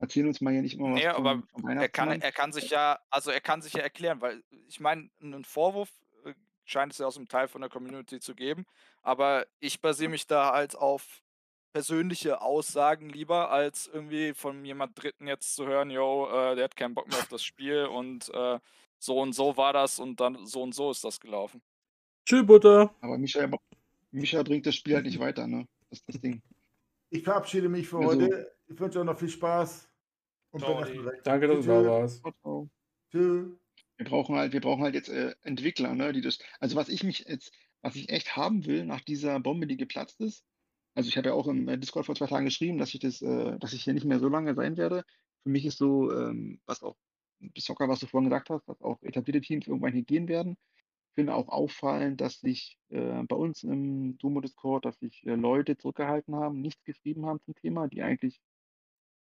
Erzähl 0.00 0.26
uns 0.26 0.40
mal 0.40 0.52
hier 0.52 0.62
nicht 0.62 0.74
immer 0.74 0.92
was 0.92 1.00
Nee, 1.00 1.06
aber 1.06 1.42
vom, 1.50 1.62
vom 1.62 1.68
er 1.68 1.88
kann, 1.88 2.20
er 2.20 2.32
kann 2.32 2.52
sich 2.52 2.70
ja, 2.70 2.98
also 3.10 3.30
er 3.30 3.40
kann 3.40 3.62
sich 3.62 3.74
ja 3.74 3.80
erklären, 3.80 4.20
weil 4.20 4.42
ich 4.66 4.80
meine, 4.80 5.08
einen 5.22 5.44
Vorwurf 5.44 5.90
äh, 6.24 6.34
scheint 6.64 6.92
es 6.92 6.98
ja 6.98 7.06
aus 7.06 7.16
einem 7.16 7.28
Teil 7.28 7.46
von 7.46 7.60
der 7.60 7.70
Community 7.70 8.18
zu 8.18 8.34
geben, 8.34 8.66
aber 9.02 9.46
ich 9.60 9.80
basiere 9.80 10.10
mich 10.10 10.26
da 10.26 10.52
halt 10.52 10.74
auf 10.74 11.22
persönliche 11.74 12.40
Aussagen 12.40 13.10
lieber, 13.10 13.50
als 13.50 13.90
irgendwie 13.92 14.32
von 14.32 14.64
jemand 14.64 14.96
Dritten 15.02 15.26
jetzt 15.26 15.56
zu 15.56 15.66
hören, 15.66 15.90
yo, 15.90 16.28
äh, 16.28 16.54
der 16.54 16.64
hat 16.64 16.76
keinen 16.76 16.94
Bock 16.94 17.08
mehr 17.08 17.18
auf 17.18 17.28
das 17.28 17.42
Spiel 17.42 17.86
und 17.86 18.32
äh, 18.32 18.60
so 19.00 19.20
und 19.20 19.32
so 19.32 19.56
war 19.56 19.72
das 19.72 19.98
und 19.98 20.20
dann 20.20 20.46
so 20.46 20.62
und 20.62 20.72
so 20.72 20.92
ist 20.92 21.02
das 21.02 21.18
gelaufen. 21.18 21.60
Tschüss, 22.24 22.46
Butter. 22.46 22.94
Aber 23.00 23.18
Mischa, 23.18 23.50
Micha 24.12 24.42
bringt 24.44 24.64
das 24.66 24.76
Spiel 24.76 24.94
halt 24.94 25.04
nicht 25.04 25.18
weiter, 25.18 25.48
ne? 25.48 25.66
Das 25.90 25.98
ist 25.98 26.08
das 26.08 26.20
Ding. 26.20 26.40
Ich 27.10 27.24
verabschiede 27.24 27.68
mich 27.68 27.88
für 27.88 27.98
Also- 27.98 28.22
heute. 28.22 28.52
Ich 28.68 28.80
wünsche 28.80 29.00
euch 29.00 29.04
noch 29.04 29.18
viel 29.18 29.28
Spaß. 29.28 29.88
Und. 30.52 30.62
Danke, 31.24 31.48
dass 31.48 31.66
du 31.66 31.70
da 31.70 31.84
warst. 31.84 32.22
Tschüss. 33.10 33.48
Wir 33.96 34.06
brauchen 34.06 34.36
halt, 34.36 34.52
wir 34.52 34.60
brauchen 34.60 34.84
halt 34.84 34.94
jetzt 34.94 35.08
äh, 35.08 35.34
Entwickler, 35.42 35.94
ne, 35.94 36.12
die 36.12 36.20
das. 36.20 36.38
Also 36.60 36.76
was 36.76 36.88
ich 36.88 37.02
mich 37.02 37.26
jetzt, 37.28 37.52
was 37.82 37.96
ich 37.96 38.08
echt 38.10 38.36
haben 38.36 38.64
will 38.64 38.86
nach 38.86 39.00
dieser 39.00 39.38
Bombe, 39.40 39.66
die 39.66 39.76
geplatzt 39.76 40.20
ist. 40.20 40.44
Also 40.94 41.08
ich 41.08 41.16
habe 41.16 41.28
ja 41.28 41.34
auch 41.34 41.48
im 41.48 41.68
äh, 41.68 41.78
Discord 41.78 42.06
vor 42.06 42.14
zwei 42.14 42.26
Tagen 42.26 42.44
geschrieben, 42.44 42.78
dass 42.78 42.94
ich 42.94 43.00
das, 43.00 43.20
äh, 43.22 43.58
dass 43.58 43.72
ich 43.72 43.84
hier 43.84 43.94
nicht 43.94 44.06
mehr 44.06 44.20
so 44.20 44.28
lange 44.28 44.54
sein 44.54 44.76
werde. 44.76 45.04
Für 45.42 45.50
mich 45.50 45.66
ist 45.66 45.78
so, 45.78 46.12
ähm, 46.12 46.60
was 46.66 46.82
auch 46.82 46.96
Soccer, 47.58 47.88
was 47.88 48.00
du 48.00 48.06
vorhin 48.06 48.30
gesagt 48.30 48.50
hast, 48.50 48.66
dass 48.68 48.80
auch 48.80 49.02
etablierte 49.02 49.40
Teams 49.40 49.66
irgendwann 49.66 49.92
hier 49.92 50.04
gehen 50.04 50.28
werden. 50.28 50.56
Ich 51.10 51.14
finde 51.16 51.34
auch 51.34 51.48
auffallend, 51.48 52.20
dass 52.20 52.40
sich 52.40 52.78
äh, 52.90 53.22
bei 53.24 53.36
uns 53.36 53.62
im 53.62 54.18
Dumo-Discord, 54.18 54.84
dass 54.84 54.98
sich 54.98 55.24
äh, 55.26 55.34
Leute 55.34 55.76
zurückgehalten 55.76 56.34
haben, 56.34 56.60
nichts 56.60 56.82
geschrieben 56.84 57.26
haben 57.26 57.40
zum 57.44 57.54
Thema, 57.54 57.88
die 57.88 58.02
eigentlich 58.02 58.40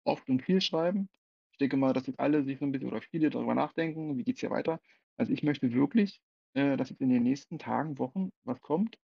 oft 0.04 0.28
und 0.30 0.42
viel 0.42 0.62
schreiben. 0.62 1.10
Ich 1.52 1.58
denke 1.58 1.78
mal, 1.78 1.94
dass 1.94 2.08
jetzt 2.08 2.20
alle 2.20 2.44
sich 2.44 2.60
so 2.60 2.66
ein 2.66 2.72
bisschen 2.72 2.88
oder 2.90 3.02
viele 3.02 3.30
darüber 3.30 3.54
nachdenken, 3.54 4.18
wie 4.18 4.24
geht 4.24 4.36
es 4.36 4.42
hier 4.42 4.50
weiter. 4.50 4.80
Also 5.18 5.32
ich 5.34 5.44
möchte 5.44 5.72
wirklich, 5.74 6.22
äh, 6.54 6.78
dass 6.78 6.90
jetzt 6.90 7.02
in 7.02 7.10
den 7.10 7.24
nächsten 7.24 7.60
Tagen, 7.60 8.00
Wochen 8.00 8.32
was 8.44 8.62
kommt. 8.62 8.98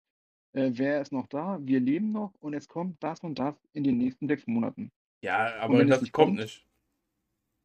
Äh, 0.57 0.71
wer 0.75 1.01
ist 1.03 1.13
noch 1.13 1.27
da? 1.27 1.59
Wir 1.61 1.81
leben 1.81 2.13
noch 2.13 2.33
und 2.41 2.55
es 2.55 2.67
kommt 2.67 2.97
das 3.03 3.21
und 3.21 3.39
das 3.39 3.55
in 3.75 3.85
den 3.85 3.99
nächsten 3.99 4.27
sechs 4.27 4.47
Monaten. 4.47 4.91
Ja, 5.23 5.55
aber 5.61 5.79
wenn 5.79 5.89
es 5.89 5.97
das 5.97 6.03
nicht 6.03 6.13
kommt 6.13 6.29
kommt? 6.29 6.41
nicht. 6.41 6.65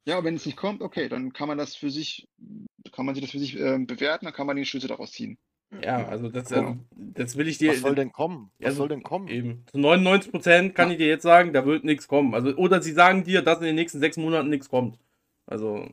Ja, 0.05 0.23
wenn 0.23 0.35
es 0.35 0.45
nicht 0.45 0.57
kommt, 0.57 0.81
okay, 0.81 1.07
dann 1.09 1.31
kann 1.31 1.47
man 1.47 1.57
das 1.57 1.75
für 1.75 1.89
sich, 1.91 2.27
kann 2.91 3.05
man 3.05 3.15
sich 3.15 3.23
das 3.23 3.31
für 3.31 3.39
sich 3.39 3.57
ähm, 3.57 3.85
bewerten, 3.87 4.25
dann 4.25 4.33
kann 4.33 4.47
man 4.47 4.55
die 4.55 4.65
Schlüsse 4.65 4.87
daraus 4.87 5.11
ziehen. 5.11 5.37
Ja, 5.81 6.05
also 6.05 6.27
das, 6.27 6.49
Ja. 6.49 6.57
also, 6.57 6.77
das 6.95 7.37
will 7.37 7.47
ich 7.47 7.59
dir. 7.59 7.69
Was 7.69 7.79
soll 7.81 7.95
denn 7.95 8.11
kommen? 8.11 8.51
Was 8.59 8.67
Also, 8.67 8.77
soll 8.79 8.89
denn 8.89 9.03
kommen? 9.03 9.27
Eben. 9.29 9.63
Zu 9.71 9.77
99 9.77 10.31
Prozent 10.31 10.75
kann 10.75 10.91
ich 10.91 10.97
dir 10.97 11.07
jetzt 11.07 11.23
sagen, 11.23 11.53
da 11.53 11.65
wird 11.65 11.85
nichts 11.85 12.07
kommen. 12.07 12.33
Also, 12.33 12.55
oder 12.57 12.81
sie 12.81 12.91
sagen 12.91 13.23
dir, 13.23 13.41
dass 13.41 13.59
in 13.59 13.65
den 13.65 13.75
nächsten 13.75 13.99
sechs 13.99 14.17
Monaten 14.17 14.49
nichts 14.49 14.69
kommt. 14.69 14.97
Also, 15.45 15.87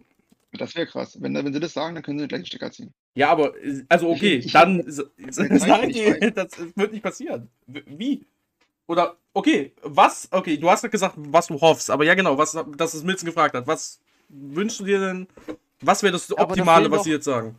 Das 0.53 0.75
wäre 0.75 0.87
krass. 0.87 1.21
Wenn, 1.21 1.35
wenn 1.35 1.53
sie 1.53 1.61
das 1.61 1.75
sagen, 1.75 1.95
dann 1.95 2.03
können 2.03 2.19
sie 2.19 2.27
gleich 2.27 2.41
den 2.43 2.47
Stecker 2.47 2.73
ziehen. 2.73 2.93
Ja, 3.19 3.31
aber, 3.31 3.53
also 3.89 4.11
okay, 4.11 4.37
Ich- 4.37 4.47
ich- 4.47 4.53
dann 4.53 4.81
s- 4.81 5.05
Zeit 5.31 5.61
sag 5.61 5.83
ich 5.89 6.35
das 6.35 6.49
wird 6.77 6.93
nicht 6.93 7.03
passieren. 7.03 7.49
Wie? 7.67 8.25
Oder, 8.87 9.17
okay, 9.35 9.73
was, 9.83 10.29
okay, 10.31 10.57
du 10.57 10.71
hast 10.71 10.83
ja 10.83 10.89
gesagt, 10.89 11.15
was 11.19 11.49
du 11.49 11.61
hoffst, 11.61 11.91
aber 11.91 12.05
ja 12.05 12.15
genau, 12.15 12.39
was, 12.39 12.57
das 12.77 12.95
ist 12.95 13.05
Milzen 13.05 13.27
gefragt 13.27 13.55
hat, 13.55 13.67
was 13.67 14.01
wünschst 14.29 14.81
du 14.81 14.85
dir 14.85 14.99
denn, 15.01 15.27
was 15.81 16.03
wäre 16.03 16.13
das 16.13 16.31
Optimale, 16.39 16.91
was 16.91 17.05
sie 17.05 17.11
jetzt 17.11 17.25
sagen? 17.25 17.59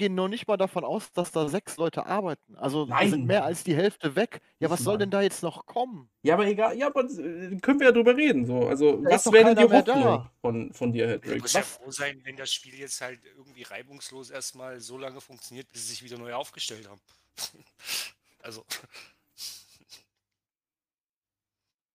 Gehen 0.00 0.14
noch 0.14 0.28
nicht 0.28 0.48
mal 0.48 0.56
davon 0.56 0.82
aus, 0.82 1.12
dass 1.12 1.30
da 1.30 1.46
sechs 1.48 1.76
Leute 1.76 2.06
arbeiten. 2.06 2.56
Also 2.56 2.86
Nein. 2.86 3.10
sind 3.10 3.26
mehr 3.26 3.44
als 3.44 3.64
die 3.64 3.76
Hälfte 3.76 4.16
weg. 4.16 4.40
Ja, 4.58 4.70
was 4.70 4.80
soll 4.80 4.96
denn 4.96 5.10
da 5.10 5.20
jetzt 5.20 5.42
noch 5.42 5.66
kommen? 5.66 6.08
Ja, 6.22 6.34
aber 6.34 6.46
egal, 6.46 6.74
ja, 6.76 6.86
aber 6.86 7.02
äh, 7.04 7.56
können 7.60 7.78
wir 7.80 7.88
ja 7.88 7.92
drüber 7.92 8.16
reden, 8.16 8.46
so, 8.46 8.66
also, 8.66 8.96
Da 9.02 9.10
was 9.10 9.30
wäre 9.30 9.54
denn 9.54 9.68
die. 9.68 9.74
Hoffnung 9.74 10.30
von, 10.40 10.72
von 10.72 10.92
dir, 10.92 11.06
Du 11.06 11.12
Hedrick? 11.12 11.42
musst 11.42 11.54
ja 11.54 11.62
froh 11.62 11.90
sein, 11.90 12.20
wenn 12.24 12.36
das 12.36 12.50
Spiel 12.50 12.74
jetzt 12.74 13.00
halt 13.02 13.20
irgendwie 13.24 13.62
reibungslos 13.62 14.30
erstmal 14.30 14.80
so 14.80 14.96
lange 14.96 15.20
funktioniert, 15.20 15.68
bis 15.70 15.82
sie 15.82 15.88
sich 15.88 16.02
wieder 16.02 16.16
neu 16.16 16.32
aufgestellt 16.32 16.88
haben. 16.88 17.00
also, 18.42 18.64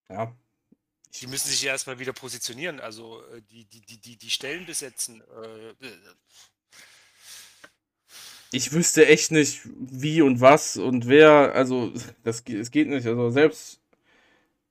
Ja, 0.10 0.36
die 1.22 1.28
müssen 1.28 1.48
sich 1.50 1.62
ja 1.62 1.72
erstmal 1.72 2.00
wieder 2.00 2.14
positionieren, 2.14 2.80
also 2.80 3.24
äh, 3.28 3.42
die, 3.42 3.66
die, 3.66 3.82
die, 3.82 3.98
die, 3.98 4.18
die 4.18 4.30
Stellen 4.30 4.66
besetzen. 4.66 5.22
Äh, 5.22 5.70
äh, 5.70 5.98
ich 8.56 8.74
wüsste 8.74 9.08
echt 9.08 9.32
nicht, 9.32 9.62
wie 9.80 10.22
und 10.22 10.42
was 10.42 10.78
und 10.78 11.08
wer. 11.08 11.54
Also, 11.56 11.92
das, 12.24 12.44
es 12.48 12.72
geht 12.72 12.88
nicht. 12.90 13.06
Also, 13.08 13.30
selbst, 13.30 13.80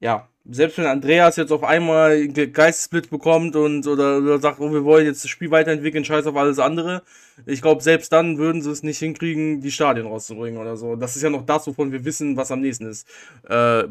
ja, 0.01 0.29
selbst 0.51 0.79
wenn 0.79 0.87
Andreas 0.87 1.37
jetzt 1.37 1.53
auf 1.53 1.65
einmal 1.65 2.29
Ge- 2.29 2.49
Geistesblitz 2.49 3.09
bekommt 3.09 3.57
und 3.57 3.87
oder, 3.87 4.19
oder 4.19 4.39
sagt, 4.41 4.61
oh, 4.61 4.73
wir 4.73 4.85
wollen 4.85 5.07
jetzt 5.07 5.25
das 5.25 5.31
Spiel 5.31 5.51
weiterentwickeln, 5.51 6.05
scheiß 6.05 6.27
auf 6.27 6.37
alles 6.37 6.59
andere. 6.59 7.03
Ich 7.47 7.63
glaube, 7.63 7.83
selbst 7.83 8.13
dann 8.13 8.39
würden 8.39 8.63
sie 8.63 8.71
es 8.71 8.83
nicht 8.83 8.99
hinkriegen, 8.99 9.61
die 9.63 9.71
Stadien 9.73 10.07
rauszubringen 10.07 10.61
oder 10.61 10.77
so. 10.77 10.97
Das 10.97 11.17
ist 11.17 11.23
ja 11.23 11.31
noch 11.31 11.47
das, 11.47 11.67
wovon 11.67 11.93
wir 11.93 12.05
wissen, 12.05 12.37
was 12.37 12.51
am 12.53 12.61
nächsten 12.61 12.87
ist. 12.87 13.09
Äh, 13.49 13.85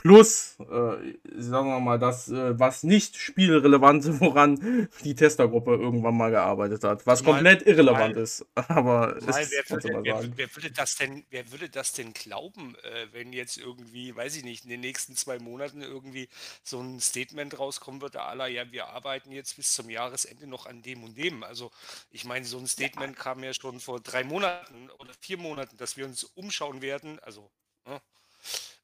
plus, 0.00 0.56
äh, 0.60 1.18
sagen 1.36 1.68
wir 1.68 1.78
mal, 1.78 1.98
das, 1.98 2.30
äh, 2.30 2.58
was 2.58 2.84
nicht 2.84 3.16
spielrelevant, 3.18 4.02
woran 4.20 4.88
die 5.04 5.14
Testergruppe 5.14 5.72
irgendwann 5.72 6.16
mal 6.16 6.30
gearbeitet 6.30 6.84
hat. 6.84 7.06
Was 7.06 7.18
Zumal- 7.18 7.34
komplett 7.34 7.66
irrelevant 7.66 8.14
zumal- 8.14 8.22
ist. 8.22 8.46
Aber 8.70 9.14
wer, 9.20 9.26
würde, 9.68 9.92
mal 9.92 10.04
wer, 10.04 10.16
sagen. 10.22 10.32
wer, 10.36 10.56
würde 10.56 10.70
das 10.70 10.96
denn, 10.96 11.26
wer 11.28 11.52
würde 11.52 11.68
das 11.68 11.92
denn 11.92 12.14
glauben, 12.14 12.76
äh, 12.82 13.08
wenn 13.12 13.34
jetzt 13.34 13.58
irgendwie, 13.58 14.16
weiß 14.16 14.36
ich 14.36 14.44
nicht, 14.44 14.64
in 14.64 14.70
den 14.70 14.80
nächsten 14.80 15.16
zwei 15.16 15.38
Monaten 15.38 15.82
irgendwie 15.82 16.30
so 16.64 16.80
ein 16.80 16.98
Statement 17.00 17.58
rauskommen 17.58 18.00
würde, 18.00 18.22
aller, 18.22 18.46
ja, 18.46 18.72
wir 18.72 18.86
arbeiten 18.88 19.32
jetzt 19.32 19.56
bis 19.56 19.74
zum 19.74 19.90
Jahresende 19.90 20.46
noch 20.46 20.64
an 20.64 20.80
dem 20.80 21.04
und 21.04 21.18
dem. 21.18 21.44
Also 21.44 21.70
ich 22.10 22.24
meine, 22.24 22.46
so 22.46 22.56
ein 22.56 22.66
Statement 22.66 23.16
kam 23.16 23.44
ja 23.44 23.52
schon 23.52 23.80
vor 23.80 24.00
drei 24.00 24.24
Monaten 24.24 24.88
oder 24.98 25.12
vier 25.20 25.36
Monaten, 25.36 25.76
dass 25.76 25.98
wir 25.98 26.06
uns 26.06 26.24
umschauen 26.24 26.80
werden, 26.80 27.18
also 27.20 27.50
ne, 27.86 28.00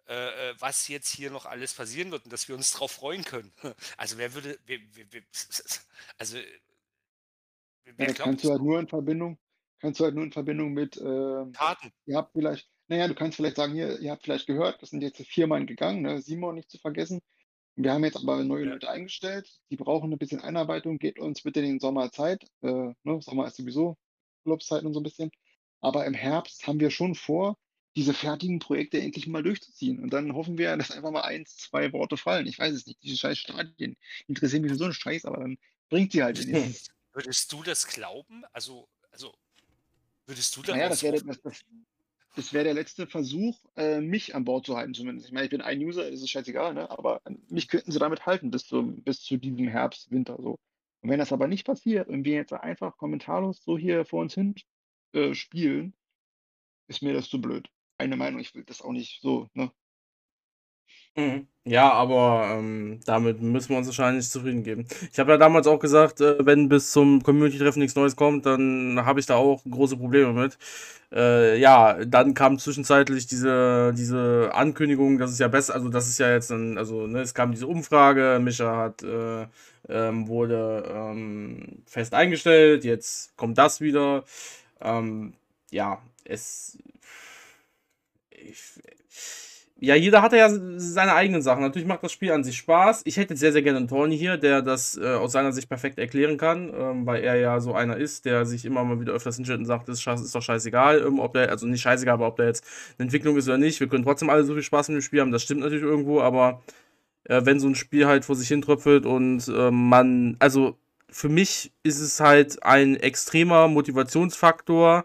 äh, 0.08 0.50
äh, 0.50 0.54
was 0.58 0.88
jetzt 0.88 1.08
hier 1.08 1.30
noch 1.30 1.46
alles 1.46 1.74
passieren 1.74 2.12
wird 2.12 2.24
und 2.24 2.32
dass 2.32 2.48
wir 2.48 2.54
uns 2.54 2.72
darauf 2.72 2.92
freuen 2.92 3.24
können. 3.24 3.52
Also 3.96 4.18
wer 4.18 4.34
würde, 4.34 4.58
wer, 4.66 4.78
wer, 4.92 5.04
wer, 5.10 5.22
also 6.18 6.38
wer 7.84 8.08
Ja, 8.08 8.14
kannst 8.14 8.44
du 8.44 8.50
halt 8.50 8.62
nur 8.62 8.78
in 8.78 8.88
Verbindung, 8.88 9.38
kannst 9.80 10.00
du 10.00 10.04
halt 10.04 10.14
nur 10.14 10.24
in 10.24 10.32
Verbindung 10.32 10.72
mit, 10.72 10.96
ähm, 10.96 11.52
Taten. 11.52 11.92
ihr 12.06 12.16
habt 12.16 12.32
vielleicht, 12.32 12.68
naja, 12.88 13.08
du 13.08 13.14
kannst 13.14 13.36
vielleicht 13.36 13.56
sagen, 13.56 13.74
hier, 13.74 13.98
ihr 13.98 14.12
habt 14.12 14.22
vielleicht 14.22 14.46
gehört, 14.46 14.80
das 14.80 14.90
sind 14.90 15.02
jetzt 15.02 15.20
vier 15.26 15.46
Mann 15.46 15.66
gegangen, 15.66 16.02
ne? 16.02 16.22
Simon 16.22 16.54
nicht 16.54 16.70
zu 16.70 16.78
vergessen. 16.78 17.20
Wir 17.74 17.92
haben 17.92 18.04
jetzt 18.04 18.16
aber 18.16 18.42
neue. 18.42 18.64
Leute 18.64 18.88
eingestellt, 18.88 19.60
die 19.70 19.76
brauchen 19.76 20.10
ein 20.10 20.18
bisschen 20.18 20.40
Einarbeitung, 20.40 20.98
geht 20.98 21.18
uns 21.18 21.42
bitte 21.42 21.60
den 21.60 21.78
Sommer 21.78 22.10
Zeit. 22.10 22.44
Äh, 22.62 22.94
ne? 23.02 23.20
Sommer 23.20 23.46
ist 23.46 23.56
sowieso 23.56 23.98
Urlaubszeit 24.44 24.84
und 24.84 24.94
so 24.94 25.00
ein 25.00 25.02
bisschen. 25.02 25.30
Aber 25.80 26.06
im 26.06 26.14
Herbst 26.14 26.66
haben 26.66 26.80
wir 26.80 26.90
schon 26.90 27.14
vor, 27.14 27.58
diese 27.96 28.12
fertigen 28.12 28.58
Projekte 28.58 29.00
endlich 29.00 29.26
mal 29.26 29.42
durchzuziehen. 29.42 30.00
Und 30.00 30.12
dann 30.12 30.34
hoffen 30.34 30.58
wir, 30.58 30.76
dass 30.76 30.90
einfach 30.90 31.10
mal 31.10 31.22
eins, 31.22 31.56
zwei 31.56 31.92
Worte 31.92 32.16
fallen. 32.16 32.46
Ich 32.46 32.58
weiß 32.58 32.74
es 32.74 32.86
nicht. 32.86 33.02
Diese 33.02 33.16
scheiß 33.16 33.38
Stadien 33.38 33.96
interessieren 34.28 34.62
mich 34.62 34.72
für 34.72 34.78
so 34.78 34.84
einen 34.84 34.92
Scheiß, 34.92 35.24
aber 35.24 35.38
dann 35.38 35.58
bringt 35.88 36.12
sie 36.12 36.22
halt 36.22 36.38
wenigstens. 36.46 36.90
Würdest 37.14 37.50
du 37.50 37.62
das 37.62 37.86
glauben? 37.86 38.44
Also, 38.52 38.86
also 39.10 39.34
würdest 40.26 40.54
du 40.54 40.60
Naja, 40.60 40.90
das 40.90 41.02
wäre 41.02 41.14
hoffen? 41.14 41.28
das, 41.28 41.40
das, 41.40 41.64
das 42.34 42.52
wär 42.52 42.62
der 42.62 42.74
letzte 42.74 43.06
Versuch, 43.06 43.58
äh, 43.76 44.02
mich 44.02 44.34
an 44.34 44.44
Bord 44.44 44.66
zu 44.66 44.76
halten 44.76 44.92
zumindest. 44.92 45.28
Ich 45.28 45.32
meine, 45.32 45.44
ich 45.44 45.50
bin 45.50 45.62
ein 45.62 45.80
User, 45.80 46.06
ist 46.06 46.28
scheißegal, 46.28 46.74
ne? 46.74 46.90
aber 46.90 47.22
mich 47.48 47.68
könnten 47.68 47.90
sie 47.90 47.98
damit 47.98 48.26
halten 48.26 48.50
bis, 48.50 48.66
zum, 48.66 49.02
bis 49.02 49.22
zu 49.22 49.38
diesem 49.38 49.66
Herbst, 49.66 50.10
Winter 50.10 50.36
so. 50.38 50.58
Und 51.00 51.08
wenn 51.08 51.18
das 51.18 51.32
aber 51.32 51.48
nicht 51.48 51.64
passiert 51.64 52.08
und 52.08 52.24
wir 52.24 52.34
jetzt 52.34 52.52
einfach 52.52 52.98
kommentarlos 52.98 53.62
so 53.64 53.78
hier 53.78 54.04
vor 54.04 54.20
uns 54.20 54.34
hin 54.34 54.54
äh, 55.12 55.32
spielen, 55.32 55.94
ist 56.88 57.00
mir 57.00 57.14
das 57.14 57.30
zu 57.30 57.40
blöd. 57.40 57.70
Eine 57.98 58.16
Meinung, 58.16 58.40
ich 58.40 58.54
will 58.54 58.64
das 58.64 58.80
auch 58.80 58.92
nicht 58.92 59.20
so, 59.20 59.48
ne? 59.54 59.70
Mhm. 61.16 61.46
Ja, 61.64 61.90
aber 61.92 62.46
ähm, 62.58 63.00
damit 63.06 63.40
müssen 63.40 63.70
wir 63.70 63.78
uns 63.78 63.86
wahrscheinlich 63.86 64.28
zufrieden 64.28 64.62
geben. 64.62 64.86
Ich 65.10 65.18
habe 65.18 65.32
ja 65.32 65.38
damals 65.38 65.66
auch 65.66 65.78
gesagt, 65.80 66.20
äh, 66.20 66.44
wenn 66.44 66.68
bis 66.68 66.92
zum 66.92 67.22
Community-Treffen 67.22 67.80
nichts 67.80 67.96
Neues 67.96 68.16
kommt, 68.16 68.44
dann 68.46 69.00
habe 69.04 69.18
ich 69.18 69.26
da 69.26 69.36
auch 69.36 69.62
große 69.64 69.96
Probleme 69.96 70.32
mit. 70.34 70.58
Äh, 71.12 71.58
ja, 71.58 72.04
dann 72.04 72.34
kam 72.34 72.58
zwischenzeitlich 72.58 73.26
diese, 73.26 73.94
diese 73.96 74.50
Ankündigung, 74.54 75.18
dass 75.18 75.30
es 75.30 75.38
ja 75.38 75.48
besser, 75.48 75.74
also 75.74 75.88
das 75.88 76.06
ist 76.08 76.18
ja 76.18 76.30
jetzt 76.32 76.50
ein, 76.52 76.76
also 76.78 77.06
ne, 77.06 77.20
es 77.20 77.32
kam 77.34 77.52
diese 77.52 77.66
Umfrage, 77.66 78.38
Micha 78.42 78.76
hat 78.76 79.02
äh, 79.02 79.46
ähm, 79.88 80.28
wurde 80.28 80.84
ähm, 80.94 81.82
fest 81.86 82.12
eingestellt, 82.14 82.84
jetzt 82.84 83.36
kommt 83.36 83.56
das 83.58 83.80
wieder. 83.80 84.24
Ähm, 84.80 85.34
ja, 85.70 86.02
es 86.24 86.78
ja, 89.78 89.94
jeder 89.94 90.22
hat 90.22 90.32
ja 90.32 90.48
seine 90.78 91.12
eigenen 91.14 91.42
Sachen. 91.42 91.62
Natürlich 91.62 91.86
macht 91.86 92.02
das 92.02 92.10
Spiel 92.10 92.32
an 92.32 92.44
sich 92.44 92.56
Spaß. 92.56 93.02
Ich 93.04 93.18
hätte 93.18 93.36
sehr, 93.36 93.52
sehr 93.52 93.60
gerne 93.60 93.78
einen 93.78 93.88
Tony 93.88 94.16
hier, 94.16 94.38
der 94.38 94.62
das 94.62 94.96
äh, 94.96 95.04
aus 95.04 95.32
seiner 95.32 95.52
Sicht 95.52 95.68
perfekt 95.68 95.98
erklären 95.98 96.38
kann, 96.38 96.72
ähm, 96.74 97.04
weil 97.04 97.22
er 97.22 97.36
ja 97.36 97.60
so 97.60 97.74
einer 97.74 97.98
ist, 97.98 98.24
der 98.24 98.46
sich 98.46 98.64
immer 98.64 98.84
mal 98.84 99.00
wieder 99.00 99.12
öfters 99.12 99.36
hinstellt 99.36 99.58
und 99.60 99.66
sagt, 99.66 99.86
das 99.88 100.06
ist, 100.06 100.34
doch 100.34 100.42
scheißegal, 100.42 101.04
ähm, 101.06 101.18
ob 101.18 101.34
der, 101.34 101.50
also 101.50 101.66
nicht 101.66 101.82
scheißegal, 101.82 102.14
aber 102.14 102.28
ob 102.28 102.36
der 102.36 102.46
jetzt 102.46 102.64
eine 102.98 103.04
Entwicklung 103.04 103.36
ist 103.36 103.48
oder 103.48 103.58
nicht. 103.58 103.78
Wir 103.78 103.88
können 103.88 104.04
trotzdem 104.04 104.30
alle 104.30 104.44
so 104.44 104.54
viel 104.54 104.62
Spaß 104.62 104.88
mit 104.88 104.96
dem 104.96 105.02
Spiel 105.02 105.20
haben, 105.20 105.30
das 105.30 105.42
stimmt 105.42 105.60
natürlich 105.60 105.84
irgendwo, 105.84 106.22
aber 106.22 106.62
äh, 107.24 107.42
wenn 107.44 107.60
so 107.60 107.68
ein 107.68 107.74
Spiel 107.74 108.06
halt 108.06 108.24
vor 108.24 108.36
sich 108.36 108.48
hin 108.48 108.62
tröpfelt 108.62 109.04
und 109.04 109.46
äh, 109.48 109.70
man, 109.70 110.36
also 110.38 110.78
für 111.10 111.28
mich 111.28 111.72
ist 111.82 112.00
es 112.00 112.20
halt 112.20 112.62
ein 112.62 112.96
extremer 112.96 113.68
Motivationsfaktor, 113.68 115.04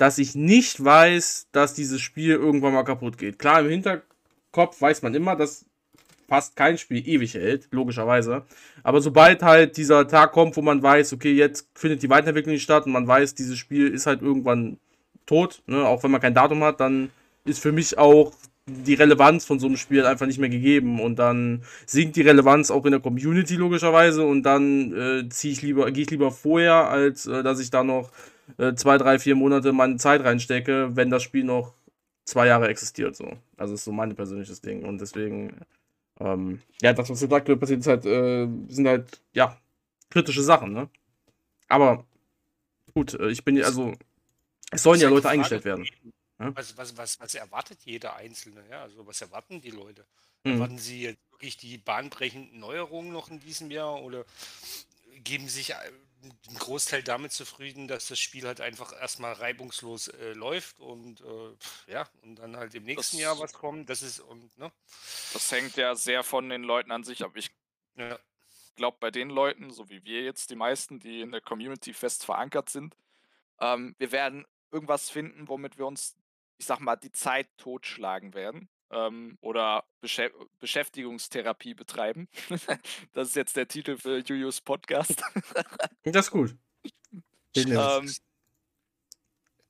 dass 0.00 0.16
ich 0.16 0.34
nicht 0.34 0.82
weiß, 0.82 1.48
dass 1.52 1.74
dieses 1.74 2.00
Spiel 2.00 2.30
irgendwann 2.30 2.72
mal 2.72 2.84
kaputt 2.84 3.18
geht. 3.18 3.38
Klar, 3.38 3.60
im 3.60 3.68
Hinterkopf 3.68 4.80
weiß 4.80 5.02
man 5.02 5.14
immer, 5.14 5.36
dass 5.36 5.66
fast 6.26 6.56
kein 6.56 6.78
Spiel 6.78 7.06
ewig 7.06 7.34
hält, 7.34 7.68
logischerweise. 7.70 8.46
Aber 8.82 9.02
sobald 9.02 9.42
halt 9.42 9.76
dieser 9.76 10.08
Tag 10.08 10.32
kommt, 10.32 10.56
wo 10.56 10.62
man 10.62 10.82
weiß, 10.82 11.12
okay, 11.12 11.34
jetzt 11.34 11.68
findet 11.74 12.02
die 12.02 12.08
Weiterentwicklung 12.08 12.54
nicht 12.54 12.62
statt 12.62 12.86
und 12.86 12.92
man 12.92 13.06
weiß, 13.06 13.34
dieses 13.34 13.58
Spiel 13.58 13.88
ist 13.88 14.06
halt 14.06 14.22
irgendwann 14.22 14.78
tot, 15.26 15.62
ne? 15.66 15.84
auch 15.84 16.02
wenn 16.02 16.12
man 16.12 16.22
kein 16.22 16.32
Datum 16.32 16.64
hat, 16.64 16.80
dann 16.80 17.10
ist 17.44 17.60
für 17.60 17.72
mich 17.72 17.98
auch 17.98 18.32
die 18.66 18.94
Relevanz 18.94 19.44
von 19.44 19.60
so 19.60 19.66
einem 19.66 19.76
Spiel 19.76 20.06
einfach 20.06 20.26
nicht 20.26 20.38
mehr 20.38 20.48
gegeben 20.48 20.98
und 20.98 21.18
dann 21.18 21.62
sinkt 21.84 22.16
die 22.16 22.22
Relevanz 22.22 22.70
auch 22.70 22.86
in 22.86 22.92
der 22.92 23.00
Community 23.00 23.56
logischerweise 23.56 24.24
und 24.24 24.44
dann 24.44 24.94
äh, 24.94 25.28
ziehe 25.28 25.52
ich 25.52 25.60
lieber, 25.60 25.90
gehe 25.90 26.04
ich 26.04 26.10
lieber 26.10 26.30
vorher, 26.30 26.88
als 26.88 27.26
äh, 27.26 27.42
dass 27.42 27.60
ich 27.60 27.70
da 27.70 27.84
noch 27.84 28.10
äh, 28.58 28.74
zwei, 28.74 28.98
drei, 28.98 29.18
vier 29.18 29.34
Monate 29.34 29.72
meine 29.72 29.96
Zeit 29.96 30.22
reinstecke, 30.22 30.96
wenn 30.96 31.10
das 31.10 31.22
Spiel 31.22 31.44
noch 31.44 31.74
zwei 32.24 32.46
Jahre 32.46 32.68
existiert. 32.68 33.16
So. 33.16 33.36
Also 33.56 33.74
ist 33.74 33.84
so 33.84 33.92
mein 33.92 34.14
persönliches 34.14 34.60
Ding 34.60 34.84
und 34.84 35.00
deswegen, 35.00 35.60
ähm, 36.18 36.62
ja, 36.82 36.92
das, 36.92 37.10
was 37.10 37.20
jetzt 37.20 37.32
aktuell 37.32 37.58
passiert, 37.58 37.80
ist 37.80 37.86
halt, 37.86 38.06
äh, 38.06 38.48
sind 38.68 38.86
halt, 38.86 39.20
ja, 39.32 39.56
kritische 40.10 40.42
Sachen, 40.42 40.72
ne? 40.72 40.88
Aber 41.68 42.04
gut, 42.94 43.14
äh, 43.14 43.30
ich 43.30 43.44
bin 43.44 43.56
ja, 43.56 43.64
also, 43.64 43.94
es 44.70 44.82
sollen 44.82 45.00
ja 45.00 45.08
Leute 45.08 45.28
eingestellt 45.28 45.64
werden. 45.64 45.86
Ja? 46.38 46.54
Was, 46.56 46.76
was, 46.76 46.96
was, 46.96 47.20
was 47.20 47.34
erwartet 47.34 47.78
jeder 47.84 48.16
Einzelne? 48.16 48.62
Ja, 48.70 48.82
also 48.82 49.06
was 49.06 49.20
erwarten 49.20 49.60
die 49.60 49.70
Leute? 49.70 50.04
Mhm. 50.44 50.52
Erwarten 50.52 50.78
sie 50.78 51.02
jetzt 51.02 51.20
wirklich 51.32 51.56
die 51.56 51.78
bahnbrechenden 51.78 52.58
Neuerungen 52.58 53.12
noch 53.12 53.30
in 53.30 53.40
diesem 53.40 53.70
Jahr 53.70 54.02
oder 54.02 54.24
geben 55.22 55.48
sich 55.48 55.74
einen 56.22 56.58
Großteil 56.58 57.02
damit 57.02 57.32
zufrieden, 57.32 57.88
dass 57.88 58.08
das 58.08 58.18
Spiel 58.18 58.46
halt 58.46 58.60
einfach 58.60 58.92
erstmal 58.92 59.32
reibungslos 59.32 60.08
äh, 60.08 60.32
läuft 60.32 60.78
und 60.80 61.20
äh, 61.22 61.92
ja, 61.92 62.08
und 62.22 62.36
dann 62.36 62.56
halt 62.56 62.74
im 62.74 62.84
nächsten 62.84 63.16
Das- 63.16 63.22
Jahr 63.22 63.38
was 63.38 63.52
kommt. 63.52 63.88
Das 63.88 64.02
ist 64.02 64.20
und 64.20 64.56
ne? 64.58 64.70
Das 65.32 65.50
hängt 65.52 65.76
ja 65.76 65.94
sehr 65.94 66.22
von 66.22 66.48
den 66.48 66.62
Leuten 66.62 66.90
an 66.92 67.04
sich 67.04 67.22
ab. 67.24 67.32
Ich 67.36 67.50
Ja. 67.96 68.18
glaube, 68.76 68.98
bei 69.00 69.10
den 69.10 69.30
Leuten, 69.30 69.70
so 69.70 69.88
wie 69.90 70.04
wir 70.04 70.22
jetzt, 70.22 70.50
die 70.50 70.56
meisten, 70.56 71.00
die 71.00 71.20
in 71.20 71.32
der 71.32 71.40
Community 71.40 71.92
fest 71.94 72.24
verankert 72.24 72.68
sind, 72.70 72.96
ähm, 73.60 73.94
wir 73.98 74.12
werden 74.12 74.46
irgendwas 74.70 75.10
finden, 75.10 75.48
womit 75.48 75.78
wir 75.78 75.86
uns, 75.86 76.16
ich 76.58 76.66
sag 76.66 76.80
mal, 76.80 76.96
die 76.96 77.12
Zeit 77.12 77.48
totschlagen 77.58 78.32
werden. 78.34 78.68
Ähm, 78.90 79.38
oder 79.40 79.84
Beschä 80.00 80.30
Beschäftigungstherapie 80.58 81.74
betreiben. 81.74 82.28
das 83.12 83.28
ist 83.28 83.36
jetzt 83.36 83.56
der 83.56 83.68
Titel 83.68 83.96
für 83.96 84.18
Julius 84.18 84.60
Podcast. 84.60 85.22
Das 86.02 86.26
ist 86.26 86.30
gut. 86.30 86.56
Den 87.54 87.72
ähm, 87.72 88.10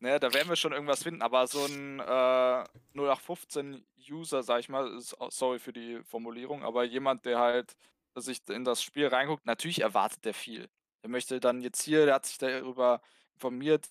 ne, 0.00 0.18
da 0.18 0.32
werden 0.32 0.48
wir 0.48 0.56
schon 0.56 0.72
irgendwas 0.72 1.02
finden, 1.02 1.22
aber 1.22 1.46
so 1.46 1.64
ein 1.64 2.00
äh, 2.00 2.64
0815-User, 2.98 4.42
sag 4.42 4.60
ich 4.60 4.68
mal, 4.68 4.96
ist, 4.96 5.16
sorry 5.28 5.58
für 5.58 5.72
die 5.72 6.02
Formulierung, 6.04 6.64
aber 6.64 6.84
jemand, 6.84 7.24
der 7.26 7.38
halt 7.38 7.76
sich 8.14 8.40
in 8.48 8.64
das 8.64 8.82
Spiel 8.82 9.06
reinguckt, 9.08 9.46
natürlich 9.46 9.80
erwartet 9.80 10.24
der 10.24 10.34
viel. 10.34 10.68
Der 11.02 11.10
möchte 11.10 11.40
dann 11.40 11.60
jetzt 11.60 11.82
hier, 11.82 12.06
der 12.06 12.16
hat 12.16 12.26
sich 12.26 12.38
darüber 12.38 13.00
informiert, 13.34 13.88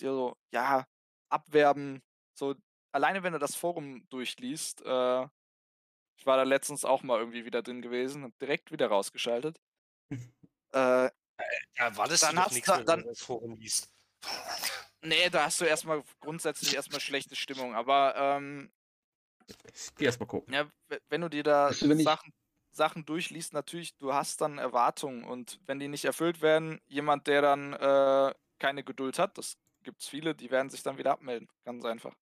so, 0.00 0.36
ja, 0.50 0.86
abwerben, 1.28 2.02
so, 2.34 2.54
alleine 2.92 3.22
wenn 3.22 3.32
er 3.32 3.38
das 3.38 3.54
Forum 3.56 4.06
durchliest, 4.08 4.82
äh, 4.82 5.22
ich 6.16 6.26
war 6.26 6.36
da 6.36 6.42
letztens 6.44 6.84
auch 6.84 7.02
mal 7.02 7.18
irgendwie 7.18 7.44
wieder 7.44 7.62
drin 7.62 7.82
gewesen, 7.82 8.22
hab 8.24 8.38
direkt 8.38 8.70
wieder 8.70 8.88
rausgeschaltet. 8.88 9.60
äh, 10.72 11.10
Ja, 11.76 11.96
war 11.96 12.06
das 12.06 12.20
Dann 12.20 12.36
doch 12.36 12.44
hast 12.44 12.52
nichts, 12.52 12.68
du- 12.70 12.78
wenn 12.78 12.84
dann- 12.86 13.00
man 13.00 13.08
das 13.08 13.20
Forum 13.22 13.56
liest. 13.56 13.90
Nee, 15.00 15.28
da 15.30 15.46
hast 15.46 15.60
du 15.60 15.64
erstmal 15.64 16.04
grundsätzlich 16.20 16.74
erstmal 16.74 17.00
schlechte 17.00 17.34
Stimmung. 17.34 17.74
Aber 17.74 18.14
ähm, 18.14 18.70
Ich 19.74 19.92
geh 19.96 20.04
erstmal 20.04 20.28
gucken. 20.28 20.54
ja, 20.54 20.70
wenn 21.08 21.22
du 21.22 21.28
dir 21.28 21.42
da 21.42 21.70
wenn 21.80 21.98
Sachen, 21.98 22.32
Sachen 22.70 23.04
durchliest, 23.04 23.52
natürlich, 23.52 23.96
du 23.98 24.14
hast 24.14 24.40
dann 24.40 24.58
Erwartungen 24.58 25.24
und 25.24 25.58
wenn 25.66 25.80
die 25.80 25.88
nicht 25.88 26.04
erfüllt 26.04 26.40
werden, 26.40 26.80
jemand, 26.86 27.26
der 27.26 27.42
dann 27.42 27.72
äh, 27.72 28.32
keine 28.60 28.84
Geduld 28.84 29.18
hat, 29.18 29.36
das 29.38 29.56
gibt 29.82 30.00
es 30.02 30.08
viele, 30.08 30.34
die 30.36 30.50
werden 30.52 30.70
sich 30.70 30.84
dann 30.84 30.96
wieder 30.98 31.10
abmelden. 31.12 31.48
Ganz 31.64 31.84
einfach. 31.84 32.14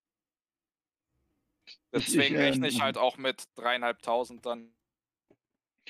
Ich- 1.92 2.06
Deswegen 2.06 2.34
ich, 2.36 2.40
rechne 2.40 2.68
ich 2.68 2.76
ähm, 2.76 2.82
halt 2.82 2.98
auch 2.98 3.16
mit 3.16 3.44
dreieinhalbtausend 3.56 4.46
dann 4.46 4.72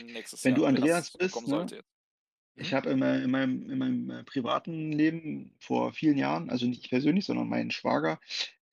nächstes 0.00 0.44
Wenn 0.44 0.52
Jahr. 0.52 0.60
du 0.60 0.66
Andreas 0.66 1.10
bist, 1.12 1.46
ne? 1.46 1.66
Ich 2.56 2.74
habe 2.74 2.90
in, 2.90 2.98
mein- 2.98 3.22
in 3.22 3.30
meinem, 3.30 3.70
in 3.70 3.78
meinem 3.78 4.10
äh, 4.10 4.24
privaten 4.24 4.92
Leben 4.92 5.54
vor 5.60 5.92
vielen 5.92 6.18
Jahren, 6.18 6.50
also 6.50 6.66
nicht 6.66 6.84
ich 6.84 6.90
persönlich, 6.90 7.24
sondern 7.24 7.48
mein 7.48 7.70
Schwager, 7.70 8.20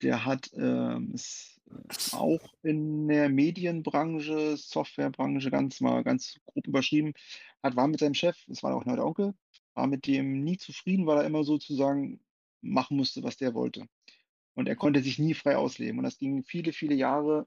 der 0.02 0.24
hat 0.24 0.50
ähm, 0.54 1.12
es 1.14 1.60
äh, 1.70 2.16
auch 2.16 2.54
in 2.62 3.08
der 3.08 3.28
Medienbranche, 3.28 4.56
Softwarebranche 4.56 5.50
ganz 5.50 5.80
mal 5.80 6.02
ganz 6.02 6.38
grob 6.46 6.66
überschrieben, 6.66 7.14
hat, 7.62 7.76
war 7.76 7.88
mit 7.88 8.00
seinem 8.00 8.14
Chef, 8.14 8.36
das 8.46 8.62
war 8.62 8.74
auch 8.74 8.84
noch 8.84 8.94
der 8.94 9.06
Onkel, 9.06 9.34
war 9.74 9.86
mit 9.86 10.06
dem 10.06 10.44
nie 10.44 10.56
zufrieden, 10.58 11.06
weil 11.06 11.18
er 11.18 11.24
immer 11.26 11.44
sozusagen 11.44 12.20
machen 12.60 12.96
musste, 12.96 13.22
was 13.22 13.36
der 13.36 13.54
wollte. 13.54 13.86
Und 14.58 14.68
er 14.68 14.74
konnte 14.74 15.00
sich 15.02 15.20
nie 15.20 15.34
frei 15.34 15.56
ausleben. 15.56 15.98
Und 15.98 16.04
das 16.04 16.18
ging 16.18 16.42
viele, 16.42 16.72
viele 16.72 16.96
Jahre 16.96 17.46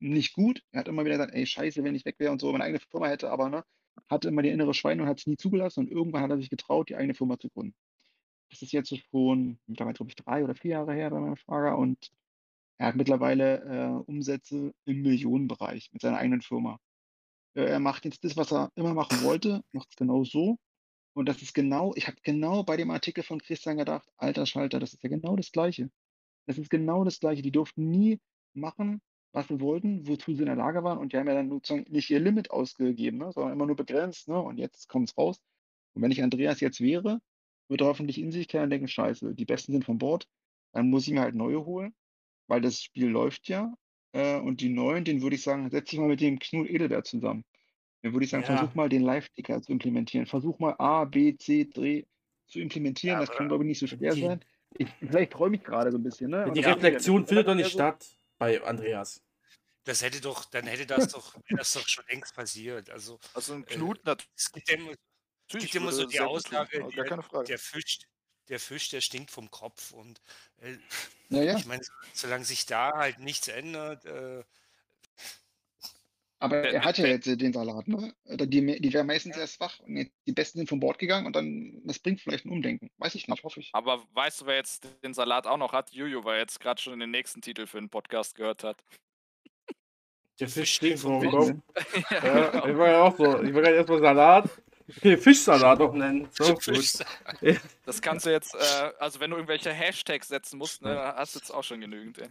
nicht 0.00 0.34
gut. 0.34 0.62
Er 0.70 0.80
hat 0.80 0.88
immer 0.88 1.02
wieder 1.06 1.14
gesagt, 1.14 1.32
ey, 1.32 1.46
scheiße, 1.46 1.82
wenn 1.82 1.94
ich 1.94 2.04
weg 2.04 2.16
wäre 2.18 2.30
und 2.30 2.42
so, 2.42 2.52
meine 2.52 2.64
eigene 2.64 2.78
Firma 2.78 3.06
hätte, 3.06 3.30
aber 3.30 3.48
ne, 3.48 3.64
hatte 4.10 4.28
immer 4.28 4.42
die 4.42 4.50
innere 4.50 4.74
Schweine 4.74 5.02
und 5.02 5.08
hat 5.08 5.18
es 5.18 5.26
nie 5.26 5.38
zugelassen. 5.38 5.80
Und 5.80 5.90
irgendwann 5.90 6.22
hat 6.22 6.30
er 6.30 6.36
sich 6.36 6.50
getraut, 6.50 6.90
die 6.90 6.96
eigene 6.96 7.14
Firma 7.14 7.38
zu 7.38 7.48
gründen. 7.48 7.74
Das 8.50 8.60
ist 8.60 8.72
jetzt 8.72 8.94
schon, 9.10 9.60
mittlerweile 9.66 9.94
glaube 9.94 10.10
ich, 10.10 10.16
drei 10.16 10.44
oder 10.44 10.54
vier 10.54 10.72
Jahre 10.72 10.92
her 10.92 11.08
bei 11.08 11.20
meinem 11.20 11.36
Schwager. 11.36 11.78
Und 11.78 12.12
er 12.76 12.88
hat 12.88 12.96
mittlerweile 12.96 13.62
äh, 13.62 14.10
Umsätze 14.10 14.74
im 14.84 15.00
Millionenbereich 15.00 15.88
mit 15.94 16.02
seiner 16.02 16.18
eigenen 16.18 16.42
Firma. 16.42 16.78
Äh, 17.54 17.64
er 17.64 17.80
macht 17.80 18.04
jetzt 18.04 18.24
das, 18.24 18.36
was 18.36 18.52
er 18.52 18.70
immer 18.74 18.92
machen 18.92 19.22
wollte, 19.22 19.64
macht 19.72 19.88
es 19.88 19.96
genau 19.96 20.24
so. 20.24 20.58
Und 21.14 21.30
das 21.30 21.40
ist 21.40 21.54
genau, 21.54 21.94
ich 21.96 22.08
habe 22.08 22.18
genau 22.22 22.62
bei 22.62 22.76
dem 22.76 22.90
Artikel 22.90 23.24
von 23.24 23.40
Christian 23.40 23.78
gedacht, 23.78 24.06
alter 24.18 24.44
Schalter, 24.44 24.80
das 24.80 24.92
ist 24.92 25.02
ja 25.02 25.08
genau 25.08 25.34
das 25.34 25.50
Gleiche. 25.50 25.90
Das 26.46 26.58
ist 26.58 26.70
genau 26.70 27.04
das 27.04 27.20
Gleiche. 27.20 27.42
Die 27.42 27.52
durften 27.52 27.90
nie 27.90 28.20
machen, 28.54 29.00
was 29.32 29.48
sie 29.48 29.60
wollten, 29.60 30.06
wozu 30.06 30.34
sie 30.34 30.40
in 30.40 30.46
der 30.46 30.56
Lage 30.56 30.82
waren. 30.84 30.98
Und 30.98 31.12
die 31.12 31.16
haben 31.16 31.28
ja 31.28 31.34
dann 31.34 31.48
sozusagen 31.48 31.86
nicht 31.90 32.10
ihr 32.10 32.20
Limit 32.20 32.50
ausgegeben, 32.50 33.18
ne, 33.18 33.32
sondern 33.32 33.52
immer 33.52 33.66
nur 33.66 33.76
begrenzt. 33.76 34.28
Ne, 34.28 34.40
und 34.40 34.58
jetzt 34.58 34.88
kommt 34.88 35.08
es 35.10 35.16
raus. 35.16 35.40
Und 35.94 36.02
wenn 36.02 36.10
ich 36.10 36.22
Andreas 36.22 36.60
jetzt 36.60 36.80
wäre, 36.80 37.20
würde 37.68 37.84
er 37.84 37.88
hoffentlich 37.88 38.18
in 38.20 38.32
sich 38.32 38.48
kehren 38.48 38.64
und 38.64 38.70
denken, 38.70 38.88
scheiße, 38.88 39.34
die 39.34 39.44
Besten 39.44 39.72
sind 39.72 39.84
von 39.84 39.98
Bord. 39.98 40.28
Dann 40.72 40.90
muss 40.90 41.06
ich 41.06 41.12
mir 41.12 41.20
halt 41.20 41.34
neue 41.34 41.64
holen, 41.64 41.94
weil 42.48 42.60
das 42.60 42.82
Spiel 42.82 43.08
läuft 43.08 43.48
ja. 43.48 43.74
Äh, 44.12 44.40
und 44.40 44.60
die 44.60 44.68
neuen, 44.68 45.04
den 45.04 45.22
würde 45.22 45.36
ich 45.36 45.42
sagen, 45.42 45.70
setz 45.70 45.90
dich 45.90 45.98
mal 45.98 46.08
mit 46.08 46.20
dem 46.20 46.38
Knut 46.38 46.68
Edelbert 46.68 47.06
zusammen. 47.06 47.44
Dann 48.02 48.12
würde 48.12 48.24
ich 48.24 48.30
sagen, 48.30 48.42
Ja. 48.42 48.56
versuch 48.56 48.74
mal 48.74 48.88
den 48.88 49.02
Live-Ticker 49.02 49.62
zu 49.62 49.72
implementieren. 49.72 50.26
Versuch 50.26 50.58
mal 50.58 50.74
A, 50.78 51.04
B, 51.04 51.36
C, 51.36 51.64
D 51.64 52.06
zu 52.46 52.58
implementieren. 52.60 53.14
Ja, 53.14 53.20
das 53.20 53.30
kann, 53.30 53.46
aber 53.46 53.48
glaube 53.48 53.64
ich, 53.64 53.68
nicht 53.68 53.78
so 53.78 53.86
schwer 53.86 54.14
die- 54.14 54.20
sein. 54.22 54.44
Ich, 54.78 54.88
vielleicht 55.00 55.32
träume 55.32 55.56
ich 55.56 55.64
gerade 55.64 55.90
so 55.90 55.98
ein 55.98 56.02
bisschen. 56.02 56.30
Ne? 56.30 56.46
Und 56.46 56.54
Die 56.54 56.60
Reflexion 56.60 57.26
findet 57.26 57.48
doch 57.48 57.54
nicht 57.54 57.66
so- 57.66 57.78
statt 57.78 58.06
bei 58.38 58.62
Andreas. 58.62 59.22
Das 59.84 60.00
hätte 60.02 60.20
doch, 60.20 60.44
dann 60.44 60.66
hätte 60.66 60.86
das 60.86 61.08
doch, 61.08 61.34
das 61.50 61.72
doch 61.72 61.86
schon 61.88 62.04
längst 62.08 62.34
passiert. 62.34 62.88
Also 62.90 63.18
Also 63.34 63.54
ein 63.54 63.64
Äh, 63.64 63.74
Knut 63.74 64.00
es 64.36 64.52
gibt 64.52 64.68
ja 64.68 64.76
immer, 64.76 64.92
gibt 65.48 65.74
immer 65.74 65.92
so 65.92 66.06
die 66.06 66.20
Aussage, 66.20 66.86
der, 66.94 67.42
der 67.44 67.58
Fisch, 67.58 67.98
der 68.48 68.60
Fisch, 68.60 68.90
der 68.90 69.00
stinkt 69.00 69.30
vom 69.32 69.50
Kopf. 69.50 69.90
Und 69.92 70.20
äh, 70.58 70.76
Ja, 71.30 71.42
ja. 71.42 71.56
ich 71.56 71.66
meine, 71.66 71.82
so- 71.82 71.92
solange 72.14 72.44
sich 72.44 72.64
da 72.66 72.92
halt 72.94 73.18
nichts 73.18 73.48
ändert, 73.48 74.04
äh, 74.04 74.44
Aber 76.42 76.60
Der- 76.62 76.72
er 76.74 76.84
hat 76.84 76.98
ja 76.98 77.06
jetzt 77.06 77.26
den 77.26 77.52
Salat, 77.52 77.86
ne? 77.86 78.12
Oder 78.24 78.46
Die, 78.46 78.80
die 78.80 78.92
wären 78.92 79.06
meistens 79.06 79.36
erst 79.36 79.60
wach 79.60 79.78
und 79.80 79.96
jetzt 79.96 80.12
die 80.26 80.32
Besten 80.32 80.58
sind 80.58 80.68
von 80.68 80.80
Bord 80.80 80.98
gegangen 80.98 81.26
und 81.26 81.36
dann, 81.36 81.80
das 81.84 82.00
bringt 82.00 82.20
vielleicht 82.20 82.44
ein 82.44 82.50
Umdenken. 82.50 82.90
Weiß 82.98 83.14
ich 83.14 83.28
nicht, 83.28 83.44
hoffe 83.44 83.60
ich. 83.60 83.70
Aber 83.72 84.02
weißt 84.12 84.40
du, 84.40 84.46
wer 84.46 84.56
jetzt 84.56 84.88
den 85.04 85.14
Salat 85.14 85.46
auch 85.46 85.56
noch 85.56 85.72
hat? 85.72 85.90
Juju, 85.92 86.24
weil 86.24 86.34
er 86.34 86.40
jetzt 86.40 86.58
gerade 86.58 86.80
schon 86.82 86.98
den 86.98 87.10
nächsten 87.12 87.40
Titel 87.42 87.66
für 87.66 87.78
den 87.78 87.88
Podcast 87.88 88.34
gehört 88.34 88.64
hat. 88.64 88.76
Der 90.40 90.48
Fisch 90.48 90.74
stinkt 90.74 90.98
vom 90.98 91.22
vom 91.22 91.30
Kopf. 91.30 91.50
Kopf. 91.74 92.10
Ja, 92.10 92.66
ich 92.66 92.76
war 92.76 92.88
ja 92.88 93.02
auch 93.02 93.16
so. 93.16 93.24
Ich 93.42 93.54
war 93.54 93.62
gerade 93.62 93.76
erstmal 93.76 94.00
Salat. 94.00 94.50
Okay, 94.96 95.16
Fischsalat 95.16 95.80
auch 95.80 95.92
nennen. 95.94 96.28
So, 96.32 96.54
Das 97.86 98.02
kannst 98.02 98.26
du 98.26 98.30
jetzt, 98.30 98.54
äh, 98.54 98.90
also 98.98 99.20
wenn 99.20 99.30
du 99.30 99.36
irgendwelche 99.36 99.72
Hashtags 99.72 100.26
setzen 100.28 100.58
musst, 100.58 100.82
ne, 100.82 101.14
hast 101.16 101.34
du 101.34 101.38
jetzt 101.38 101.50
auch 101.50 101.62
schon 101.62 101.80
genügend. 101.80 102.18
Ey. 102.18 102.28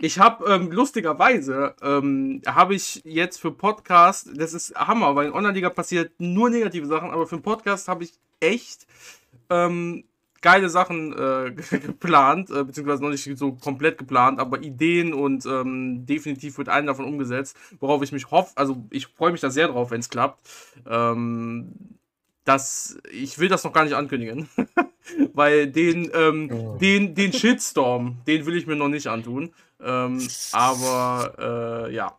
Ich 0.00 0.20
habe 0.20 0.44
ähm, 0.48 0.70
lustigerweise 0.70 1.74
ähm, 1.82 2.40
habe 2.46 2.76
ich 2.76 3.02
jetzt 3.04 3.40
für 3.40 3.50
Podcast, 3.50 4.30
das 4.32 4.54
ist 4.54 4.72
Hammer, 4.76 5.16
weil 5.16 5.26
in 5.26 5.32
Online-Liga 5.32 5.70
passiert 5.70 6.12
nur 6.18 6.50
negative 6.50 6.86
Sachen, 6.86 7.10
aber 7.10 7.26
für 7.26 7.34
einen 7.34 7.42
Podcast 7.42 7.88
habe 7.88 8.04
ich 8.04 8.12
echt 8.38 8.86
ähm, 9.50 10.04
geile 10.40 10.68
Sachen 10.68 11.12
äh, 11.18 11.50
geplant, 11.78 12.48
äh, 12.50 12.62
beziehungsweise 12.62 13.02
noch 13.02 13.10
nicht 13.10 13.28
so 13.36 13.52
komplett 13.54 13.98
geplant, 13.98 14.38
aber 14.38 14.62
Ideen 14.62 15.12
und 15.12 15.44
ähm, 15.46 16.06
definitiv 16.06 16.58
wird 16.58 16.68
einen 16.68 16.86
davon 16.86 17.04
umgesetzt, 17.04 17.56
worauf 17.80 18.00
ich 18.04 18.12
mich 18.12 18.30
hoffe, 18.30 18.52
also 18.54 18.84
ich 18.90 19.08
freue 19.08 19.32
mich 19.32 19.40
da 19.40 19.50
sehr 19.50 19.66
drauf, 19.66 19.90
wenn 19.90 20.00
es 20.00 20.10
klappt. 20.10 20.48
Ähm, 20.88 21.97
das, 22.48 22.98
ich 23.10 23.38
will 23.38 23.48
das 23.48 23.64
noch 23.64 23.72
gar 23.72 23.84
nicht 23.84 23.94
ankündigen, 23.94 24.48
weil 25.34 25.68
den, 25.70 26.10
ähm, 26.14 26.78
den, 26.80 27.14
den 27.14 27.32
Shitstorm, 27.32 28.22
den 28.26 28.46
will 28.46 28.56
ich 28.56 28.66
mir 28.66 28.76
noch 28.76 28.88
nicht 28.88 29.06
antun. 29.08 29.54
Ähm, 29.80 30.26
aber 30.52 31.86
äh, 31.88 31.94
ja, 31.94 32.18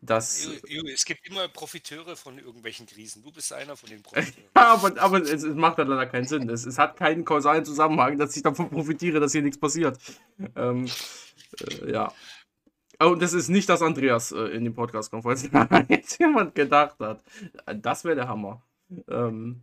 das. 0.00 0.48
Es 0.94 1.04
gibt 1.04 1.26
immer 1.26 1.48
Profiteure 1.48 2.16
von 2.16 2.38
irgendwelchen 2.38 2.86
Krisen. 2.86 3.24
Du 3.24 3.32
bist 3.32 3.52
einer 3.52 3.76
von 3.76 3.88
den 3.88 4.02
Profiteuren. 4.04 4.50
Ja, 4.56 4.74
aber, 4.74 5.00
aber 5.00 5.22
es, 5.22 5.42
es 5.42 5.54
macht 5.56 5.78
halt 5.78 5.88
leider 5.88 6.06
keinen 6.06 6.26
Sinn. 6.26 6.48
Es, 6.48 6.64
es 6.66 6.78
hat 6.78 6.96
keinen 6.96 7.24
kausalen 7.24 7.64
Zusammenhang, 7.64 8.18
dass 8.18 8.36
ich 8.36 8.42
davon 8.42 8.70
profitiere, 8.70 9.18
dass 9.20 9.32
hier 9.32 9.42
nichts 9.42 9.58
passiert. 9.58 9.98
Ähm, 10.54 10.86
Äh, 11.60 11.92
ja. 11.92 12.12
Oh, 13.00 13.08
und 13.08 13.22
das 13.22 13.34
ist 13.34 13.48
nicht, 13.48 13.68
dass 13.68 13.82
Andreas 13.82 14.32
äh, 14.32 14.38
in 14.56 14.64
den 14.64 14.74
Podcast 14.74 15.10
kommt, 15.10 15.24
falls 15.24 15.48
jetzt 15.88 16.18
jemand 16.20 16.54
gedacht 16.54 16.98
hat. 17.00 17.22
Das 17.82 18.04
wäre 18.04 18.16
der 18.16 18.28
Hammer. 18.28 18.62
Ähm, 19.08 19.62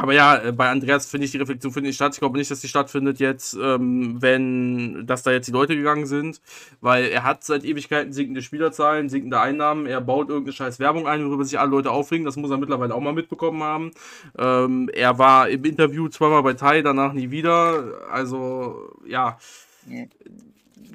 aber 0.00 0.14
ja, 0.14 0.42
äh, 0.42 0.52
bei 0.52 0.70
Andreas 0.70 1.06
finde 1.06 1.26
ich 1.26 1.32
die 1.32 1.36
Reflexion 1.36 1.72
findet 1.72 1.88
nicht 1.88 1.96
statt. 1.96 2.14
Ich 2.14 2.20
glaube 2.20 2.38
nicht, 2.38 2.50
dass 2.50 2.60
die 2.60 2.68
stattfindet 2.68 3.20
jetzt, 3.20 3.54
ähm, 3.60 4.16
wenn, 4.20 5.06
dass 5.06 5.22
da 5.22 5.30
jetzt 5.30 5.46
die 5.46 5.52
Leute 5.52 5.76
gegangen 5.76 6.06
sind, 6.06 6.40
weil 6.80 7.04
er 7.04 7.22
hat 7.22 7.44
seit 7.44 7.64
Ewigkeiten 7.64 8.12
sinkende 8.14 8.40
Spielerzahlen, 8.40 9.10
sinkende 9.10 9.38
Einnahmen, 9.40 9.84
er 9.84 10.00
baut 10.00 10.30
irgendeine 10.30 10.54
scheiß 10.54 10.78
Werbung 10.78 11.06
ein, 11.06 11.26
worüber 11.26 11.44
sich 11.44 11.58
alle 11.58 11.70
Leute 11.70 11.90
aufregen, 11.90 12.24
das 12.24 12.36
muss 12.36 12.50
er 12.50 12.56
mittlerweile 12.56 12.94
auch 12.94 13.00
mal 13.00 13.12
mitbekommen 13.12 13.62
haben. 13.62 13.90
Ähm, 14.38 14.88
er 14.94 15.18
war 15.18 15.50
im 15.50 15.64
Interview 15.66 16.08
zweimal 16.08 16.42
bei 16.42 16.54
Tai, 16.54 16.80
danach 16.80 17.12
nie 17.12 17.30
wieder, 17.30 18.00
also 18.10 18.90
ja. 19.06 19.38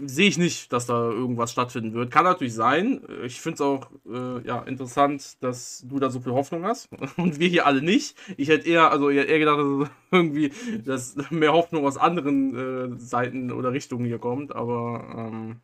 Sehe 0.05 0.27
ich 0.27 0.37
nicht, 0.37 0.71
dass 0.73 0.85
da 0.85 1.09
irgendwas 1.09 1.51
stattfinden 1.51 1.93
wird. 1.93 2.11
Kann 2.11 2.23
natürlich 2.23 2.53
sein. 2.53 3.01
Ich 3.23 3.41
finde 3.41 3.55
es 3.55 3.61
auch 3.61 3.89
äh, 4.07 4.45
ja, 4.45 4.59
interessant, 4.63 5.41
dass 5.43 5.83
du 5.87 5.99
da 5.99 6.09
so 6.09 6.19
viel 6.19 6.33
Hoffnung 6.33 6.65
hast 6.65 6.89
und 7.17 7.39
wir 7.39 7.47
hier 7.47 7.65
alle 7.65 7.81
nicht. 7.81 8.15
Ich 8.37 8.49
hätte 8.49 8.67
eher, 8.67 8.91
also 8.91 9.09
ich 9.09 9.17
hätte 9.17 9.31
eher 9.31 9.39
gedacht, 9.39 9.59
dass 9.59 9.89
irgendwie 10.11 10.51
dass 10.83 11.15
mehr 11.29 11.53
Hoffnung 11.53 11.85
aus 11.85 11.97
anderen 11.97 12.95
äh, 12.95 12.99
Seiten 12.99 13.51
oder 13.51 13.71
Richtungen 13.71 14.05
hier 14.05 14.19
kommt, 14.19 14.55
aber 14.55 15.31
ähm, 15.31 15.61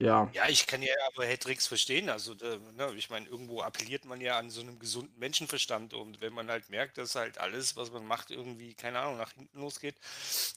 ja. 0.00 0.30
Ja, 0.32 0.48
ich 0.48 0.66
kann 0.66 0.80
ja 0.80 0.94
aber 1.12 1.26
Hedrix 1.26 1.66
verstehen. 1.66 2.08
Also, 2.08 2.34
da, 2.34 2.56
ne, 2.74 2.92
ich 2.96 3.10
meine, 3.10 3.26
irgendwo 3.26 3.60
appelliert 3.60 4.06
man 4.06 4.20
ja 4.22 4.38
an 4.38 4.48
so 4.48 4.62
einem 4.62 4.78
gesunden 4.78 5.16
Menschenverstand. 5.18 5.92
Und 5.92 6.22
wenn 6.22 6.32
man 6.32 6.48
halt 6.48 6.70
merkt, 6.70 6.96
dass 6.96 7.14
halt 7.14 7.36
alles, 7.38 7.76
was 7.76 7.92
man 7.92 8.06
macht, 8.06 8.30
irgendwie, 8.30 8.72
keine 8.72 8.98
Ahnung, 9.00 9.18
nach 9.18 9.32
hinten 9.32 9.60
losgeht, 9.60 9.96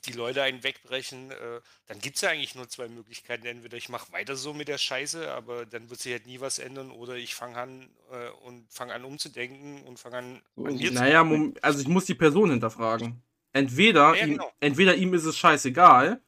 die 0.05 0.13
Leute 0.13 0.43
einen 0.43 0.63
wegbrechen, 0.63 1.31
äh, 1.31 1.59
dann 1.87 1.99
gibt 1.99 2.15
es 2.15 2.21
ja 2.21 2.29
eigentlich 2.29 2.55
nur 2.55 2.69
zwei 2.69 2.87
Möglichkeiten. 2.87 3.45
Entweder 3.45 3.75
ich 3.75 3.89
mache 3.89 4.13
weiter 4.13 4.37
so 4.37 4.53
mit 4.53 4.69
der 4.69 4.77
Scheiße, 4.77 5.29
aber 5.31 5.65
dann 5.65 5.89
wird 5.89 5.99
sich 5.99 6.13
halt 6.13 6.25
nie 6.25 6.39
was 6.39 6.57
ändern, 6.57 6.89
oder 6.89 7.15
ich 7.15 7.35
fange 7.35 7.57
an 7.57 7.89
äh, 8.11 8.29
und 8.45 8.71
fange 8.71 8.93
an 8.93 9.03
umzudenken 9.03 9.83
und 9.83 9.99
fange 9.99 10.17
an, 10.17 10.41
an 10.55 10.75
mir 10.75 10.91
Naja, 10.91 11.27
also 11.61 11.81
ich 11.81 11.87
muss 11.87 12.05
die 12.05 12.15
Person 12.15 12.49
hinterfragen. 12.49 13.21
Entweder, 13.51 14.15
ja, 14.15 14.25
genau. 14.25 14.45
ihm, 14.45 14.51
entweder 14.61 14.95
ihm 14.95 15.13
ist 15.13 15.25
es 15.25 15.37
scheißegal, 15.37 16.21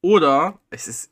oder 0.00 0.58
es 0.70 0.88
ist 0.88 1.11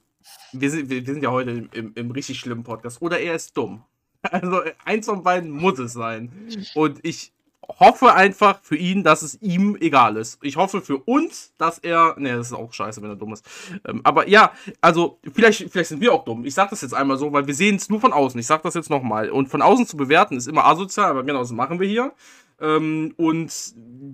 wir 0.52 0.70
sind, 0.70 0.90
wir, 0.90 1.06
wir 1.06 1.14
sind 1.14 1.22
ja 1.22 1.30
heute 1.30 1.51
im, 1.51 1.68
im, 1.72 1.92
im, 1.94 2.10
richtig 2.10 2.38
schlimmen 2.38 2.64
Podcast. 2.64 3.01
Oder 3.02 3.20
er 3.20 3.34
ist 3.34 3.56
dumm. 3.56 3.84
Also 4.22 4.60
eins 4.84 5.06
von 5.06 5.22
beiden 5.22 5.51
muss 5.51 5.78
es 5.78 5.94
sein. 5.94 6.30
Und 6.74 6.98
ich 7.02 7.32
hoffe 7.78 8.14
einfach 8.14 8.60
für 8.62 8.76
ihn, 8.76 9.02
dass 9.02 9.22
es 9.22 9.40
ihm 9.40 9.76
egal 9.80 10.16
ist. 10.16 10.38
Ich 10.42 10.56
hoffe 10.56 10.80
für 10.80 10.98
uns, 10.98 11.55
dass 11.56 11.78
er. 11.78 12.16
Ne, 12.18 12.36
das 12.36 12.48
ist 12.48 12.52
auch 12.52 12.72
scheiße, 12.72 13.01
wenn 13.01 13.10
er 13.10 13.16
dumm 13.16 13.32
ist. 13.32 13.47
Ähm, 13.86 14.01
aber 14.05 14.28
ja, 14.28 14.52
also 14.80 15.18
vielleicht, 15.32 15.70
vielleicht 15.70 15.88
sind 15.88 16.01
wir 16.01 16.12
auch 16.12 16.24
dumm. 16.24 16.44
Ich 16.44 16.55
sag 16.55 16.70
das 16.70 16.82
jetzt 16.82 16.94
einmal 16.94 17.16
so, 17.16 17.32
weil 17.32 17.47
wir 17.47 17.55
sehen 17.55 17.76
es 17.76 17.88
nur 17.88 18.01
von 18.01 18.12
außen. 18.12 18.38
Ich 18.38 18.47
sag 18.47 18.62
das 18.62 18.74
jetzt 18.74 18.90
nochmal. 18.90 19.30
Und 19.30 19.48
von 19.48 19.62
außen 19.62 19.86
zu 19.86 19.97
bewerten 19.97 20.36
ist 20.36 20.48
immer 20.48 20.66
asozial, 20.66 21.10
aber 21.10 21.22
genau 21.22 21.40
das 21.40 21.52
machen 21.52 21.80
wir 21.80 21.88
hier. 21.88 22.12
Ähm, 22.61 23.15
und 23.16 23.53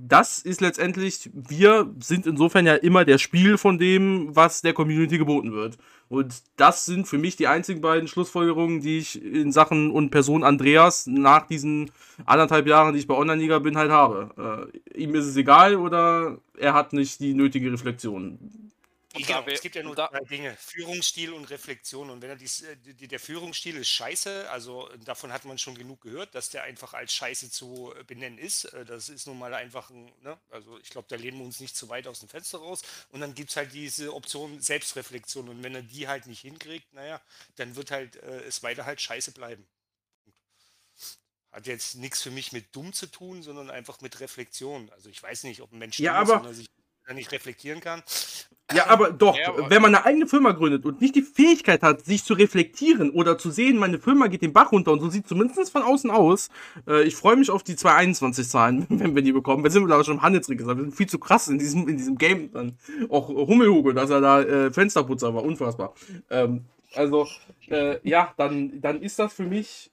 das 0.08 0.38
ist 0.38 0.60
letztendlich, 0.60 1.30
wir 1.34 1.92
sind 1.98 2.26
insofern 2.26 2.66
ja 2.66 2.74
immer 2.74 3.04
der 3.04 3.18
Spiel 3.18 3.58
von 3.58 3.78
dem, 3.78 4.34
was 4.34 4.62
der 4.62 4.72
Community 4.72 5.18
geboten 5.18 5.52
wird. 5.52 5.78
Und 6.08 6.34
das 6.56 6.86
sind 6.86 7.08
für 7.08 7.18
mich 7.18 7.34
die 7.34 7.48
einzigen 7.48 7.80
beiden 7.80 8.06
Schlussfolgerungen, 8.06 8.80
die 8.80 8.98
ich 8.98 9.22
in 9.22 9.50
Sachen 9.50 9.90
und 9.90 10.10
Person 10.10 10.44
Andreas 10.44 11.08
nach 11.08 11.46
diesen 11.48 11.90
anderthalb 12.24 12.68
Jahren, 12.68 12.92
die 12.92 13.00
ich 13.00 13.08
bei 13.08 13.14
Online-Liga 13.14 13.58
bin, 13.58 13.76
halt 13.76 13.90
habe. 13.90 14.70
Äh, 14.94 15.02
ihm 15.02 15.14
ist 15.16 15.26
es 15.26 15.36
egal 15.36 15.74
oder 15.74 16.38
er 16.56 16.74
hat 16.74 16.92
nicht 16.92 17.18
die 17.18 17.34
nötige 17.34 17.72
Reflexion. 17.72 18.38
Genau, 19.16 19.44
es 19.46 19.60
gibt 19.60 19.74
ja 19.74 19.82
nur 19.82 19.94
drei 19.94 20.20
Dinge: 20.20 20.56
Führungsstil 20.56 21.32
und 21.32 21.50
Reflexion. 21.50 22.10
Und 22.10 22.22
wenn 22.22 22.30
er 22.30 22.36
dies, 22.36 22.62
äh, 22.62 22.76
die, 22.76 23.08
der 23.08 23.20
Führungsstil 23.20 23.76
ist 23.76 23.88
scheiße, 23.88 24.50
also 24.50 24.88
davon 25.04 25.32
hat 25.32 25.44
man 25.44 25.58
schon 25.58 25.74
genug 25.74 26.02
gehört, 26.02 26.34
dass 26.34 26.50
der 26.50 26.62
einfach 26.64 26.94
als 26.94 27.12
scheiße 27.14 27.50
zu 27.50 27.94
äh, 27.96 28.04
benennen 28.04 28.38
ist. 28.38 28.64
Äh, 28.64 28.84
das 28.84 29.08
ist 29.08 29.26
nun 29.26 29.38
mal 29.38 29.54
einfach 29.54 29.90
ein, 29.90 30.12
ne? 30.22 30.38
also 30.50 30.78
ich 30.78 30.90
glaube, 30.90 31.08
da 31.08 31.16
lehnen 31.16 31.38
wir 31.38 31.44
uns 31.44 31.60
nicht 31.60 31.76
zu 31.76 31.88
weit 31.88 32.06
aus 32.06 32.20
dem 32.20 32.28
Fenster 32.28 32.58
raus. 32.58 32.82
Und 33.10 33.20
dann 33.20 33.34
gibt 33.34 33.50
es 33.50 33.56
halt 33.56 33.72
diese 33.72 34.14
Option 34.14 34.60
Selbstreflexion. 34.60 35.48
Und 35.48 35.62
wenn 35.62 35.74
er 35.74 35.82
die 35.82 36.08
halt 36.08 36.26
nicht 36.26 36.40
hinkriegt, 36.40 36.92
naja, 36.92 37.20
dann 37.56 37.76
wird 37.76 37.90
halt 37.90 38.16
äh, 38.16 38.42
es 38.44 38.62
weiter 38.62 38.86
halt 38.86 39.00
scheiße 39.00 39.32
bleiben. 39.32 39.66
Hat 41.56 41.66
jetzt 41.66 41.94
nichts 41.94 42.20
für 42.20 42.30
mich 42.30 42.52
mit 42.52 42.76
dumm 42.76 42.92
zu 42.92 43.06
tun, 43.06 43.42
sondern 43.42 43.70
einfach 43.70 44.02
mit 44.02 44.20
Reflexion. 44.20 44.90
Also 44.90 45.08
ich 45.08 45.22
weiß 45.22 45.44
nicht, 45.44 45.62
ob 45.62 45.72
ein 45.72 45.78
Mensch 45.78 45.98
ja, 45.98 46.12
aber, 46.14 46.50
ist, 46.50 46.58
sich 46.58 46.68
nicht 47.14 47.32
reflektieren 47.32 47.80
kann. 47.80 48.02
Ja, 48.74 48.88
aber 48.88 49.12
doch, 49.12 49.38
ja, 49.38 49.48
aber 49.48 49.70
wenn 49.70 49.80
man 49.80 49.94
eine 49.94 50.04
eigene 50.04 50.26
Firma 50.26 50.50
gründet 50.50 50.84
und 50.84 51.00
nicht 51.00 51.14
die 51.14 51.22
Fähigkeit 51.22 51.82
hat, 51.82 52.04
sich 52.04 52.24
zu 52.24 52.34
reflektieren 52.34 53.10
oder 53.10 53.38
zu 53.38 53.52
sehen, 53.52 53.78
meine 53.78 54.00
Firma 54.00 54.26
geht 54.26 54.42
den 54.42 54.52
Bach 54.52 54.72
runter 54.72 54.90
und 54.90 55.00
so 55.00 55.08
sieht 55.08 55.28
zumindest 55.28 55.70
von 55.70 55.82
außen 55.82 56.10
aus. 56.10 56.48
Äh, 56.88 57.04
ich 57.04 57.14
freue 57.14 57.36
mich 57.36 57.50
auf 57.50 57.62
die 57.62 57.74
221-Zahlen, 57.74 58.86
wenn 58.88 59.14
wir 59.14 59.22
die 59.22 59.32
bekommen. 59.32 59.62
Wir 59.62 59.70
sind 59.70 59.90
aber 59.90 60.02
schon 60.02 60.16
im 60.16 60.22
Handelsregister. 60.22 60.76
Wir 60.76 60.82
sind 60.82 60.96
viel 60.96 61.06
zu 61.06 61.20
krass 61.20 61.46
in 61.46 61.58
diesem, 61.58 61.86
in 61.88 61.96
diesem 61.96 62.18
Game 62.18 62.50
dann. 62.50 62.76
Auch 63.08 63.28
Hummelhugo, 63.28 63.92
dass 63.92 64.10
er 64.10 64.20
da 64.20 64.42
äh, 64.42 64.72
Fensterputzer 64.72 65.32
war, 65.32 65.44
unfassbar. 65.44 65.94
Ähm, 66.30 66.64
also, 66.94 67.28
äh, 67.68 67.98
ja, 68.02 68.32
dann, 68.36 68.80
dann 68.80 69.00
ist 69.00 69.18
das 69.18 69.32
für 69.34 69.44
mich 69.44 69.92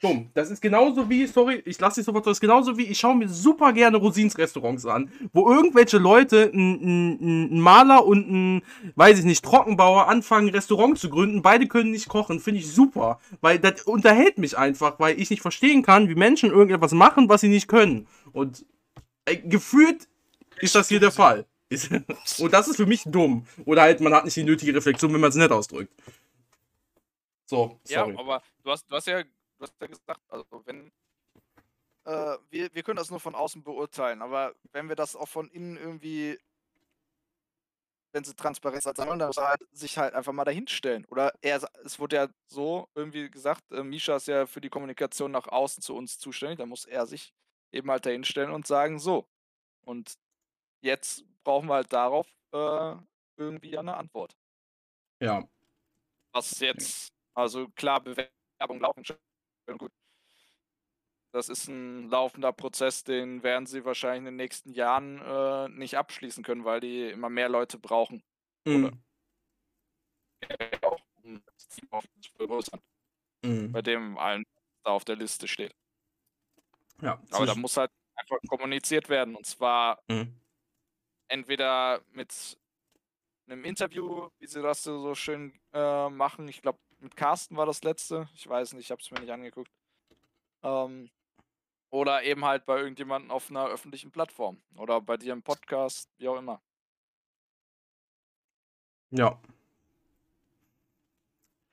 dumm. 0.00 0.30
Das 0.34 0.50
ist 0.50 0.60
genauso 0.60 1.08
wie, 1.08 1.26
sorry, 1.26 1.62
ich 1.64 1.78
lasse 1.78 2.00
dich 2.00 2.06
sofort, 2.06 2.26
das 2.26 2.38
ist 2.38 2.40
genauso 2.40 2.76
wie, 2.76 2.84
ich 2.84 2.98
schaue 2.98 3.14
mir 3.14 3.28
super 3.28 3.72
gerne 3.72 3.98
Rosins 3.98 4.36
Restaurants 4.36 4.86
an, 4.86 5.12
wo 5.32 5.50
irgendwelche 5.50 5.98
Leute, 5.98 6.50
ein, 6.52 7.50
ein, 7.52 7.60
Maler 7.60 8.04
und 8.04 8.30
ein, 8.30 8.62
weiß 8.96 9.18
ich 9.18 9.24
nicht, 9.24 9.44
Trockenbauer 9.44 10.08
anfangen, 10.08 10.48
ein 10.48 10.54
Restaurant 10.54 10.98
zu 10.98 11.10
gründen. 11.10 11.42
Beide 11.42 11.66
können 11.66 11.90
nicht 11.90 12.08
kochen, 12.08 12.40
finde 12.40 12.60
ich 12.60 12.72
super, 12.72 13.20
weil 13.40 13.58
das 13.58 13.82
unterhält 13.82 14.38
mich 14.38 14.56
einfach, 14.56 14.98
weil 14.98 15.20
ich 15.20 15.30
nicht 15.30 15.42
verstehen 15.42 15.82
kann, 15.82 16.08
wie 16.08 16.14
Menschen 16.14 16.50
irgendetwas 16.50 16.92
machen, 16.92 17.28
was 17.28 17.42
sie 17.42 17.48
nicht 17.48 17.68
können. 17.68 18.06
Und 18.32 18.64
äh, 19.26 19.36
gefühlt 19.36 20.08
ist 20.60 20.74
das 20.74 20.88
hier 20.88 21.00
der 21.00 21.12
Fall. 21.12 21.46
und 22.38 22.52
das 22.52 22.66
ist 22.66 22.76
für 22.76 22.86
mich 22.86 23.02
dumm. 23.06 23.46
Oder 23.64 23.82
halt, 23.82 24.00
man 24.00 24.12
hat 24.12 24.24
nicht 24.24 24.36
die 24.36 24.42
nötige 24.42 24.74
Reflexion, 24.74 25.12
wenn 25.12 25.20
man 25.20 25.30
es 25.30 25.36
nicht 25.36 25.52
ausdrückt. 25.52 25.92
So, 27.46 27.78
sorry. 27.84 28.12
Ja, 28.12 28.18
aber 28.18 28.42
du 28.62 28.70
hast, 28.70 28.90
du 28.90 28.96
hast 28.96 29.06
ja 29.06 29.22
du 29.60 29.66
hast 29.66 29.80
ja 29.80 29.86
gesagt, 29.86 30.20
also 30.28 30.62
wenn 30.64 30.90
äh, 32.04 32.38
wir, 32.48 32.74
wir 32.74 32.82
können 32.82 32.96
das 32.96 33.10
nur 33.10 33.20
von 33.20 33.34
außen 33.34 33.62
beurteilen, 33.62 34.22
aber 34.22 34.54
wenn 34.72 34.88
wir 34.88 34.96
das 34.96 35.16
auch 35.16 35.28
von 35.28 35.48
innen 35.50 35.76
irgendwie, 35.76 36.38
wenn 38.12 38.24
sie 38.24 38.34
transparent 38.34 38.82
sollen, 38.82 38.96
dann 38.96 39.18
muss 39.18 39.36
er 39.36 39.48
halt 39.48 39.62
sich 39.72 39.98
halt 39.98 40.14
einfach 40.14 40.32
mal 40.32 40.44
dahinstellen. 40.44 41.04
Oder 41.06 41.32
er, 41.42 41.60
es 41.84 41.98
wurde 41.98 42.16
ja 42.16 42.28
so 42.46 42.88
irgendwie 42.94 43.30
gesagt, 43.30 43.70
äh, 43.70 43.82
Misha 43.82 44.16
ist 44.16 44.28
ja 44.28 44.46
für 44.46 44.60
die 44.60 44.70
Kommunikation 44.70 45.30
nach 45.30 45.46
außen 45.46 45.82
zu 45.82 45.94
uns 45.94 46.18
zuständig, 46.18 46.58
da 46.58 46.66
muss 46.66 46.86
er 46.86 47.06
sich 47.06 47.34
eben 47.70 47.90
halt 47.90 48.06
dahinstellen 48.06 48.50
und 48.50 48.66
sagen, 48.66 48.98
so. 48.98 49.28
Und 49.82 50.14
jetzt 50.80 51.24
brauchen 51.44 51.68
wir 51.68 51.74
halt 51.74 51.92
darauf 51.92 52.26
äh, 52.52 52.96
irgendwie 53.36 53.78
eine 53.78 53.96
Antwort. 53.96 54.36
Ja. 55.20 55.46
Was 56.32 56.58
jetzt, 56.60 57.12
also 57.34 57.68
klar, 57.68 58.00
Bewerbung 58.00 58.80
laufen 58.80 59.04
schon 59.04 59.16
gut. 59.76 59.92
Das 61.32 61.48
ist 61.48 61.68
ein 61.68 62.08
laufender 62.08 62.52
Prozess, 62.52 63.04
den 63.04 63.42
werden 63.44 63.66
sie 63.66 63.84
wahrscheinlich 63.84 64.18
in 64.18 64.24
den 64.24 64.36
nächsten 64.36 64.72
Jahren 64.72 65.20
äh, 65.20 65.68
nicht 65.68 65.96
abschließen 65.96 66.42
können, 66.42 66.64
weil 66.64 66.80
die 66.80 67.08
immer 67.08 67.28
mehr 67.28 67.48
Leute 67.48 67.78
brauchen. 67.78 68.22
Mhm. 68.66 69.00
Mhm. 73.42 73.72
Bei 73.72 73.82
dem 73.82 74.18
allen 74.18 74.44
da 74.82 74.90
auf 74.90 75.04
der 75.04 75.16
Liste 75.16 75.46
steht. 75.46 75.74
Ja, 77.00 77.20
Aber 77.30 77.46
da 77.46 77.54
muss 77.54 77.76
halt 77.76 77.90
einfach 78.14 78.38
kommuniziert 78.48 79.08
werden. 79.08 79.36
Und 79.36 79.46
zwar 79.46 80.02
mhm. 80.08 80.34
entweder 81.28 82.02
mit 82.12 82.58
einem 83.46 83.64
Interview, 83.64 84.28
wie 84.38 84.46
sie 84.46 84.62
das 84.62 84.82
so 84.82 85.14
schön 85.14 85.58
äh, 85.72 86.08
machen. 86.08 86.48
Ich 86.48 86.62
glaube, 86.62 86.78
mit 87.00 87.16
Carsten 87.16 87.56
war 87.56 87.66
das 87.66 87.82
letzte. 87.82 88.28
Ich 88.34 88.48
weiß 88.48 88.74
nicht, 88.74 88.84
ich 88.84 88.90
habe 88.90 89.00
es 89.00 89.10
mir 89.10 89.20
nicht 89.20 89.32
angeguckt. 89.32 89.70
Ähm, 90.62 91.10
oder 91.90 92.22
eben 92.22 92.44
halt 92.44 92.66
bei 92.66 92.78
irgendjemandem 92.78 93.30
auf 93.30 93.50
einer 93.50 93.66
öffentlichen 93.66 94.12
Plattform. 94.12 94.62
Oder 94.76 95.00
bei 95.00 95.16
dir 95.16 95.32
im 95.32 95.42
Podcast, 95.42 96.08
wie 96.18 96.28
auch 96.28 96.38
immer. 96.38 96.62
Ja. 99.10 99.40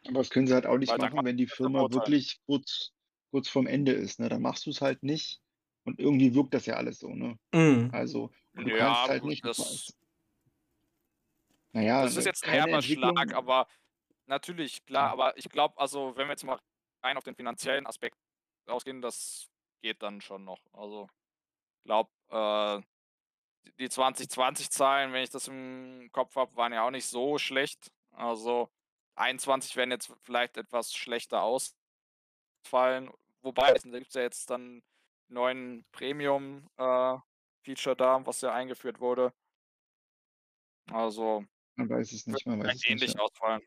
Aber 0.07 0.19
das 0.19 0.29
können 0.29 0.47
sie 0.47 0.53
halt 0.53 0.65
auch 0.65 0.77
nicht 0.77 0.91
Weil 0.91 0.97
machen, 0.97 1.23
wenn 1.23 1.37
die 1.37 1.47
Firma 1.47 1.81
wirklich 1.91 2.39
kurz, 2.45 2.93
kurz 3.29 3.47
vorm 3.49 3.67
Ende 3.67 3.91
ist. 3.91 4.19
Ne? 4.19 4.29
Dann 4.29 4.41
machst 4.41 4.65
du 4.65 4.71
es 4.71 4.81
halt 4.81 5.03
nicht. 5.03 5.41
Und 5.83 5.99
irgendwie 5.99 6.33
wirkt 6.33 6.53
das 6.53 6.65
ja 6.65 6.75
alles 6.75 6.99
so. 6.99 7.09
Ne? 7.09 7.37
Mhm. 7.53 7.89
Also, 7.93 8.31
du 8.53 8.69
ja, 8.69 8.77
kannst 8.77 9.09
halt 9.09 9.23
nicht. 9.23 9.45
Das, 9.45 9.93
naja, 11.71 12.03
das 12.03 12.15
ist 12.15 12.25
jetzt 12.25 12.43
ein 12.43 12.51
herber 12.51 12.81
Schlag, 12.81 13.33
aber 13.33 13.67
Natürlich, 14.27 14.85
klar, 14.85 15.09
aber 15.11 15.37
ich 15.37 15.47
glaube, 15.49 15.77
also 15.77 16.15
wenn 16.17 16.27
wir 16.27 16.33
jetzt 16.33 16.43
mal 16.43 16.59
rein 17.01 17.17
auf 17.17 17.23
den 17.23 17.35
finanziellen 17.35 17.87
Aspekt 17.87 18.17
ausgehen, 18.67 19.01
das 19.01 19.49
geht 19.81 20.03
dann 20.03 20.19
schon 20.21 20.43
noch. 20.43 20.59
Also 20.73 21.07
ich 21.79 21.83
glaube, 21.85 22.09
äh, 22.29 22.81
die 23.79 23.87
2020-Zahlen, 23.89 25.13
wenn 25.13 25.23
ich 25.23 25.29
das 25.29 25.47
im 25.47 26.09
Kopf 26.11 26.35
habe, 26.35 26.53
waren 26.57 26.73
ja 26.73 26.85
auch 26.85 26.91
nicht 26.91 27.05
so 27.05 27.37
schlecht. 27.37 27.91
Also 28.11 28.69
21 29.15 29.75
werden 29.77 29.91
jetzt 29.91 30.11
vielleicht 30.23 30.57
etwas 30.57 30.93
schlechter 30.93 31.41
ausfallen. 31.43 33.09
Wobei, 33.41 33.73
da 33.73 33.97
gibt 33.99 34.09
es 34.09 34.13
ja 34.15 34.21
jetzt 34.23 34.49
dann 34.49 34.83
neuen 35.29 35.85
Premium-Feature 35.91 37.95
da, 37.95 38.25
was 38.25 38.41
ja 38.41 38.53
eingeführt 38.53 38.99
wurde. 38.99 39.33
Also 40.91 41.45
Man 41.75 41.89
weiß 41.89 42.11
es 42.13 42.27
nicht, 42.27 42.45
man 42.45 42.59
weiß 42.59 42.67
es 42.67 42.73
nicht. 42.75 42.89
ähnlich 42.89 43.13
Ja. 43.13 43.19
ausfallen. 43.21 43.61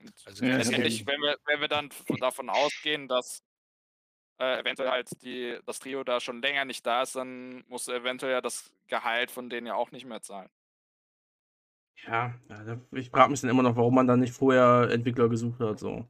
Und 0.00 0.12
Also 0.26 0.44
Ja, 0.44 0.56
letztendlich, 0.56 1.06
wenn 1.06 1.20
wir, 1.20 1.36
wenn 1.46 1.60
wir 1.60 1.68
dann 1.68 1.90
davon 2.20 2.50
ausgehen, 2.50 3.08
dass 3.08 3.42
äh, 4.38 4.60
eventuell 4.60 4.90
halt 4.90 5.22
die, 5.22 5.58
das 5.66 5.78
Trio 5.78 6.04
da 6.04 6.20
schon 6.20 6.42
länger 6.42 6.64
nicht 6.64 6.86
da 6.86 7.02
ist, 7.02 7.16
dann 7.16 7.64
muss 7.68 7.88
eventuell 7.88 8.32
ja 8.32 8.40
das 8.40 8.72
Gehalt 8.88 9.30
von 9.30 9.50
denen 9.50 9.66
ja 9.66 9.74
auch 9.74 9.90
nicht 9.92 10.06
mehr 10.06 10.22
zahlen. 10.22 10.50
Ja, 12.06 12.34
da- 12.48 12.80
ich 12.92 13.10
frage 13.10 13.30
mich 13.30 13.40
dann 13.40 13.50
immer 13.50 13.62
noch, 13.62 13.76
warum 13.76 13.94
man 13.94 14.06
dann 14.06 14.20
nicht 14.20 14.32
vorher 14.32 14.88
Entwickler 14.90 15.28
gesucht 15.28 15.60
hat. 15.60 15.78
So. 15.78 16.06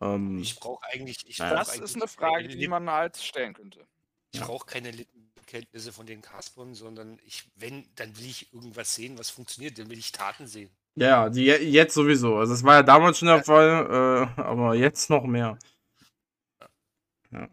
Ähm, 0.00 0.38
ich 0.38 0.56
brauche 0.56 0.82
eigentlich, 0.84 1.26
ich 1.26 1.38
Ja. 1.38 1.48
brauche 1.48 1.58
Das 1.60 1.70
eigentlich 1.70 1.82
ist 1.90 1.96
eine 1.96 2.08
Frage, 2.08 2.48
die 2.48 2.68
man 2.68 2.90
halt 2.90 3.16
stellen 3.16 3.54
könnte. 3.54 3.86
Ich 4.32 4.40
Ja. 4.40 4.46
brauche 4.46 4.66
keine 4.66 4.90
Lippenkenntnisse 4.90 5.92
von 5.92 6.06
den 6.06 6.22
Caspern, 6.22 6.74
sondern 6.74 7.18
ich, 7.24 7.50
wenn, 7.54 7.94
dann 7.94 8.16
will 8.18 8.26
ich 8.26 8.52
irgendwas 8.52 8.94
sehen, 8.94 9.18
was 9.18 9.30
funktioniert, 9.30 9.78
dann 9.78 9.90
will 9.90 9.98
ich 9.98 10.12
Taten 10.12 10.46
sehen. 10.46 10.75
Ja, 10.96 11.06
ja, 11.08 11.28
die, 11.30 11.44
je- 11.44 11.64
jetzt 11.64 11.94
sowieso. 11.94 12.36
Also, 12.36 12.54
es 12.54 12.64
war 12.64 12.74
ja 12.76 12.82
damals 12.82 13.18
schon 13.18 13.28
der 13.28 13.44
Fall, 13.44 14.28
äh, 14.36 14.40
aber 14.40 14.74
jetzt 14.74 15.10
noch 15.10 15.24
mehr. 15.26 15.58
Ja. 17.32 17.48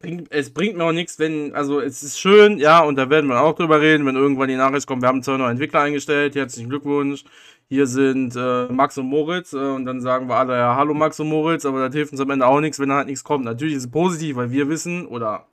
Bringt, 0.00 0.30
es 0.32 0.52
bringt 0.54 0.76
mir 0.76 0.84
auch 0.84 0.92
nichts, 0.92 1.18
wenn, 1.18 1.54
also 1.54 1.80
es 1.80 2.02
ist 2.02 2.18
schön, 2.20 2.58
ja, 2.58 2.80
und 2.80 2.96
da 2.96 3.10
werden 3.10 3.28
wir 3.28 3.40
auch 3.42 3.54
drüber 3.54 3.80
reden, 3.80 4.06
wenn 4.06 4.16
irgendwann 4.16 4.48
die 4.48 4.56
Nachricht 4.56 4.86
kommt, 4.86 5.02
wir 5.02 5.08
haben 5.08 5.22
zwei 5.22 5.36
neue 5.36 5.50
Entwickler 5.50 5.80
eingestellt, 5.80 6.36
herzlichen 6.36 6.70
Glückwunsch. 6.70 7.24
Hier 7.68 7.86
sind 7.86 8.34
äh, 8.36 8.66
Max 8.72 8.96
und 8.98 9.06
Moritz, 9.06 9.52
äh, 9.52 9.58
und 9.58 9.84
dann 9.86 10.00
sagen 10.00 10.28
wir 10.28 10.36
alle, 10.36 10.56
ja, 10.56 10.76
hallo 10.76 10.94
Max 10.94 11.20
und 11.20 11.28
Moritz, 11.28 11.64
aber 11.66 11.86
das 11.86 11.94
hilft 11.94 12.12
uns 12.12 12.20
am 12.20 12.30
Ende 12.30 12.46
auch 12.46 12.60
nichts, 12.60 12.78
wenn 12.80 12.88
da 12.90 12.96
halt 12.96 13.08
nichts 13.08 13.24
kommt. 13.24 13.44
Natürlich 13.44 13.74
ist 13.76 13.84
es 13.86 13.90
positiv, 13.90 14.36
weil 14.36 14.50
wir 14.52 14.68
wissen, 14.68 15.06
oder, 15.06 15.46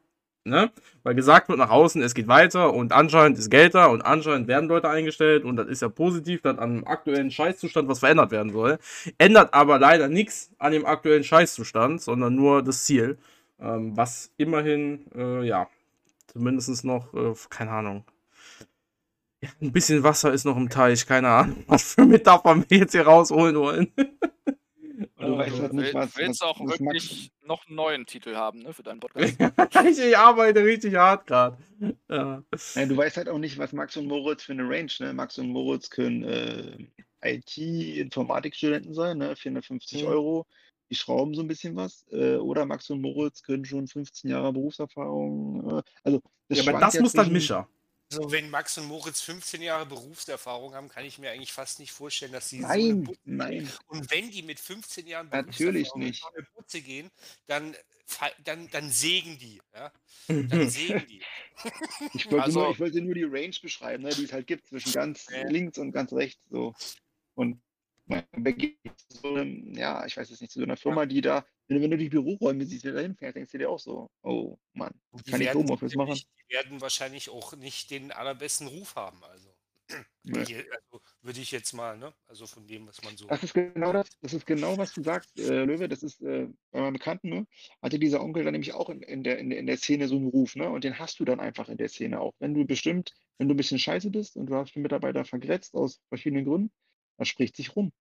ne, 0.46 0.72
weil 1.04 1.16
gesagt 1.16 1.50
wird 1.50 1.60
nach 1.60 1.72
außen, 1.72 2.02
es 2.02 2.14
geht 2.14 2.28
weiter 2.28 2.74
und 2.74 2.94
anscheinend 2.94 3.38
ist 3.38 3.50
Geld 3.50 3.76
da 3.76 3.88
und 3.88 4.04
anscheinend 4.04 4.48
werden 4.48 4.70
Leute 4.70 4.90
eingestellt 4.90 5.44
und 5.44 5.58
das 5.58 5.68
ist 5.68 5.82
ja 5.82 5.90
positiv, 5.90 6.42
dass 6.42 6.58
an 6.58 6.76
dem 6.76 6.88
aktuellen 6.88 7.32
Scheißzustand 7.32 7.90
was 7.90 8.00
verändert 8.00 8.32
werden 8.32 8.52
soll. 8.52 8.78
Ändert 9.18 9.54
aber 9.54 9.80
leider 9.80 10.08
nichts 10.08 10.52
an 10.60 10.72
dem 10.72 10.86
aktuellen 10.86 11.24
Scheißzustand, 11.24 12.02
sondern 12.02 12.36
nur 12.36 12.64
das 12.64 12.86
Ziel. 12.86 13.18
Ähm, 13.60 13.96
was 13.98 14.32
immerhin, 14.38 15.06
äh, 15.16 15.46
ja, 15.46 15.68
zumindest 16.28 16.84
noch, 16.86 17.14
äh, 17.14 17.34
keine 17.50 17.72
Ahnung. 17.72 18.06
Ja, 19.42 19.50
ein 19.62 19.72
bisschen 19.72 20.04
Wasser 20.04 20.34
ist 20.34 20.46
noch 20.46 20.58
im 20.58 20.70
Teich, 20.70 21.06
keine 21.06 21.30
Ahnung, 21.30 21.64
was 21.68 21.94
für 21.94 22.06
Metaphern 22.06 22.66
wir 22.68 22.80
jetzt 22.80 22.92
hier 22.92 23.06
rausholen 23.06 23.56
wollen. 23.56 23.92
Du 25.26 25.38
weißt 25.38 25.60
halt 25.60 25.74
nicht, 25.74 25.86
will- 25.88 25.94
was, 25.94 26.18
willst 26.18 26.42
was, 26.42 26.48
auch 26.48 26.60
was 26.62 26.80
Max, 26.80 26.94
wirklich 26.94 27.32
noch 27.44 27.66
einen 27.68 27.76
neuen 27.76 28.06
Titel 28.06 28.36
haben, 28.36 28.60
ne, 28.60 28.74
für 28.74 28.84
deinen 28.84 29.00
Podcast. 29.00 29.36
ich 30.00 30.18
arbeite 30.18 30.64
richtig 30.64 30.96
hart 30.96 31.28
gerade. 31.28 31.58
Ja. 32.10 32.44
Nein, 32.76 32.90
du 32.90 32.98
weißt 32.98 33.18
halt 33.18 33.30
auch 33.30 33.38
nicht, 33.38 33.58
was 33.58 33.72
Max 33.74 33.96
und 33.98 34.08
Moritz 34.08 34.44
für 34.44 34.54
eine 34.54 34.64
Range, 34.70 34.92
ne? 35.00 35.14
Max 35.14 35.38
und 35.38 35.50
Moritz 35.50 35.90
können 35.90 36.24
äh, 36.24 36.78
IT-Informatikstudenten 37.24 38.94
sein, 38.94 39.18
ne? 39.18 39.36
450 39.36 40.04
Mhm. 40.04 40.08
Euro. 40.10 40.46
Die 40.90 40.96
schrauben 40.96 41.34
so 41.34 41.42
ein 41.42 41.48
bisschen 41.48 41.76
was. 41.76 42.06
Äh, 42.12 42.36
oder 42.36 42.66
Max 42.66 42.90
und 42.90 43.02
Moritz 43.02 43.42
können 43.42 43.66
schon 43.66 43.88
15 43.88 44.30
Jahre 44.30 44.54
Berufserfahrung. 44.54 45.80
Äh, 45.80 45.82
also, 46.04 46.22
das 46.48 46.64
ja, 46.64 46.72
aber 46.72 46.80
das 46.80 46.94
ja 46.94 47.02
muss 47.02 47.14
dann 47.14 47.32
Mischer. 47.32 47.68
Also 48.11 48.32
wenn 48.32 48.49
Max 48.49 48.77
und 48.77 48.86
Moritz 48.86 49.22
15 49.22 49.61
Jahre 49.61 49.86
Berufserfahrung 49.86 50.73
haben, 50.76 50.90
kann 50.90 51.06
ich 51.06 51.18
mir 51.18 51.32
eigentlich 51.32 51.52
fast 51.52 51.80
nicht 51.80 51.91
vorstellen, 51.91 52.32
dass 52.32 52.49
sie 52.49 52.61
so 52.61 52.68
eine 52.68 52.84
Nein, 52.94 53.03
Butze 53.03 53.19
nein. 53.26 53.72
Und 53.88 54.11
wenn 54.11 54.30
die 54.32 54.44
mit 54.44 54.60
15 54.60 55.07
Jahren 55.07 55.27
Natürlich 55.30 55.94
nicht. 55.95 56.22
so 56.22 56.27
eine 56.36 56.45
Butze 56.56 56.82
gehen, 56.82 57.10
dann, 57.48 57.76
dann, 58.44 58.69
dann 58.69 58.91
sägen 58.91 59.40
die. 59.40 59.60
Ja? 59.73 59.91
Dann 60.27 60.69
sägen 60.69 61.06
die. 61.07 61.22
Ich 62.14 62.26
wollte, 62.30 62.44
Also- 62.44 62.60
nur, 62.61 62.72
ich 62.72 62.80
wollte 62.80 63.02
nur 63.02 63.15
die 63.15 63.23
Range 63.23 63.56
beschreiben, 63.61 64.03
ne, 64.03 64.10
die 64.11 64.26
es 64.26 64.34
halt 64.34 64.45
gibt 64.48 64.68
zwischen 64.68 64.91
ganz 64.94 65.26
Ja. 65.32 65.48
links 65.48 65.77
und 65.80 65.91
ganz 65.91 66.14
rechts. 66.14 66.41
So. 66.49 66.73
Und 67.34 67.60
so 69.10 69.30
einem, 69.36 69.73
ja, 69.73 70.06
ich 70.06 70.15
weiß 70.18 70.30
es 70.30 70.41
nicht, 70.41 70.52
zu 70.52 70.60
so 70.60 70.65
einer 70.65 70.77
Firma, 70.77 71.06
die 71.06 71.22
da, 71.22 71.45
wenn, 71.68 71.77
du- 71.77 71.84
wenn 71.84 71.91
du 71.91 71.98
die 71.98 72.10
Büroräume 72.10 72.65
siehst, 72.65 72.86
wer 72.86 72.94
da 72.94 72.99
hinfährt, 72.99 73.36
denkst 73.36 73.52
du 73.52 73.57
dir 73.57 73.69
auch 73.69 73.80
so, 73.80 74.10
oh 74.23 74.57
Mann, 74.73 74.94
die 75.26 75.32
kann 75.32 75.41
ich 75.41 75.48
werden 75.48 75.64
Homeoffice 75.64 75.95
machen? 75.95 76.14
Die 76.15 76.53
werden 76.53 76.82
wahrscheinlich 76.82 77.30
auch 77.30 77.56
nicht 77.56 77.90
den 77.91 78.11
allerbesten 78.11 78.68
Ruf 78.68 78.95
haben. 78.95 79.23
Also. 79.23 79.49
Je- 80.23 80.65
also 80.72 81.03
würde 81.22 81.40
ich 81.40 81.52
jetzt 81.52 81.73
mal, 81.73 81.98
ne? 81.98 82.11
Also 82.27 82.48
von 82.48 82.65
dem, 82.65 82.88
was 82.88 83.02
man 83.03 83.15
so. 83.15 83.27
Das 83.27 83.44
ist 83.44 83.53
genau 83.53 83.94
das, 83.94 84.10
das 84.22 84.34
ist 84.34 84.45
genau, 84.48 84.76
was 84.77 84.94
du 84.94 85.03
sagst, 85.03 85.40
äh, 85.40 85.64
Löwe. 85.65 85.88
Das 85.88 86.02
ist 86.02 86.22
äh, 86.23 86.48
bei 86.72 86.82
meinem 86.82 86.94
Bekannten, 86.94 87.30
ne, 87.30 87.48
hatte 87.84 87.99
dieser 87.99 88.22
Onkel 88.22 88.44
dann 88.44 88.53
nämlich 88.53 88.73
auch 88.73 88.90
in, 88.90 89.03
in, 89.03 89.23
der, 89.23 89.38
in, 89.38 89.52
in 89.52 89.68
der 89.68 89.77
Szene 89.77 90.07
so 90.07 90.15
einen 90.15 90.30
Ruf, 90.30 90.56
ne? 90.56 90.69
Und 90.69 90.84
den 90.84 90.98
hast 90.98 91.19
du 91.19 91.26
dann 91.26 91.40
einfach 91.40 91.69
in 91.69 91.77
der 91.77 91.90
Szene 91.90 92.19
auch. 92.19 92.34
Wenn 92.40 92.56
du 92.56 92.65
bestimmt, 92.65 93.14
wenn 93.38 93.48
du 93.48 93.53
ein 93.53 93.57
bisschen 93.57 93.77
scheiße 93.77 94.10
bist 94.10 94.36
und 94.38 94.48
du 94.48 94.56
hast 94.56 94.73
den 94.76 94.82
Mitarbeiter 94.82 95.23
vergrätzt 95.26 95.76
aus 95.76 96.02
verschiedenen 96.10 96.45
Gründen, 96.45 96.72
das 97.18 97.28
spricht 97.28 97.56
sich 97.56 97.76
rum. 97.76 97.92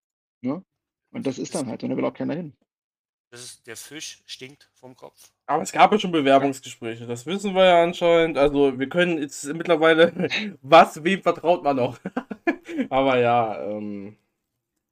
Ne? 0.40 0.64
Und 1.10 1.26
das 1.26 1.38
ist 1.38 1.54
dann 1.54 1.66
halt, 1.66 1.82
und 1.82 1.90
da 1.90 1.96
will 1.96 2.04
auch 2.04 2.14
keiner 2.14 2.34
hin. 2.34 2.54
Das 3.30 3.42
ist, 3.42 3.66
der 3.66 3.76
Fisch 3.76 4.22
stinkt 4.26 4.70
vom 4.74 4.94
Kopf. 4.94 5.32
Aber 5.46 5.62
es 5.62 5.72
gab 5.72 5.90
ja 5.90 5.98
schon 5.98 6.12
Bewerbungsgespräche, 6.12 7.06
das 7.06 7.26
wissen 7.26 7.54
wir 7.54 7.64
ja 7.64 7.82
anscheinend. 7.82 8.38
Also 8.38 8.78
wir 8.78 8.88
können 8.88 9.18
jetzt 9.18 9.44
mittlerweile, 9.44 10.12
was, 10.62 11.02
wem 11.02 11.20
vertraut 11.20 11.64
man 11.64 11.76
noch? 11.76 11.98
Aber 12.90 13.18
ja, 13.18 13.60
ähm, 13.70 14.16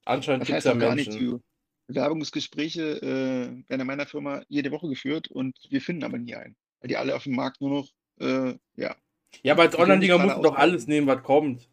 anscheinend 0.04 0.42
Das 0.42 0.48
gibt 0.48 0.58
es 0.58 0.66
heißt 0.66 0.66
ja 0.66 0.72
auch 0.72 0.78
gar 0.78 0.94
nicht, 0.96 1.12
Menschen. 1.12 1.42
Bewerbungsgespräche 1.86 2.82
äh, 3.02 3.68
werden 3.68 3.80
in 3.80 3.86
meiner 3.86 4.06
Firma 4.06 4.42
jede 4.48 4.72
Woche 4.72 4.88
geführt 4.88 5.28
und 5.28 5.56
wir 5.70 5.80
finden 5.80 6.04
aber 6.04 6.18
nie 6.18 6.34
einen. 6.34 6.56
Weil 6.80 6.88
die 6.88 6.96
alle 6.96 7.14
auf 7.14 7.24
dem 7.24 7.36
Markt 7.36 7.60
nur 7.60 7.70
noch, 7.70 7.88
äh, 8.18 8.56
ja. 8.74 8.96
Ja, 9.42 9.52
aber 9.54 9.62
als 9.62 9.72
Die 9.72 9.76
können 9.76 9.90
Online-Liga 9.92 10.14
nicht 10.14 10.22
muss 10.22 10.32
gerade 10.32 10.42
man 10.42 10.52
doch 10.52 10.58
alles 10.58 10.86
nehmen, 10.86 11.06
was 11.06 11.22
kommt. 11.22 11.68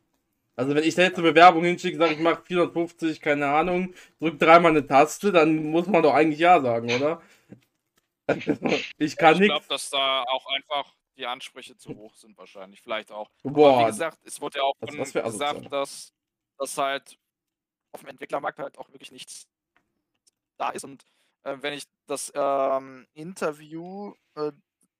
Also 0.59 0.75
wenn 0.75 0.83
ich 0.83 0.93
da 0.93 1.03
jetzt 1.03 1.17
eine 1.17 1.29
Bewerbung 1.29 1.63
hinschicke, 1.63 1.97
sage 1.97 2.15
ich 2.15 2.19
mache 2.19 2.43
450, 2.43 3.21
keine 3.21 3.47
Ahnung, 3.47 3.93
drück 4.19 4.37
dreimal 4.37 4.71
eine 4.71 4.85
Taste, 4.85 5.31
dann 5.31 5.55
muss 5.71 5.87
man 5.87 6.03
doch 6.03 6.13
eigentlich 6.13 6.39
ja 6.41 6.59
sagen, 6.59 6.91
oder? 6.91 7.21
ich 8.97 9.15
kann 9.15 9.35
ich 9.35 9.39
nichts. 9.39 9.53
glaube, 9.55 9.65
dass 9.69 9.89
da 9.89 10.23
auch 10.23 10.45
einfach 10.47 10.93
die 11.15 11.25
Ansprüche 11.25 11.77
zu 11.77 11.95
hoch 11.95 12.13
sind 12.15 12.37
wahrscheinlich. 12.37 12.81
Vielleicht 12.81 13.09
auch. 13.09 13.29
Aber 13.43 13.51
wie 13.51 13.53
Boah, 13.55 13.85
gesagt, 13.87 14.19
es 14.25 14.41
wurde 14.41 14.57
ja 14.57 14.63
auch 14.65 14.73
das- 14.81 14.89
von 14.89 14.97
das 14.99 15.15
asozial. 15.15 15.53
gesagt, 15.53 15.71
dass, 15.73 16.13
dass 16.57 16.77
halt 16.77 17.17
auf 17.93 18.01
dem 18.01 18.09
Entwicklermarkt 18.09 18.59
halt 18.59 18.77
auch 18.77 18.89
wirklich 18.91 19.11
nichts 19.13 19.47
da 20.57 20.71
ist. 20.71 20.83
Und 20.83 21.05
äh, 21.43 21.55
wenn 21.61 21.73
ich 21.73 21.85
das 22.05 22.33
ähm, 22.35 23.07
Interview, 23.13 24.13
äh, 24.35 24.51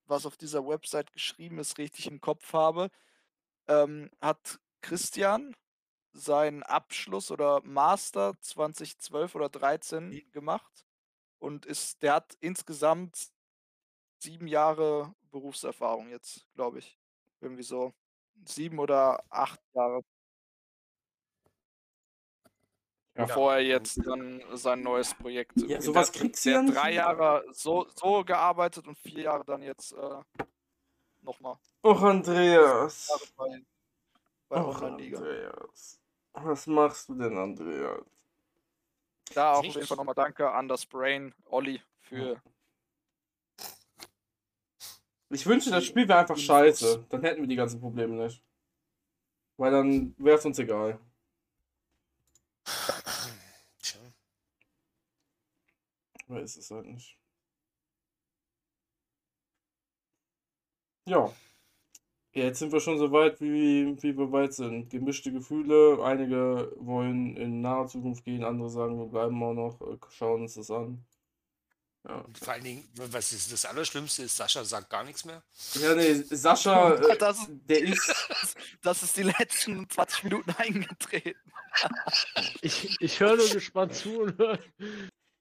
was 0.05 0.25
auf 0.25 0.37
dieser 0.37 0.65
Website 0.65 1.11
geschrieben 1.11 1.59
ist, 1.59 1.77
richtig 1.77 2.07
im 2.07 2.21
Kopf 2.21 2.53
habe, 2.53 2.89
ähm, 3.67 4.09
hat 4.21 4.59
Christian 4.81 5.55
seinen 6.13 6.63
Abschluss 6.63 7.31
oder 7.31 7.61
Master 7.63 8.33
2012 8.41 9.35
oder 9.35 9.49
13 9.49 10.31
gemacht 10.31 10.85
und 11.39 11.65
ist, 11.65 12.01
der 12.01 12.15
hat 12.15 12.35
insgesamt 12.39 13.29
sieben 14.17 14.47
Jahre 14.47 15.13
Berufserfahrung 15.31 16.09
jetzt, 16.09 16.47
glaube 16.55 16.79
ich. 16.79 16.97
Irgendwie 17.41 17.63
so 17.63 17.93
sieben 18.45 18.79
oder 18.79 19.23
acht 19.29 19.59
Jahre, 19.73 20.01
Ja. 23.15 23.25
bevor 23.25 23.53
er 23.55 23.61
jetzt 23.61 23.97
dann 24.05 24.41
sein 24.57 24.81
neues 24.81 25.13
Projekt. 25.13 25.53
Ja, 25.67 25.81
sowas 25.81 26.11
Der 26.11 26.21
hat- 26.21 26.27
kriegst 26.27 26.45
du 26.45 26.49
ja 26.51 26.63
drei 26.63 26.93
Jahre 26.93 27.45
so, 27.51 27.87
so 27.95 28.23
gearbeitet 28.23 28.87
und 28.87 28.97
vier 28.97 29.23
Jahre 29.23 29.43
dann 29.45 29.61
jetzt 29.61 29.91
äh, 29.93 30.21
nochmal. 31.21 31.57
Och, 31.83 32.01
Andreas. 32.01 33.09
Bei, 34.49 34.61
Och, 34.61 34.81
Online-Liga. 34.81 35.17
Andreas. 35.17 36.01
Was 36.33 36.67
machst 36.67 37.09
du 37.09 37.15
denn, 37.15 37.37
Andreas? 37.37 38.03
Da 39.33 39.53
auch 39.53 39.59
auf 39.59 39.65
jeden 39.65 39.85
Fall 39.85 39.97
nochmal 39.97 40.15
danke 40.15 40.51
an 40.51 40.67
das 40.67 40.85
Brain, 40.85 41.33
Olli, 41.45 41.81
für 41.99 42.41
Ich 45.29 45.45
wünschte, 45.45 45.69
das 45.69 45.85
Spiel 45.85 46.07
wäre 46.07 46.19
einfach 46.19 46.37
scheiße. 46.37 47.05
Dann 47.09 47.21
hätten 47.21 47.41
wir 47.41 47.47
die 47.47 47.55
ganzen 47.55 47.79
Probleme 47.79 48.15
nicht. 48.15 48.43
Weil 49.57 49.71
dann 49.71 50.15
wäre 50.17 50.37
es 50.37 50.45
uns 50.45 50.57
egal. 50.57 50.99
Tja. 53.81 53.99
Aber 56.27 56.41
ist 56.41 56.57
es 56.57 56.71
halt 56.71 56.87
nicht. 56.87 57.19
Ja. 61.05 61.31
Ja, 62.39 62.45
Jetzt 62.45 62.59
sind 62.59 62.71
wir 62.71 62.79
schon 62.79 62.97
so 62.97 63.11
weit, 63.11 63.39
wie, 63.41 63.95
wie 64.01 64.17
wir 64.17 64.31
weit 64.31 64.53
sind. 64.53 64.89
Gemischte 64.89 65.31
Gefühle. 65.31 65.99
Einige 66.03 66.71
wollen 66.77 67.35
in 67.37 67.61
naher 67.61 67.87
Zukunft 67.87 68.23
gehen, 68.23 68.43
andere 68.43 68.69
sagen, 68.69 68.97
wir 68.97 69.05
bleiben 69.07 69.41
auch 69.43 69.53
noch, 69.53 69.81
äh, 69.81 69.97
schauen 70.09 70.41
uns 70.43 70.53
das 70.55 70.71
an. 70.71 71.03
Ja. 72.07 72.15
Und 72.21 72.37
vor 72.37 72.53
allen 72.53 72.63
Dingen, 72.63 72.87
was 72.95 73.33
ist 73.33 73.51
das 73.51 73.65
Allerschlimmste 73.65 74.23
ist, 74.23 74.37
Sascha 74.37 74.63
sagt 74.63 74.89
gar 74.89 75.03
nichts 75.03 75.25
mehr. 75.25 75.43
Ja, 75.73 75.93
nee, 75.95 76.13
Sascha, 76.13 76.93
äh, 76.95 77.17
Das- 77.17 77.47
der 77.49 77.81
ist. 77.83 78.15
Das 78.81 79.03
ist 79.03 79.17
die 79.17 79.23
letzten 79.23 79.89
20 79.89 80.23
Minuten 80.23 80.51
eingetreten. 80.57 81.37
Ich, 82.61 82.95
ich 83.01 83.19
höre 83.19 83.35
nur 83.35 83.49
gespannt 83.49 83.93
zu 83.95 84.21
und 84.21 84.37
höre. 84.37 84.59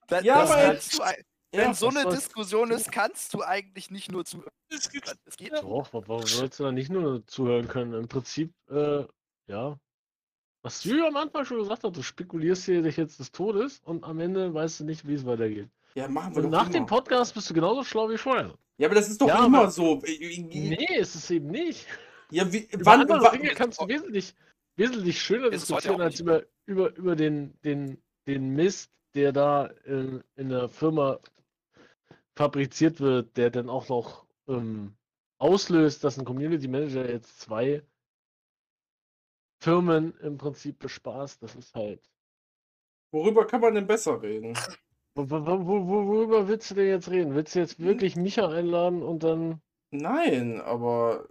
Das, 0.07 0.23
Ja, 0.25 0.41
das 0.41 0.51
aber 0.51 0.61
kannst 0.63 0.97
du, 0.97 1.01
ein- 1.03 1.23
Ja, 1.53 1.61
wenn 1.65 1.73
so 1.73 1.87
eine 1.87 2.03
soll's- 2.03 2.15
Diskussion 2.15 2.69
ist, 2.71 2.91
kannst 2.91 3.33
du 3.33 3.41
eigentlich 3.43 3.89
nicht 3.89 4.11
nur 4.11 4.23
zuhören. 4.25 4.51
Es 4.71 4.89
geht 4.89 5.51
Doch, 5.53 5.91
wa- 5.93 6.03
warum 6.05 6.25
sollst 6.25 6.59
du 6.59 6.63
da 6.63 6.71
nicht 6.71 6.91
nur 6.91 7.25
zuhören 7.25 7.67
können? 7.67 7.93
Im 7.93 8.07
Prinzip, 8.07 8.53
äh, 8.69 9.03
ja. 9.47 9.77
Was 10.61 10.83
Julia 10.83 11.07
am 11.07 11.15
Anfang 11.17 11.45
schon 11.45 11.57
gesagt 11.59 11.83
hat, 11.83 11.95
du 11.95 12.03
spekulierst 12.03 12.65
hier 12.65 12.81
dich 12.83 12.97
jetzt 12.97 13.19
des 13.19 13.31
Todes 13.31 13.79
und 13.85 14.03
am 14.03 14.19
Ende 14.19 14.53
weißt 14.53 14.81
du 14.81 14.83
nicht, 14.83 15.07
wie 15.07 15.13
es 15.15 15.25
weitergeht. 15.25 15.69
ja, 15.95 16.07
machen 16.07 16.35
wir 16.35 16.43
Und 16.43 16.51
doch 16.51 16.59
nach 16.59 16.67
dem 16.67 16.75
immer. 16.77 16.85
Podcast 16.85 17.33
bist 17.33 17.49
du 17.49 17.53
genauso 17.53 17.83
schlau 17.83 18.09
wie 18.09 18.17
vorher. 18.17 18.53
Ja, 18.77 18.87
aber 18.87 18.95
das 18.95 19.09
ist 19.09 19.19
doch 19.21 19.27
Ja, 19.27 19.45
immer 19.45 19.71
so. 19.71 20.01
Nee, 20.05 20.77
ist 20.99 21.15
es 21.15 21.31
eben 21.31 21.47
nicht. 21.47 21.87
Ja, 22.29 22.51
wie, 22.51 22.67
Über 22.71 22.85
wann, 22.85 23.01
andere 23.01 23.21
wa- 23.21 23.31
Dinge 23.31 23.49
kannst 23.55 23.81
du 23.81 23.87
wesentlich, 23.87 24.35
wesentlich 24.75 25.19
schöner 25.19 25.47
Ist 25.47 25.63
es 25.63 25.67
diskutieren 25.69 25.99
als 26.01 26.19
über, 26.19 26.43
über, 26.67 26.95
über 26.95 27.15
den, 27.15 27.57
den, 27.63 27.97
den 28.27 28.49
Mist, 28.51 28.91
der 29.15 29.31
da 29.31 29.65
in, 29.85 30.23
in 30.35 30.49
der 30.49 30.69
Firma 30.69 31.19
fabriziert 32.39 33.01
wird, 33.01 33.37
der 33.37 33.51
dann 33.51 33.69
auch 33.69 33.89
noch 33.89 34.25
ähm, 34.47 34.95
auslöst, 35.39 36.03
dass 36.05 36.17
ein 36.17 36.25
Community 36.25 36.67
Manager 36.69 37.09
jetzt 37.09 37.39
zwei 37.41 37.83
Firmen 39.61 40.17
im 40.19 40.37
Prinzip 40.37 40.79
bespaßt. 40.79 41.41
Das 41.41 41.55
ist 41.55 41.73
halt. 41.73 42.01
worüber 43.11 43.45
kann 43.45 43.61
man 43.61 43.75
denn 43.75 43.85
besser 43.87 44.21
reden? 44.21 44.55
Wo, 45.15 45.29
wo, 45.29 45.45
wo, 45.67 45.87
wo- 45.87 46.07
worüber 46.07 46.47
willst 46.47 46.71
du 46.71 46.75
denn 46.75 46.87
jetzt 46.87 47.11
reden? 47.11 47.35
Willst 47.35 47.53
du 47.53 47.59
jetzt 47.59 47.79
wirklich 47.79 48.15
Micha 48.15 48.47
einladen 48.49 49.03
und 49.03 49.21
dann. 49.21 49.61
Nein, 49.91 50.61
aber 50.61 51.27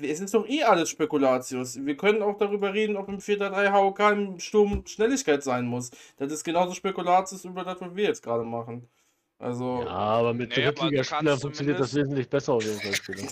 es 0.00 0.20
ist 0.20 0.32
doch 0.34 0.46
eh 0.48 0.62
alles 0.62 0.90
Spekulatius. 0.90 1.84
Wir 1.84 1.96
können 1.96 2.22
auch 2.22 2.36
darüber 2.38 2.72
reden, 2.72 2.96
ob 2.96 3.08
im 3.08 3.20
4.3 3.20 3.72
HOK 3.72 3.98
im 4.12 4.38
Sturm 4.38 4.86
Schnelligkeit 4.86 5.42
sein 5.42 5.66
muss. 5.66 5.90
Das 6.16 6.30
ist 6.32 6.44
genauso 6.44 6.74
Spekulatius 6.74 7.44
über 7.44 7.64
das, 7.64 7.80
was 7.80 7.96
wir 7.96 8.04
jetzt 8.04 8.22
gerade 8.22 8.44
machen. 8.44 8.88
Also, 9.40 9.82
Ja, 9.84 9.88
aber 9.88 10.34
mit 10.34 10.54
du 10.54 10.60
Drittligaspielern 10.60 11.40
funktioniert 11.40 11.80
das 11.80 11.94
wesentlich 11.94 12.28
besser 12.28 12.52
auf 12.52 12.62
jeden 12.62 12.78
Fall. 12.80 12.94
Spieler. 12.94 13.28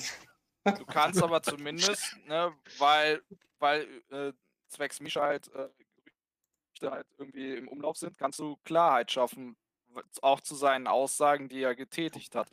Du 0.79 0.85
kannst 0.87 1.23
aber 1.23 1.43
zumindest, 1.43 2.17
ne, 2.27 2.53
weil, 2.79 3.23
weil 3.59 3.87
äh, 4.11 4.33
zwecks 4.69 5.01
Mischa 5.01 5.21
halt, 5.23 5.49
äh, 5.55 5.69
halt 6.91 7.07
irgendwie 7.19 7.57
im 7.57 7.69
Umlauf 7.69 7.97
sind, 7.99 8.17
kannst 8.19 8.39
du 8.39 8.57
Klarheit 8.65 9.11
schaffen, 9.11 9.57
auch 10.23 10.41
zu 10.41 10.55
seinen 10.55 10.87
Aussagen, 10.87 11.49
die 11.49 11.63
er 11.63 11.75
getätigt 11.75 12.35
hat. 12.35 12.49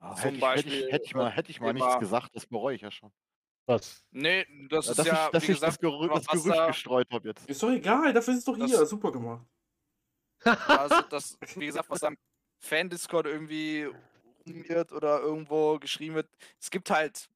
Ah, 0.00 0.14
Zum 0.16 0.34
hätte, 0.34 0.36
ich, 0.36 0.42
hätte, 0.44 0.68
ich, 0.68 0.92
hätte 0.92 1.04
ich 1.04 1.14
mal, 1.14 1.30
hätte 1.30 1.50
ich 1.50 1.60
mal 1.60 1.72
nichts 1.72 1.98
gesagt, 2.00 2.34
das 2.34 2.46
bereue 2.46 2.74
ich 2.74 2.82
ja 2.82 2.90
schon. 2.90 3.12
Was? 3.66 4.04
Nee, 4.10 4.44
das 4.68 4.86
Ja, 4.86 4.90
ist 4.92 4.98
dass 4.98 5.06
ja, 5.06 5.24
ich, 5.26 5.30
dass 5.32 5.48
wie 5.48 5.52
ich 5.52 5.60
das, 5.60 5.78
gesagt, 5.78 5.80
Gerü 5.80 6.08
das 6.08 6.26
Gerücht 6.26 6.48
da- 6.58 6.66
gestreut 6.68 7.10
habe 7.12 7.28
jetzt. 7.28 7.48
ist 7.48 7.62
doch 7.62 7.70
egal, 7.70 8.12
dafür 8.12 8.32
ist 8.34 8.38
es 8.40 8.44
doch 8.44 8.58
Das- 8.58 8.70
hier. 8.70 8.86
Super 8.86 9.10
gemacht. 9.12 9.44
also 10.44 11.00
das, 11.10 11.38
wie 11.56 11.66
gesagt, 11.66 11.88
was 11.90 12.02
am 12.04 12.16
Fan-Discord 12.66 13.26
irgendwie 13.26 13.88
rumgeht 14.46 14.92
oder 14.92 15.20
irgendwo 15.20 15.78
geschrieben 15.78 16.14
wird, 16.16 16.28
es 16.60 16.70
gibt 16.70 16.90
halt 16.90 17.28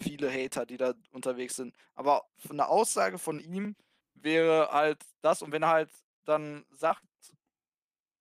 viele 0.00 0.30
Hater, 0.32 0.66
die 0.66 0.76
da 0.76 0.94
unterwegs 1.12 1.56
sind. 1.56 1.74
Aber 1.94 2.26
eine 2.48 2.68
Aussage 2.68 3.18
von 3.18 3.40
ihm 3.40 3.76
wäre 4.14 4.70
halt 4.72 5.02
das, 5.22 5.42
und 5.42 5.52
wenn 5.52 5.62
er 5.62 5.70
halt 5.70 5.90
dann 6.24 6.66
sagt, 6.70 7.02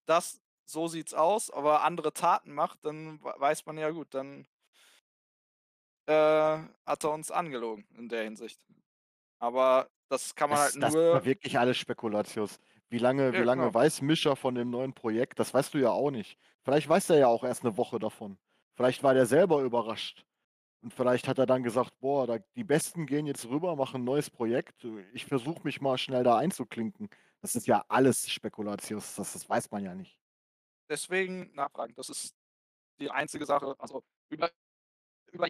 das, 0.06 0.42
so 0.66 0.88
sieht's 0.88 1.14
aus, 1.14 1.50
aber 1.52 1.84
andere 1.84 2.14
Taten 2.14 2.54
macht, 2.54 2.86
dann 2.86 3.24
we- 3.24 3.34
weiß 3.38 3.66
man 3.66 3.78
ja 3.78 3.90
gut, 3.92 4.14
dann 4.14 4.48
äh, 6.08 6.60
hat 6.86 7.04
er 7.04 7.12
uns 7.12 7.32
angelogen 7.32 7.86
in 7.98 8.10
der 8.10 8.24
Hinsicht. 8.24 8.60
Aber 9.40 9.90
das 10.10 10.36
kann 10.36 10.50
man 10.50 10.60
Das, 10.60 10.74
halt 10.74 10.84
das 10.84 10.94
nur. 10.94 11.14
war 11.14 11.26
wirklich 11.26 11.58
alles 11.60 11.78
Spekulatius. 11.78 12.60
Wie 12.96 13.00
lange, 13.00 13.38
wie 13.38 13.42
Ja, 13.42 13.44
lange 13.44 13.64
genau. 13.64 13.74
weiß 13.74 14.02
Mischa 14.04 14.36
von 14.36 14.56
dem 14.56 14.70
neuen 14.70 14.94
Projekt? 14.94 15.38
Das 15.40 15.54
weißt 15.54 15.74
du 15.74 15.80
ja 15.80 15.92
auch 15.92 16.12
nicht. 16.12 16.38
Vielleicht 16.64 16.88
weiß 16.88 17.10
er 17.10 17.18
ja 17.18 17.28
auch 17.28 17.44
erst 17.44 17.66
eine 17.66 17.76
Woche 17.76 18.00
davon. 18.00 18.38
Vielleicht 18.76 19.04
war 19.04 19.14
der 19.14 19.26
selber 19.26 19.62
überrascht. 19.64 20.26
Und 20.82 20.94
vielleicht 20.94 21.28
hat 21.28 21.38
er 21.38 21.46
dann 21.46 21.64
gesagt, 21.64 22.00
boah, 22.00 22.26
da, 22.26 22.38
die 22.56 22.64
Besten 22.64 23.06
gehen 23.06 23.26
jetzt 23.28 23.46
rüber, 23.50 23.76
machen 23.76 24.02
ein 24.02 24.06
neues 24.06 24.30
Projekt. 24.30 24.88
Ich 25.14 25.26
versuche 25.26 25.62
mich 25.64 25.82
mal 25.82 25.98
schnell 25.98 26.24
da 26.24 26.38
einzuklinken. 26.38 27.10
Das 27.42 27.56
ist 27.56 27.68
ja 27.68 27.84
alles 27.90 28.30
Spekulatius. 28.32 29.16
Das, 29.16 29.34
das 29.34 29.50
weiß 29.50 29.72
man 29.72 29.84
ja 29.84 29.94
nicht. 29.94 30.18
deswegen 30.90 31.54
nachfragen. 31.54 31.94
Das 31.96 32.10
ist 32.10 32.34
die 33.00 33.12
einzige 33.12 33.46
Sache. 33.46 33.76
Also 33.80 34.04
über, 34.30 34.50
über 35.34 35.48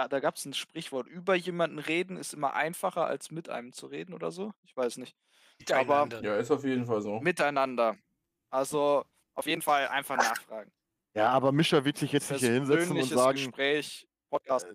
ja, 0.00 0.08
da 0.08 0.20
gab 0.20 0.36
es 0.36 0.46
ein 0.46 0.54
Sprichwort. 0.54 1.06
Über 1.08 1.34
jemanden 1.34 1.78
reden 1.78 2.16
ist 2.16 2.32
immer 2.32 2.54
einfacher, 2.54 3.04
als 3.06 3.30
mit 3.30 3.50
einem 3.50 3.72
zu 3.72 3.86
reden 3.86 4.14
oder 4.14 4.30
so. 4.30 4.52
Ich 4.62 4.74
weiß 4.74 4.96
nicht. 4.96 5.14
Aber 5.70 6.06
Miteinander. 6.06 6.22
Ja, 6.22 6.36
ist 6.38 6.50
auf 6.50 6.64
jeden 6.64 6.86
Fall 6.86 7.02
so. 7.02 7.20
miteinander. 7.20 7.96
Also 8.48 9.04
auf 9.34 9.46
jeden 9.46 9.60
Fall 9.60 9.88
einfach 9.88 10.16
nachfragen. 10.16 10.72
Ja, 11.14 11.28
aber 11.28 11.52
Mischa 11.52 11.84
wird 11.84 11.98
sich 11.98 12.12
jetzt 12.12 12.30
nicht 12.30 12.40
hier 12.40 12.52
hinsetzen 12.52 12.92
und 12.92 12.96
Persönliches 12.96 13.18
sagen, 13.18 13.36
Gespräch, 13.36 14.08
Podcast. 14.30 14.66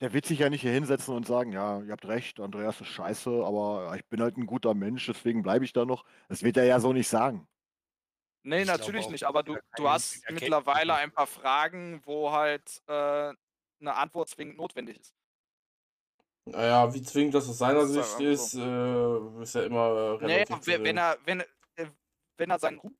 der 0.00 0.12
wird 0.12 0.26
sich 0.26 0.40
ja 0.40 0.50
nicht 0.50 0.62
hier 0.62 0.72
hinsetzen 0.72 1.14
und 1.14 1.26
sagen, 1.26 1.52
ja, 1.52 1.80
ihr 1.80 1.92
habt 1.92 2.06
recht, 2.06 2.40
Andreas 2.40 2.80
ist 2.80 2.88
scheiße, 2.88 3.30
aber 3.44 3.94
ich 3.94 4.04
bin 4.06 4.20
halt 4.22 4.36
ein 4.36 4.46
guter 4.46 4.74
Mensch, 4.74 5.06
deswegen 5.06 5.42
bleibe 5.42 5.64
ich 5.64 5.72
da 5.72 5.84
noch. 5.84 6.04
Das 6.28 6.42
wird 6.42 6.56
er 6.56 6.64
ja 6.64 6.80
so 6.80 6.92
nicht 6.92 7.08
sagen. 7.08 7.46
Nee, 8.42 8.62
ich 8.62 8.66
natürlich 8.66 9.06
auch, 9.06 9.10
nicht, 9.10 9.24
aber 9.24 9.42
du, 9.42 9.56
du 9.76 9.88
hast 9.88 10.28
mittlerweile 10.30 10.94
ein 10.94 11.12
paar 11.12 11.26
Fragen, 11.26 12.00
wo 12.04 12.32
halt 12.32 12.82
äh, 12.88 13.32
eine 13.80 13.94
Antwort 13.96 14.28
zwingend 14.28 14.56
notwendig 14.56 14.98
ist. 15.00 15.14
Naja, 16.46 16.92
wie 16.92 17.02
zwingend 17.02 17.34
das 17.34 17.48
aus 17.48 17.58
seiner 17.58 17.80
ist 17.82 17.92
Sicht 17.92 18.20
ja 18.20 18.30
ist, 18.30 18.54
äh, 18.54 19.42
ist 19.42 19.54
ja 19.54 19.62
immer 19.62 20.18
äh, 20.20 20.24
Naja, 20.24 20.44
relativ. 20.44 20.60
zu 20.60 20.66
we- 20.66 20.72
wenn 20.84 20.84
sehen. 20.84 20.96
er, 20.98 21.18
wenn, 21.24 21.40
äh, 21.40 21.86
wenn 22.36 22.50
er 22.50 22.58
seinen 22.58 22.78
Ruf 22.78 22.92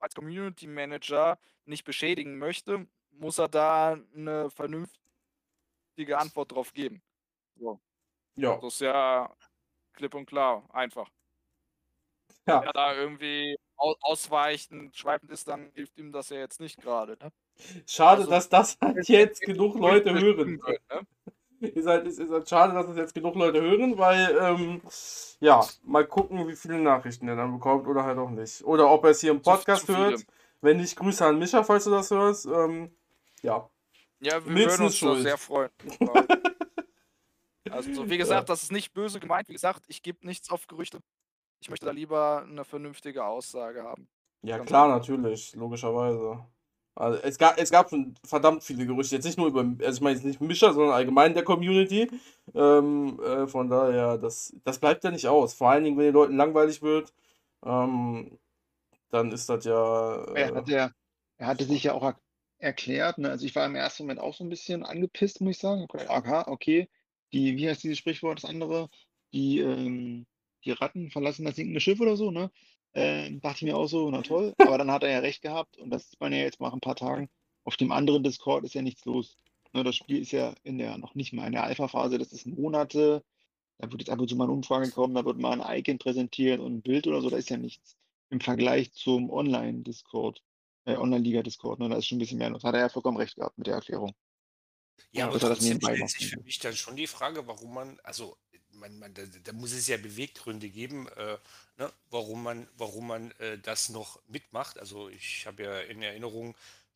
als 0.00 0.14
Community 0.14 0.66
Manager 0.66 1.38
nicht 1.64 1.84
beschädigen 1.84 2.38
möchte, 2.38 2.88
muss 3.12 3.38
er 3.38 3.48
da 3.48 3.92
eine 4.14 4.50
vernünftige 4.50 4.98
Antwort 6.18 6.52
drauf 6.52 6.72
geben. 6.72 7.02
Ja, 8.36 8.56
Das 8.56 8.74
ist 8.74 8.80
ja 8.80 9.34
klipp 9.92 10.14
und 10.14 10.26
klar, 10.26 10.68
einfach. 10.74 11.10
Ja. 12.46 12.60
Wenn 12.60 12.66
er 12.68 12.72
da 12.72 12.94
irgendwie 12.94 13.56
au 13.76 13.94
ausweichend, 14.00 14.96
schweifend 14.96 15.30
ist, 15.30 15.46
dann 15.48 15.70
hilft 15.74 15.98
ihm 15.98 16.10
das 16.12 16.30
ja 16.30 16.38
jetzt 16.38 16.60
nicht 16.60 16.80
gerade. 16.80 17.16
Ne? 17.22 17.30
Schade, 17.86 18.22
also- 18.22 18.30
dass 18.30 18.48
das 18.48 18.78
halt 18.80 19.08
jetzt 19.08 19.40
genug 19.42 19.76
Leute 19.78 20.12
hören. 20.12 20.60
Wird, 20.62 20.80
ne? 20.90 21.06
Ist 21.74 21.86
halt, 21.86 22.08
ist, 22.08 22.18
ist 22.18 22.32
halt 22.32 22.48
schade, 22.48 22.74
dass 22.74 22.88
das 22.88 22.96
jetzt 22.96 23.14
genug 23.14 23.36
Leute 23.36 23.60
hören, 23.62 23.96
weil, 23.96 24.36
ähm, 24.42 24.80
ja, 25.38 25.64
mal 25.84 26.04
gucken, 26.04 26.48
wie 26.48 26.56
viele 26.56 26.80
Nachrichten 26.80 27.28
er 27.28 27.36
dann 27.36 27.52
bekommt 27.52 27.86
oder 27.86 28.02
halt 28.02 28.18
auch 28.18 28.30
nicht. 28.30 28.64
Oder 28.64 28.90
ob 28.90 29.04
er 29.04 29.10
es 29.10 29.20
hier 29.20 29.30
im 29.30 29.42
Podcast 29.42 29.86
zu 29.86 29.96
hört. 29.96 30.26
Wenn 30.60 30.78
nicht, 30.78 30.96
Grüße 30.96 31.24
an 31.24 31.38
Micha, 31.38 31.62
falls 31.62 31.84
du 31.84 31.90
das 31.90 32.10
hörst. 32.10 32.46
Ähm, 32.46 32.90
ja. 33.42 33.70
Ja, 34.18 34.44
wir 34.44 34.52
Milzen 34.52 34.70
würden 34.70 34.86
uns 34.86 34.96
schuld. 34.96 35.22
sehr 35.22 35.38
freuen. 35.38 35.70
also, 37.70 38.10
wie 38.10 38.18
gesagt, 38.18 38.48
das 38.48 38.64
ist 38.64 38.72
nicht 38.72 38.92
böse 38.92 39.20
gemeint. 39.20 39.48
Wie 39.48 39.52
gesagt, 39.52 39.84
ich 39.86 40.02
gebe 40.02 40.26
nichts 40.26 40.50
auf 40.50 40.66
Gerüchte. 40.66 40.98
Ich 41.60 41.70
möchte 41.70 41.86
da 41.86 41.92
lieber 41.92 42.44
eine 42.48 42.64
vernünftige 42.64 43.24
Aussage 43.24 43.84
haben. 43.84 44.08
Ja, 44.42 44.56
Ganz 44.56 44.68
klar, 44.68 44.88
natürlich, 44.88 45.54
logischerweise. 45.54 46.44
Also 46.94 47.18
es 47.22 47.38
gab, 47.38 47.58
es 47.58 47.70
gab 47.70 47.88
schon 47.90 48.14
verdammt 48.24 48.62
viele 48.64 48.86
Gerüchte, 48.86 49.16
jetzt 49.16 49.24
nicht 49.24 49.38
nur 49.38 49.48
über, 49.48 49.60
also 49.84 49.96
ich 49.96 50.00
meine 50.02 50.16
jetzt 50.16 50.24
nicht 50.24 50.40
Mischer, 50.42 50.72
sondern 50.74 50.94
allgemein 50.94 51.28
in 51.28 51.34
der 51.34 51.44
Community. 51.44 52.10
Ähm, 52.54 53.18
äh, 53.22 53.46
von 53.48 53.68
daher, 53.70 54.18
das, 54.18 54.54
das 54.64 54.78
bleibt 54.78 55.02
ja 55.04 55.10
nicht 55.10 55.26
aus. 55.26 55.54
Vor 55.54 55.70
allen 55.70 55.84
Dingen, 55.84 55.96
wenn 55.96 56.04
den 56.06 56.14
Leuten 56.14 56.36
langweilig 56.36 56.82
wird, 56.82 57.14
ähm, 57.64 58.38
dann 59.10 59.32
ist 59.32 59.48
das 59.48 59.64
ja. 59.64 60.24
Er, 60.34 60.48
Äh, 60.48 60.54
hat 60.54 60.68
ja, 60.68 60.90
er 61.38 61.46
hatte 61.46 61.64
sich 61.64 61.84
ja 61.84 61.94
auch 61.94 62.02
er 62.02 62.18
erklärt, 62.58 63.18
ne? 63.18 63.30
Also 63.30 63.46
ich 63.46 63.54
war 63.54 63.66
im 63.66 63.74
ersten 63.74 64.04
Moment 64.04 64.20
auch 64.20 64.34
so 64.34 64.44
ein 64.44 64.50
bisschen 64.50 64.84
angepisst, 64.84 65.40
muss 65.40 65.56
ich 65.56 65.60
sagen. 65.60 65.86
Aha, 66.08 66.44
okay, 66.48 66.88
die, 67.32 67.56
wie 67.56 67.68
heißt 67.68 67.82
dieses 67.82 67.98
Sprichwort, 67.98 68.42
das 68.42 68.48
andere? 68.50 68.88
Die, 69.32 69.58
ähm, 69.60 70.26
die 70.64 70.72
Ratten 70.72 71.10
verlassen 71.10 71.44
das 71.44 71.56
sinkende 71.56 71.80
Schiff 71.80 72.00
oder 72.00 72.16
so, 72.16 72.30
ne? 72.30 72.50
Ähm, 72.94 73.40
dachte 73.40 73.56
ich 73.56 73.62
mir 73.62 73.76
auch 73.76 73.86
so, 73.86 74.10
na 74.10 74.22
toll. 74.22 74.54
Aber 74.58 74.78
dann 74.78 74.90
hat 74.90 75.02
er 75.02 75.10
ja 75.10 75.18
recht 75.20 75.42
gehabt 75.42 75.78
und 75.78 75.90
das 75.90 76.10
sieht 76.10 76.20
man 76.20 76.32
ja 76.32 76.40
jetzt 76.40 76.60
nach 76.60 76.72
ein 76.72 76.80
paar 76.80 76.96
Tagen. 76.96 77.28
Auf 77.64 77.76
dem 77.76 77.92
anderen 77.92 78.22
Discord 78.22 78.64
ist 78.64 78.74
ja 78.74 78.82
nichts 78.82 79.04
los. 79.04 79.38
Ne, 79.72 79.84
das 79.84 79.96
Spiel 79.96 80.20
ist 80.20 80.32
ja 80.32 80.54
in 80.64 80.78
der 80.78 80.98
noch 80.98 81.14
nicht 81.14 81.32
mal 81.32 81.46
in 81.46 81.52
der 81.52 81.64
Alpha-Phase, 81.64 82.18
das 82.18 82.32
ist 82.32 82.46
Monate. 82.46 83.24
Da 83.78 83.90
wird 83.90 84.02
jetzt 84.02 84.10
ab 84.10 84.20
und 84.20 84.28
zu 84.28 84.36
mal 84.36 84.44
eine 84.44 84.52
Umfrage 84.52 84.90
kommen, 84.90 85.14
da 85.14 85.24
wird 85.24 85.38
mal 85.38 85.60
ein 85.60 85.78
Icon 85.78 85.98
präsentiert 85.98 86.60
und 86.60 86.76
ein 86.76 86.82
Bild 86.82 87.06
oder 87.06 87.20
so, 87.20 87.30
da 87.30 87.36
ist 87.36 87.50
ja 87.50 87.56
nichts 87.56 87.96
im 88.30 88.40
Vergleich 88.40 88.92
zum 88.92 89.30
Online-Discord, 89.30 90.42
äh, 90.84 90.96
Online-Liga-Discord. 90.96 91.80
Ne? 91.80 91.88
Da 91.88 91.96
ist 91.96 92.06
schon 92.06 92.16
ein 92.16 92.20
bisschen 92.20 92.38
mehr 92.38 92.50
los. 92.50 92.64
Hat 92.64 92.74
er 92.74 92.80
ja 92.80 92.88
vollkommen 92.88 93.18
recht 93.18 93.36
gehabt 93.36 93.58
mit 93.58 93.66
der 93.66 93.74
Erklärung. 93.74 94.14
Ja, 95.10 95.26
aber 95.26 95.34
er 95.34 95.40
das 95.40 95.58
trotzdem 95.58 95.80
stellt 95.80 96.08
sich 96.10 96.30
für 96.30 96.40
mich 96.40 96.58
dann 96.58 96.74
schon 96.74 96.96
die 96.96 97.06
Frage, 97.06 97.46
warum 97.46 97.74
man, 97.74 97.98
also 98.02 98.36
man, 98.82 98.98
man, 98.98 99.14
da, 99.14 99.22
da 99.44 99.52
muss 99.54 99.72
es 99.72 99.88
ja 99.88 99.96
Beweggründe 99.96 100.68
geben, 100.70 101.08
äh, 101.16 101.38
ne, 101.78 101.92
warum 102.10 102.42
man, 102.42 102.68
warum 102.76 103.06
man 103.08 103.30
äh, 103.40 103.58
das 103.58 103.88
noch 103.90 104.20
mitmacht. 104.28 104.78
Also 104.78 105.08
ich 105.08 105.46
habe 105.46 105.62
ja 105.64 105.80
in 105.80 106.02
Erinnerung, 106.02 106.54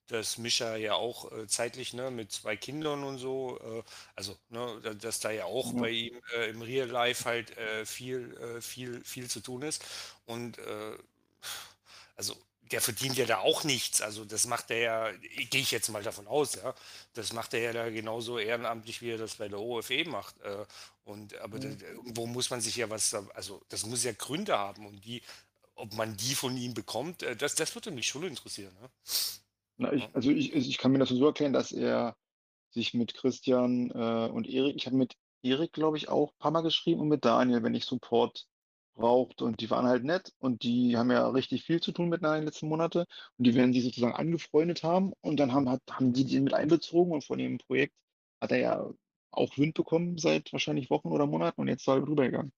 dass 0.08 0.38
Mischa 0.38 0.76
ja 0.76 0.94
auch 0.94 1.32
äh, 1.32 1.46
zeitlich 1.48 1.92
ne, 1.94 2.10
mit 2.10 2.30
zwei 2.32 2.56
Kindern 2.56 3.02
und 3.04 3.18
so, 3.18 3.58
äh, 3.60 3.82
also 4.14 4.36
ne, 4.50 4.80
da- 4.82 4.94
dass 4.94 5.20
da 5.20 5.30
ja 5.32 5.46
auch 5.46 5.74
Ja. 5.74 5.80
bei 5.80 5.90
ihm 5.90 6.20
äh, 6.36 6.50
im 6.50 6.62
Real 6.62 6.88
Life 6.88 7.24
halt 7.24 7.56
äh, 7.58 7.86
viel, 7.86 8.36
äh, 8.38 8.60
viel, 8.60 9.02
viel 9.04 9.28
zu 9.30 9.40
tun 9.40 9.62
ist. 9.62 9.84
Und 10.26 10.58
äh, 10.58 10.96
also 12.16 12.36
der 12.72 12.80
verdient 12.80 13.16
ja 13.16 13.26
da 13.26 13.38
auch 13.38 13.62
nichts. 13.64 14.00
Also 14.00 14.24
das 14.24 14.46
macht 14.46 14.70
er 14.72 14.78
ja, 14.78 15.12
gehe 15.12 15.60
ich 15.60 15.70
jetzt 15.70 15.88
mal 15.88 16.02
davon 16.02 16.26
aus, 16.26 16.56
ja. 16.56 16.74
Das 17.14 17.32
macht 17.32 17.54
er 17.54 17.60
ja 17.60 17.72
da 17.72 17.90
genauso 17.90 18.38
ehrenamtlich, 18.38 19.02
wie 19.02 19.10
er 19.12 19.18
das 19.18 19.36
bei 19.36 19.48
der 19.48 19.60
OFE 19.60 20.04
macht. 20.04 20.34
Und 21.06 21.38
aber 21.38 21.60
da, 21.60 21.68
irgendwo 21.68 22.26
muss 22.26 22.50
man 22.50 22.60
sich 22.60 22.76
ja 22.76 22.90
was, 22.90 23.14
also 23.34 23.62
das 23.68 23.86
muss 23.86 24.02
ja 24.02 24.10
Gründe 24.12 24.58
haben 24.58 24.86
und 24.86 25.04
die, 25.04 25.22
ob 25.76 25.94
man 25.94 26.16
die 26.16 26.34
von 26.34 26.56
ihm 26.56 26.74
bekommt, 26.74 27.22
äh, 27.22 27.36
das, 27.36 27.54
das 27.54 27.74
würde 27.76 27.92
mich 27.92 28.08
schon 28.08 28.24
interessieren. 28.24 28.74
Ne? 28.80 28.90
Na, 29.76 29.92
ich, 29.92 30.08
also 30.14 30.30
ich, 30.30 30.52
ich 30.52 30.78
kann 30.78 30.90
mir 30.90 30.98
das 30.98 31.10
so 31.10 31.24
erklären, 31.24 31.52
dass 31.52 31.70
er 31.70 32.16
sich 32.70 32.92
mit 32.92 33.14
Christian 33.14 33.90
äh, 33.92 34.28
und 34.32 34.48
Erik, 34.48 34.74
ich 34.74 34.86
habe 34.86 34.96
mit 34.96 35.14
Erik, 35.42 35.72
glaube 35.72 35.96
ich, 35.96 36.08
auch 36.08 36.32
ein 36.32 36.38
paar 36.38 36.50
Mal 36.50 36.62
geschrieben 36.62 37.02
und 37.02 37.08
mit 37.08 37.24
Daniel, 37.24 37.62
wenn 37.62 37.74
ich 37.76 37.84
Support 37.84 38.48
braucht. 38.96 39.42
Und 39.42 39.60
die 39.60 39.70
waren 39.70 39.86
halt 39.86 40.02
nett 40.02 40.32
und 40.40 40.64
die 40.64 40.96
haben 40.96 41.12
ja 41.12 41.28
richtig 41.28 41.62
viel 41.62 41.80
zu 41.80 41.92
tun 41.92 42.08
miteinander 42.08 42.38
in 42.38 42.42
den 42.42 42.48
letzten 42.48 42.68
Monate. 42.68 43.06
Und 43.38 43.46
die 43.46 43.54
werden 43.54 43.72
sich 43.72 43.84
sozusagen 43.84 44.14
angefreundet 44.16 44.82
haben 44.82 45.12
und 45.20 45.38
dann 45.38 45.52
haben, 45.52 45.68
hat, 45.70 45.82
haben 45.88 46.12
die 46.12 46.24
den 46.24 46.42
mit 46.44 46.54
einbezogen 46.54 47.12
und 47.12 47.22
von 47.22 47.38
dem 47.38 47.58
Projekt 47.58 47.94
hat 48.40 48.50
er 48.50 48.58
ja 48.58 48.90
auch 49.36 49.56
Wind 49.58 49.74
bekommen 49.74 50.18
seit 50.18 50.52
wahrscheinlich 50.52 50.90
Wochen 50.90 51.08
oder 51.08 51.26
Monaten 51.26 51.60
und 51.62 51.68
jetzt 51.68 51.82
ist 51.82 51.88
er 51.88 51.94
halt 51.94 52.08
rübergegangen, 52.08 52.52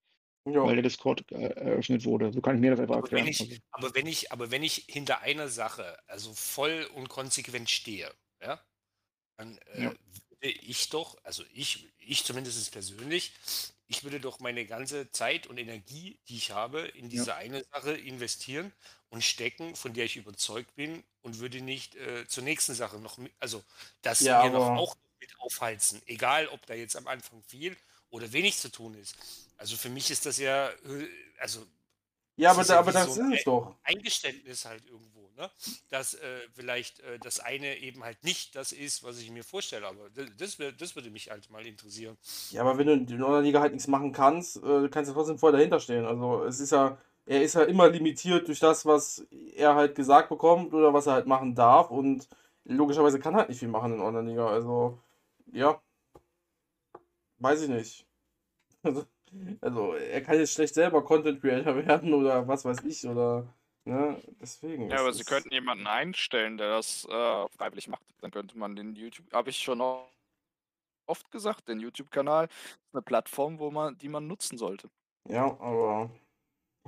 Ja. 0.47 0.65
weil 0.65 0.77
der 0.77 0.85
Discord 0.85 1.31
äh, 1.33 1.37
eröffnet 1.51 2.05
wurde. 2.07 2.33
So 2.33 2.41
kann 2.43 2.57
ich 2.57 2.63
mir 2.63 2.73
das 2.73 2.81
einfach 2.81 2.97
Aber 3.01 3.13
wenn, 3.15 3.27
erklären. 3.27 3.27
ich, 3.27 3.61
aber, 3.71 3.95
wenn 3.95 4.07
ich, 4.07 4.33
aber 4.33 4.51
wenn 4.51 4.63
ich 4.63 4.87
hinter 4.89 5.21
einer 5.21 5.49
Sache, 5.49 5.99
also 6.09 6.35
voll 6.35 6.85
und 6.95 7.09
konsequent 7.09 7.71
stehe, 7.71 8.13
ja, 8.43 8.65
dann 9.39 9.59
äh, 9.61 9.73
Ja. 9.75 9.95
würde 10.31 10.51
ich 10.51 10.91
doch, 10.91 11.17
also 11.25 11.45
ich, 11.53 11.93
ich 11.99 12.25
zumindest 12.25 12.73
persönlich, 12.73 13.35
ich 13.89 14.05
würde 14.05 14.21
doch 14.21 14.41
meine 14.41 14.67
ganze 14.67 15.11
Zeit 15.13 15.47
und 15.49 15.59
Energie, 15.59 16.21
die 16.29 16.37
ich 16.39 16.53
habe, 16.53 16.83
in 16.83 17.11
diese 17.11 17.35
eine 17.37 17.65
Sache 17.73 17.93
investieren 17.95 18.73
und 19.11 19.25
stecken, 19.25 19.77
von 19.77 19.95
der 19.95 20.07
ich 20.07 20.17
überzeugt 20.17 20.75
bin 20.77 21.05
und 21.23 21.39
würde 21.41 21.63
nicht 21.63 21.97
äh, 21.97 22.27
zur 22.29 22.45
nächsten 22.45 22.75
Sache 22.75 22.99
noch, 23.01 23.19
also 23.41 23.65
das 24.03 24.29
Ja, 24.29 24.37
mir 24.37 24.51
noch 24.51 24.69
auch 24.75 24.97
aufheizen, 25.39 26.03
egal 26.07 26.49
ob 26.49 26.65
da 26.67 26.75
jetzt 26.75 26.97
am 26.97 27.07
Anfang 27.07 27.43
viel 27.43 27.77
oder 28.11 28.33
wenig 28.33 28.57
zu 28.59 28.71
tun 28.71 28.95
ist. 28.95 29.17
Also 29.57 29.77
für 29.77 29.89
mich 29.89 30.11
ist 30.11 30.27
das 30.27 30.39
ja, 30.39 30.71
also 31.39 31.67
Ja, 32.37 32.51
aber, 32.51 32.65
da, 32.65 32.79
aber 32.79 32.93
das 32.93 33.07
so 33.07 33.13
ist 33.13 33.19
ein 33.19 33.33
es 33.33 33.45
doch. 33.45 33.75
Eingeständnis 33.83 34.65
halt 34.65 34.87
irgendwo, 34.87 35.29
ne? 35.37 35.51
Dass 35.89 36.15
äh, 36.15 36.41
vielleicht 36.55 37.01
äh, 37.01 37.19
das 37.19 37.41
eine 37.41 37.79
eben 37.79 38.05
halt 38.05 38.23
nicht 38.25 38.55
das 38.55 38.73
ist, 38.73 39.03
was 39.03 39.19
ich 39.19 39.31
mir 39.31 39.45
vorstelle. 39.45 39.87
Aber 39.87 40.09
das, 40.37 40.59
das, 40.79 40.97
würde 40.97 41.11
mich 41.11 41.31
halt 41.31 41.51
mal 41.51 41.67
interessieren. 41.67 42.17
Ja, 42.51 42.63
aber 42.63 42.79
wenn 42.79 42.87
du 42.87 42.93
in 42.93 43.07
der 43.07 43.41
Liga 43.41 43.61
halt 43.61 43.73
nichts 43.73 43.89
machen 43.89 44.13
kannst, 44.13 44.57
äh, 44.63 44.89
kannst 44.89 45.11
du 45.11 45.15
trotzdem 45.15 45.39
voll 45.39 45.53
dahinter 45.53 45.81
stehen. 45.81 46.05
Also 46.05 46.45
es 46.45 46.61
ist 46.61 46.73
ja, 46.73 46.99
er 47.27 47.43
ist 47.43 47.55
ja 47.55 47.65
immer 47.65 47.89
limitiert 47.91 48.49
durch 48.49 48.61
das, 48.61 48.87
was 48.87 49.27
er 49.55 49.75
halt 49.75 49.95
gesagt 49.95 50.29
bekommt 50.31 50.73
oder 50.73 50.95
was 50.95 51.07
er 51.07 51.13
halt 51.15 51.27
machen 51.27 51.55
darf 51.55 51.91
und 51.91 52.27
logischerweise 52.65 53.19
kann 53.19 53.35
er 53.35 53.41
halt 53.41 53.49
nicht 53.51 53.59
viel 53.59 53.69
machen 53.69 53.95
in 53.95 54.01
Online-Liga. 54.01 54.47
Also, 54.49 54.99
ja. 55.53 55.81
Weiß 57.39 57.63
ich 57.63 57.69
nicht. 57.69 58.07
Also, 58.85 59.05
also 59.61 59.93
er 59.95 60.23
kann 60.23 60.39
jetzt 60.39 60.55
schlecht 60.55 60.73
selber 60.73 61.05
Content 61.05 61.41
Creator 61.41 61.75
werden 61.87 62.15
oder 62.15 62.47
was 62.47 62.65
weiß 62.65 62.85
ich 62.85 63.05
oder, 63.07 63.53
ne, 63.85 64.23
deswegen. 64.41 64.89
Ja, 64.89 65.01
aber 65.01 65.13
sie 65.13 65.25
könnten 65.25 65.53
jemanden 65.53 65.87
einstellen, 65.89 66.57
der 66.57 66.71
das 66.71 67.05
äh, 67.05 67.49
freiwillig 67.49 67.89
macht. 67.89 68.05
Dann 68.21 68.31
könnte 68.31 68.57
man 68.57 68.77
den 68.77 68.95
YouTube, 68.95 69.31
habe 69.33 69.51
ich 69.51 69.59
schon 69.59 69.81
oft 71.07 71.31
gesagt, 71.31 71.69
den 71.69 71.81
YouTube-Kanal 71.81 72.49
eine 72.93 73.03
Plattform, 73.03 73.59
wo 73.59 73.71
man, 73.71 73.99
die 73.99 74.09
man 74.09 74.27
nutzen 74.27 74.57
sollte. 74.57 74.89
Ja, 75.29 75.45
aber. 75.61 76.11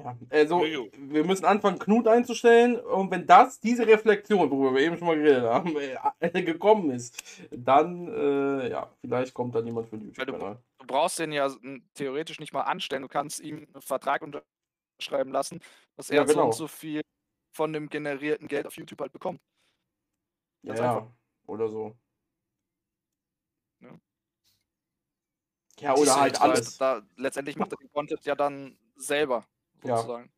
Ja, 0.04 0.16
also, 0.30 0.60
wir 0.60 1.24
müssen 1.24 1.44
anfangen, 1.44 1.78
Knut 1.78 2.06
einzustellen. 2.08 2.78
Und 2.78 3.10
wenn 3.10 3.26
das, 3.26 3.60
diese 3.60 3.86
Reflexion, 3.86 4.50
worüber 4.50 4.74
wir 4.74 4.82
eben 4.82 4.98
schon 4.98 5.06
mal 5.06 5.16
geredet 5.16 5.44
haben, 5.44 5.74
äh, 6.20 6.42
gekommen 6.42 6.90
ist, 6.90 7.22
dann, 7.50 8.08
äh, 8.08 8.70
ja, 8.70 8.90
vielleicht 9.00 9.34
kommt 9.34 9.54
dann 9.54 9.66
jemand 9.66 9.88
für 9.88 9.98
den 9.98 10.16
Weil 10.16 10.26
du-. 10.26 10.56
Du 10.78 10.86
brauchst 10.86 11.18
den 11.18 11.32
ja 11.32 11.48
theoretisch 11.94 12.40
nicht 12.40 12.52
mal 12.52 12.62
anstellen. 12.62 13.02
Du 13.02 13.08
kannst 13.08 13.40
ihm 13.40 13.66
einen 13.72 13.82
Vertrag 13.82 14.22
unterschreiben 14.22 15.32
lassen, 15.32 15.60
dass 15.96 16.08
Ja, 16.08 16.22
er 16.22 16.26
so 16.26 16.34
genau. 16.34 16.46
und 16.46 16.54
so 16.54 16.66
viel 16.68 17.02
von 17.52 17.72
dem 17.72 17.88
generierten 17.88 18.48
Geld 18.48 18.66
auf 18.66 18.76
YouTube 18.76 19.00
halt 19.00 19.12
bekommt. 19.12 19.40
Ja, 20.62 20.74
Ganz 20.74 20.80
ja, 20.80 20.96
einfach. 20.96 21.10
oder 21.46 21.68
so. 21.68 21.94
Ja. 23.80 23.90
Ja, 25.80 25.94
oder 25.94 26.20
halt 26.20 26.40
alles. 26.40 26.76
Da, 26.78 27.02
letztendlich 27.16 27.56
macht 27.56 27.72
er 27.72 27.78
den 27.78 27.90
Content 27.90 28.24
ja 28.24 28.34
dann 28.34 28.76
selber, 28.96 29.36
Ja. 29.36 29.44
Sozusagen. 29.82 30.32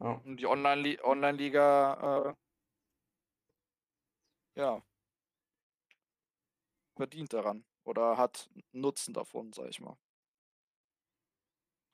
Ja. 0.00 0.12
Und 0.24 0.36
die 0.38 0.46
Online- 0.46 0.98
Online-Liga, 1.04 2.36
äh, 4.56 4.60
ja, 4.60 4.82
verdient 6.96 7.32
daran 7.32 7.64
oder 7.84 8.16
hat 8.16 8.50
Nutzen 8.72 9.14
davon, 9.14 9.52
sag 9.52 9.68
ich 9.68 9.80
mal. 9.80 9.96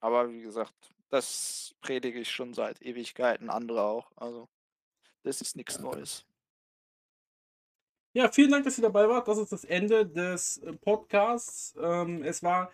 Aber 0.00 0.30
wie 0.30 0.40
gesagt, 0.40 0.74
das 1.08 1.74
predige 1.80 2.20
ich 2.20 2.30
schon 2.30 2.54
seit 2.54 2.82
Ewigkeiten, 2.82 3.50
andere 3.50 3.82
auch. 3.82 4.12
Also, 4.16 4.48
das 5.22 5.40
ist 5.40 5.56
nichts 5.56 5.78
Neues. 5.78 6.26
Ja, 8.12 8.30
vielen 8.32 8.50
Dank, 8.50 8.64
dass 8.64 8.78
ihr 8.78 8.82
dabei 8.82 9.08
wart. 9.08 9.28
Das 9.28 9.38
ist 9.38 9.52
das 9.52 9.64
Ende 9.64 10.06
des 10.06 10.58
äh, 10.58 10.72
Podcasts. 10.72 11.74
Ähm, 11.78 12.22
es 12.24 12.42
war 12.42 12.72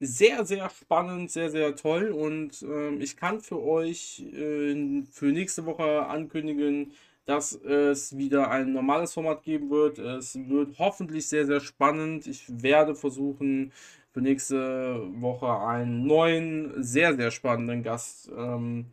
sehr, 0.00 0.44
sehr 0.44 0.68
spannend, 0.70 1.30
sehr, 1.30 1.50
sehr 1.50 1.74
toll 1.76 2.10
und 2.10 2.62
ähm, 2.62 3.00
ich 3.00 3.16
kann 3.16 3.40
für 3.40 3.62
euch 3.62 4.20
äh, 4.32 5.02
für 5.10 5.26
nächste 5.26 5.66
Woche 5.66 6.06
ankündigen, 6.06 6.92
dass 7.24 7.52
es 7.54 8.16
wieder 8.16 8.50
ein 8.50 8.72
normales 8.72 9.14
Format 9.14 9.42
geben 9.42 9.70
wird. 9.70 9.98
Es 9.98 10.38
wird 10.48 10.78
hoffentlich 10.78 11.28
sehr, 11.28 11.46
sehr 11.46 11.60
spannend. 11.60 12.26
Ich 12.26 12.44
werde 12.62 12.94
versuchen, 12.94 13.72
für 14.12 14.20
nächste 14.20 15.02
Woche 15.20 15.48
einen 15.66 16.06
neuen, 16.06 16.82
sehr, 16.82 17.16
sehr 17.16 17.30
spannenden 17.30 17.82
Gast 17.82 18.30
ähm, 18.36 18.86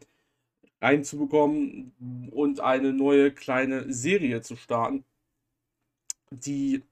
reinzubekommen 0.82 2.30
und 2.32 2.60
eine 2.60 2.94
neue 2.94 3.32
kleine 3.32 3.92
Serie 3.94 4.42
zu 4.42 4.56
starten 4.56 5.06
die 6.34 6.84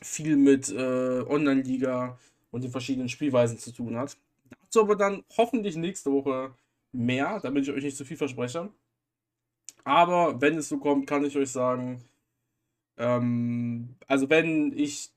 viel 0.00 0.36
mit 0.36 0.70
äh, 0.70 1.22
Online-Liga 1.28 2.18
und 2.52 2.62
den 2.62 2.70
verschiedenen 2.70 3.08
Spielweisen 3.08 3.58
zu 3.58 3.72
tun 3.72 3.96
hat. 3.96 4.16
Dazu 4.60 4.82
aber 4.82 4.94
dann 4.94 5.24
hoffentlich 5.36 5.76
nächste 5.76 6.12
Woche 6.12 6.54
mehr, 6.92 7.40
damit 7.40 7.64
ich 7.64 7.74
euch 7.74 7.82
nicht 7.82 7.96
zu 7.96 8.04
viel 8.04 8.16
verspreche. 8.16 8.70
Aber 9.84 10.40
wenn 10.40 10.56
es 10.56 10.68
so 10.68 10.78
kommt, 10.78 11.08
kann 11.08 11.24
ich 11.24 11.36
euch 11.36 11.50
sagen, 11.50 12.04
ähm, 12.96 13.96
also 14.06 14.30
wenn 14.30 14.72
ich 14.76 15.10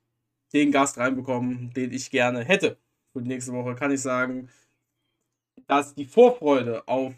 den 0.54 0.72
Gast 0.72 0.98
reinbekomme, 0.98 1.70
den 1.76 1.92
ich 1.92 2.10
gerne 2.10 2.44
hätte 2.44 2.78
für 3.14 3.22
die 3.22 3.28
nächste 3.28 3.54
Woche, 3.54 3.76
kann 3.76 3.92
ich 3.92 4.02
sagen, 4.02 4.50
dass 5.68 5.94
die 5.94 6.06
Vorfreude 6.06 6.88
auf 6.88 7.14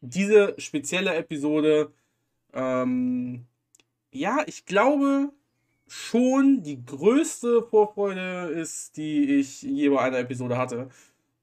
diese 0.00 0.54
spezielle 0.60 1.14
Episode 1.14 1.92
ähm, 2.52 3.46
ja, 4.12 4.44
ich 4.46 4.64
glaube 4.64 5.32
schon 5.88 6.62
die 6.62 6.84
größte 6.84 7.62
Vorfreude 7.62 8.50
ist, 8.54 8.96
die 8.96 9.36
ich 9.36 9.62
je 9.62 9.88
bei 9.88 10.00
einer 10.00 10.18
Episode 10.18 10.58
hatte. 10.58 10.88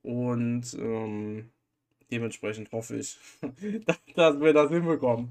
Und 0.01 0.73
ähm, 0.73 1.49
dementsprechend 2.11 2.71
hoffe 2.71 2.97
ich, 2.97 3.17
dass 4.15 4.39
wir 4.39 4.53
das 4.53 4.69
hinbekommen. 4.69 5.29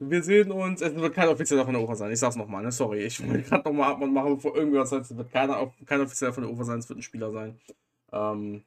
Wir 0.00 0.22
sehen 0.22 0.50
uns, 0.50 0.80
es 0.80 0.94
wird 0.94 1.14
kein 1.14 1.28
offizieller 1.28 1.64
von 1.64 1.74
der 1.74 1.82
Ufer 1.82 1.96
sein. 1.96 2.12
Ich 2.12 2.20
sag's 2.20 2.36
nochmal, 2.36 2.62
ne? 2.62 2.72
Sorry. 2.72 3.04
Ich 3.04 3.26
wollte 3.26 3.42
gerade 3.42 3.68
nochmal 3.68 3.92
Abmord 3.92 4.12
machen, 4.12 4.34
bevor 4.36 4.56
irgendwas 4.56 4.92
heißt. 4.92 5.10
Es 5.10 5.16
wird 5.16 5.32
keiner, 5.32 5.72
kein 5.86 6.00
offizieller 6.00 6.32
von 6.32 6.44
der 6.44 6.52
Ufer 6.52 6.64
sein, 6.64 6.78
es 6.78 6.88
wird 6.88 6.98
ein 6.98 7.02
Spieler 7.02 7.32
sein. 7.32 7.58
Ähm, 8.12 8.62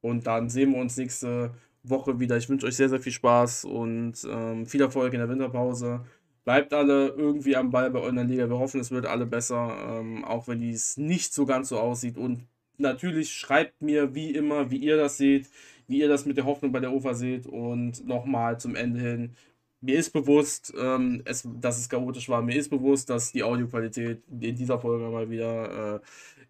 und 0.00 0.26
dann 0.26 0.48
sehen 0.48 0.72
wir 0.72 0.80
uns 0.80 0.96
nächste 0.96 1.52
Woche 1.82 2.18
wieder. 2.18 2.36
Ich 2.36 2.48
wünsche 2.48 2.66
euch 2.66 2.76
sehr, 2.76 2.88
sehr 2.88 3.00
viel 3.00 3.12
Spaß 3.12 3.64
und 3.64 4.14
ähm, 4.28 4.66
viel 4.66 4.80
Erfolg 4.80 5.12
in 5.12 5.20
der 5.20 5.28
Winterpause. 5.28 6.04
Bleibt 6.46 6.72
alle 6.72 7.08
irgendwie 7.08 7.56
am 7.56 7.72
Ball 7.72 7.90
bei 7.90 7.98
eurer 7.98 8.22
Liga. 8.22 8.48
Wir 8.48 8.56
hoffen, 8.56 8.80
es 8.80 8.92
wird 8.92 9.04
alle 9.04 9.26
besser, 9.26 9.98
ähm, 9.98 10.24
auch 10.24 10.46
wenn 10.46 10.60
dies 10.60 10.96
nicht 10.96 11.34
so 11.34 11.44
ganz 11.44 11.70
so 11.70 11.78
aussieht. 11.80 12.16
Und 12.16 12.46
natürlich 12.78 13.32
schreibt 13.32 13.82
mir 13.82 14.14
wie 14.14 14.30
immer, 14.30 14.70
wie 14.70 14.76
ihr 14.76 14.96
das 14.96 15.16
seht, 15.18 15.48
wie 15.88 15.98
ihr 15.98 16.08
das 16.08 16.24
mit 16.24 16.36
der 16.36 16.44
Hoffnung 16.44 16.70
bei 16.70 16.78
der 16.78 16.92
UFA 16.92 17.14
seht. 17.14 17.46
Und 17.48 18.06
nochmal 18.06 18.60
zum 18.60 18.76
Ende 18.76 19.00
hin. 19.00 19.36
Mir 19.80 19.98
ist 19.98 20.10
bewusst, 20.12 20.72
ähm, 20.78 21.20
es, 21.24 21.48
dass 21.60 21.78
es 21.80 21.88
chaotisch 21.88 22.28
war. 22.28 22.42
Mir 22.42 22.54
ist 22.56 22.70
bewusst, 22.70 23.10
dass 23.10 23.32
die 23.32 23.42
Audioqualität 23.42 24.22
in 24.28 24.54
dieser 24.54 24.78
Folge 24.78 25.04
mal 25.08 25.28
wieder 25.28 25.96
äh, 25.96 26.00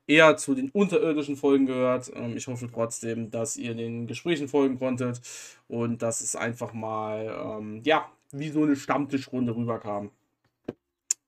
eher 0.06 0.36
zu 0.36 0.55
den 0.55 0.68
unterirdischen 0.73 1.36
Folgen 1.36 1.64
gehört. 1.64 2.12
Ähm, 2.14 2.36
ich 2.36 2.47
hoffe 2.48 2.68
trotzdem, 2.70 3.31
dass 3.31 3.56
ihr 3.56 3.74
den 3.74 4.06
Gesprächen 4.06 4.48
folgen 4.48 4.78
konntet 4.78 5.23
und 5.68 6.02
dass 6.02 6.20
es 6.20 6.36
einfach 6.36 6.74
mal, 6.74 7.59
ähm, 7.59 7.81
ja, 7.85 8.10
wie 8.32 8.51
so 8.51 8.62
eine 8.62 8.77
Stammtischrunde 8.77 9.55
rüberkam. 9.55 10.11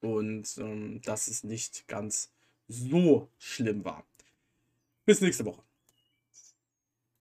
und 0.01 0.57
ähm, 0.59 1.01
dass 1.03 1.29
es 1.29 1.45
nicht 1.45 1.89
ganz 1.89 2.31
so 2.69 3.29
schlimm 3.39 3.85
war. 3.85 4.07
Bis 5.05 5.20
nächste 5.20 5.45
Woche. 5.45 5.62